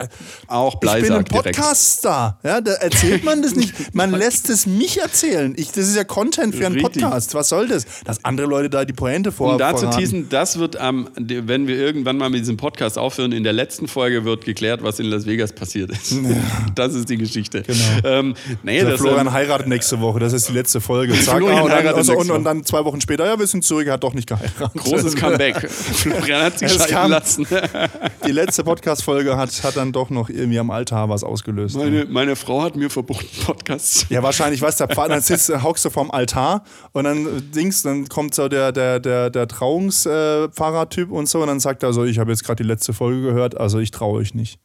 Auch 0.49 0.75
ich 0.75 0.81
bin 0.81 0.89
ein 0.91 1.25
Bleisack. 1.25 1.29
Podcast-Star. 1.29 2.39
Ja, 2.43 2.61
da 2.61 2.73
erzählt 2.75 3.25
man 3.25 3.43
das 3.43 3.55
nicht. 3.55 3.95
Man 3.95 4.11
lässt 4.19 4.49
es 4.49 4.65
mich 4.67 5.01
erzählen. 5.01 5.55
Ich, 5.57 5.69
das 5.73 5.89
ist 5.89 5.97
ja 5.97 6.05
Content 6.05 6.55
für 6.55 6.67
einen 6.67 6.77
Richtig. 6.81 7.03
Podcast. 7.03 7.35
Was 7.35 7.49
soll 7.49 7.69
das? 7.69 7.85
Dass 8.05 8.25
andere 8.25 8.47
Leute 8.47 8.71
da 8.71 8.85
die 8.85 8.93
Pointe 8.93 9.33
vor 9.33 9.53
Um 9.53 9.59
da 9.59 9.73
zu 9.75 9.81
verraten. 9.81 9.99
teasen, 9.99 10.29
das 10.29 10.59
wird 10.59 10.77
am, 10.77 11.09
wenn 11.17 11.67
wir 11.67 11.77
irgendwann 11.77 12.17
mal 12.17 12.31
mit 12.31 12.41
diesem 12.41 12.57
Podcast 12.57 12.97
aufhören, 12.97 13.33
in 13.33 13.43
der 13.45 13.53
letzten 13.53 13.89
Folge 13.89 14.25
wird 14.25 14.45
geklärt, 14.45 14.83
was 14.83 14.99
in 15.01 15.07
Las 15.07 15.27
Vegas 15.27 15.53
passiert 15.53 15.91
ist. 15.91 16.15
Das 16.75 16.95
ist 16.95 17.09
die 17.11 17.17
Geschichte. 17.19 17.63
Genau. 17.63 17.79
Ähm, 18.05 18.35
nee, 18.63 18.81
Der 18.81 18.93
das, 18.93 19.01
Florian 19.01 19.27
ähm, 19.27 19.33
heiratet 19.33 19.67
nächste 19.67 20.01
Woche, 20.01 20.19
das 20.21 20.33
ist 20.33 20.49
die 20.49 20.53
letzte 20.53 20.81
Folge. 20.81 20.92
Zack, 20.93 21.39
Florian 21.39 21.59
ah, 21.59 21.63
und, 21.63 21.71
dann, 21.71 21.87
also, 21.95 22.17
und, 22.17 22.31
und 22.31 22.45
dann 22.45 22.65
zwei 22.65 22.85
Wochen 22.85 23.01
später, 23.01 23.27
ja, 23.27 23.39
wir 23.39 23.47
sind 23.47 23.65
zurück, 23.65 23.87
er 23.87 23.95
hat 23.95 24.05
doch 24.05 24.15
nicht 24.15 24.29
geheiratet. 24.29 24.75
großes 24.75 25.17
Comeback. 25.17 25.71
Florian 25.71 26.43
hat 26.43 26.59
sich 26.59 26.73
scheiden 26.73 27.11
lassen. 27.11 27.47
Die 28.27 28.33
letzte 28.33 28.65
Podcast-Folge 28.65 29.37
hat, 29.37 29.51
hat 29.63 29.77
dann 29.77 29.93
doch 29.93 30.11
noch 30.11 30.29
irgendwie 30.29 30.59
am 30.59 30.71
Altar 30.71 31.09
was 31.09 31.25
ausgelöst. 31.25 31.77
Meine, 31.77 32.07
meine 32.07 32.37
Frau 32.37 32.63
hat 32.63 32.77
mir 32.77 32.91
verboten, 32.91 33.27
Podcasts 33.45 34.01
zu 34.01 34.07
Ja, 34.15 34.23
wahrscheinlich, 34.23 34.61
weißt 34.61 34.81
du, 34.81 34.87
dann 34.87 35.21
sitzt, 35.21 35.51
hockst 35.63 35.85
du 35.85 35.91
vorm 35.91 36.11
Altar 36.11 36.65
und 36.93 37.05
dann 37.05 37.27
äh, 37.27 37.41
Dings, 37.41 37.83
dann 37.83 38.09
kommt 38.09 38.35
so 38.35 38.49
der, 38.49 38.73
der, 38.73 39.01
der, 39.01 39.31
der 39.31 39.49
Trauungspfarrer-Typ 39.49 41.11
und 41.11 41.29
so 41.29 41.41
und 41.41 41.49
dann 41.49 41.61
sagt 41.61 41.83
er 41.83 41.93
so, 41.93 42.05
ich 42.05 42.19
habe 42.19 42.31
jetzt 42.31 42.45
gerade 42.45 42.63
die 42.63 42.69
letzte 42.69 42.93
Folge 42.93 43.23
gehört, 43.23 43.57
also 43.59 43.79
ich 43.79 43.91
traue 43.91 44.19
euch 44.19 44.35
nicht. 44.35 44.59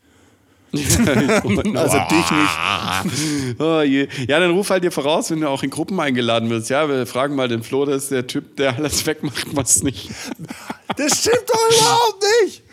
Also 0.74 1.97
dich 2.09 2.32
nicht. 2.32 3.59
Oh. 3.59 3.82
Ja, 3.82 4.39
dann 4.39 4.51
ruf 4.51 4.70
halt 4.70 4.84
dir 4.84 4.91
voraus, 4.91 5.32
wenn 5.32 5.41
du 5.41 5.49
auch 5.49 5.63
in 5.63 5.70
Gruppen 5.70 5.99
eingeladen 5.99 6.49
wirst. 6.49 6.70
Ja, 6.70 6.88
wir 6.89 7.05
fragen 7.07 7.36
mal 7.36 7.47
den 7.47 7.63
Flo, 7.63 7.86
das 7.86 8.03
ist 8.03 8.11
der 8.11 8.28
Typ, 8.28 8.57
der 8.57 8.76
alles 8.76 9.05
wegmacht, 9.05 9.55
was 9.55 9.82
nicht. 9.84 10.09
Das 10.97 11.20
stimmt 11.22 11.43
doch 11.47 11.78
überhaupt 11.80 12.24
nicht. 12.43 12.63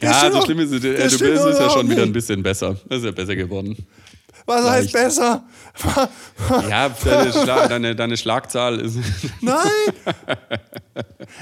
Das 0.00 0.10
Ja, 0.10 0.18
stimmt 0.18 0.34
so 0.34 0.42
schlimm 0.42 0.58
ist 0.60 0.72
es. 0.72 0.84
äh, 0.84 1.08
Du 1.08 1.18
bist 1.18 1.44
es 1.44 1.58
ja 1.58 1.70
schon 1.70 1.88
wieder 1.90 2.02
ein 2.02 2.12
bisschen 2.12 2.42
besser. 2.42 2.76
Das 2.88 2.98
ist 3.00 3.04
ja 3.04 3.10
besser 3.12 3.36
geworden. 3.36 3.76
Was 4.46 4.64
heißt 4.66 4.92
Leicht. 4.94 5.06
besser? 5.06 5.44
Ja, 6.70 6.88
deine, 7.04 7.32
Schla 7.32 7.68
deine, 7.68 7.94
deine 7.94 8.16
Schlagzahl 8.16 8.80
ist. 8.80 8.96
Nein! 9.42 9.66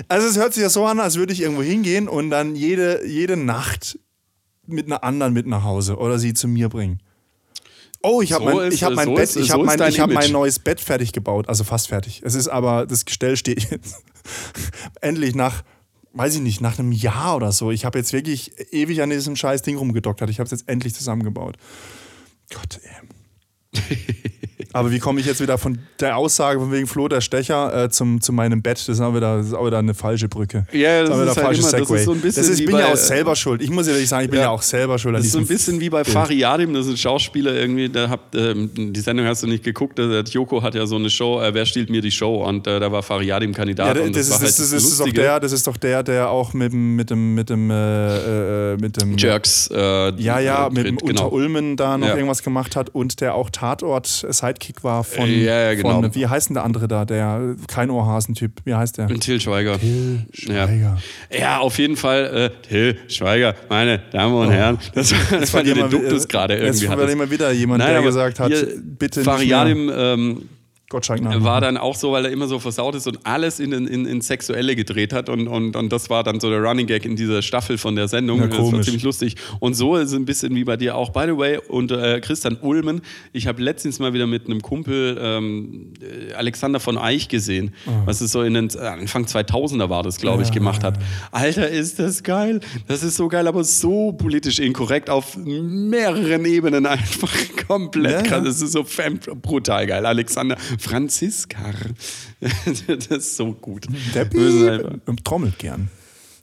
Also 0.09 0.27
es 0.27 0.37
hört 0.37 0.55
sich 0.55 0.63
ja 0.65 0.69
so 0.69 0.85
an, 0.87 0.99
als 0.99 1.17
würde 1.17 1.33
ich 1.33 1.41
irgendwo 1.43 1.63
hingehen 1.63 2.09
und 2.09 2.31
dann 2.31 2.57
jede, 2.57 3.07
jede 3.07 3.37
Nacht 3.37 3.99
mit 4.69 4.87
einer 4.87 5.03
anderen 5.05 5.33
mit 5.33 5.47
nach 5.47 5.63
Hause 5.65 5.97
oder 5.97 6.19
sie 6.19 6.35
zu 6.35 6.49
mir 6.49 6.69
bringen. 6.69 7.01
Oh, 8.03 8.23
ich 8.23 8.33
habe 8.33 8.45
So 8.45 8.57
mein, 8.57 8.73
ich 8.73 8.83
hab 8.85 8.93
mein 8.95 9.07
so 9.09 9.15
Bett, 9.15 9.25
ist- 9.25 9.37
ich 9.37 9.47
so 9.49 9.55
habe 9.55 9.63
ist 9.73 9.79
mein, 9.79 9.89
ich 9.91 10.01
hab 10.01 10.11
mein 10.11 10.31
neues 10.31 10.59
Bett 10.59 10.81
fertig 10.81 11.13
gebaut, 11.13 11.49
also 11.49 11.65
fast 11.65 11.89
fertig. 11.89 12.23
Es 12.25 12.35
ist 12.35 12.47
aber, 12.49 12.87
das 12.87 13.05
Gestell 13.05 13.37
steht 13.37 13.69
jetzt 13.71 13.97
endlich 15.01 15.35
nach, 15.35 15.63
weiß 16.13 16.37
ich 16.37 16.41
nicht, 16.41 16.61
nach 16.61 16.79
einem 16.79 16.93
Jahr 16.93 17.37
oder 17.37 17.51
so. 17.53 17.71
Ich 17.71 17.85
habe 17.85 17.99
jetzt 17.99 18.13
wirklich 18.13 18.53
ewig 18.73 19.03
an 19.03 19.11
diesem 19.11 19.35
scheiß 19.35 19.63
Ding 19.63 19.77
rumgedoktert. 19.77 20.31
Ich 20.31 20.39
habe 20.39 20.45
es 20.47 20.51
jetzt 20.53 20.69
endlich 20.69 20.95
zusammengebaut. 20.95 21.57
Gott, 22.55 22.79
ey. 22.83 23.83
Aber 24.77 24.91
wie 24.91 24.99
komme 24.99 25.21
ich 25.21 25.27
jetzt 25.27 25.41
wieder 25.41 25.59
von 25.59 25.79
der 26.01 26.17
Aussage 26.17 26.61
von 26.61 26.71
wegen 26.71 26.87
Flo 26.87 27.09
der 27.09 27.21
Stecher 27.21 27.85
äh, 27.85 27.89
zum, 27.91 28.21
zu 28.21 28.33
meinem 28.33 28.63
Bett? 28.63 28.79
Das 28.79 28.89
ist, 28.89 29.01
auch 29.01 29.15
wieder, 29.15 29.39
das 29.39 29.47
ist 29.49 29.55
auch 29.55 29.67
wieder 29.67 29.79
eine 29.79 29.95
falsche 29.95 30.29
Brücke. 30.29 30.67
Ja, 30.73 31.03
das 31.05 31.11
wieder 31.19 31.31
ist 31.31 31.37
halt 31.37 31.59
immer- 31.59 31.71
das 31.71 31.91
ist 31.91 32.05
so 32.05 32.13
ein 32.13 32.21
bisschen 32.21 32.43
das 32.43 32.51
ist, 32.51 32.61
ich 32.61 32.67
bin 32.67 32.77
ja 32.77 32.87
bei- 32.87 32.93
auch 32.93 32.97
selber 32.97 33.37
schuld. 33.37 33.63
Ich 33.63 33.71
muss 33.71 33.87
ehrlich 33.89 34.09
sagen, 34.09 34.25
ich 34.25 34.31
bin 34.31 34.39
ja, 34.39 34.47
Ja. 34.47 34.51
auch 34.51 34.63
selber 34.63 34.99
schuld 34.99 35.15
an 35.15 35.21
Das 35.21 35.27
ist 35.27 35.33
so 35.33 35.39
ein 35.39 35.47
bisschen 35.47 35.81
wie 35.81 35.89
bei 35.91 36.05
Fari 36.05 36.35
Yadim, 36.39 36.75
das 36.75 36.87
ist 36.87 36.93
ein 36.93 36.97
Schauspieler 36.97 37.53
irgendwie, 37.55 37.89
der 37.89 38.11
habt, 38.11 38.35
ähm, 38.35 38.71
die 38.93 39.01
Sendung 39.01 39.27
hast 39.27 39.43
du 39.43 39.47
nicht 39.47 39.65
geguckt, 39.65 39.99
der 39.99 40.23
Joko 40.25 40.63
hat 40.63 40.75
ja 40.75 40.87
so 40.87 40.97
eine 40.97 41.09
Show, 41.11 41.41
äh, 41.41 41.55
wer 41.55 41.65
stiehlt 41.67 41.89
mir 41.91 42.01
die 42.03 42.11
Show 42.11 42.45
und 42.45 42.67
äh, 42.67 42.79
da 42.81 42.91
war 42.93 43.03
Fari 43.03 43.27
Yadim 43.27 43.53
Ja, 43.53 43.57
Kandidat 43.57 43.97
das, 43.97 44.11
das, 44.13 44.27
ist, 44.29 44.33
halt 44.33 44.43
das, 44.59 44.71
das 44.71 44.99
doch 44.99 45.09
der, 45.11 45.41
das 45.41 45.53
ist 45.53 45.67
doch 45.67 45.77
der, 45.77 46.03
der 46.03 46.29
auch 46.31 46.53
mit 46.53 46.73
dem, 46.73 46.97
mit 46.97 47.11
dem, 47.11 47.35
mit 47.35 47.49
dem, 47.51 47.71
äh, 47.71 48.73
äh, 48.73 48.77
mit 48.77 49.01
dem 49.01 49.17
Jerks. 49.17 49.71
Äh, 49.73 50.13
Ja, 50.21 50.39
ja, 50.41 50.67
äh, 50.67 50.71
mit 50.71 50.87
dem 50.87 50.97
genau. 50.97 51.09
Unterulmen 51.25 51.77
da 51.77 51.97
noch 51.97 52.09
Ja. 52.09 52.15
irgendwas 52.17 52.43
gemacht 52.43 52.77
hat 52.77 52.91
und 52.95 53.21
der 53.21 53.35
auch 53.35 53.49
Tatort-Sidekick 53.51 54.35
Sidekick 54.35 54.66
war 54.83 55.05
von, 55.05 55.29
Ja, 55.29 55.63
ja, 55.71 55.75
genau. 55.75 56.03
von 56.03 56.15
wie 56.15 56.27
heißt 56.27 56.49
denn 56.51 56.55
der 56.55 56.65
andere 56.65 56.89
da, 56.89 57.05
der 57.05 57.55
kein 57.69 57.91
Ohrhasen-Typ, 57.91 58.53
wie 58.65 58.75
heißt 58.75 58.99
der? 58.99 59.09
Till 59.09 59.41
Schweiger. 59.41 59.79
Till 59.79 60.27
Schweiger. 60.33 60.99
Ja. 61.31 61.39
ja, 61.39 61.59
auf 61.59 61.79
jeden 61.79 61.97
Fall. 61.97 62.51
Äh, 62.65 62.67
Till 62.69 62.97
Schweiger, 63.09 63.55
meine 63.69 64.01
Damen 64.13 64.35
und 64.35 64.51
Herren. 64.51 64.79
Das, 64.95 65.13
war- 65.13 65.39
das 65.41 65.53
war 65.55 65.63
der 65.63 65.89
Duktus 65.89 66.27
gerade 66.29 66.55
Jetzt 66.55 66.83
irgendwie. 66.83 66.89
war 66.89 66.97
hattest. 66.97 67.13
immer 67.15 67.31
wieder 67.31 67.53
jemand, 67.53 67.83
Nein, 67.83 67.93
der 67.95 68.03
gesagt 68.03 68.41
hat, 68.41 68.51
bitte 68.99 69.21
nicht 69.21 69.29
Fariadim 69.29 69.91
ähm, 69.95 70.49
Gottschalk 70.89 71.21
nachmachen. 71.21 71.45
war 71.45 71.61
dann 71.61 71.77
auch 71.77 71.97
so, 71.97 72.13
weil 72.13 72.27
er 72.27 72.31
immer 72.31 72.47
so 72.47 72.61
versaut 72.61 72.95
ist 72.95 73.09
und 73.09 73.19
alles 73.27 73.59
in, 73.59 73.73
in, 73.73 74.07
in 74.07 74.21
Sexuelle 74.21 74.77
gedreht 74.77 75.13
hat. 75.13 75.29
Und, 75.29 75.49
und, 75.49 75.75
und 75.75 75.93
das 75.93 76.11
war 76.11 76.23
dann 76.23 76.39
so 76.39 76.49
der 76.49 76.63
Running 76.63 76.87
Gag 76.87 77.05
in 77.05 77.17
dieser 77.17 77.43
Staffel 77.43 77.77
von 77.77 77.97
der 77.97 78.07
Sendung. 78.07 78.39
Ja, 78.39 78.47
das 78.47 78.73
war 78.73 78.83
ziemlich 78.83 79.03
lustig. 79.03 79.35
Und 79.59 79.75
so 79.75 79.97
ist 79.97 80.11
es 80.11 80.15
ein 80.15 80.25
bisschen 80.25 80.55
wie 80.55 80.63
bei 80.63 80.77
dir 80.77 80.97
auch. 80.97 81.11
By 81.11 81.25
the 81.27 81.37
way, 81.37 81.59
und 81.69 81.91
äh, 81.91 82.21
Christian 82.21 82.57
Ulmen, 82.61 83.01
ich 83.33 83.49
habe 83.49 83.61
letztens 83.63 83.99
mal 83.99 84.15
wieder 84.15 84.29
mit 84.29 84.47
einem 84.47 84.63
Kumpel 84.63 85.19
ähm, 85.21 85.93
äh, 86.01 86.35
Alexander 86.35 86.79
von 86.79 86.99
Eich 86.99 87.29
gesehen, 87.29 87.75
was 88.05 88.21
es 88.21 88.31
so 88.31 88.43
in 88.43 88.55
den 88.55 88.71
äh, 88.71 88.79
Anfang 88.79 89.25
2000er 89.25 89.89
war 89.91 90.05
das, 90.05 90.19
glaube 90.19 90.43
ich. 90.43 90.49
Ja. 90.49 90.55
gemacht 90.55 90.85
hat. 90.85 90.99
Alter, 91.33 91.69
ist 91.69 91.99
das 91.99 92.23
geil. 92.23 92.61
Das 92.87 93.03
ist 93.03 93.17
so 93.17 93.29
geil, 93.29 93.49
aber 93.49 93.65
so 93.65 94.13
politisch 94.13 94.61
inkorrekt 94.61 95.11
auf 95.11 95.37
mehreren 95.37 96.45
Ebenen 96.45 96.87
einfach 96.87 97.33
komplett 97.67 98.25
krass. 98.25 98.45
Das 98.45 98.63
ist 98.63 98.73
so 98.73 98.87
brutal 99.43 99.87
geil. 99.87 100.07
Alexander 100.07 100.57
Franziskar. 100.89 101.75
das 102.41 103.07
ist 103.07 103.37
so 103.37 103.53
gut. 103.53 103.87
Der 104.15 104.29
trommelt 105.25 105.59
gern. 105.59 105.89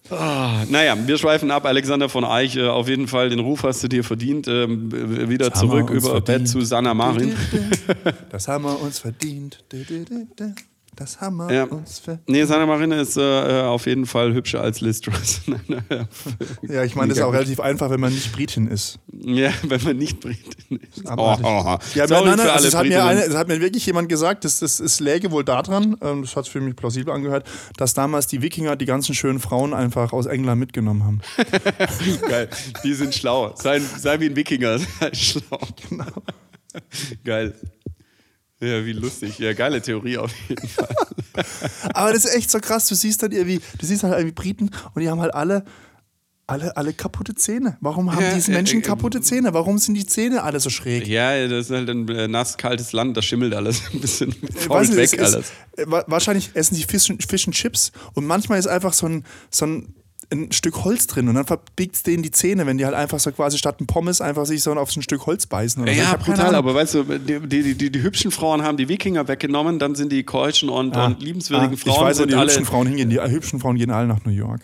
Ah, 0.09 0.65
naja, 0.69 0.97
wir 1.07 1.17
schweifen 1.17 1.49
ab. 1.49 1.65
Alexander 1.65 2.09
von 2.09 2.25
Eich, 2.25 2.57
äh, 2.57 2.67
auf 2.67 2.89
jeden 2.89 3.07
Fall 3.07 3.29
den 3.29 3.39
Ruf 3.39 3.63
hast 3.63 3.83
du 3.83 3.87
dir 3.87 4.03
verdient. 4.03 4.47
Ähm, 4.49 4.91
wieder 5.29 5.49
Das 5.49 5.59
zurück 5.61 5.89
über 5.89 6.15
Bett 6.15 6.25
verdient. 6.25 6.49
zu 6.49 6.61
Sanna 6.61 6.93
Marin. 6.93 7.35
Das 8.29 8.47
haben 8.47 8.65
wir 8.65 8.81
uns 8.81 8.99
verdient. 8.99 9.63
Das 10.95 11.19
wir 11.21 11.51
Ja. 11.51 11.63
uns. 11.65 12.01
Nee, 12.27 12.43
Sanna 12.45 12.65
Marin 12.67 12.91
ist 12.91 13.17
äh, 13.17 13.21
äh, 13.21 13.63
auf 13.63 13.85
jeden 13.87 14.05
Fall 14.05 14.33
hübscher 14.33 14.61
als 14.61 14.79
Liz 14.81 15.01
Truss. 15.01 15.41
Ja, 16.61 16.83
ich 16.83 16.95
meine, 16.95 17.09
das 17.09 17.17
ist 17.17 17.23
auch 17.23 17.33
relativ 17.33 17.59
einfach, 17.59 17.89
wenn 17.89 17.99
man 17.99 18.13
nicht 18.13 18.31
Britin 18.31 18.67
ist. 18.67 18.99
ja, 19.11 19.51
wenn 19.63 19.83
man 19.83 19.97
nicht 19.97 20.19
Britin 20.19 20.79
ist. 20.79 21.07
Aber- 21.07 21.39
oh. 21.43 21.77
Ja, 21.95 22.07
Sorry 22.07 22.27
nein, 22.29 22.37
nein, 22.37 22.45
für 22.47 22.53
also 22.53 22.57
alle 22.57 22.67
es, 22.67 22.75
hat 22.75 22.85
mir 22.87 23.03
eine, 23.05 23.23
es 23.23 23.35
hat 23.35 23.47
mir 23.47 23.59
wirklich 23.59 23.85
jemand 23.85 24.07
gesagt, 24.09 24.45
das, 24.45 24.59
das, 24.59 24.79
es 24.79 24.99
läge 24.99 25.31
wohl 25.31 25.43
daran, 25.43 25.97
ähm, 26.01 26.21
das 26.21 26.35
hat 26.35 26.45
es 26.45 26.49
für 26.51 26.61
mich 26.61 26.75
plausibel 26.75 27.13
angehört, 27.13 27.47
dass 27.77 27.93
damals 27.93 28.27
die 28.27 28.41
Wikinger 28.41 28.75
die 28.75 28.85
ganzen 28.85 29.15
schönen 29.15 29.39
Frauen 29.39 29.73
einfach 29.73 30.13
aus 30.13 30.25
England 30.27 30.59
mitgenommen 30.59 31.03
haben. 31.03 31.21
Geil. 32.29 32.49
Die 32.83 32.93
sind 32.93 33.13
schlau. 33.15 33.53
Sei, 33.55 33.79
sei 33.79 34.19
wie 34.19 34.27
ein 34.27 34.35
Wikinger. 34.35 34.77
Sei 34.99 35.13
schlau. 35.13 35.59
Genau. 35.89 36.05
Geil. 37.23 37.53
Ja, 38.63 38.85
wie 38.85 38.93
lustig. 38.93 39.37
Ja, 39.39 39.53
geile 39.53 39.81
Theorie 39.81 40.17
auf 40.17 40.31
jeden 40.47 40.67
Fall. 40.67 40.95
Aber 41.93 42.13
das 42.13 42.25
ist 42.25 42.35
echt 42.35 42.49
so 42.51 42.59
krass, 42.59 42.87
du 42.87 42.95
siehst 42.95 43.21
dann 43.23 43.31
irgendwie, 43.31 43.59
du 43.79 43.85
siehst 43.85 44.03
halt 44.03 44.13
irgendwie 44.13 44.33
Briten 44.33 44.69
und 44.93 45.01
die 45.01 45.09
haben 45.09 45.19
halt 45.21 45.33
alle, 45.33 45.63
alle, 46.47 46.75
alle 46.77 46.93
kaputte 46.93 47.33
Zähne. 47.35 47.77
Warum 47.81 48.13
haben 48.13 48.21
Ja, 48.23 48.33
diese 48.35 48.51
äh, 48.51 48.55
Menschen 48.55 48.79
äh, 48.79 48.83
kaputte 48.83 49.21
Zähne? 49.21 49.53
Warum 49.53 49.77
sind 49.77 49.95
die 49.95 50.05
Zähne 50.05 50.43
alle 50.43 50.59
so 50.59 50.69
schräg? 50.69 51.07
Ja, 51.07 51.47
das 51.47 51.65
ist 51.65 51.71
halt 51.71 51.89
ein 51.89 52.07
äh, 52.09 52.27
nass, 52.27 52.57
kaltes 52.57 52.91
Land, 52.93 53.15
da 53.17 53.21
schimmelt 53.21 53.53
alles 53.53 53.81
ein 53.93 53.99
bisschen. 54.01 54.33
Fault 54.55 54.89
nicht, 54.89 54.97
weg 54.97 55.13
ist- 55.13 55.33
alles. 55.33 55.51
äh, 55.77 55.85
wa- 55.87 56.03
wahrscheinlich 56.07 56.51
essen 56.53 56.75
die 56.75 56.83
Fish, 56.83 57.11
Fish 57.27 57.47
and 57.47 57.55
Chips 57.55 57.91
und 58.13 58.25
manchmal 58.25 58.59
ist 58.59 58.67
einfach 58.67 58.93
so 58.93 59.07
ein, 59.07 59.23
so 59.49 59.65
ein, 59.65 59.95
ein 60.31 60.51
Stück 60.51 60.83
Holz 60.83 61.07
drin 61.07 61.27
und 61.27 61.35
dann 61.35 61.45
verbiegt 61.45 61.95
es 61.95 62.03
denen 62.03 62.23
die 62.23 62.31
Zähne, 62.31 62.65
wenn 62.65 62.77
die 62.77 62.85
halt 62.85 62.95
einfach 62.95 63.19
so 63.19 63.31
quasi 63.31 63.57
statt 63.57 63.79
ein 63.81 63.87
Pommes 63.87 64.21
einfach 64.21 64.45
sich 64.45 64.61
so 64.61 64.73
auf 64.73 64.91
so 64.91 64.99
ein 64.99 65.03
Stück 65.03 65.25
Holz 65.25 65.45
beißen. 65.45 65.85
So. 65.85 65.91
Ja, 65.91 66.15
keine 66.17 66.17
brutal, 66.17 66.55
aber 66.55 66.75
weißt 66.75 66.95
du, 66.95 67.03
die, 67.03 67.39
die, 67.39 67.75
die, 67.75 67.91
die 67.91 68.01
hübschen 68.01 68.31
Frauen 68.31 68.63
haben 68.63 68.77
die 68.77 68.87
Wikinger 68.89 69.27
weggenommen, 69.27 69.79
dann 69.79 69.95
sind 69.95 70.11
die 70.11 70.23
keuschen 70.23 70.69
und, 70.69 70.95
und 70.95 71.21
liebenswürdigen 71.21 71.75
Ah, 71.75 71.77
Frauen 71.77 71.95
ich 71.95 72.01
weiß, 72.01 72.17
sind 72.17 72.31
die 72.31 72.35
alle 72.35 72.49
hübschen 72.49 72.65
Frauen 72.65 72.87
hingehen. 72.87 73.09
Die 73.09 73.19
hübschen 73.19 73.59
Frauen 73.59 73.77
gehen 73.77 73.91
alle 73.91 74.07
nach 74.07 74.23
New 74.25 74.31
York. 74.31 74.61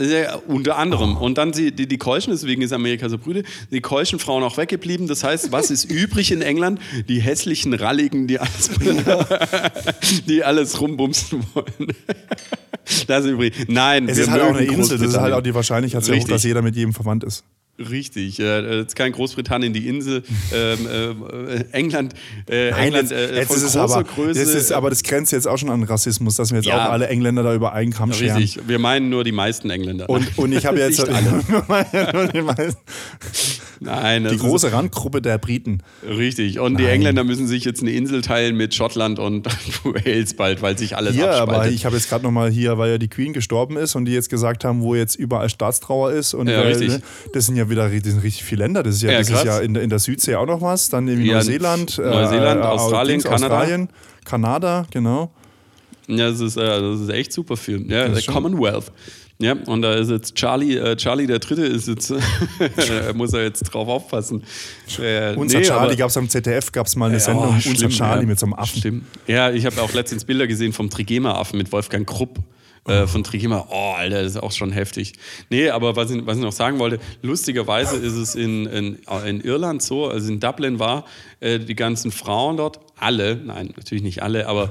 Ja, 0.00 0.36
unter 0.46 0.78
anderem. 0.78 1.16
Oh. 1.16 1.24
Und 1.24 1.38
dann 1.38 1.52
sie, 1.52 1.72
die, 1.72 1.88
die 1.88 1.98
Keuschen, 1.98 2.32
deswegen 2.32 2.62
ist 2.62 2.72
Amerika 2.72 3.08
so 3.08 3.18
brüde, 3.18 3.42
die 3.72 3.80
Keuschen 3.80 4.20
Frauen 4.20 4.44
auch 4.44 4.56
weggeblieben. 4.56 5.08
Das 5.08 5.24
heißt, 5.24 5.50
was 5.50 5.70
ist 5.70 5.84
übrig 5.90 6.30
in 6.30 6.40
England? 6.40 6.80
Die 7.08 7.20
hässlichen 7.20 7.74
Ralligen, 7.74 8.28
die 8.28 8.38
alles, 8.38 8.70
die 10.28 10.44
alles 10.44 10.80
rumbumsen 10.80 11.42
wollen. 11.54 11.92
Das 13.06 13.26
ist 13.26 13.32
übrig. 13.32 13.52
Nein, 13.68 14.08
Es 14.08 14.16
ist 14.16 14.30
halt 14.30 14.40
auch 14.40 14.56
eine 14.56 14.64
Insel, 14.64 14.96
das 14.96 15.08
ist 15.08 15.18
halt 15.18 15.34
auch 15.34 15.42
die. 15.42 15.54
Wahrscheinlichkeit 15.54 16.30
dass 16.30 16.42
jeder 16.42 16.62
mit 16.62 16.74
jedem 16.74 16.94
verwandt 16.94 17.22
ist. 17.22 17.44
Richtig, 17.78 18.40
äh, 18.40 18.78
jetzt 18.78 18.96
kein 18.96 19.12
Großbritannien 19.12 19.72
die 19.72 19.86
Insel, 19.88 20.24
ähm, 20.52 20.78
äh, 21.48 21.64
England, 21.72 22.14
äh, 22.50 22.70
England 22.70 23.12
äh, 23.12 23.36
jetzt 23.36 23.54
ist 23.54 23.62
es 23.62 23.76
aber, 23.76 24.02
Größe. 24.02 24.40
das 24.40 24.52
ist, 24.54 24.72
aber 24.72 24.90
das 24.90 25.02
grenzt 25.04 25.30
jetzt 25.32 25.46
auch 25.46 25.58
schon 25.58 25.70
an 25.70 25.84
Rassismus, 25.84 26.34
dass 26.36 26.50
wir 26.50 26.56
jetzt 26.58 26.66
Ja. 26.66 26.86
auch 26.86 26.90
alle 26.90 27.06
Engländer 27.08 27.42
da 27.44 27.54
über 27.54 27.72
einen 27.74 27.92
Kamm 27.92 28.12
scheren. 28.12 28.36
Richtig, 28.36 28.66
wir 28.68 28.78
meinen 28.80 29.10
nur 29.10 29.22
die 29.22 29.30
meisten 29.32 29.70
Engländer. 29.70 30.10
Und, 30.10 30.36
und 30.38 30.52
ich 30.52 30.66
habe 30.66 30.78
jetzt 30.80 30.98
die, 32.32 32.42
Nein, 33.80 34.26
die 34.28 34.36
große 34.36 34.72
Randgruppe 34.72 35.22
der 35.22 35.38
Briten. 35.38 35.78
Richtig. 36.06 36.58
Und 36.58 36.78
die 36.78 36.84
Nein. 36.84 36.94
Engländer 36.94 37.22
müssen 37.24 37.46
sich 37.46 37.64
jetzt 37.64 37.80
eine 37.82 37.92
Insel 37.92 38.22
teilen 38.22 38.56
mit 38.56 38.74
Schottland 38.74 39.18
und 39.20 39.46
Wales 39.84 40.34
bald, 40.34 40.62
weil 40.62 40.76
sich 40.76 40.96
alles 40.96 41.14
Hier, 41.14 41.28
abspaltet. 41.30 41.54
aber 41.54 41.68
ich 41.68 41.84
habe 41.86 41.96
jetzt 41.96 42.08
gerade 42.08 42.24
nochmal 42.24 42.50
hier, 42.50 42.76
weil 42.78 42.90
ja 42.90 42.98
die 42.98 43.08
Queen 43.08 43.32
gestorben 43.32 43.76
ist 43.76 43.94
und 43.94 44.04
die 44.06 44.12
jetzt 44.12 44.30
gesagt 44.30 44.64
haben, 44.64 44.82
wo 44.82 44.94
jetzt 44.96 45.14
überall 45.14 45.48
Staatstrauer 45.48 46.10
ist. 46.12 46.34
Und 46.34 46.48
Ja, 46.48 46.60
richtig. 46.62 46.92
Das 47.32 47.46
sind 47.46 47.56
ja 47.56 47.67
wieder 47.70 47.88
sind 47.90 48.22
richtig 48.22 48.44
viele 48.44 48.64
Länder. 48.64 48.82
Das 48.82 48.96
ist 48.96 49.02
ja, 49.02 49.12
Ja, 49.12 49.18
das 49.18 49.28
ist 49.28 49.34
krass. 49.34 49.44
ja 49.44 49.58
in, 49.60 49.74
der- 49.74 49.82
in 49.82 49.90
der 49.90 49.98
Südsee 49.98 50.34
auch 50.36 50.46
noch 50.46 50.60
was. 50.60 50.88
Dann 50.88 51.06
irgendwie 51.08 51.28
Ja, 51.28 51.36
Neuseeland, 51.36 51.98
Neuseeland, 51.98 52.62
Australien, 52.62 53.20
Dings, 53.20 53.24
Kanada. 53.24 53.54
Australien, 53.58 53.88
Kanada, 54.24 54.86
genau. 54.90 55.30
ja, 56.06 56.30
das 56.30 56.40
ist, 56.40 56.56
äh, 56.56 56.60
das 56.80 57.00
ist 57.00 57.08
echt 57.10 57.32
super 57.32 57.56
viel. 57.56 57.90
Ja, 57.90 58.08
der 58.08 58.22
Commonwealth. 58.22 58.92
Ja, 59.40 59.54
und 59.66 59.82
da 59.82 59.94
ist 59.94 60.10
jetzt 60.10 60.34
Charlie, 60.34 60.76
äh, 60.76 60.96
Charlie 60.96 61.28
der 61.28 61.38
Dritte 61.38 61.62
ist 61.64 61.86
jetzt, 61.86 62.10
äh, 62.58 63.12
muss 63.14 63.32
er 63.32 63.44
jetzt 63.44 63.60
drauf 63.62 63.86
aufpassen. 63.86 64.42
Äh, 65.00 65.34
Unser 65.36 65.58
nee, 65.60 65.64
Charlie 65.64 65.94
gab 65.94 66.10
es 66.10 66.16
am 66.16 66.28
ZDF, 66.28 66.72
gab 66.72 66.86
es 66.88 66.96
mal 66.96 67.06
eine 67.06 67.14
Ja, 67.14 67.20
Sendung, 67.20 67.50
oh, 67.50 67.52
Unser 67.54 67.70
schlimm, 67.76 67.90
Charlie 67.90 68.22
ja. 68.22 68.26
mit 68.28 68.38
so 68.38 68.46
einem 68.46 68.54
Affen. 68.54 68.78
Stimmt. 68.80 69.04
Ja, 69.28 69.50
ich 69.52 69.64
habe 69.64 69.80
auch 69.80 69.92
letztens 69.92 70.24
Bilder 70.24 70.48
gesehen 70.48 70.72
vom 70.72 70.90
Trigema-Affen 70.90 71.56
mit 71.56 71.70
Wolfgang 71.70 72.04
Krupp. 72.04 72.40
Äh, 72.86 73.06
von 73.06 73.24
Trigema, 73.24 73.66
oh, 73.70 73.94
Alter, 73.96 74.22
das 74.22 74.32
ist 74.32 74.42
auch 74.42 74.52
schon 74.52 74.70
heftig. 74.70 75.14
Nee, 75.50 75.70
aber 75.70 75.96
was 75.96 76.10
ich, 76.10 76.24
was 76.26 76.36
ich 76.36 76.42
noch 76.42 76.52
sagen 76.52 76.78
wollte, 76.78 76.98
lustigerweise 77.22 77.96
ist 77.96 78.14
es 78.14 78.34
in, 78.34 78.66
in, 78.66 78.98
in 79.26 79.40
Irland 79.40 79.82
so, 79.82 80.06
also 80.06 80.30
in 80.30 80.40
Dublin 80.40 80.78
war, 80.78 81.04
äh, 81.40 81.58
die 81.58 81.74
ganzen 81.74 82.10
Frauen 82.10 82.56
dort, 82.56 82.80
alle, 82.96 83.36
nein, 83.36 83.72
natürlich 83.76 84.02
nicht 84.02 84.22
alle, 84.22 84.46
aber 84.46 84.70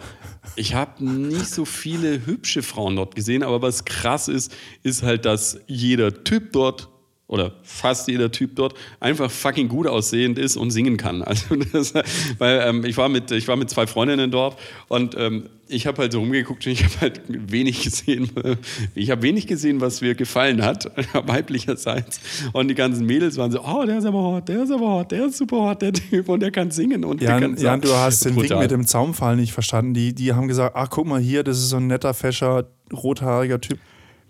ich 0.56 0.74
habe 0.74 1.04
nicht 1.04 1.50
so 1.50 1.66
viele 1.66 2.26
hübsche 2.26 2.64
Frauen 2.64 2.96
dort 2.96 3.16
gesehen, 3.16 3.44
aber 3.44 3.62
was 3.62 3.86
krass 3.86 4.28
ist, 4.28 4.54
ist 4.84 5.04
halt, 5.04 5.26
dass 5.26 5.60
jeder 5.68 6.24
Typ 6.24 6.54
dort 6.54 6.90
oder 7.28 7.54
fast 7.62 8.08
jeder 8.08 8.32
Typ 8.32 8.56
dort 8.56 8.74
einfach 9.00 9.30
fucking 9.30 9.68
gut 9.68 9.86
aussehend 9.86 10.40
ist 10.40 10.56
und 10.56 10.72
singen 10.72 10.98
kann. 10.98 11.24
Also 11.28 11.56
das, 11.56 11.94
weil 12.38 12.62
ähm, 12.66 12.86
ich 12.86 12.96
war 12.96 13.10
mit 13.10 13.32
ich 13.32 13.48
war 13.48 13.58
mit 13.58 13.70
zwei 13.70 13.86
Freundinnen 13.86 14.32
dort 14.32 14.58
und 14.88 15.16
ähm, 15.18 15.50
ich 15.68 15.86
habe 15.86 16.02
halt 16.02 16.14
so 16.14 16.20
rumgeguckt 16.20 16.66
und 16.66 16.72
ich 16.72 16.84
habe 16.86 17.02
halt 17.02 17.22
wenig 17.28 17.84
gesehen. 17.84 18.32
Ich 18.96 19.12
habe 19.12 19.22
wenig 19.24 19.48
gesehen, 19.48 19.82
was 19.82 20.02
mir 20.02 20.16
gefallen 20.16 20.64
hat 20.64 20.90
weiblicherseits 21.14 22.22
und 22.54 22.70
die 22.70 22.76
ganzen 22.76 23.06
Mädels 23.06 23.38
waren 23.38 23.52
so, 23.52 23.62
oh 23.62 23.84
der 23.86 23.98
ist 23.98 24.06
aber 24.06 24.22
hot, 24.22 24.48
der 24.48 24.64
ist 24.64 24.72
aber 24.72 24.88
hot, 24.88 25.12
der 25.12 25.26
ist 25.26 25.38
super 25.38 25.58
hot, 25.58 25.82
der 25.82 25.94
Typ 25.94 26.30
und 26.30 26.40
der 26.40 26.52
kann 26.52 26.72
singen 26.72 27.04
und 27.04 27.22
der 27.22 27.30
Jan, 27.30 27.42
kann 27.42 27.58
Jan, 27.58 27.82
du 27.82 27.94
hast 27.94 28.24
den 28.26 28.36
Brutal. 28.36 28.60
mit 28.62 28.72
dem 28.72 28.88
Zaumfall 28.88 29.36
nicht 29.36 29.52
verstanden. 29.52 29.94
Die, 29.94 30.14
die 30.14 30.34
haben 30.34 30.48
gesagt, 30.48 30.76
ach 30.76 30.90
guck 30.90 31.06
mal 31.06 31.20
hier, 31.20 31.44
das 31.44 31.58
ist 31.58 31.70
so 31.70 31.78
ein 31.78 31.88
netter, 31.88 32.14
fescher, 32.14 32.68
rothaariger 32.94 33.60
Typ. 33.60 33.80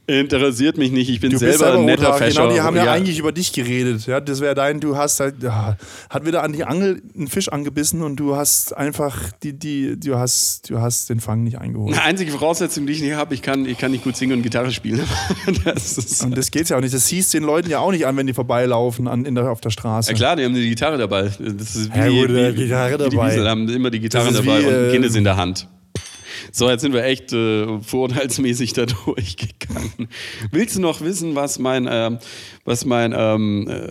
Interessiert 0.10 0.78
mich 0.78 0.94
nicht, 0.94 1.10
ich 1.10 1.20
bin 1.20 1.32
Du 1.32 1.38
selber, 1.38 1.58
selber 1.58 1.80
ein 1.80 1.86
netter. 1.86 2.14
Fäscher. 2.14 2.44
Genau, 2.44 2.54
die 2.54 2.62
haben 2.62 2.78
ja, 2.78 2.90
eigentlich 2.90 3.20
über 3.20 3.34
dich 3.34 3.52
geredet. 3.52 4.08
Ja, 4.08 4.22
das 4.22 4.40
wäre 4.40 4.56
dein, 4.56 4.80
du 4.80 4.96
hast 4.96 5.20
halt, 5.20 5.44
ja, 5.44 5.76
hat 6.10 6.26
wieder 6.26 6.44
an 6.44 6.54
die 6.54 6.64
Angel 6.64 7.02
einen 7.14 7.28
Fisch 7.28 7.50
angebissen 7.50 8.02
und 8.02 8.16
du 8.16 8.38
hast 8.38 8.72
einfach 8.78 9.34
die, 9.44 9.52
die, 9.52 10.00
du 10.00 10.16
hast, 10.18 10.70
du 10.70 10.80
hast 10.80 11.10
den 11.10 11.20
Fang 11.20 11.44
nicht 11.44 11.60
eingeholt. 11.60 11.94
Eine 11.94 12.04
einzige 12.04 12.32
Voraussetzung, 12.32 12.88
die 12.88 12.94
ich 12.94 13.02
nicht 13.02 13.16
habe, 13.16 13.34
ich 13.34 13.42
kann, 13.42 13.66
ich 13.66 13.78
kann 13.78 13.92
nicht 13.92 14.06
gut 14.06 14.16
singen 14.16 14.38
und 14.38 14.44
Gitarre 14.44 14.72
spielen. 14.72 15.02
Das 15.66 15.98
ist, 15.98 16.24
Und 16.24 16.38
das 16.38 16.52
geht's 16.52 16.70
ja 16.70 16.78
auch 16.78 16.82
nicht. 16.82 16.94
Das 16.94 17.08
siehst 17.08 17.34
den 17.34 17.44
Leuten 17.44 17.70
ja 17.70 17.80
auch 17.80 17.92
nicht 17.92 18.06
an, 18.08 18.16
wenn 18.16 18.28
die 18.28 18.34
vorbeilaufen 18.34 19.08
an, 19.10 19.26
in 19.26 19.36
der, 19.36 19.52
auf 19.52 19.60
der 19.60 19.72
Straße. 19.72 20.12
Ja 20.12 20.16
klar, 20.16 20.36
die 20.38 20.46
haben 20.46 20.54
die 20.54 20.70
Gitarre 20.70 20.98
dabei. 20.98 21.24
Das 21.38 21.76
ist 21.76 21.94
wie, 21.94 21.98
Ja, 21.98 22.08
gut, 22.08 22.30
äh, 22.30 22.54
wie, 22.56 22.64
Gitarre 22.64 22.94
wie 22.94 23.10
die 23.10 23.16
dabei. 23.16 23.32
Wiesel 23.32 23.50
haben 23.50 23.68
immer 23.68 23.90
die 23.90 24.00
Gitarre 24.00 24.32
dabei 24.32 24.62
wie, 24.62 24.66
und 24.66 24.74
äh, 24.74 24.86
ein 24.86 24.92
Guinness 24.92 25.16
in 25.16 25.26
der 25.26 25.36
Hand. 25.36 25.68
So, 26.52 26.70
jetzt 26.70 26.82
sind 26.82 26.94
wir 26.94 27.04
echt 27.04 27.34
äh, 27.34 27.80
vorurteilsmäßig 27.82 28.74
da 28.74 28.86
durchgegangen. 29.06 30.08
Willst 30.52 30.76
du 30.76 30.82
noch 30.82 31.02
wissen, 31.02 31.36
was 31.36 31.60
mein, 31.60 31.88
ähm, 31.90 32.20
was 32.66 32.86
mein, 32.86 33.14
ähm, 33.16 33.68
äh, 33.68 33.90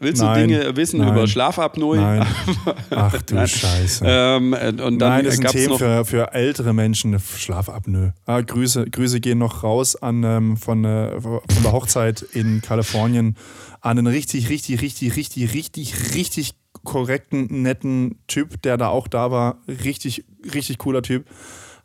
willst 0.00 0.22
Nein, 0.22 0.48
du 0.48 0.54
Dinge 0.54 0.76
wissen 0.76 1.00
nein, 1.00 1.08
über 1.08 1.26
Schlafapnoe? 1.26 1.96
Nein. 1.96 2.26
Ach 2.90 3.22
du. 3.22 3.46
Scheiße. 3.46 4.04
Ähm, 4.06 4.52
äh, 4.52 4.68
und 4.68 4.98
dann 4.98 5.10
Nein, 5.10 5.24
das 5.24 5.34
ist 5.34 5.44
ein 5.44 5.52
Thema 5.52 5.78
für, 5.78 6.04
für 6.04 6.32
ältere 6.32 6.72
Menschen, 6.72 7.18
Schlafapnoe. 7.18 8.12
Ah, 8.26 8.40
Grüße, 8.40 8.86
Grüße 8.90 9.20
gehen 9.20 9.38
noch 9.38 9.62
raus 9.62 9.96
an, 9.96 10.22
ähm, 10.24 10.56
von, 10.56 10.84
äh, 10.84 11.20
von 11.20 11.40
der 11.62 11.72
Hochzeit 11.72 12.22
in 12.22 12.60
Kalifornien 12.62 13.36
an 13.80 13.98
einen 13.98 14.06
richtig, 14.08 14.48
richtig, 14.48 14.82
richtig, 14.82 15.16
richtig, 15.16 15.54
richtig, 15.54 16.14
richtig 16.14 16.54
korrekten, 16.84 17.62
netten 17.62 18.18
Typ, 18.26 18.60
der 18.62 18.76
da 18.76 18.88
auch 18.88 19.08
da 19.08 19.30
war. 19.30 19.58
Richtig, 19.68 20.24
richtig 20.54 20.78
cooler 20.78 21.02
Typ. 21.02 21.26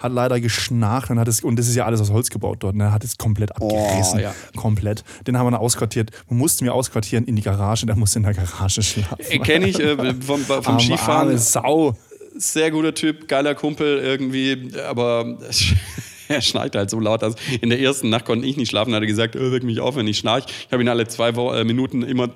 Hat 0.02 0.12
leider 0.12 0.40
geschnarcht 0.40 1.10
und 1.12 1.20
hat 1.20 1.28
es, 1.28 1.42
und 1.42 1.58
das 1.58 1.68
ist 1.68 1.76
ja 1.76 1.86
alles 1.86 2.02
aus 2.02 2.12
Holz 2.12 2.30
gebaut 2.30 2.58
dort, 2.62 2.76
ne? 2.76 2.92
hat 2.92 3.04
es 3.04 3.18
komplett 3.18 3.56
abgerissen. 3.56 4.20
ja. 4.20 4.34
Komplett. 4.56 5.04
Den 5.28 5.38
haben 5.38 5.46
wir 5.46 5.52
dann 5.52 5.60
ausquartiert. 5.60 6.12
Man 6.30 6.40
musste 6.40 6.64
mir 6.64 6.74
ausquartieren 6.74 7.26
in 7.26 7.36
die 7.36 7.42
Garage, 7.42 7.86
der 7.86 7.96
musste 7.96 8.20
in 8.20 8.24
der 8.24 8.34
Garage 8.34 8.82
schlafen. 8.82 9.44
Kenne 9.44 9.68
ich 9.68 9.80
äh, 9.80 9.96
vom, 10.22 10.40
vom 10.42 10.66
Arme, 10.66 10.80
Skifahren. 10.80 11.28
arme 11.28 11.38
Sau. 11.38 11.96
Sehr 12.36 12.72
guter 12.72 12.94
Typ, 12.94 13.28
geiler 13.28 13.56
Kumpel 13.56 14.00
irgendwie, 14.00 14.72
aber 14.88 15.38
er 16.36 16.42
schneit 16.42 16.76
halt 16.76 16.90
so 16.90 17.00
laut, 17.00 17.22
dass 17.22 17.36
in 17.62 17.70
der 17.70 17.80
ersten 17.80 18.10
Nacht 18.10 18.26
konnte 18.26 18.48
ich 18.48 18.58
nicht 18.58 18.70
schlafen. 18.70 18.94
Hat 18.94 19.02
er 19.02 19.08
gesagt, 19.08 19.36
äh, 19.36 19.52
weck 19.52 19.64
mich 19.64 19.80
auf, 19.80 19.96
wenn 19.96 20.08
ich 20.08 20.18
schnarch. 20.18 20.46
Ich 20.48 20.72
habe 20.72 20.82
ihn 20.82 20.90
alle 20.90 21.08
zwei 21.08 21.30
äh, 21.30 21.64
Minuten 21.64 22.04
immer 22.04 22.30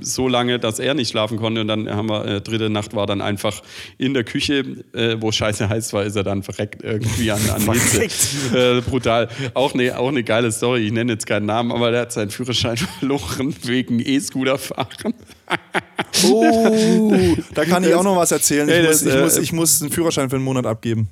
so 0.00 0.28
lange, 0.28 0.58
dass 0.58 0.78
er 0.78 0.94
nicht 0.94 1.10
schlafen 1.10 1.38
konnte. 1.38 1.60
Und 1.60 1.68
dann 1.68 1.88
haben 1.88 2.08
wir, 2.08 2.24
äh, 2.24 2.40
dritte 2.40 2.70
Nacht 2.70 2.94
war 2.94 3.06
dann 3.06 3.20
einfach 3.20 3.62
in 3.98 4.14
der 4.14 4.24
Küche, 4.24 4.84
äh, 4.92 5.16
wo 5.20 5.32
scheiße 5.32 5.68
heiß 5.68 5.92
war, 5.92 6.04
ist 6.04 6.16
er 6.16 6.24
dann 6.24 6.42
verreckt 6.42 6.82
irgendwie 6.82 7.30
an, 7.30 7.40
an 7.50 7.72
Hitze. 7.72 8.78
Äh, 8.78 8.80
brutal. 8.80 9.28
Auch 9.54 9.74
eine 9.74 9.98
auch 9.98 10.10
ne 10.10 10.22
geile 10.22 10.52
Story. 10.52 10.86
Ich 10.86 10.92
nenne 10.92 11.12
jetzt 11.12 11.26
keinen 11.26 11.46
Namen, 11.46 11.72
aber 11.72 11.90
der 11.90 12.02
hat 12.02 12.12
seinen 12.12 12.30
Führerschein 12.30 12.76
verloren 12.98 13.54
wegen 13.62 14.00
E-Scooter 14.00 14.58
fahren. 14.58 15.14
Oh, 16.24 17.36
da 17.54 17.64
kann 17.64 17.84
ich 17.84 17.94
auch 17.94 18.02
noch 18.02 18.16
was 18.16 18.32
erzählen. 18.32 18.68
Ich, 18.68 18.74
Ey, 18.74 18.82
muss, 18.86 19.02
das, 19.02 19.02
ich, 19.02 19.14
äh, 19.14 19.22
muss, 19.22 19.36
ich 19.38 19.52
muss 19.52 19.82
einen 19.82 19.90
Führerschein 19.90 20.30
für 20.30 20.36
einen 20.36 20.44
Monat 20.44 20.66
abgeben. 20.66 21.08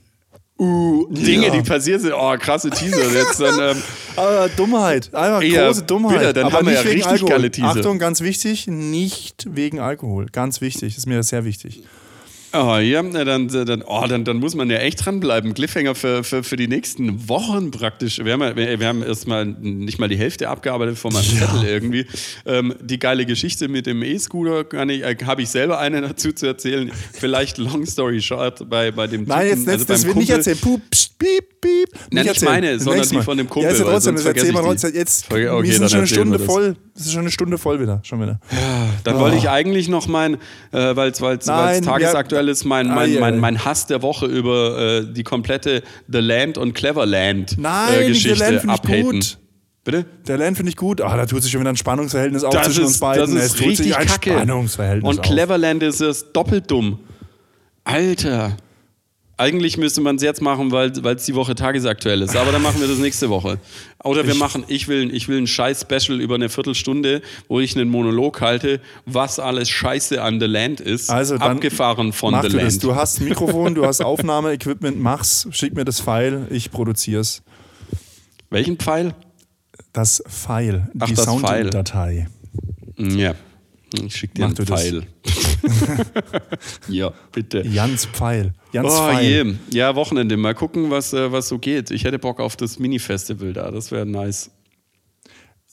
Uh, 0.58 1.06
Dinge, 1.10 1.46
Ja. 1.48 1.52
die 1.52 1.60
passiert 1.60 2.00
sind. 2.00 2.14
Oh, 2.16 2.34
krasse 2.38 2.70
Teaser. 2.70 3.12
Jetzt 3.12 3.38
dann, 3.40 3.76
ähm, 3.76 3.82
Aber 4.16 4.48
Dummheit, 4.56 5.14
einfach 5.14 5.42
große 5.42 5.82
Dummheit. 5.82 6.18
bitte, 6.18 6.32
dann 6.32 6.44
Aber 6.46 6.58
haben 6.58 6.66
wir 6.66 6.70
nicht 6.72 6.78
ja 6.84 6.84
wegen 6.90 6.94
richtig 6.94 7.12
Alkohol. 7.12 7.30
geile 7.30 7.50
Teaser. 7.50 7.68
Achtung, 7.68 7.98
ganz 7.98 8.20
wichtig, 8.22 8.66
nicht 8.66 9.46
wegen 9.54 9.80
Alkohol. 9.80 10.26
Ganz 10.32 10.62
wichtig, 10.62 10.96
ist 10.96 11.06
mir 11.06 11.22
sehr 11.22 11.44
wichtig. 11.44 11.82
Oh, 12.58 12.76
ja, 12.78 13.02
na, 13.02 13.24
dann, 13.24 13.48
dann, 13.48 13.82
oh, 13.82 14.04
dann, 14.08 14.24
dann 14.24 14.36
muss 14.38 14.54
man 14.54 14.70
ja 14.70 14.78
echt 14.78 15.04
dranbleiben. 15.04 15.52
Cliffhanger 15.52 15.94
für, 15.94 16.24
für, 16.24 16.42
für 16.42 16.56
die 16.56 16.68
nächsten 16.68 17.28
Wochen 17.28 17.70
praktisch. 17.70 18.18
Wir 18.24 18.32
haben, 18.32 18.40
ja- 18.42 18.56
wir, 18.56 18.80
wir 18.80 18.86
haben 18.86 19.02
erstmal 19.02 19.44
nicht 19.44 19.98
mal 19.98 20.08
die 20.08 20.16
Hälfte 20.16 20.48
abgearbeitet 20.48 20.96
von 20.98 21.12
meinem 21.12 21.24
Zettel 21.24 21.64
irgendwie. 21.64 22.06
Ähm, 22.46 22.74
die 22.80 22.98
geile 22.98 23.26
Geschichte 23.26 23.68
mit 23.68 23.86
dem 23.86 24.02
E-Scooter 24.02 24.64
kann 24.64 24.88
ich, 24.88 25.02
äh, 25.02 25.16
habe 25.24 25.42
ich 25.42 25.48
selber 25.48 25.78
eine 25.80 26.00
dazu 26.00 26.32
zu 26.32 26.46
erzählen. 26.46 26.90
Vielleicht 27.12 27.58
long 27.58 27.84
story 27.84 28.22
short 28.22 28.68
bei, 28.70 28.90
bei 28.90 29.06
dem 29.06 29.24
Nein, 29.24 29.48
jetzt, 29.48 29.58
Typen, 29.58 29.70
jetzt 29.72 29.72
also 29.72 29.84
das 29.86 30.00
beim 30.02 30.08
wird 30.08 30.16
nicht 30.16 30.28
Kumpel. 30.32 30.36
erzählt. 30.52 30.60
Pup, 30.60 30.80
pst, 30.90 31.18
piep, 31.18 31.55
piep. 31.66 31.88
Nein, 32.10 32.24
nicht 32.24 32.26
erzählen. 32.28 32.52
meine, 32.52 32.78
sondern 32.80 33.08
die 33.08 33.14
Mal. 33.16 33.22
von 33.22 33.38
dem 33.38 33.48
Kumpel, 33.48 33.70
Ja, 33.70 33.74
ist 33.74 33.78
ja 33.80 33.90
trotzdem, 33.90 34.14
das 34.16 34.24
ich 34.24 34.32
trotzdem. 34.52 34.92
die. 34.92 34.98
Jetzt, 34.98 35.26
Okay, 35.30 35.48
okay, 35.48 35.66
wir 35.68 35.72
sind 35.74 35.90
schon 35.90 35.98
eine 35.98 36.06
Stunde 36.06 36.38
das. 36.38 36.46
voll. 36.46 36.76
Es 36.94 37.06
ist 37.06 37.12
schon 37.12 37.20
eine 37.22 37.30
Stunde 37.30 37.58
voll 37.58 37.80
wieder. 37.80 38.00
Schon 38.02 38.20
wieder. 38.22 38.40
Dann 39.04 39.18
wollte 39.18 39.36
ich 39.36 39.48
eigentlich 39.48 39.88
noch 39.88 40.06
mein, 40.06 40.34
äh, 40.72 40.96
weil 40.96 41.10
es 41.10 41.18
tagesaktuell 41.18 42.48
ist, 42.48 42.64
mein, 42.64 42.86
mein, 42.88 43.12
ja, 43.12 43.20
mein, 43.20 43.34
ja. 43.34 43.40
mein 43.40 43.64
Hass 43.64 43.86
der 43.86 44.02
Woche 44.02 44.26
über 44.26 44.78
äh, 44.78 45.12
die 45.12 45.22
komplette 45.24 45.82
The 46.08 46.18
Land 46.18 46.58
und 46.58 46.74
Cleverland 46.74 47.56
Nein, 47.58 48.00
äh, 48.02 48.06
Geschichte 48.08 48.38
Land 48.38 48.60
finde 48.60 48.74
ich 48.74 48.80
abhaten. 48.80 49.02
gut. 49.10 49.38
Bitte? 49.84 50.04
Der 50.26 50.38
Land 50.38 50.56
finde 50.56 50.70
ich 50.70 50.76
gut. 50.76 51.00
Ah, 51.00 51.16
da 51.16 51.26
tut 51.26 51.42
sich 51.44 51.52
schon 51.52 51.60
wieder 51.60 51.70
ein 51.70 51.76
Spannungsverhältnis 51.76 52.42
auf 52.42 52.52
Das 52.52 52.66
zwischen 52.66 52.82
uns 52.84 52.92
ist, 52.94 53.00
beiden. 53.00 53.34
das 53.34 53.44
es 53.44 53.50
ist 53.52 53.58
tut 53.58 53.66
richtig 53.68 53.86
sich 53.86 53.96
ein 53.96 54.06
kacke. 54.06 54.30
Spannungsverhältnis 54.32 55.08
Und 55.08 55.20
auf. 55.20 55.26
Cleverland 55.26 55.82
ist 55.84 56.00
es 56.00 56.32
doppelt 56.32 56.68
dumm. 56.70 56.98
Alter. 57.84 58.56
Eigentlich 59.38 59.76
müsste 59.76 60.00
man 60.00 60.16
es 60.16 60.22
jetzt 60.22 60.40
machen, 60.40 60.72
weil 60.72 60.90
es 60.92 61.26
die 61.26 61.34
Woche 61.34 61.54
tagesaktuell 61.54 62.22
ist. 62.22 62.34
Aber 62.34 62.52
dann 62.52 62.62
machen 62.62 62.80
wir 62.80 62.88
das 62.88 62.96
nächste 62.98 63.28
Woche. 63.28 63.58
Oder 64.02 64.26
wir 64.26 64.34
machen, 64.34 64.64
ich 64.68 64.88
will, 64.88 65.14
ich 65.14 65.28
will 65.28 65.36
ein 65.36 65.46
scheiß 65.46 65.82
Special 65.82 66.20
über 66.22 66.36
eine 66.36 66.48
Viertelstunde, 66.48 67.20
wo 67.46 67.60
ich 67.60 67.76
einen 67.76 67.90
Monolog 67.90 68.40
halte, 68.40 68.80
was 69.04 69.38
alles 69.38 69.68
scheiße 69.68 70.22
an 70.22 70.40
The 70.40 70.46
Land 70.46 70.80
ist. 70.80 71.10
Also 71.10 71.36
dann 71.36 71.52
abgefahren 71.52 72.14
von 72.14 72.32
Mach 72.32 72.44
The 72.44 72.48
du 72.48 72.56
das. 72.56 72.72
Land. 72.74 72.84
Du 72.84 72.94
hast 72.94 73.20
Mikrofon, 73.20 73.74
du 73.74 73.84
hast 73.84 74.00
Aufnahmeequipment, 74.04 74.98
mach's, 74.98 75.46
schick 75.50 75.74
mir 75.74 75.84
das 75.84 76.00
File, 76.00 76.46
ich 76.48 76.70
produzier's. 76.70 77.42
Welchen 78.48 78.78
Pfeil? 78.78 79.14
Das 79.92 80.22
File, 80.26 80.88
Ach, 80.98 81.06
die. 81.08 81.16
Sounddatei. 81.16 82.28
Ja. 82.96 83.34
Ich 84.02 84.16
schick 84.16 84.34
dir 84.34 84.42
Mach 84.42 84.48
einen 84.48 84.54
du 84.56 84.64
das. 84.64 84.82
Ja, 86.88 87.12
bitte. 87.32 87.62
Jans 87.66 88.06
Pfeil. 88.06 88.52
Jans 88.72 88.88
Oh 88.90 89.08
Pfeil. 89.08 89.46
je. 89.46 89.54
Ja, 89.70 89.94
Wochenende. 89.96 90.36
Mal 90.36 90.54
gucken, 90.54 90.90
was, 90.90 91.12
äh, 91.12 91.30
was 91.32 91.48
so 91.48 91.58
geht. 91.58 91.90
Ich 91.90 92.04
hätte 92.04 92.18
Bock 92.18 92.40
auf 92.40 92.56
das 92.56 92.78
Mini-Festival 92.78 93.52
da. 93.52 93.70
Das 93.70 93.90
wäre 93.90 94.06
nice. 94.06 94.50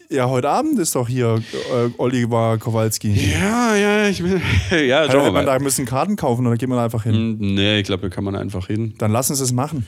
Ja, 0.10 0.30
heute 0.30 0.50
Abend 0.50 0.78
ist 0.80 0.96
doch 0.96 1.08
hier 1.08 1.42
äh, 1.74 1.90
Oliver 1.98 2.58
Kowalski. 2.60 3.14
Ja, 3.14 3.76
ja, 3.76 4.08
ich 4.08 4.22
will. 4.24 4.42
ja, 4.88 5.00
Also, 5.00 5.32
man, 5.32 5.46
da 5.46 5.58
müssen 5.60 5.86
Karten 5.86 6.16
kaufen 6.16 6.46
oder 6.46 6.56
gehen 6.58 6.70
wir 6.70 6.76
da 6.76 6.84
einfach 6.86 7.04
hin? 7.04 7.14
Hm, 7.16 7.38
Nee, 7.56 7.80
ich 7.80 7.86
glaube, 7.86 8.04
da 8.04 8.10
kann 8.10 8.24
man 8.24 8.36
einfach 8.36 8.68
hin. 8.68 8.94
Dann 8.98 9.12
lass 9.12 9.30
uns 9.30 9.40
das 9.40 9.52
machen. 9.52 9.88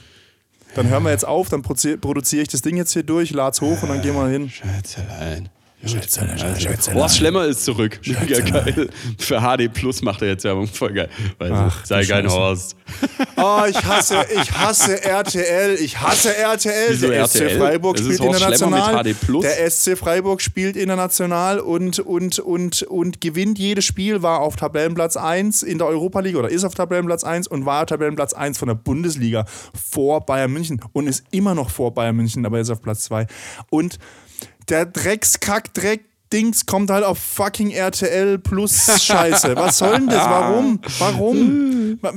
Dann 0.74 0.90
hören 0.90 1.04
wir 1.04 1.12
jetzt 1.12 1.26
auf, 1.28 1.48
dann 1.50 1.62
produziere 1.62 2.42
ich 2.42 2.48
das 2.50 2.62
Ding 2.62 2.76
jetzt 2.76 2.92
hier 2.92 3.04
durch, 3.04 3.32
lad's 3.32 3.62
hoch 3.62 3.82
und 3.84 3.90
dann 3.90 4.02
gehen 4.02 4.14
wir 4.16 4.28
hin. 4.28 4.50
Schätzelein. 4.50 5.48
Horst 6.94 7.18
Schlemmer 7.18 7.46
ist 7.46 7.64
zurück. 7.64 8.00
Mega 8.06 8.40
geil. 8.40 8.90
Für 9.20 9.40
HD 9.40 9.72
Plus 9.72 10.02
macht 10.02 10.22
er 10.22 10.30
jetzt 10.30 10.44
Werbung. 10.44 10.68
Voll 10.68 10.94
geil. 10.94 11.10
Weil 11.38 11.52
Ach, 11.52 11.86
sei 11.86 12.04
kein. 12.06 12.28
Horst. 12.30 12.76
Oh, 13.38 13.62
ich 13.70 13.84
hasse, 13.84 14.26
ich 14.42 14.52
hasse 14.52 15.04
RTL. 15.04 15.76
Ich 15.76 16.00
hasse 16.00 16.36
RTL. 16.36 16.90
Wieso 16.90 17.08
der 17.08 17.20
RTL? 17.20 17.50
SC 17.50 17.58
Freiburg 17.58 18.00
spielt 18.00 18.20
international. 18.20 19.04
mit 19.04 19.16
HD+. 19.18 19.42
Der 19.44 19.72
SC 19.72 19.98
Freiburg 19.98 20.42
spielt 20.42 20.76
international 20.76 21.60
und, 21.60 22.00
und, 22.00 22.40
und, 22.40 22.84
und 22.84 23.22
gewinnt 23.22 23.60
jedes 23.60 23.86
Spiel, 23.86 24.22
war 24.22 24.40
auf 24.40 24.56
Tabellenplatz 24.56 25.18
1 25.18 25.64
in 25.64 25.78
der 25.78 25.88
Europa 25.88 26.20
League 26.20 26.36
oder 26.36 26.50
ist 26.50 26.64
auf 26.64 26.74
Tabellenplatz 26.74 27.24
1 27.24 27.48
und 27.48 27.66
war 27.66 27.86
Tabellenplatz 27.86 28.34
1 28.34 28.58
von 28.58 28.68
der 28.68 28.76
Bundesliga 28.76 29.46
vor 29.90 30.26
Bayern 30.26 30.52
München 30.52 30.82
und 30.94 31.08
ist 31.08 31.24
immer 31.32 31.56
noch 31.56 31.70
vor 31.70 31.94
Bayern 31.94 32.16
München, 32.16 32.46
aber 32.46 32.60
ist 32.60 32.70
auf 32.70 32.82
Platz 32.82 33.04
2. 33.04 33.28
Und 33.70 34.00
der 34.70 34.86
Dreckskack, 34.86 35.74
Dreck. 35.74 36.06
Dings 36.34 36.66
kommt 36.66 36.90
halt 36.90 37.04
auf 37.06 37.20
fucking 37.20 37.70
RTL 37.70 38.40
plus 38.40 39.02
Scheiße. 39.04 39.56
Was 39.56 39.78
soll 39.78 39.94
denn 40.00 40.08
das? 40.08 40.26
Warum? 40.26 40.80
Warum? 41.00 41.98
Wa- 42.02 42.14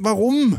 Warum? 0.00 0.58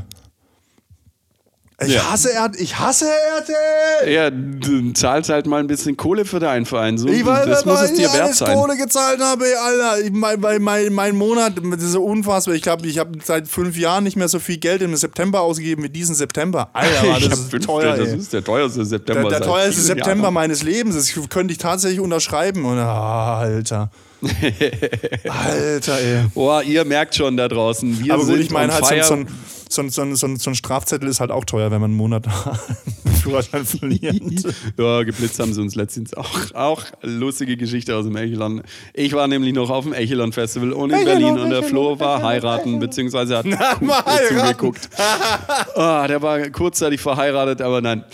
Ich, 1.82 1.94
Ja. 1.94 2.12
hasse 2.12 2.34
R 2.34 2.52
ich 2.58 2.78
hasse 2.78 3.06
RTL! 3.06 4.12
Ja, 4.12 4.30
du 4.30 4.92
zahlst 4.94 5.30
halt 5.30 5.46
mal 5.46 5.60
ein 5.62 5.68
bisschen 5.68 5.96
Kohle 5.96 6.26
für 6.26 6.40
deinen 6.40 6.66
Verein. 6.66 6.98
So, 6.98 7.08
Ich 7.08 7.26
weiß, 7.26 7.46
das 7.46 7.66
muss 7.66 7.82
es 7.82 7.92
ich 7.92 7.98
dir 7.98 8.12
wert 8.14 8.36
sein. 8.36 8.54
Kohle 8.58 8.76
gezahlt 8.76 9.22
habe, 9.22 9.46
Alter. 9.64 10.02
Ich, 10.06 10.12
mein, 10.12 10.40
mein, 10.62 10.94
mein, 10.94 11.16
Monat, 11.16 11.54
das 11.72 11.84
ist 11.84 11.92
so 11.94 12.04
unfassbar. 12.04 12.56
Ich 12.56 12.62
glaube, 12.62 12.86
ich 12.86 13.00
habe 13.00 13.18
seit 13.24 13.48
fünf 13.48 13.78
Jahren 13.78 14.04
nicht 14.04 14.18
mehr 14.18 14.28
so 14.28 14.40
viel 14.40 14.58
Geld 14.58 14.82
im 14.82 14.96
September 14.96 15.42
ausgegeben 15.42 15.84
wie 15.84 15.90
diesen 15.90 16.16
September. 16.16 16.70
Alter, 16.74 17.08
war 17.08 17.20
das 17.20 17.40
ist 17.40 17.52
fünf, 17.52 17.66
teuer. 17.66 17.96
das 17.96 18.10
ey. 18.10 18.18
ist 18.18 18.34
der 18.34 18.44
teuerste 18.44 18.84
September. 18.84 19.30
Der, 19.30 19.40
der 19.40 19.48
teuerste 19.48 19.82
September 19.82 20.24
Jahren. 20.24 20.34
meines 20.34 20.64
Lebens. 20.64 20.96
Das 20.96 21.30
könnte 21.30 21.54
ich 21.54 21.60
tatsächlich 21.60 22.02
unterschreiben. 22.02 22.66
Und, 22.66 22.78
ah, 22.78 23.40
Alter. 23.40 23.90
Alter, 25.30 26.00
ey. 26.00 26.24
Boah, 26.34 26.64
ihr 26.64 26.86
merkt 26.86 27.16
schon 27.16 27.38
da 27.38 27.48
draußen, 27.48 28.04
wir 28.04 28.14
Aber 28.14 28.24
gut, 28.24 28.34
sind 28.34 28.42
ich 28.42 28.52
meine 28.52 28.74
on 28.74 28.82
halt, 28.82 28.86
so, 28.86 28.90
fire. 28.94 29.04
so, 29.04 29.14
ein- 29.16 29.28
so, 29.70 29.82
ein- 29.82 29.90
so, 29.90 30.02
ein- 30.02 30.16
so, 30.16 30.28
ein- 30.28 30.38
so 30.38 30.50
ein 30.50 30.56
Strafzettel 30.56 31.08
ist 31.08 31.20
halt 31.20 31.32
auch 31.32 31.46
teuer, 31.46 31.72
wenn 31.72 31.80
man 31.82 31.92
einen 31.92 31.98
Monat 31.98 32.26
Führerschein 33.22 33.66
verliert. 33.66 34.16
Ja, 34.78 35.04
geblitzt 35.04 35.40
haben 35.40 35.54
sie 35.54 35.62
uns 35.62 35.76
letztens 35.76 36.14
auch. 36.14 36.30
Auch 36.54 36.84
lustige 37.02 37.58
Geschichte 37.58 37.96
aus 37.96 38.06
dem 38.06 38.16
Echelon. 38.16 38.62
Ich 38.94 39.12
war 39.14 39.28
nämlich 39.28 39.54
noch 39.54 39.70
auf 39.70 39.84
dem 39.84 39.92
Echelon 39.94 40.32
Festival 40.32 40.72
und 40.72 40.90
in 40.92 40.96
Echelon, 41.00 41.06
Berlin 41.20 41.40
und 41.40 41.50
der 41.50 41.60
Echelon, 41.60 41.70
Flo 41.70 42.00
war 42.00 42.16
Echelon, 42.16 42.30
heiraten, 42.30 42.80
beziehungsweise 42.80 43.38
hat 43.38 43.46
heiraten. 43.46 43.90
zugeguckt. 44.30 44.90
Ah, 45.76 46.08
der 46.08 46.22
war 46.22 46.40
kurzzeitig 46.50 47.02
verheiratet, 47.02 47.62
aber 47.62 47.82
nein. 47.82 48.06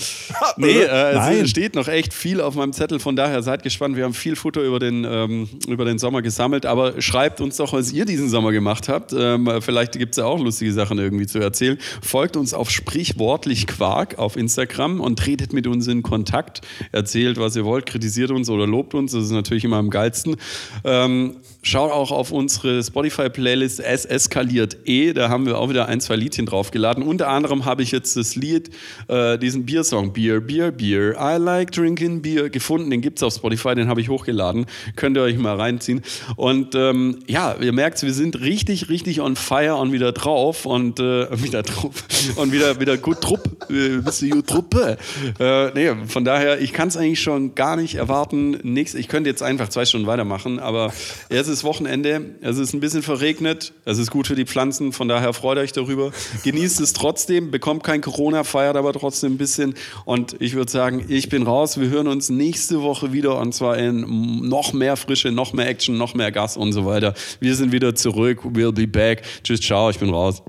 Nee, 0.57 0.71
äh, 0.81 1.13
Nein. 1.13 1.37
es 1.43 1.51
steht 1.51 1.75
noch 1.75 1.87
echt 1.87 2.13
viel 2.13 2.41
auf 2.41 2.55
meinem 2.55 2.73
Zettel, 2.73 2.99
von 2.99 3.15
daher 3.15 3.43
seid 3.43 3.61
gespannt. 3.63 3.95
Wir 3.95 4.05
haben 4.05 4.13
viel 4.15 4.35
Futter 4.35 4.61
über 4.61 4.79
den, 4.79 5.05
ähm, 5.07 5.47
über 5.67 5.85
den 5.85 5.94
Sommer 5.99 6.21
gesammelt, 6.21 6.65
aber 6.65 7.01
schreibt 7.01 7.41
uns 7.41 7.57
doch, 7.57 7.73
was 7.73 7.91
ihr 7.91 8.05
diesen 8.05 8.29
Sommer 8.29 8.51
gemacht 8.51 8.89
habt. 8.89 9.13
Ähm, 9.17 9.49
vielleicht 9.61 9.93
gibt 9.93 10.11
es 10.11 10.17
ja 10.17 10.25
auch 10.25 10.39
lustige 10.39 10.71
Sachen 10.73 10.97
irgendwie 10.99 11.27
zu 11.27 11.39
erzählen. 11.39 11.77
Folgt 12.01 12.37
uns 12.37 12.53
auf 12.53 12.69
sprichwortlich 12.69 13.67
Quark 13.67 14.17
auf 14.17 14.35
Instagram 14.35 14.99
und 15.01 15.19
tretet 15.19 15.53
mit 15.53 15.67
uns 15.67 15.87
in 15.87 16.03
Kontakt. 16.03 16.61
Erzählt, 16.91 17.37
was 17.37 17.55
ihr 17.55 17.65
wollt, 17.65 17.85
kritisiert 17.85 18.31
uns 18.31 18.49
oder 18.49 18.67
lobt 18.67 18.93
uns. 18.93 19.11
Das 19.11 19.23
ist 19.23 19.31
natürlich 19.31 19.63
immer 19.63 19.77
am 19.77 19.89
geilsten. 19.89 20.35
Ähm, 20.83 21.37
schaut 21.61 21.91
auch 21.91 22.11
auf 22.11 22.31
unsere 22.31 22.83
Spotify-Playlist 22.83 23.79
Es 23.79 24.05
eskaliert 24.05 24.77
eh. 24.85 25.13
Da 25.13 25.29
haben 25.29 25.45
wir 25.45 25.57
auch 25.57 25.69
wieder 25.69 25.87
ein, 25.87 26.01
zwei 26.01 26.15
Liedchen 26.15 26.45
draufgeladen. 26.45 27.03
Unter 27.03 27.29
anderem 27.29 27.65
habe 27.65 27.83
ich 27.83 27.91
jetzt 27.91 28.15
das 28.17 28.35
Lied, 28.35 28.69
äh, 29.07 29.37
diesen 29.37 29.65
Biersong, 29.65 30.13
Beer, 30.13 30.41
Beer, 30.41 30.71
Beer, 30.71 31.15
I 31.19 31.37
like 31.37 31.71
drinking 31.71 32.21
beer, 32.21 32.49
gefunden. 32.49 32.89
Den 32.89 33.01
gibt 33.01 33.19
es 33.19 33.23
auf 33.23 33.33
Spotify, 33.33 33.75
den 33.75 33.87
habe 33.87 34.01
ich 34.01 34.09
hochgeladen. 34.09 34.65
Könnt 34.95 35.17
ihr 35.17 35.23
euch 35.23 35.37
mal 35.37 35.55
reinziehen. 35.85 36.01
Und 36.35 36.75
ähm, 36.75 37.19
ja, 37.27 37.55
ihr 37.59 37.73
merkt, 37.73 38.01
wir 38.03 38.13
sind 38.13 38.39
richtig, 38.41 38.89
richtig 38.89 39.21
on 39.21 39.35
fire 39.35 39.75
und 39.75 39.91
wieder 39.91 40.11
drauf. 40.11 40.65
Und 40.65 40.99
äh, 40.99 41.27
wieder 41.43 41.63
Trupp. 41.63 41.93
Und 42.35 42.51
wieder, 42.51 42.79
wieder 42.79 42.97
gut 42.97 43.21
Trupp. 43.21 43.69
Äh, 43.69 43.97
bist 43.97 44.21
du 44.21 44.29
gut 44.29 44.47
Truppe? 44.47 44.97
Äh, 45.39 45.71
nee, 45.73 46.07
von 46.07 46.25
daher, 46.25 46.61
ich 46.61 46.73
kann 46.73 46.87
es 46.87 46.97
eigentlich 46.97 47.21
schon 47.21 47.55
gar 47.55 47.75
nicht 47.75 47.95
erwarten. 47.95 48.59
Nix, 48.63 48.93
ich 48.93 49.07
könnte 49.07 49.29
jetzt 49.29 49.43
einfach 49.43 49.69
zwei 49.69 49.85
Stunden 49.85 50.07
weitermachen, 50.07 50.59
aber 50.59 50.93
jetzt 51.29 51.47
ist 51.47 51.63
Wochenende. 51.63 52.35
Es 52.41 52.57
ist 52.57 52.73
ein 52.73 52.79
bisschen 52.79 53.03
verregnet. 53.03 53.73
Es 53.85 53.97
ist 53.97 54.11
gut 54.11 54.27
für 54.27 54.35
die 54.35 54.45
Pflanzen. 54.45 54.91
Von 54.91 55.07
daher 55.07 55.33
freut 55.33 55.57
euch 55.57 55.71
darüber. 55.71 56.11
Genießt 56.43 56.79
es 56.81 56.93
trotzdem. 56.93 57.51
Bekommt 57.51 57.83
kein 57.83 58.01
Corona, 58.01 58.43
feiert 58.43 58.75
aber 58.75 58.93
trotzdem 58.93 59.33
ein 59.33 59.37
bisschen. 59.37 59.75
Und 60.05 60.35
ich 60.39 60.55
würde 60.55 60.71
sagen, 60.71 61.05
ich 61.07 61.29
bin 61.29 61.43
raus. 61.43 61.79
Wir 61.79 61.89
hören 61.89 62.07
uns 62.07 62.29
nächste 62.29 62.81
Woche 62.81 63.13
wieder 63.13 63.39
und 63.39 63.53
zwar 63.53 63.77
in 63.77 64.05
noch 64.47 64.73
mehr 64.73 64.95
Frische, 64.97 65.31
noch 65.31 65.53
mehr 65.53 65.67
Action, 65.75 65.97
noch 65.97 66.13
mehr 66.13 66.31
Gas 66.31 66.55
und 66.55 66.71
so 66.71 66.85
weiter. 66.85 67.13
Wir 67.41 67.53
sind 67.55 67.73
wieder 67.73 67.93
zurück. 67.95 68.43
We'll 68.45 68.71
be 68.71 68.87
back. 68.87 69.23
Tschüss, 69.43 69.59
ciao. 69.59 69.89
Ich 69.89 69.99
bin 69.99 70.09
raus. 70.09 70.41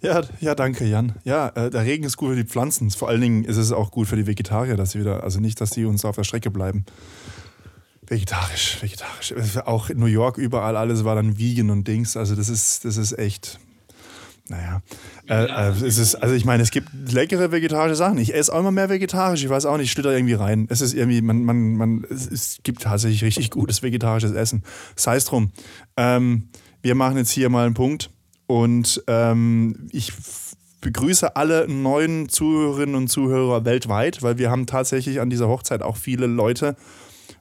Ja, 0.00 0.22
ja, 0.40 0.54
danke, 0.54 0.84
Jan. 0.84 1.16
Ja, 1.24 1.48
äh, 1.48 1.68
der 1.68 1.84
Regen 1.84 2.04
ist 2.04 2.16
gut 2.16 2.30
für 2.30 2.36
die 2.36 2.44
Pflanzen. 2.44 2.90
Vor 2.92 3.08
allen 3.08 3.20
Dingen 3.20 3.44
ist 3.44 3.56
es 3.56 3.72
auch 3.72 3.90
gut 3.90 4.06
für 4.06 4.14
die 4.14 4.28
Vegetarier, 4.28 4.76
dass 4.76 4.92
sie 4.92 5.00
wieder, 5.00 5.24
also 5.24 5.40
nicht, 5.40 5.60
dass 5.60 5.70
sie 5.70 5.84
uns 5.84 6.04
auf 6.04 6.14
der 6.14 6.22
Strecke 6.22 6.52
bleiben. 6.52 6.84
Vegetarisch, 8.06 8.80
vegetarisch. 8.80 9.34
Auch 9.64 9.90
in 9.90 9.98
New 9.98 10.06
York 10.06 10.38
überall 10.38 10.76
alles 10.76 11.04
war 11.04 11.16
dann 11.16 11.38
vegan 11.38 11.70
und 11.70 11.88
Dings. 11.88 12.16
Also 12.16 12.36
das 12.36 12.48
ist, 12.48 12.84
das 12.84 12.98
ist 12.98 13.18
echt. 13.18 13.58
Naja, 14.48 14.80
äh, 15.28 15.44
äh, 15.44 15.84
es 15.84 15.98
ist, 15.98 16.14
also 16.16 16.34
ich 16.34 16.44
meine, 16.44 16.62
es 16.62 16.70
gibt 16.70 16.88
leckere 17.10 17.52
vegetarische 17.52 17.96
Sachen. 17.96 18.18
Ich 18.18 18.34
esse 18.34 18.52
auch 18.52 18.60
immer 18.60 18.70
mehr 18.70 18.88
vegetarisch. 18.88 19.42
Ich 19.42 19.48
weiß 19.48 19.66
auch 19.66 19.76
nicht, 19.76 19.96
ich 19.96 20.02
da 20.02 20.10
irgendwie 20.10 20.34
rein. 20.34 20.66
Es 20.70 20.80
ist 20.80 20.94
irgendwie, 20.94 21.20
man, 21.20 21.44
man, 21.44 21.76
man, 21.76 22.06
es, 22.10 22.30
es 22.30 22.58
gibt 22.62 22.82
tatsächlich 22.82 23.24
richtig 23.24 23.50
gutes 23.50 23.82
vegetarisches 23.82 24.32
Essen. 24.32 24.62
Sei 24.94 25.16
es 25.16 25.24
drum. 25.24 25.50
Ähm, 25.96 26.48
wir 26.82 26.94
machen 26.94 27.16
jetzt 27.16 27.30
hier 27.30 27.48
mal 27.48 27.66
einen 27.66 27.74
Punkt 27.74 28.10
und 28.46 29.02
ähm, 29.08 29.88
ich 29.90 30.12
begrüße 30.80 31.34
alle 31.34 31.66
neuen 31.66 32.28
Zuhörerinnen 32.28 32.94
und 32.94 33.08
Zuhörer 33.08 33.64
weltweit, 33.64 34.22
weil 34.22 34.38
wir 34.38 34.50
haben 34.50 34.66
tatsächlich 34.66 35.20
an 35.20 35.30
dieser 35.30 35.48
Hochzeit 35.48 35.82
auch 35.82 35.96
viele 35.96 36.26
Leute 36.26 36.76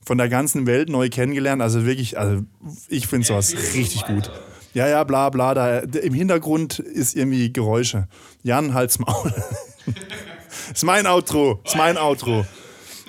von 0.04 0.18
der 0.18 0.30
ganzen 0.30 0.66
Welt 0.66 0.90
neu 0.90 1.10
kennengelernt. 1.10 1.62
Also 1.62 1.86
wirklich, 1.86 2.18
also 2.18 2.44
ich 2.88 3.06
finde 3.08 3.28
sowas 3.28 3.54
richtig 3.76 4.06
gut. 4.06 4.32
Ja, 4.76 4.90
ja, 4.90 5.06
bla 5.06 5.30
bla. 5.30 5.54
Da, 5.54 5.80
Im 5.80 6.14
Hintergrund 6.14 6.80
ist 6.80 7.16
irgendwie 7.16 7.52
Geräusche. 7.52 8.10
Jan, 8.44 8.74
halt's 8.74 9.00
Maul. 9.00 9.34
ist 10.74 10.84
mein 10.84 11.08
Outro. 11.08 11.62
Ist 11.64 11.78
mein 11.78 11.98
Outro. 11.98 12.46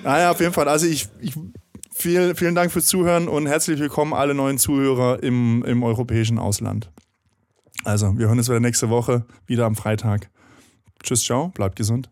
Naja, 0.01 0.31
auf 0.31 0.39
jeden 0.39 0.53
Fall. 0.53 0.69
Also 0.69 0.87
ich, 0.87 1.09
ich 1.19 1.33
vielen, 1.93 2.37
vielen 2.37 2.55
Dank 2.55 2.71
fürs 2.71 2.85
Zuhören 2.85 3.27
und 3.27 3.47
herzlich 3.47 3.81
willkommen 3.81 4.13
alle 4.13 4.33
neuen 4.33 4.57
Zuhörer 4.57 5.21
im, 5.21 5.61
im 5.65 5.83
europäischen 5.83 6.39
Ausland. 6.39 6.89
Also, 7.83 8.17
wir 8.17 8.27
hören 8.27 8.37
uns 8.37 8.47
wieder 8.47 8.61
nächste 8.61 8.89
Woche, 8.89 9.25
wieder 9.45 9.65
am 9.65 9.75
Freitag. 9.75 10.29
Tschüss, 11.03 11.23
ciao, 11.25 11.49
bleibt 11.49 11.75
gesund. 11.75 12.09